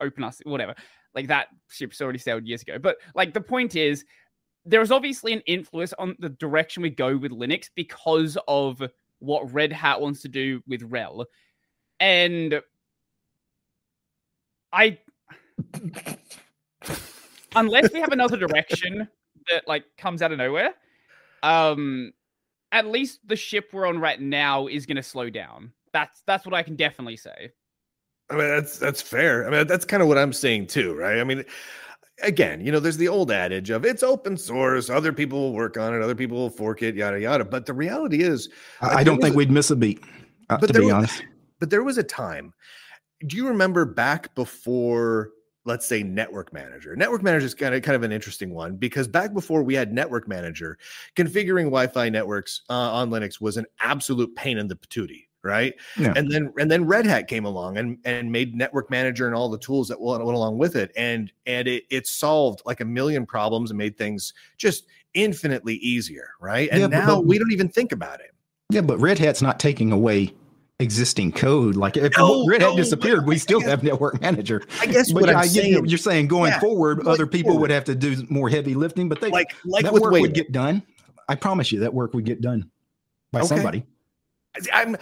open 0.00 0.24
us, 0.24 0.40
whatever. 0.44 0.74
Like 1.14 1.28
that 1.28 1.48
ship's 1.70 2.00
already 2.00 2.18
sailed 2.18 2.44
years 2.44 2.62
ago. 2.62 2.78
But 2.78 2.96
like 3.14 3.32
the 3.32 3.40
point 3.40 3.76
is, 3.76 4.04
there 4.66 4.80
is 4.80 4.90
obviously 4.90 5.32
an 5.32 5.40
influence 5.46 5.92
on 5.98 6.16
the 6.18 6.30
direction 6.30 6.82
we 6.82 6.90
go 6.90 7.16
with 7.16 7.32
Linux 7.32 7.70
because 7.74 8.36
of 8.48 8.82
what 9.20 9.52
Red 9.52 9.72
Hat 9.72 10.00
wants 10.00 10.22
to 10.22 10.28
do 10.28 10.62
with 10.66 10.82
RHEL. 10.82 11.24
And 12.00 12.60
I 14.72 14.98
unless 17.56 17.92
we 17.92 18.00
have 18.00 18.12
another 18.12 18.36
direction 18.36 19.08
that 19.50 19.66
like 19.68 19.84
comes 19.98 20.22
out 20.22 20.32
of 20.32 20.38
nowhere, 20.38 20.70
um 21.42 22.12
at 22.72 22.86
least 22.86 23.20
the 23.26 23.36
ship 23.36 23.70
we're 23.72 23.86
on 23.86 23.98
right 23.98 24.20
now 24.20 24.66
is 24.66 24.86
gonna 24.86 25.02
slow 25.02 25.30
down. 25.30 25.72
That's 25.92 26.22
that's 26.26 26.44
what 26.44 26.54
I 26.54 26.62
can 26.62 26.76
definitely 26.76 27.16
say. 27.16 27.52
I 28.30 28.36
mean, 28.36 28.48
that's 28.48 28.78
that's 28.78 29.02
fair. 29.02 29.46
I 29.46 29.50
mean, 29.50 29.66
that's 29.66 29.84
kind 29.84 30.02
of 30.02 30.08
what 30.08 30.18
I'm 30.18 30.32
saying 30.32 30.66
too, 30.68 30.94
right? 30.94 31.20
I 31.20 31.24
mean, 31.24 31.44
again, 32.22 32.64
you 32.64 32.72
know, 32.72 32.80
there's 32.80 32.96
the 32.96 33.06
old 33.08 33.30
adage 33.30 33.70
of 33.70 33.84
it's 33.84 34.02
open 34.02 34.36
source, 34.36 34.88
other 34.90 35.12
people 35.12 35.38
will 35.40 35.52
work 35.52 35.76
on 35.76 35.94
it, 35.94 36.02
other 36.02 36.14
people 36.14 36.38
will 36.38 36.50
fork 36.50 36.82
it, 36.82 36.96
yada 36.96 37.20
yada. 37.20 37.44
But 37.44 37.66
the 37.66 37.74
reality 37.74 38.22
is, 38.22 38.48
I, 38.80 38.96
I 39.00 39.04
don't 39.04 39.20
think 39.20 39.34
a- 39.34 39.36
we'd 39.36 39.50
miss 39.50 39.70
a 39.70 39.76
beat, 39.76 40.02
uh, 40.50 40.56
But 40.56 40.68
to 40.68 40.72
be 40.72 40.86
was- 40.86 40.92
honest. 40.92 41.24
but 41.60 41.70
there 41.70 41.84
was 41.84 41.98
a 41.98 42.02
time. 42.02 42.54
Do 43.26 43.36
you 43.36 43.46
remember 43.46 43.84
back 43.84 44.34
before, 44.34 45.30
let's 45.64 45.86
say, 45.86 46.02
Network 46.02 46.52
Manager? 46.52 46.94
Network 46.96 47.22
Manager 47.22 47.46
is 47.46 47.54
kind 47.54 47.74
of 47.74 47.82
kind 47.82 47.96
of 47.96 48.02
an 48.02 48.12
interesting 48.12 48.52
one 48.54 48.76
because 48.76 49.08
back 49.08 49.32
before 49.32 49.62
we 49.62 49.74
had 49.74 49.92
Network 49.92 50.28
Manager, 50.28 50.78
configuring 51.16 51.64
Wi-Fi 51.64 52.08
networks 52.10 52.62
uh, 52.70 52.74
on 52.92 53.10
Linux 53.10 53.40
was 53.40 53.56
an 53.56 53.66
absolute 53.80 54.34
pain 54.36 54.58
in 54.58 54.68
the 54.68 54.76
patootie, 54.76 55.24
right? 55.42 55.74
Yeah. 55.98 56.12
And 56.16 56.30
then 56.30 56.52
and 56.58 56.70
then 56.70 56.84
Red 56.86 57.06
Hat 57.06 57.28
came 57.28 57.44
along 57.44 57.78
and 57.78 57.98
and 58.04 58.30
made 58.30 58.54
Network 58.54 58.90
Manager 58.90 59.26
and 59.26 59.34
all 59.34 59.48
the 59.48 59.58
tools 59.58 59.88
that 59.88 60.00
went, 60.00 60.24
went 60.24 60.36
along 60.36 60.58
with 60.58 60.76
it, 60.76 60.92
and 60.96 61.32
and 61.46 61.66
it 61.68 61.84
it 61.90 62.06
solved 62.06 62.60
like 62.66 62.80
a 62.80 62.84
million 62.84 63.24
problems 63.26 63.70
and 63.70 63.78
made 63.78 63.96
things 63.96 64.34
just 64.58 64.86
infinitely 65.14 65.76
easier, 65.76 66.30
right? 66.40 66.68
And 66.72 66.80
Yeah, 66.80 66.86
but- 66.88 66.96
now 66.98 67.16
but- 67.16 67.26
we 67.26 67.38
don't 67.38 67.52
even 67.52 67.68
think 67.68 67.92
about 67.92 68.20
it. 68.20 68.32
Yeah, 68.70 68.80
but 68.80 68.98
Red 68.98 69.18
Hat's 69.18 69.42
not 69.42 69.60
taking 69.60 69.92
away 69.92 70.32
existing 70.80 71.32
code. 71.32 71.76
Like 71.76 71.96
if 71.96 72.16
No, 72.18 72.46
Red 72.46 72.62
Hat 72.62 72.70
no, 72.70 72.76
disappeared, 72.76 73.26
we 73.26 73.38
still 73.38 73.60
guess- 73.60 73.68
have 73.70 73.82
Network 73.82 74.20
Manager. 74.20 74.62
I 74.80 74.86
guess 74.86 75.12
But 75.12 75.22
what 75.22 75.30
I'm 75.30 75.36
I 75.36 75.46
saying, 75.46 75.72
you. 75.72 75.84
You're 75.86 75.98
saying 75.98 76.28
going 76.28 76.52
Yeah, 76.52 76.60
forward, 76.60 76.96
going 76.98 77.08
other 77.08 77.26
people 77.26 77.52
forward. 77.52 77.62
would 77.62 77.70
have 77.70 77.84
to 77.84 77.94
do 77.94 78.26
more 78.28 78.48
heavy 78.48 78.74
lifting, 78.74 79.08
but 79.08 79.20
they 79.20 79.30
like 79.30 79.54
like 79.64 79.84
that 79.84 79.92
work 79.92 80.02
Wayland. 80.04 80.22
would 80.22 80.34
get 80.34 80.52
done. 80.52 80.82
I 81.28 81.34
promise 81.36 81.72
you, 81.72 81.80
that 81.80 81.94
work 81.94 82.12
would 82.14 82.24
get 82.24 82.40
done 82.40 82.70
by 83.32 83.40
Okay. 83.40 83.48
somebody. 83.48 83.84
I'm 84.72 84.96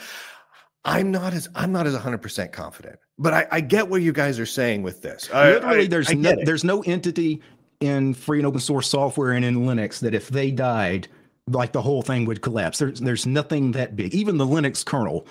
I'm 0.85 1.11
not 1.11 1.33
as 1.33 1.49
I'm 1.55 1.73
not 1.73 1.87
as 1.87 1.95
100 1.95 2.19
percent 2.19 2.53
confident, 2.53 2.99
but 3.19 3.33
I, 3.33 3.47
I 3.51 3.61
get 3.61 3.89
what 3.89 4.03
you 4.03 4.13
guys 4.13 4.39
are 4.39 4.47
saying 4.47 4.83
with 4.83 5.01
this. 5.03 5.29
I- 5.33 5.53
Literally, 5.55 5.85
I- 5.85 5.87
there's 5.89 6.13
no 6.15 6.31
it. 6.31 6.45
there's 6.45 6.65
no 6.65 6.83
entity 6.83 7.41
in 7.81 8.15
free 8.15 8.39
and 8.39 8.47
open 8.47 8.61
source 8.61 8.89
software 8.89 9.33
and 9.33 9.45
in 9.45 9.57
Linux 9.67 9.99
that 10.01 10.15
if 10.15 10.29
they 10.29 10.51
died, 10.53 11.09
like 11.49 11.73
the 11.73 11.83
whole 11.83 12.03
thing 12.03 12.25
would 12.27 12.41
collapse. 12.43 12.79
There's 12.79 13.01
there's 13.01 13.27
nothing 13.27 13.73
that 13.73 13.97
big. 13.97 14.15
Even 14.15 14.39
the 14.39 14.47
Linux 14.47 14.85
kernel 14.85 15.27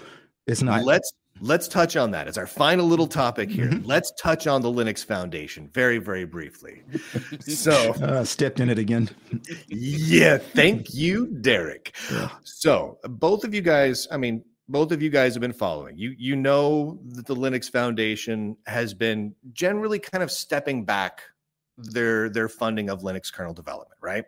is 0.47 0.63
not. 0.63 0.83
let's 0.85 1.11
let's 1.39 1.67
touch 1.67 1.95
on 1.95 2.11
that. 2.11 2.27
It's 2.27 2.37
our 2.37 2.47
final 2.47 2.85
little 2.85 3.07
topic 3.07 3.49
here. 3.49 3.67
Mhm. 3.67 3.85
Let's 3.85 4.11
touch 4.19 4.45
on 4.47 4.61
the 4.61 4.69
Linux 4.71 5.03
Foundation 5.05 5.69
very 5.73 5.97
very 5.97 6.25
briefly. 6.25 6.83
So 7.41 7.93
uh, 7.93 8.23
stepped 8.23 8.59
in 8.59 8.69
it 8.69 8.77
again. 8.79 9.09
yeah, 9.67 10.37
thank 10.37 10.93
you, 10.93 11.27
Derek. 11.41 11.95
Yeah. 12.11 12.29
So 12.43 12.99
both 13.03 13.43
of 13.43 13.53
you 13.53 13.61
guys, 13.61 14.07
I 14.11 14.17
mean, 14.17 14.43
both 14.69 14.91
of 14.91 15.01
you 15.01 15.09
guys 15.09 15.33
have 15.33 15.41
been 15.41 15.53
following. 15.53 15.97
You 15.97 16.13
you 16.17 16.35
know 16.35 16.99
that 17.15 17.25
the 17.25 17.35
Linux 17.35 17.69
Foundation 17.71 18.55
has 18.67 18.93
been 18.93 19.33
generally 19.53 19.99
kind 19.99 20.23
of 20.23 20.31
stepping 20.31 20.85
back 20.85 21.23
their 21.84 22.29
their 22.29 22.47
funding 22.47 22.89
of 22.89 23.01
Linux 23.01 23.32
kernel 23.32 23.53
development, 23.53 23.99
right? 24.01 24.25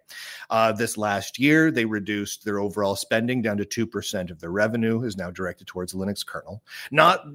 Uh, 0.50 0.72
this 0.72 0.98
last 0.98 1.40
year, 1.40 1.72
they 1.72 1.86
reduced 1.86 2.44
their 2.46 2.60
overall 2.60 2.96
spending 2.96 3.42
down 3.42 3.58
to 3.58 3.66
two 3.66 3.86
percent 3.86 4.32
of 4.32 4.40
their 4.40 4.52
revenue 4.52 5.04
is 5.04 5.18
now 5.18 5.30
directed 5.30 5.68
towards 5.68 5.94
Linux 5.94 6.26
kernel, 6.26 6.64
not 6.92 7.26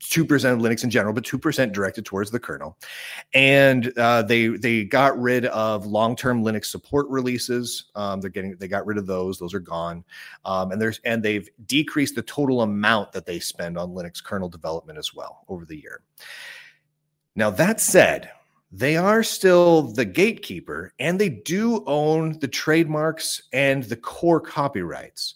two 0.00 0.24
percent 0.24 0.58
of 0.58 0.64
Linux 0.64 0.84
in 0.84 0.90
general, 0.90 1.12
but 1.12 1.24
two 1.24 1.38
percent 1.38 1.72
directed 1.72 2.04
towards 2.04 2.30
the 2.30 2.40
kernel. 2.40 2.76
And 3.34 3.92
uh, 3.98 4.22
they 4.22 4.48
they 4.48 4.84
got 4.84 5.18
rid 5.20 5.46
of 5.46 5.86
long 5.86 6.16
term 6.16 6.44
Linux 6.44 6.66
support 6.66 7.06
releases. 7.08 7.86
Um, 7.94 8.20
they're 8.20 8.30
getting 8.30 8.56
they 8.56 8.68
got 8.68 8.86
rid 8.86 8.98
of 8.98 9.06
those; 9.06 9.38
those 9.38 9.54
are 9.54 9.60
gone. 9.60 10.04
Um, 10.44 10.72
and 10.72 10.80
there's 10.80 11.00
and 11.04 11.22
they've 11.22 11.48
decreased 11.66 12.14
the 12.14 12.22
total 12.22 12.62
amount 12.62 13.12
that 13.12 13.26
they 13.26 13.38
spend 13.38 13.78
on 13.78 13.90
Linux 13.90 14.22
kernel 14.22 14.48
development 14.48 14.98
as 14.98 15.14
well 15.14 15.44
over 15.48 15.64
the 15.64 15.76
year. 15.76 16.02
Now 17.34 17.50
that 17.50 17.80
said, 17.80 18.30
they 18.72 18.96
are 18.96 19.22
still 19.22 19.82
the 19.82 20.04
gatekeeper 20.04 20.92
and 20.98 21.20
they 21.20 21.28
do 21.28 21.84
own 21.86 22.38
the 22.40 22.48
trademarks 22.48 23.42
and 23.52 23.84
the 23.84 23.96
core 23.96 24.40
copyrights. 24.40 25.34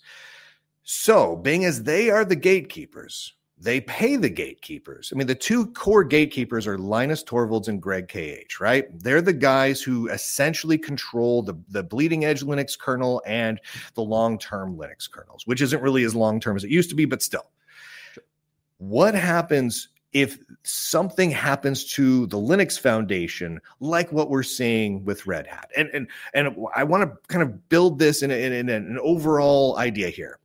So, 0.82 1.36
being 1.36 1.64
as 1.64 1.84
they 1.84 2.10
are 2.10 2.24
the 2.24 2.36
gatekeepers, 2.36 3.34
they 3.56 3.80
pay 3.82 4.16
the 4.16 4.30
gatekeepers. 4.30 5.12
I 5.12 5.18
mean, 5.18 5.26
the 5.26 5.34
two 5.34 5.66
core 5.72 6.02
gatekeepers 6.02 6.66
are 6.66 6.78
Linus 6.78 7.22
Torvalds 7.22 7.68
and 7.68 7.80
Greg 7.80 8.08
KH, 8.08 8.58
right? 8.58 8.86
They're 8.98 9.20
the 9.20 9.34
guys 9.34 9.82
who 9.82 10.08
essentially 10.08 10.78
control 10.78 11.42
the, 11.42 11.54
the 11.68 11.82
bleeding 11.82 12.24
edge 12.24 12.42
Linux 12.42 12.76
kernel 12.78 13.22
and 13.26 13.60
the 13.94 14.02
long 14.02 14.38
term 14.38 14.76
Linux 14.76 15.08
kernels, 15.10 15.46
which 15.46 15.60
isn't 15.60 15.82
really 15.82 16.04
as 16.04 16.14
long 16.14 16.40
term 16.40 16.56
as 16.56 16.64
it 16.64 16.70
used 16.70 16.88
to 16.90 16.96
be, 16.96 17.04
but 17.04 17.22
still. 17.22 17.50
What 18.78 19.14
happens 19.14 19.88
if 20.12 20.38
something 20.64 21.30
happens 21.30 21.84
to 21.92 22.26
the 22.26 22.36
Linux 22.36 22.78
Foundation, 22.78 23.60
like 23.78 24.10
what 24.10 24.28
we're 24.28 24.42
seeing 24.42 25.04
with 25.04 25.26
Red 25.26 25.46
Hat? 25.46 25.70
And 25.76 25.88
and 25.90 26.08
and 26.34 26.56
I 26.74 26.84
want 26.84 27.04
to 27.04 27.16
kind 27.28 27.42
of 27.42 27.68
build 27.68 27.98
this 27.98 28.22
in, 28.22 28.30
in, 28.30 28.52
in 28.52 28.68
an 28.68 28.98
overall 29.02 29.78
idea 29.78 30.08
here. 30.08 30.38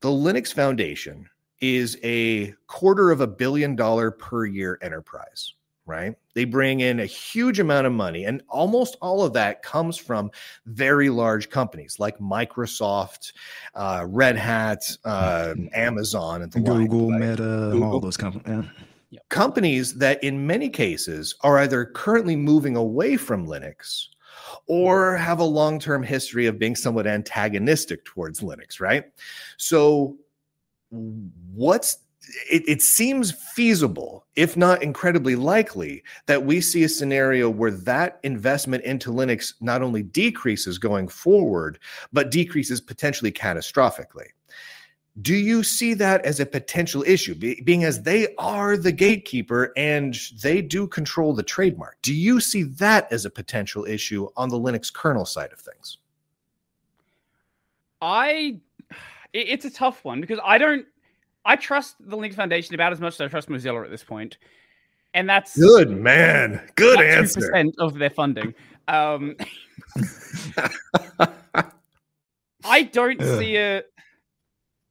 The 0.00 0.10
Linux 0.10 0.52
Foundation 0.52 1.28
is 1.60 1.98
a 2.02 2.52
quarter 2.66 3.10
of 3.10 3.20
a 3.22 3.26
billion 3.26 3.74
dollar 3.74 4.10
per 4.10 4.44
year 4.44 4.78
enterprise, 4.82 5.54
right? 5.86 6.14
They 6.34 6.44
bring 6.44 6.80
in 6.80 7.00
a 7.00 7.06
huge 7.06 7.60
amount 7.60 7.86
of 7.86 7.92
money, 7.92 8.24
and 8.24 8.42
almost 8.48 8.96
all 9.00 9.22
of 9.22 9.32
that 9.34 9.62
comes 9.62 9.96
from 9.96 10.30
very 10.66 11.10
large 11.10 11.50
companies 11.50 11.98
like 11.98 12.18
Microsoft, 12.18 13.32
uh, 13.74 14.04
Red 14.08 14.36
Hat, 14.36 14.82
uh, 15.04 15.54
Amazon, 15.74 16.42
and 16.42 16.52
the 16.52 16.60
like, 16.60 16.88
Google, 16.88 17.10
right? 17.10 17.20
Meta, 17.20 17.70
Google. 17.72 17.84
all 17.84 18.00
those 18.00 18.16
companies. 18.16 18.66
Yeah. 19.10 19.20
companies 19.28 19.94
that 19.94 20.22
in 20.24 20.46
many 20.46 20.68
cases 20.68 21.36
are 21.42 21.58
either 21.58 21.84
currently 21.84 22.34
moving 22.34 22.74
away 22.74 23.16
from 23.16 23.46
Linux 23.46 24.06
or 24.66 25.16
have 25.16 25.38
a 25.38 25.44
long-term 25.44 26.02
history 26.02 26.46
of 26.46 26.58
being 26.58 26.74
somewhat 26.74 27.06
antagonistic 27.06 28.04
towards 28.04 28.40
Linux, 28.40 28.80
right? 28.80 29.04
So 29.56 30.16
what's 30.90 31.98
it, 32.50 32.68
it 32.68 32.82
seems 32.82 33.32
feasible, 33.32 34.26
if 34.36 34.56
not 34.56 34.82
incredibly 34.82 35.36
likely, 35.36 36.02
that 36.26 36.44
we 36.44 36.60
see 36.60 36.84
a 36.84 36.88
scenario 36.88 37.50
where 37.50 37.70
that 37.70 38.20
investment 38.22 38.84
into 38.84 39.10
Linux 39.10 39.54
not 39.60 39.82
only 39.82 40.02
decreases 40.02 40.78
going 40.78 41.08
forward, 41.08 41.78
but 42.12 42.30
decreases 42.30 42.80
potentially 42.80 43.32
catastrophically. 43.32 44.28
do 45.22 45.34
you 45.34 45.62
see 45.62 45.94
that 45.94 46.24
as 46.24 46.40
a 46.40 46.46
potential 46.46 47.04
issue 47.06 47.34
Be- 47.36 47.60
being 47.62 47.84
as 47.84 48.02
they 48.02 48.34
are 48.36 48.76
the 48.76 48.90
gatekeeper 48.90 49.72
and 49.76 50.18
they 50.42 50.60
do 50.60 50.88
control 50.88 51.32
the 51.32 51.42
trademark 51.42 51.96
do 52.02 52.12
you 52.12 52.40
see 52.40 52.64
that 52.64 53.06
as 53.12 53.24
a 53.24 53.30
potential 53.30 53.84
issue 53.84 54.28
on 54.36 54.48
the 54.48 54.58
linux 54.58 54.92
kernel 54.92 55.24
side 55.24 55.52
of 55.52 55.60
things 55.60 55.98
I 58.00 58.58
it's 59.32 59.64
a 59.64 59.70
tough 59.70 60.04
one 60.04 60.20
because 60.20 60.40
I 60.44 60.58
don't 60.58 60.86
I 61.44 61.56
trust 61.56 61.96
the 62.00 62.16
Linux 62.16 62.34
Foundation 62.34 62.74
about 62.74 62.92
as 62.92 63.00
much 63.00 63.14
as 63.14 63.20
I 63.20 63.28
trust 63.28 63.48
Mozilla 63.48 63.84
at 63.84 63.90
this 63.90 64.04
point. 64.04 64.38
And 65.12 65.28
that's 65.28 65.56
good 65.56 65.90
man 65.90 66.60
good 66.74 67.00
answer 67.00 67.40
2% 67.40 67.72
of 67.78 67.94
their 67.98 68.10
funding. 68.10 68.52
Um 68.88 69.36
I 72.64 72.82
don't 72.82 73.20
Ugh. 73.20 73.38
see 73.38 73.56
a 73.56 73.82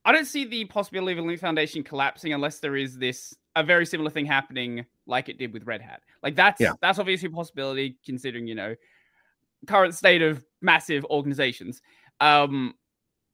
I 0.06 0.12
don't 0.12 0.26
see 0.26 0.46
the 0.46 0.66
possibility 0.66 1.18
of 1.18 1.26
a 1.26 1.28
Linux 1.28 1.40
Foundation 1.40 1.84
collapsing 1.84 2.34
unless 2.34 2.60
there 2.60 2.76
is 2.76 2.98
this 2.98 3.34
a 3.56 3.64
very 3.64 3.86
similar 3.86 4.10
thing 4.10 4.26
happening 4.26 4.86
like 5.08 5.30
it 5.30 5.38
did 5.38 5.54
with 5.54 5.66
Red 5.66 5.82
Hat. 5.82 6.02
Like 6.22 6.36
that's 6.36 6.62
Yeah. 6.62 6.74
that's 6.82 7.00
obviously 7.00 7.28
a 7.28 7.32
possibility 7.32 7.98
considering, 8.06 8.48
you 8.48 8.56
know, 8.56 8.76
current 9.68 9.96
state 9.96 10.22
of 10.22 10.46
massive 10.62 11.04
organizations. 11.06 11.82
Um 12.22 12.76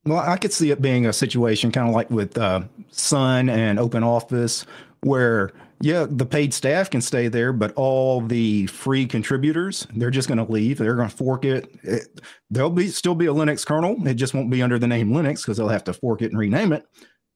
Well, 0.04 0.18
I 0.18 0.36
could 0.36 0.52
see 0.52 0.70
it 0.70 0.80
being 0.80 1.06
a 1.06 1.12
situation 1.12 1.70
kind 1.70 1.88
of 1.88 1.94
like 1.94 2.10
with 2.10 2.38
uh, 2.38 2.62
Sun 2.90 3.48
and 3.48 3.78
Open 3.78 4.02
Office, 4.02 4.64
where 5.02 5.52
yeah, 5.82 6.06
the 6.08 6.26
paid 6.26 6.52
staff 6.52 6.90
can 6.90 7.00
stay 7.00 7.28
there, 7.28 7.52
but 7.52 7.72
all 7.74 8.20
the 8.20 8.66
free 8.66 9.06
contributors 9.06 9.86
they're 9.96 10.10
just 10.10 10.28
going 10.28 10.44
to 10.44 10.50
leave. 10.52 10.78
They're 10.78 10.94
going 10.94 11.08
to 11.08 11.16
fork 11.16 11.44
it. 11.44 11.74
it. 11.82 12.20
There'll 12.50 12.70
be 12.70 12.88
still 12.88 13.14
be 13.14 13.26
a 13.26 13.32
Linux 13.32 13.64
kernel. 13.64 13.96
It 14.06 14.14
just 14.14 14.34
won't 14.34 14.50
be 14.50 14.62
under 14.62 14.78
the 14.78 14.86
name 14.86 15.10
Linux 15.10 15.42
because 15.42 15.56
they'll 15.56 15.68
have 15.68 15.84
to 15.84 15.94
fork 15.94 16.22
it 16.22 16.30
and 16.30 16.38
rename 16.38 16.72
it. 16.72 16.86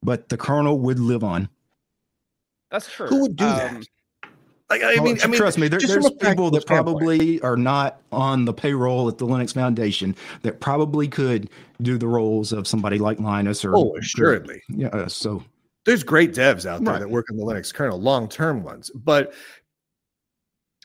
But 0.02 0.28
the 0.28 0.36
kernel 0.36 0.78
would 0.80 0.98
live 0.98 1.24
on. 1.24 1.48
that's 2.70 2.90
true. 2.90 3.06
Who 3.06 3.22
would 3.22 3.36
do 3.36 3.46
that? 3.46 3.86
Like 4.74 4.82
i 4.82 4.94
Well, 4.96 5.04
mean 5.04 5.18
i 5.22 5.26
mean 5.26 5.36
trust 5.38 5.58
me, 5.58 5.68
there, 5.68 5.78
there's 5.80 6.10
people 6.10 6.50
that 6.50 6.66
practical 6.66 6.98
standpoint. 6.98 6.98
probably 6.98 7.40
are 7.42 7.56
not 7.56 8.00
on 8.12 8.44
the 8.44 8.52
payroll 8.52 9.08
at 9.08 9.18
the 9.18 9.26
Linux 9.26 9.54
Foundation 9.54 10.14
that 10.42 10.60
probably 10.60 11.08
could 11.08 11.48
do 11.82 11.98
the 11.98 12.06
roles 12.08 12.52
of 12.52 12.66
somebody 12.66 12.98
like 12.98 13.18
Linus 13.20 13.64
or 13.64 13.76
oh 13.76 13.96
assuredly 13.96 14.62
Yeah, 14.68 14.88
uh, 14.88 15.08
so 15.08 15.42
there's 15.84 16.02
great 16.02 16.32
devs 16.32 16.64
out 16.66 16.82
there 16.82 16.94
Right. 16.94 17.00
that 17.00 17.10
work 17.10 17.26
on 17.30 17.36
the 17.36 17.44
Linux 17.44 17.72
kernel, 17.74 18.00
long 18.00 18.28
term 18.28 18.62
ones. 18.62 18.90
But 18.94 19.34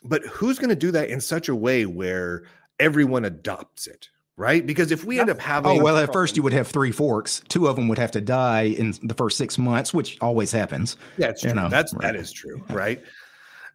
but 0.04 0.22
who's 0.26 0.58
going 0.58 0.70
to 0.70 0.76
do 0.76 0.90
that 0.92 1.08
in 1.10 1.20
such 1.20 1.48
a 1.48 1.54
way 1.54 1.84
where 1.86 2.44
everyone 2.78 3.24
adopts 3.26 3.86
it, 3.86 4.08
right? 4.36 4.66
Because 4.66 4.90
if 4.90 5.04
we 5.04 5.20
end 5.20 5.28
up 5.30 5.38
having 5.38 5.78
Oh 5.78 5.82
well, 5.82 5.96
at 5.98 6.12
first 6.12 6.36
you 6.36 6.42
would 6.42 6.52
have 6.54 6.68
three 6.68 6.92
forks. 6.92 7.42
Two 7.48 7.66
of 7.66 7.76
them 7.76 7.88
would 7.88 7.98
have 7.98 8.10
to 8.12 8.20
die 8.20 8.62
in 8.62 8.94
the 9.02 9.14
first 9.14 9.36
six 9.36 9.58
months, 9.58 9.92
which 9.92 10.16
always 10.20 10.52
happens. 10.52 10.96
yeah, 11.18 11.28
it's 11.28 11.42
you 11.44 11.50
true. 11.50 11.60
know, 11.60 11.68
That's 11.68 11.92
right. 11.94 12.02
that 12.02 12.16
is 12.16 12.32
true, 12.32 12.62
right? 12.70 13.02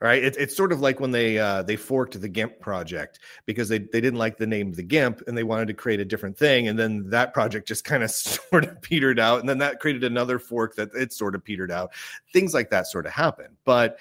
Right. 0.02 0.24
It, 0.24 0.36
it's 0.38 0.56
sort 0.56 0.72
of 0.72 0.82
like 0.82 1.00
when 1.00 1.12
they 1.12 1.40
uh, 1.40 1.64
they 1.64 1.78
forked 1.78 2.20
the 2.20 2.28
GIMP 2.28 2.60
project 2.60 3.20
because 3.46 3.70
they, 3.70 3.80
they 3.80 4.02
didn't 4.02 4.20
like 4.20 4.38
the 4.38 4.46
name 4.46 4.68
of 4.68 4.76
the 4.76 4.84
GIMP 4.84 5.22
and 5.26 5.38
they 5.38 5.44
wanted 5.44 5.68
to 5.70 5.74
create 5.74 6.02
a 6.02 6.06
different 6.06 6.38
thing, 6.38 6.68
and 6.68 6.78
then 6.78 7.10
that 7.10 7.34
project 7.34 7.68
just 7.68 7.86
kind 7.86 8.04
of 8.04 8.12
sort 8.52 8.66
of 8.66 8.82
petered 8.82 9.20
out, 9.20 9.40
and 9.40 9.48
then 9.48 9.58
that 9.60 9.80
created 9.80 10.04
another 10.04 10.38
fork 10.38 10.76
that 10.76 10.90
it 10.94 11.14
sort 11.14 11.34
of 11.34 11.44
petered 11.44 11.72
out. 11.72 11.92
Things 12.34 12.54
like 12.54 12.70
that 12.72 12.88
sort 12.88 13.06
of 13.06 13.14
happen, 13.14 13.48
but 13.64 13.98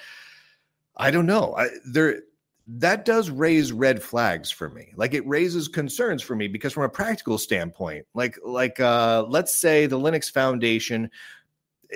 I 0.97 1.11
don't 1.11 1.27
know. 1.27 1.55
I, 1.57 1.69
there 1.87 2.23
that 2.67 3.05
does 3.05 3.31
raise 3.31 3.73
red 3.73 4.03
flags 4.03 4.51
for 4.51 4.71
me. 4.71 4.93
Like 4.97 5.13
it 5.15 5.27
raises 5.27 5.69
concerns 5.69 6.23
for 6.23 6.35
me 6.35 6.49
because 6.49 6.73
from 6.73 6.85
a 6.85 6.89
practical 6.89 7.39
standpoint, 7.39 8.07
like 8.15 8.39
like 8.45 8.81
uh, 8.81 9.25
let's 9.29 9.57
say 9.57 9.87
the 9.87 9.99
Linux 9.99 10.31
Foundation 10.31 11.11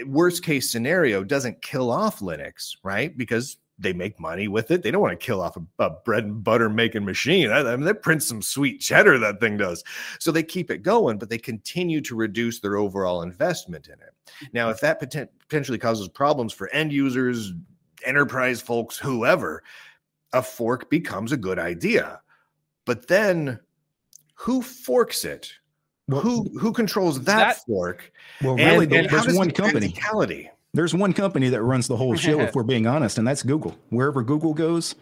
worst 0.06 0.44
case 0.44 0.70
scenario 0.70 1.24
doesn't 1.24 1.62
kill 1.62 1.90
off 1.90 2.20
Linux, 2.20 2.76
right? 2.82 3.16
Because 3.16 3.56
they 3.78 3.92
make 3.92 4.18
money 4.18 4.48
with 4.48 4.70
it. 4.70 4.82
They 4.82 4.90
don't 4.90 5.00
want 5.00 5.18
to 5.18 5.24
kill 5.24 5.40
off 5.40 5.56
a, 5.56 5.62
a 5.84 5.90
bread 5.90 6.24
and 6.24 6.42
butter 6.42 6.68
making 6.68 7.04
machine. 7.04 7.50
I, 7.50 7.60
I 7.60 7.76
mean, 7.76 7.84
that 7.86 8.02
prints 8.02 8.26
some 8.26 8.42
sweet 8.42 8.80
cheddar, 8.80 9.18
that 9.18 9.40
thing 9.40 9.56
does. 9.56 9.84
So 10.18 10.32
they 10.32 10.42
keep 10.42 10.70
it 10.70 10.82
going, 10.82 11.18
but 11.18 11.28
they 11.30 11.38
continue 11.38 12.00
to 12.02 12.16
reduce 12.16 12.60
their 12.60 12.76
overall 12.76 13.22
investment 13.22 13.86
in 13.86 13.94
it. 13.94 14.14
Now, 14.52 14.70
if 14.70 14.80
that 14.80 15.00
poten- 15.00 15.28
potentially 15.38 15.78
causes 15.78 16.08
problems 16.08 16.52
for 16.52 16.68
end 16.70 16.92
users, 16.92 17.52
enterprise 18.04 18.60
folks, 18.60 18.98
whoever, 18.98 19.62
a 20.32 20.42
fork 20.42 20.90
becomes 20.90 21.32
a 21.32 21.36
good 21.36 21.58
idea. 21.58 22.20
But 22.84 23.06
then 23.06 23.60
who 24.34 24.60
forks 24.62 25.24
it? 25.24 25.52
Well, 26.08 26.20
who 26.20 26.44
who 26.58 26.72
controls 26.72 27.18
that, 27.24 27.36
that- 27.36 27.56
fork? 27.66 28.10
Well, 28.42 28.56
really, 28.56 28.84
and 28.84 28.92
there- 28.92 29.02
how 29.02 29.08
there's 29.08 29.26
does 29.26 29.36
one 29.36 29.48
the 29.48 29.54
company. 29.54 29.94
Practicality- 30.72 30.74
There's 30.74 30.94
one 30.94 31.12
company 31.12 31.48
that 31.50 31.62
runs 31.62 31.88
the 31.88 31.96
whole 31.96 32.14
show, 32.16 32.40
if 32.40 32.54
we're 32.54 32.62
being 32.62 32.86
honest, 32.86 33.18
and 33.18 33.26
that's 33.26 33.42
Google. 33.42 33.76
Wherever 33.90 34.22
Google 34.22 34.54
goes, 34.54 34.94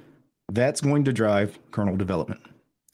that's 0.51 0.81
going 0.81 1.05
to 1.05 1.13
drive 1.13 1.59
kernel 1.71 1.97
development. 1.97 2.41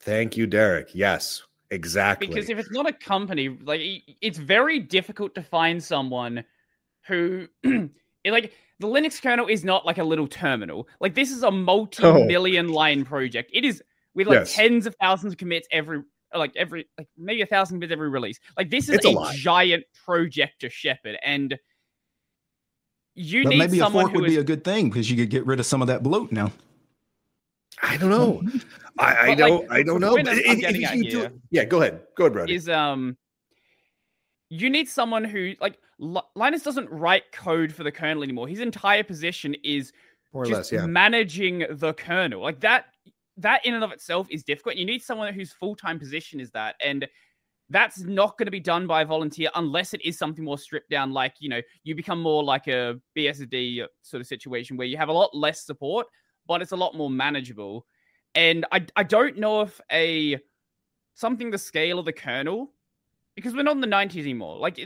Thank 0.00 0.36
you, 0.36 0.46
Derek. 0.46 0.88
Yes, 0.94 1.42
exactly. 1.70 2.26
because 2.26 2.50
if 2.50 2.58
it's 2.58 2.70
not 2.70 2.88
a 2.88 2.92
company 2.92 3.48
like 3.64 3.80
it's 4.20 4.38
very 4.38 4.78
difficult 4.78 5.34
to 5.34 5.42
find 5.42 5.82
someone 5.82 6.44
who 7.06 7.48
like 7.64 8.52
the 8.78 8.86
linux 8.86 9.20
kernel 9.22 9.46
is 9.46 9.64
not 9.64 9.86
like 9.86 9.98
a 9.98 10.04
little 10.04 10.26
terminal 10.26 10.86
like 11.00 11.14
this 11.14 11.30
is 11.30 11.42
a 11.42 11.50
multi-million 11.50 12.70
oh. 12.70 12.74
line 12.74 13.04
project 13.04 13.50
it 13.54 13.64
is 13.64 13.82
with 14.14 14.26
like 14.26 14.40
Yes. 14.40 14.54
tens 14.54 14.86
of 14.86 14.94
thousands 15.00 15.32
of 15.32 15.38
commits 15.38 15.66
every 15.72 16.02
like 16.34 16.52
every 16.56 16.86
like 16.98 17.08
maybe 17.16 17.42
a 17.42 17.46
thousand 17.46 17.76
commits 17.78 17.92
every 17.92 18.10
release 18.10 18.38
like 18.56 18.70
this 18.70 18.88
is 18.88 18.96
It's 18.96 19.06
a 19.06 19.10
a, 19.10 19.32
giant 19.34 19.84
project 20.04 20.60
to 20.60 20.68
shepherd 20.68 21.16
and 21.24 21.58
you 23.14 23.44
But 23.44 23.50
need 23.50 23.58
maybe 23.58 23.78
a 23.78 23.82
someone 23.82 24.04
fork 24.04 24.12
who 24.14 24.20
would 24.20 24.28
is 24.30 24.36
be 24.36 24.40
a 24.40 24.44
good 24.44 24.64
thing 24.64 24.88
because 24.88 25.10
you 25.10 25.16
could 25.16 25.30
get 25.30 25.46
rid 25.46 25.60
of 25.60 25.66
some 25.66 25.82
of 25.82 25.88
that 25.88 26.02
bloat 26.02 26.32
now. 26.32 26.50
I 27.82 27.96
don't 27.96 28.10
know. 28.10 28.42
I, 28.98 29.30
I 29.30 29.34
don't. 29.34 29.68
like, 29.68 29.78
I 29.78 29.82
don't 29.82 30.00
know. 30.00 30.16
But 30.16 30.28
I'm- 30.28 30.38
if- 30.38 30.46
I'm 30.48 30.54
if 30.56 30.60
getting 30.60 30.84
at 30.84 30.96
you 30.96 31.10
do- 31.10 31.18
here 31.20 31.32
yeah, 31.50 31.64
go 31.64 31.80
ahead. 31.80 32.00
Go 32.16 32.24
ahead, 32.24 32.32
Brodie. 32.32 32.54
is 32.54 32.68
um 32.68 33.16
you 34.50 34.68
need 34.70 34.88
someone 34.88 35.24
who 35.24 35.54
like 35.60 35.78
Li- 35.98 36.20
Linus 36.34 36.62
doesn't 36.62 36.90
write 36.90 37.30
code 37.32 37.72
for 37.72 37.84
the 37.84 37.92
kernel 37.92 38.22
anymore. 38.22 38.48
His 38.48 38.60
entire 38.60 39.02
position 39.02 39.54
is 39.64 39.92
More 40.32 40.42
or 40.42 40.46
just 40.46 40.72
less, 40.72 40.80
yeah. 40.80 40.86
managing 40.86 41.64
the 41.70 41.94
kernel. 41.94 42.42
Like 42.42 42.60
that 42.60 42.86
that 43.38 43.64
in 43.64 43.74
and 43.74 43.82
of 43.82 43.92
itself 43.92 44.26
is 44.30 44.42
difficult. 44.44 44.76
You 44.76 44.84
need 44.84 45.02
someone 45.02 45.32
whose 45.32 45.52
full-time 45.52 45.98
position 45.98 46.38
is 46.40 46.50
that 46.52 46.76
and 46.84 47.08
that's 47.72 48.00
not 48.00 48.36
going 48.38 48.46
to 48.46 48.52
be 48.52 48.60
done 48.60 48.86
by 48.86 49.02
a 49.02 49.06
volunteer 49.06 49.48
unless 49.54 49.94
it 49.94 50.04
is 50.04 50.18
something 50.18 50.44
more 50.44 50.58
stripped 50.58 50.90
down 50.90 51.12
like, 51.12 51.34
you 51.40 51.48
know, 51.48 51.60
you 51.84 51.94
become 51.94 52.20
more 52.20 52.44
like 52.44 52.68
a 52.68 53.00
BSD 53.16 53.86
sort 54.02 54.20
of 54.20 54.26
situation 54.26 54.76
where 54.76 54.86
you 54.86 54.96
have 54.96 55.08
a 55.08 55.12
lot 55.12 55.34
less 55.34 55.64
support, 55.64 56.06
but 56.46 56.60
it's 56.62 56.72
a 56.72 56.76
lot 56.76 56.94
more 56.94 57.10
manageable. 57.10 57.86
And 58.34 58.64
I 58.72 58.86
I 58.96 59.02
don't 59.02 59.38
know 59.38 59.62
if 59.62 59.80
a 59.90 60.38
something 61.14 61.50
the 61.50 61.58
scale 61.58 61.98
of 61.98 62.04
the 62.04 62.12
kernel 62.12 62.72
because 63.34 63.54
we're 63.54 63.62
not 63.62 63.74
in 63.76 63.80
the 63.80 63.86
90s 63.86 64.20
anymore. 64.20 64.58
Like 64.58 64.78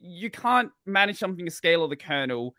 you 0.00 0.30
can't 0.30 0.70
manage 0.86 1.18
something 1.18 1.44
the 1.44 1.50
scale 1.50 1.84
of 1.84 1.90
the 1.90 1.96
kernel 1.96 2.54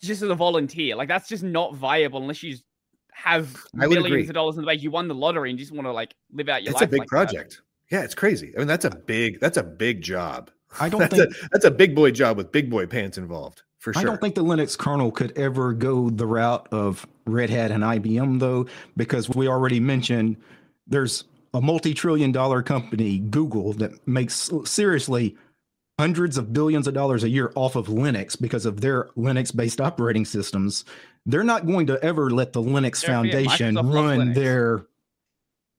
just 0.00 0.22
as 0.22 0.28
a 0.30 0.34
volunteer. 0.34 0.96
Like 0.96 1.08
that's 1.08 1.28
just 1.28 1.42
not 1.42 1.74
viable 1.74 2.20
unless 2.20 2.42
you 2.42 2.56
have 3.12 3.56
millions 3.74 4.06
agree. 4.06 4.26
of 4.26 4.34
dollars 4.34 4.56
in 4.56 4.62
the 4.62 4.66
bank. 4.66 4.82
You 4.82 4.90
won 4.90 5.08
the 5.08 5.14
lottery 5.14 5.50
and 5.50 5.58
you 5.58 5.64
just 5.64 5.74
want 5.74 5.86
to 5.86 5.92
like 5.92 6.14
live 6.32 6.48
out 6.48 6.62
your 6.62 6.72
It's 6.72 6.80
life. 6.80 6.88
a 6.88 6.90
big 6.90 7.00
like 7.12 7.30
that. 7.30 7.56
Project. 7.92 8.02
Yeah, 8.02 8.04
it's 8.04 8.14
crazy. 8.14 8.52
I 8.56 8.58
mean, 8.58 8.68
that's 8.68 8.84
a 8.84 8.90
big. 8.90 9.40
That's 9.40 9.56
a 9.56 9.62
big 9.62 10.00
job. 10.02 10.50
I 10.80 10.88
don't 10.88 11.00
That's 11.10 11.14
think 11.16 11.30
a 11.30 11.48
that's 11.52 11.64
a 11.64 11.70
big 11.70 11.94
boy 11.94 12.10
job 12.10 12.36
with 12.36 12.50
big 12.50 12.70
boy 12.70 12.86
pants 12.86 13.18
involved 13.18 13.62
for 13.78 13.92
sure. 13.92 14.00
I 14.00 14.04
don't 14.04 14.20
think 14.20 14.34
the 14.34 14.44
Linux 14.44 14.78
kernel 14.78 15.10
could 15.10 15.36
ever 15.36 15.72
go 15.72 16.08
the 16.08 16.26
route 16.26 16.68
of 16.72 17.06
Red 17.26 17.50
Hat 17.50 17.70
and 17.70 17.82
IBM, 17.82 18.38
though, 18.38 18.66
because 18.96 19.28
we 19.28 19.48
already 19.48 19.80
mentioned 19.80 20.36
there's 20.86 21.24
a 21.52 21.60
multi 21.60 21.92
trillion 21.92 22.32
dollar 22.32 22.62
company, 22.62 23.18
Google, 23.18 23.72
that 23.74 24.06
makes 24.06 24.50
seriously 24.64 25.36
hundreds 25.98 26.38
of 26.38 26.52
billions 26.52 26.86
of 26.86 26.94
dollars 26.94 27.22
a 27.22 27.28
year 27.28 27.52
off 27.54 27.76
of 27.76 27.88
Linux 27.88 28.40
because 28.40 28.66
of 28.66 28.80
their 28.80 29.10
Linux 29.16 29.54
based 29.54 29.80
operating 29.80 30.24
systems. 30.24 30.84
They're 31.26 31.44
not 31.44 31.66
going 31.66 31.86
to 31.88 32.02
ever 32.02 32.30
let 32.30 32.52
the 32.52 32.62
Linux 32.62 33.04
Therefore, 33.04 33.26
yeah, 33.26 33.32
Foundation 33.32 33.74
run 33.76 34.18
Linux. 34.18 34.34
their 34.34 34.86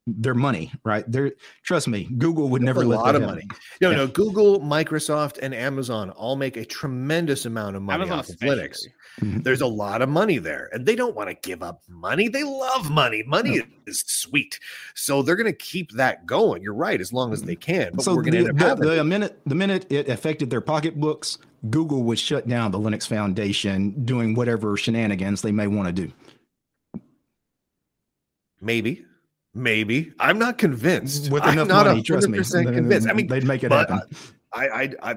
their 0.05 0.33
money, 0.33 0.69
right? 0.83 1.05
They're 1.09 1.31
trust 1.63 1.87
me, 1.87 2.09
Google 2.17 2.49
would 2.49 2.61
That's 2.61 2.65
never 2.65 2.81
a 2.81 2.85
let 2.85 2.95
lot 2.97 3.05
that 3.05 3.15
of 3.15 3.21
happen. 3.21 3.35
money. 3.35 3.47
No, 3.79 3.89
Yeah. 3.91 3.95
no. 3.97 4.07
Google, 4.07 4.59
Microsoft, 4.59 5.39
and 5.41 5.53
Amazon 5.53 6.09
all 6.09 6.35
make 6.35 6.57
a 6.57 6.65
tremendous 6.65 7.45
amount 7.45 7.75
of 7.77 7.81
money 7.83 8.03
Amazon 8.03 8.19
off 8.19 8.29
of 8.29 8.35
Linux. 8.37 8.71
especially. 8.71 8.93
Mhm. 9.21 9.43
There's 9.43 9.61
a 9.61 9.67
lot 9.67 10.01
of 10.01 10.09
money 10.09 10.39
there, 10.39 10.69
and 10.73 10.85
they 10.85 10.95
don't 10.95 11.15
want 11.15 11.29
to 11.29 11.35
give 11.47 11.63
up 11.63 11.83
money. 11.87 12.27
They 12.27 12.43
love 12.43 12.89
money. 12.91 13.23
Money 13.25 13.61
is 13.87 14.03
sweet, 14.07 14.59
so 14.93 15.21
they're 15.21 15.35
going 15.37 15.45
to 15.45 15.53
keep 15.57 15.91
that 15.91 16.25
going. 16.25 16.61
You're 16.63 16.73
right, 16.73 16.99
as 16.99 17.13
long 17.13 17.31
as 17.31 17.41
they 17.43 17.55
can. 17.55 17.91
But 17.93 18.03
so 18.03 18.13
we're 18.15 18.23
going 18.23 18.33
to 18.33 18.43
the, 18.43 18.49
end 18.49 18.61
up 18.61 18.67
having 18.69 18.89
the, 18.89 18.95
the 18.95 19.03
minute 19.05 19.39
the 19.45 19.55
minute 19.55 19.85
it 19.89 20.09
affected 20.09 20.49
their 20.49 20.61
pocketbooks, 20.61 21.37
Google 21.69 22.03
would 22.03 22.19
shut 22.19 22.45
down 22.47 22.71
the 22.71 22.79
Linux 22.79 23.07
Foundation, 23.07 24.03
doing 24.03 24.33
whatever 24.35 24.75
shenanigans 24.75 25.41
they 25.41 25.51
may 25.53 25.67
want 25.67 25.87
to 25.87 25.93
do. 25.93 26.11
maybe, 28.61 29.05
maybe. 29.53 30.11
I'm 30.19 30.39
not 30.39 30.57
convinced. 30.57 31.31
With 31.31 31.43
I'm 31.43 31.53
enough 31.53 31.67
not 31.67 31.85
money, 31.85 32.01
trust 32.01 32.27
me, 32.29 32.39
100% 32.39 32.73
convinced. 32.73 33.07
I 33.07 33.13
mean, 33.13 33.27
they'd 33.27 33.45
make 33.45 33.63
it 33.63 33.71
happen. 33.71 34.01
I, 34.53 34.67
I, 34.67 34.89
I, 35.01 35.15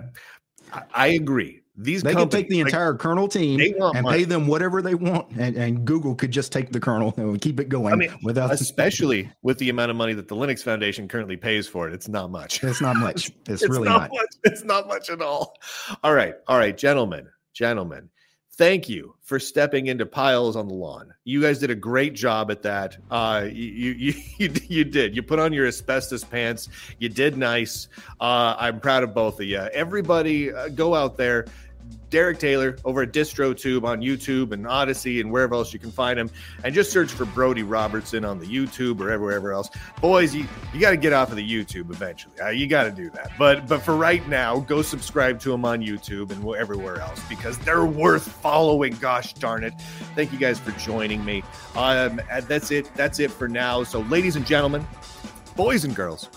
I, 0.95 1.07
agree. 1.09 1.63
These 1.77 2.03
they 2.03 2.15
could 2.15 2.31
take 2.31 2.49
the 2.49 2.63
like, 2.63 2.73
entire 2.73 2.95
kernel 2.95 3.29
team 3.29 3.61
and 3.61 4.03
money. 4.03 4.19
pay 4.19 4.25
them 4.25 4.47
whatever 4.47 4.81
they 4.81 4.95
want, 4.95 5.31
and, 5.37 5.57
and, 5.57 5.85
Google 5.85 6.15
could 6.15 6.31
just 6.31 6.51
take 6.51 6.73
the 6.73 6.81
kernel 6.81 7.13
and 7.19 7.39
keep 7.39 7.61
it 7.61 7.69
going. 7.69 7.93
I 7.93 7.97
mean, 7.97 8.19
without 8.23 8.51
especially 8.51 9.31
with 9.43 9.59
the 9.59 9.69
amount 9.69 9.91
of 9.91 9.97
money 9.97 10.15
that 10.15 10.27
the 10.27 10.37
Linux 10.37 10.63
Foundation 10.63 11.07
currently 11.07 11.37
pays 11.37 11.69
for 11.69 11.87
it, 11.87 11.93
it's 11.93 12.09
not 12.09 12.31
much. 12.31 12.65
It's 12.65 12.81
not 12.81 12.97
much. 12.97 13.31
It's, 13.49 13.63
it's 13.63 13.69
really 13.71 13.89
not, 13.89 14.01
not 14.01 14.11
much. 14.13 14.29
It's 14.45 14.65
not 14.65 14.89
much 14.89 15.11
at 15.11 15.21
all. 15.21 15.55
All 16.03 16.15
right, 16.15 16.35
all 16.49 16.59
right, 16.59 16.77
gentlemen, 16.77 17.29
gentlemen 17.53 18.09
thank 18.57 18.89
you 18.89 19.15
for 19.23 19.39
stepping 19.39 19.87
into 19.87 20.07
piles 20.07 20.57
on 20.57 20.69
the 20.69 20.75
lawn. 20.75 21.13
You 21.25 21.43
guys 21.43 21.59
did 21.59 21.71
a 21.71 21.75
great 21.75 22.15
job 22.15 22.51
at 22.51 22.63
that. 22.63 22.97
Uh, 23.11 23.47
you, 23.51 23.93
you, 23.93 24.15
you, 24.39 24.53
you 24.69 24.85
did. 24.85 25.15
You 25.15 25.23
put 25.23 25.39
on 25.39 25.53
your 25.53 25.67
asbestos 25.67 26.25
pants. 26.25 26.69
You 26.99 27.09
did 27.09 27.37
nice. 27.37 27.89
Uh, 28.21 28.57
I'm 28.59 28.81
proud 28.81 29.03
of 29.03 29.15
both 29.15 29.41
of 29.41 29.47
you. 29.47 29.59
Everybody, 29.59 30.53
uh, 30.53 30.69
go 30.69 30.95
out 30.95 31.17
there, 31.17 31.47
Derek 32.17 32.39
Taylor 32.39 32.79
over 32.87 33.03
at 33.03 33.13
DistroTube 33.13 33.85
on 33.85 34.01
YouTube 34.01 34.53
and 34.53 34.65
Odysee 34.65 35.21
and 35.21 35.31
wherever 35.31 35.55
else 35.55 35.75
you 35.75 35.79
can 35.79 35.91
find 35.91 36.19
him. 36.19 36.31
And 36.65 36.75
just 36.75 36.91
search 36.91 37.13
for 37.13 37.27
Brodie 37.27 37.63
Robertson 37.63 38.25
on 38.25 38.39
the 38.39 38.47
YouTube 38.47 39.01
or 39.01 39.11
everywhere 39.11 39.53
else. 39.53 39.69
Boys, 40.01 40.35
you, 40.35 40.47
you 40.73 40.81
got 40.81 40.93
to 40.93 40.97
get 40.97 41.13
off 41.13 41.29
of 41.29 41.37
the 41.37 41.47
YouTube 41.47 41.91
eventually. 41.91 42.41
Uh, 42.41 42.49
you 42.49 42.69
got 42.69 42.85
to 42.85 42.91
do 42.91 43.11
that. 43.11 43.33
But 43.39 43.69
but 43.69 43.83
for 43.83 43.99
right 43.99 44.27
now, 44.31 44.61
go 44.61 44.81
subscribe 44.81 45.41
to 45.41 45.53
him 45.53 45.67
on 45.67 45.83
YouTube 45.83 46.31
and 46.31 46.43
everywhere 46.57 47.01
else 47.01 47.21
because 47.29 47.59
they're 47.59 47.85
worth 47.85 48.27
following. 48.27 48.95
Gosh 48.95 49.35
darn 49.35 49.63
it. 49.63 49.79
Thank 50.15 50.33
you 50.33 50.39
guys 50.39 50.59
for 50.59 50.71
joining 50.71 51.23
me. 51.23 51.43
Um, 51.75 52.19
that's 52.49 52.71
it. 52.71 52.91
That's 52.95 53.21
it 53.21 53.31
for 53.31 53.47
now. 53.47 53.83
So, 53.83 54.01
ladies 54.01 54.37
and 54.37 54.47
gentlemen, 54.47 54.89
boys 55.55 55.85
and 55.85 55.95
girls, 55.95 56.31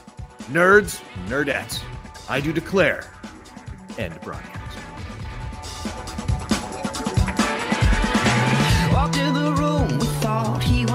nerds, 0.51 1.01
nerdettes, 1.27 1.81
I 2.27 2.41
do 2.41 2.51
declare 2.51 3.09
end 3.97 4.19
broadcast. 4.19 4.58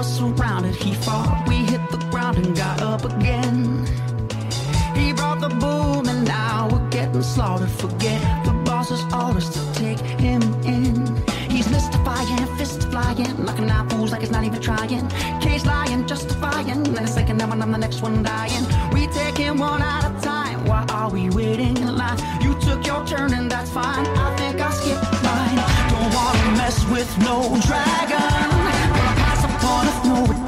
Surrounded, 0.05 0.75
he 0.75 0.93
fought. 0.93 1.45
We 1.47 1.55
hit 1.55 1.81
the 1.91 1.97
ground 2.09 2.37
and 2.37 2.55
got 2.55 2.81
up 2.81 3.03
again. 3.03 3.85
He 4.95 5.11
brought 5.11 5.41
the 5.41 5.49
boom, 5.49 6.07
and 6.07 6.25
now 6.25 6.69
we're 6.71 6.89
getting 6.89 7.21
slaughtered. 7.21 7.69
Forget 7.69 8.21
the 8.45 8.53
boss's 8.63 9.03
orders 9.13 9.49
to 9.49 9.61
take 9.73 9.99
him 9.99 10.41
in. 10.63 10.93
He's 11.49 11.69
mystifying, 11.69 12.45
fist 12.57 12.83
flying, 12.89 13.43
knocking 13.43 13.69
out 13.69 13.91
fools 13.91 14.11
like 14.11 14.21
it's 14.21 14.31
not 14.31 14.43
even 14.45 14.61
trying. 14.61 15.07
Case 15.41 15.65
lying, 15.65 16.07
justifying, 16.07 16.83
then 16.83 17.03
a 17.03 17.07
second, 17.07 17.37
now 17.37 17.49
I'm 17.49 17.71
the 17.71 17.77
next 17.77 18.01
one 18.01 18.23
dying. 18.23 18.65
We 18.93 19.07
take 19.07 19.37
him 19.37 19.57
one 19.57 19.81
at 19.81 20.05
a 20.09 20.21
time. 20.21 20.65
Why 20.65 20.85
are 20.89 21.09
we 21.09 21.29
waiting 21.29 21.75
in 21.77 21.97
line? 21.97 22.19
You 22.41 22.53
took 22.61 22.85
your 22.85 23.05
turn, 23.05 23.33
and 23.33 23.51
that's 23.51 23.71
fine. 23.71 24.05
I 24.05 24.35
think 24.37 24.61
I'll 24.61 24.71
skip 24.71 25.01
mine. 25.23 25.59
Don't 25.91 26.13
wanna 26.17 26.57
mess 26.57 26.77
with 26.89 27.11
no 27.19 27.37
dragon 27.67 28.64
with 29.85 30.05
no 30.05 30.44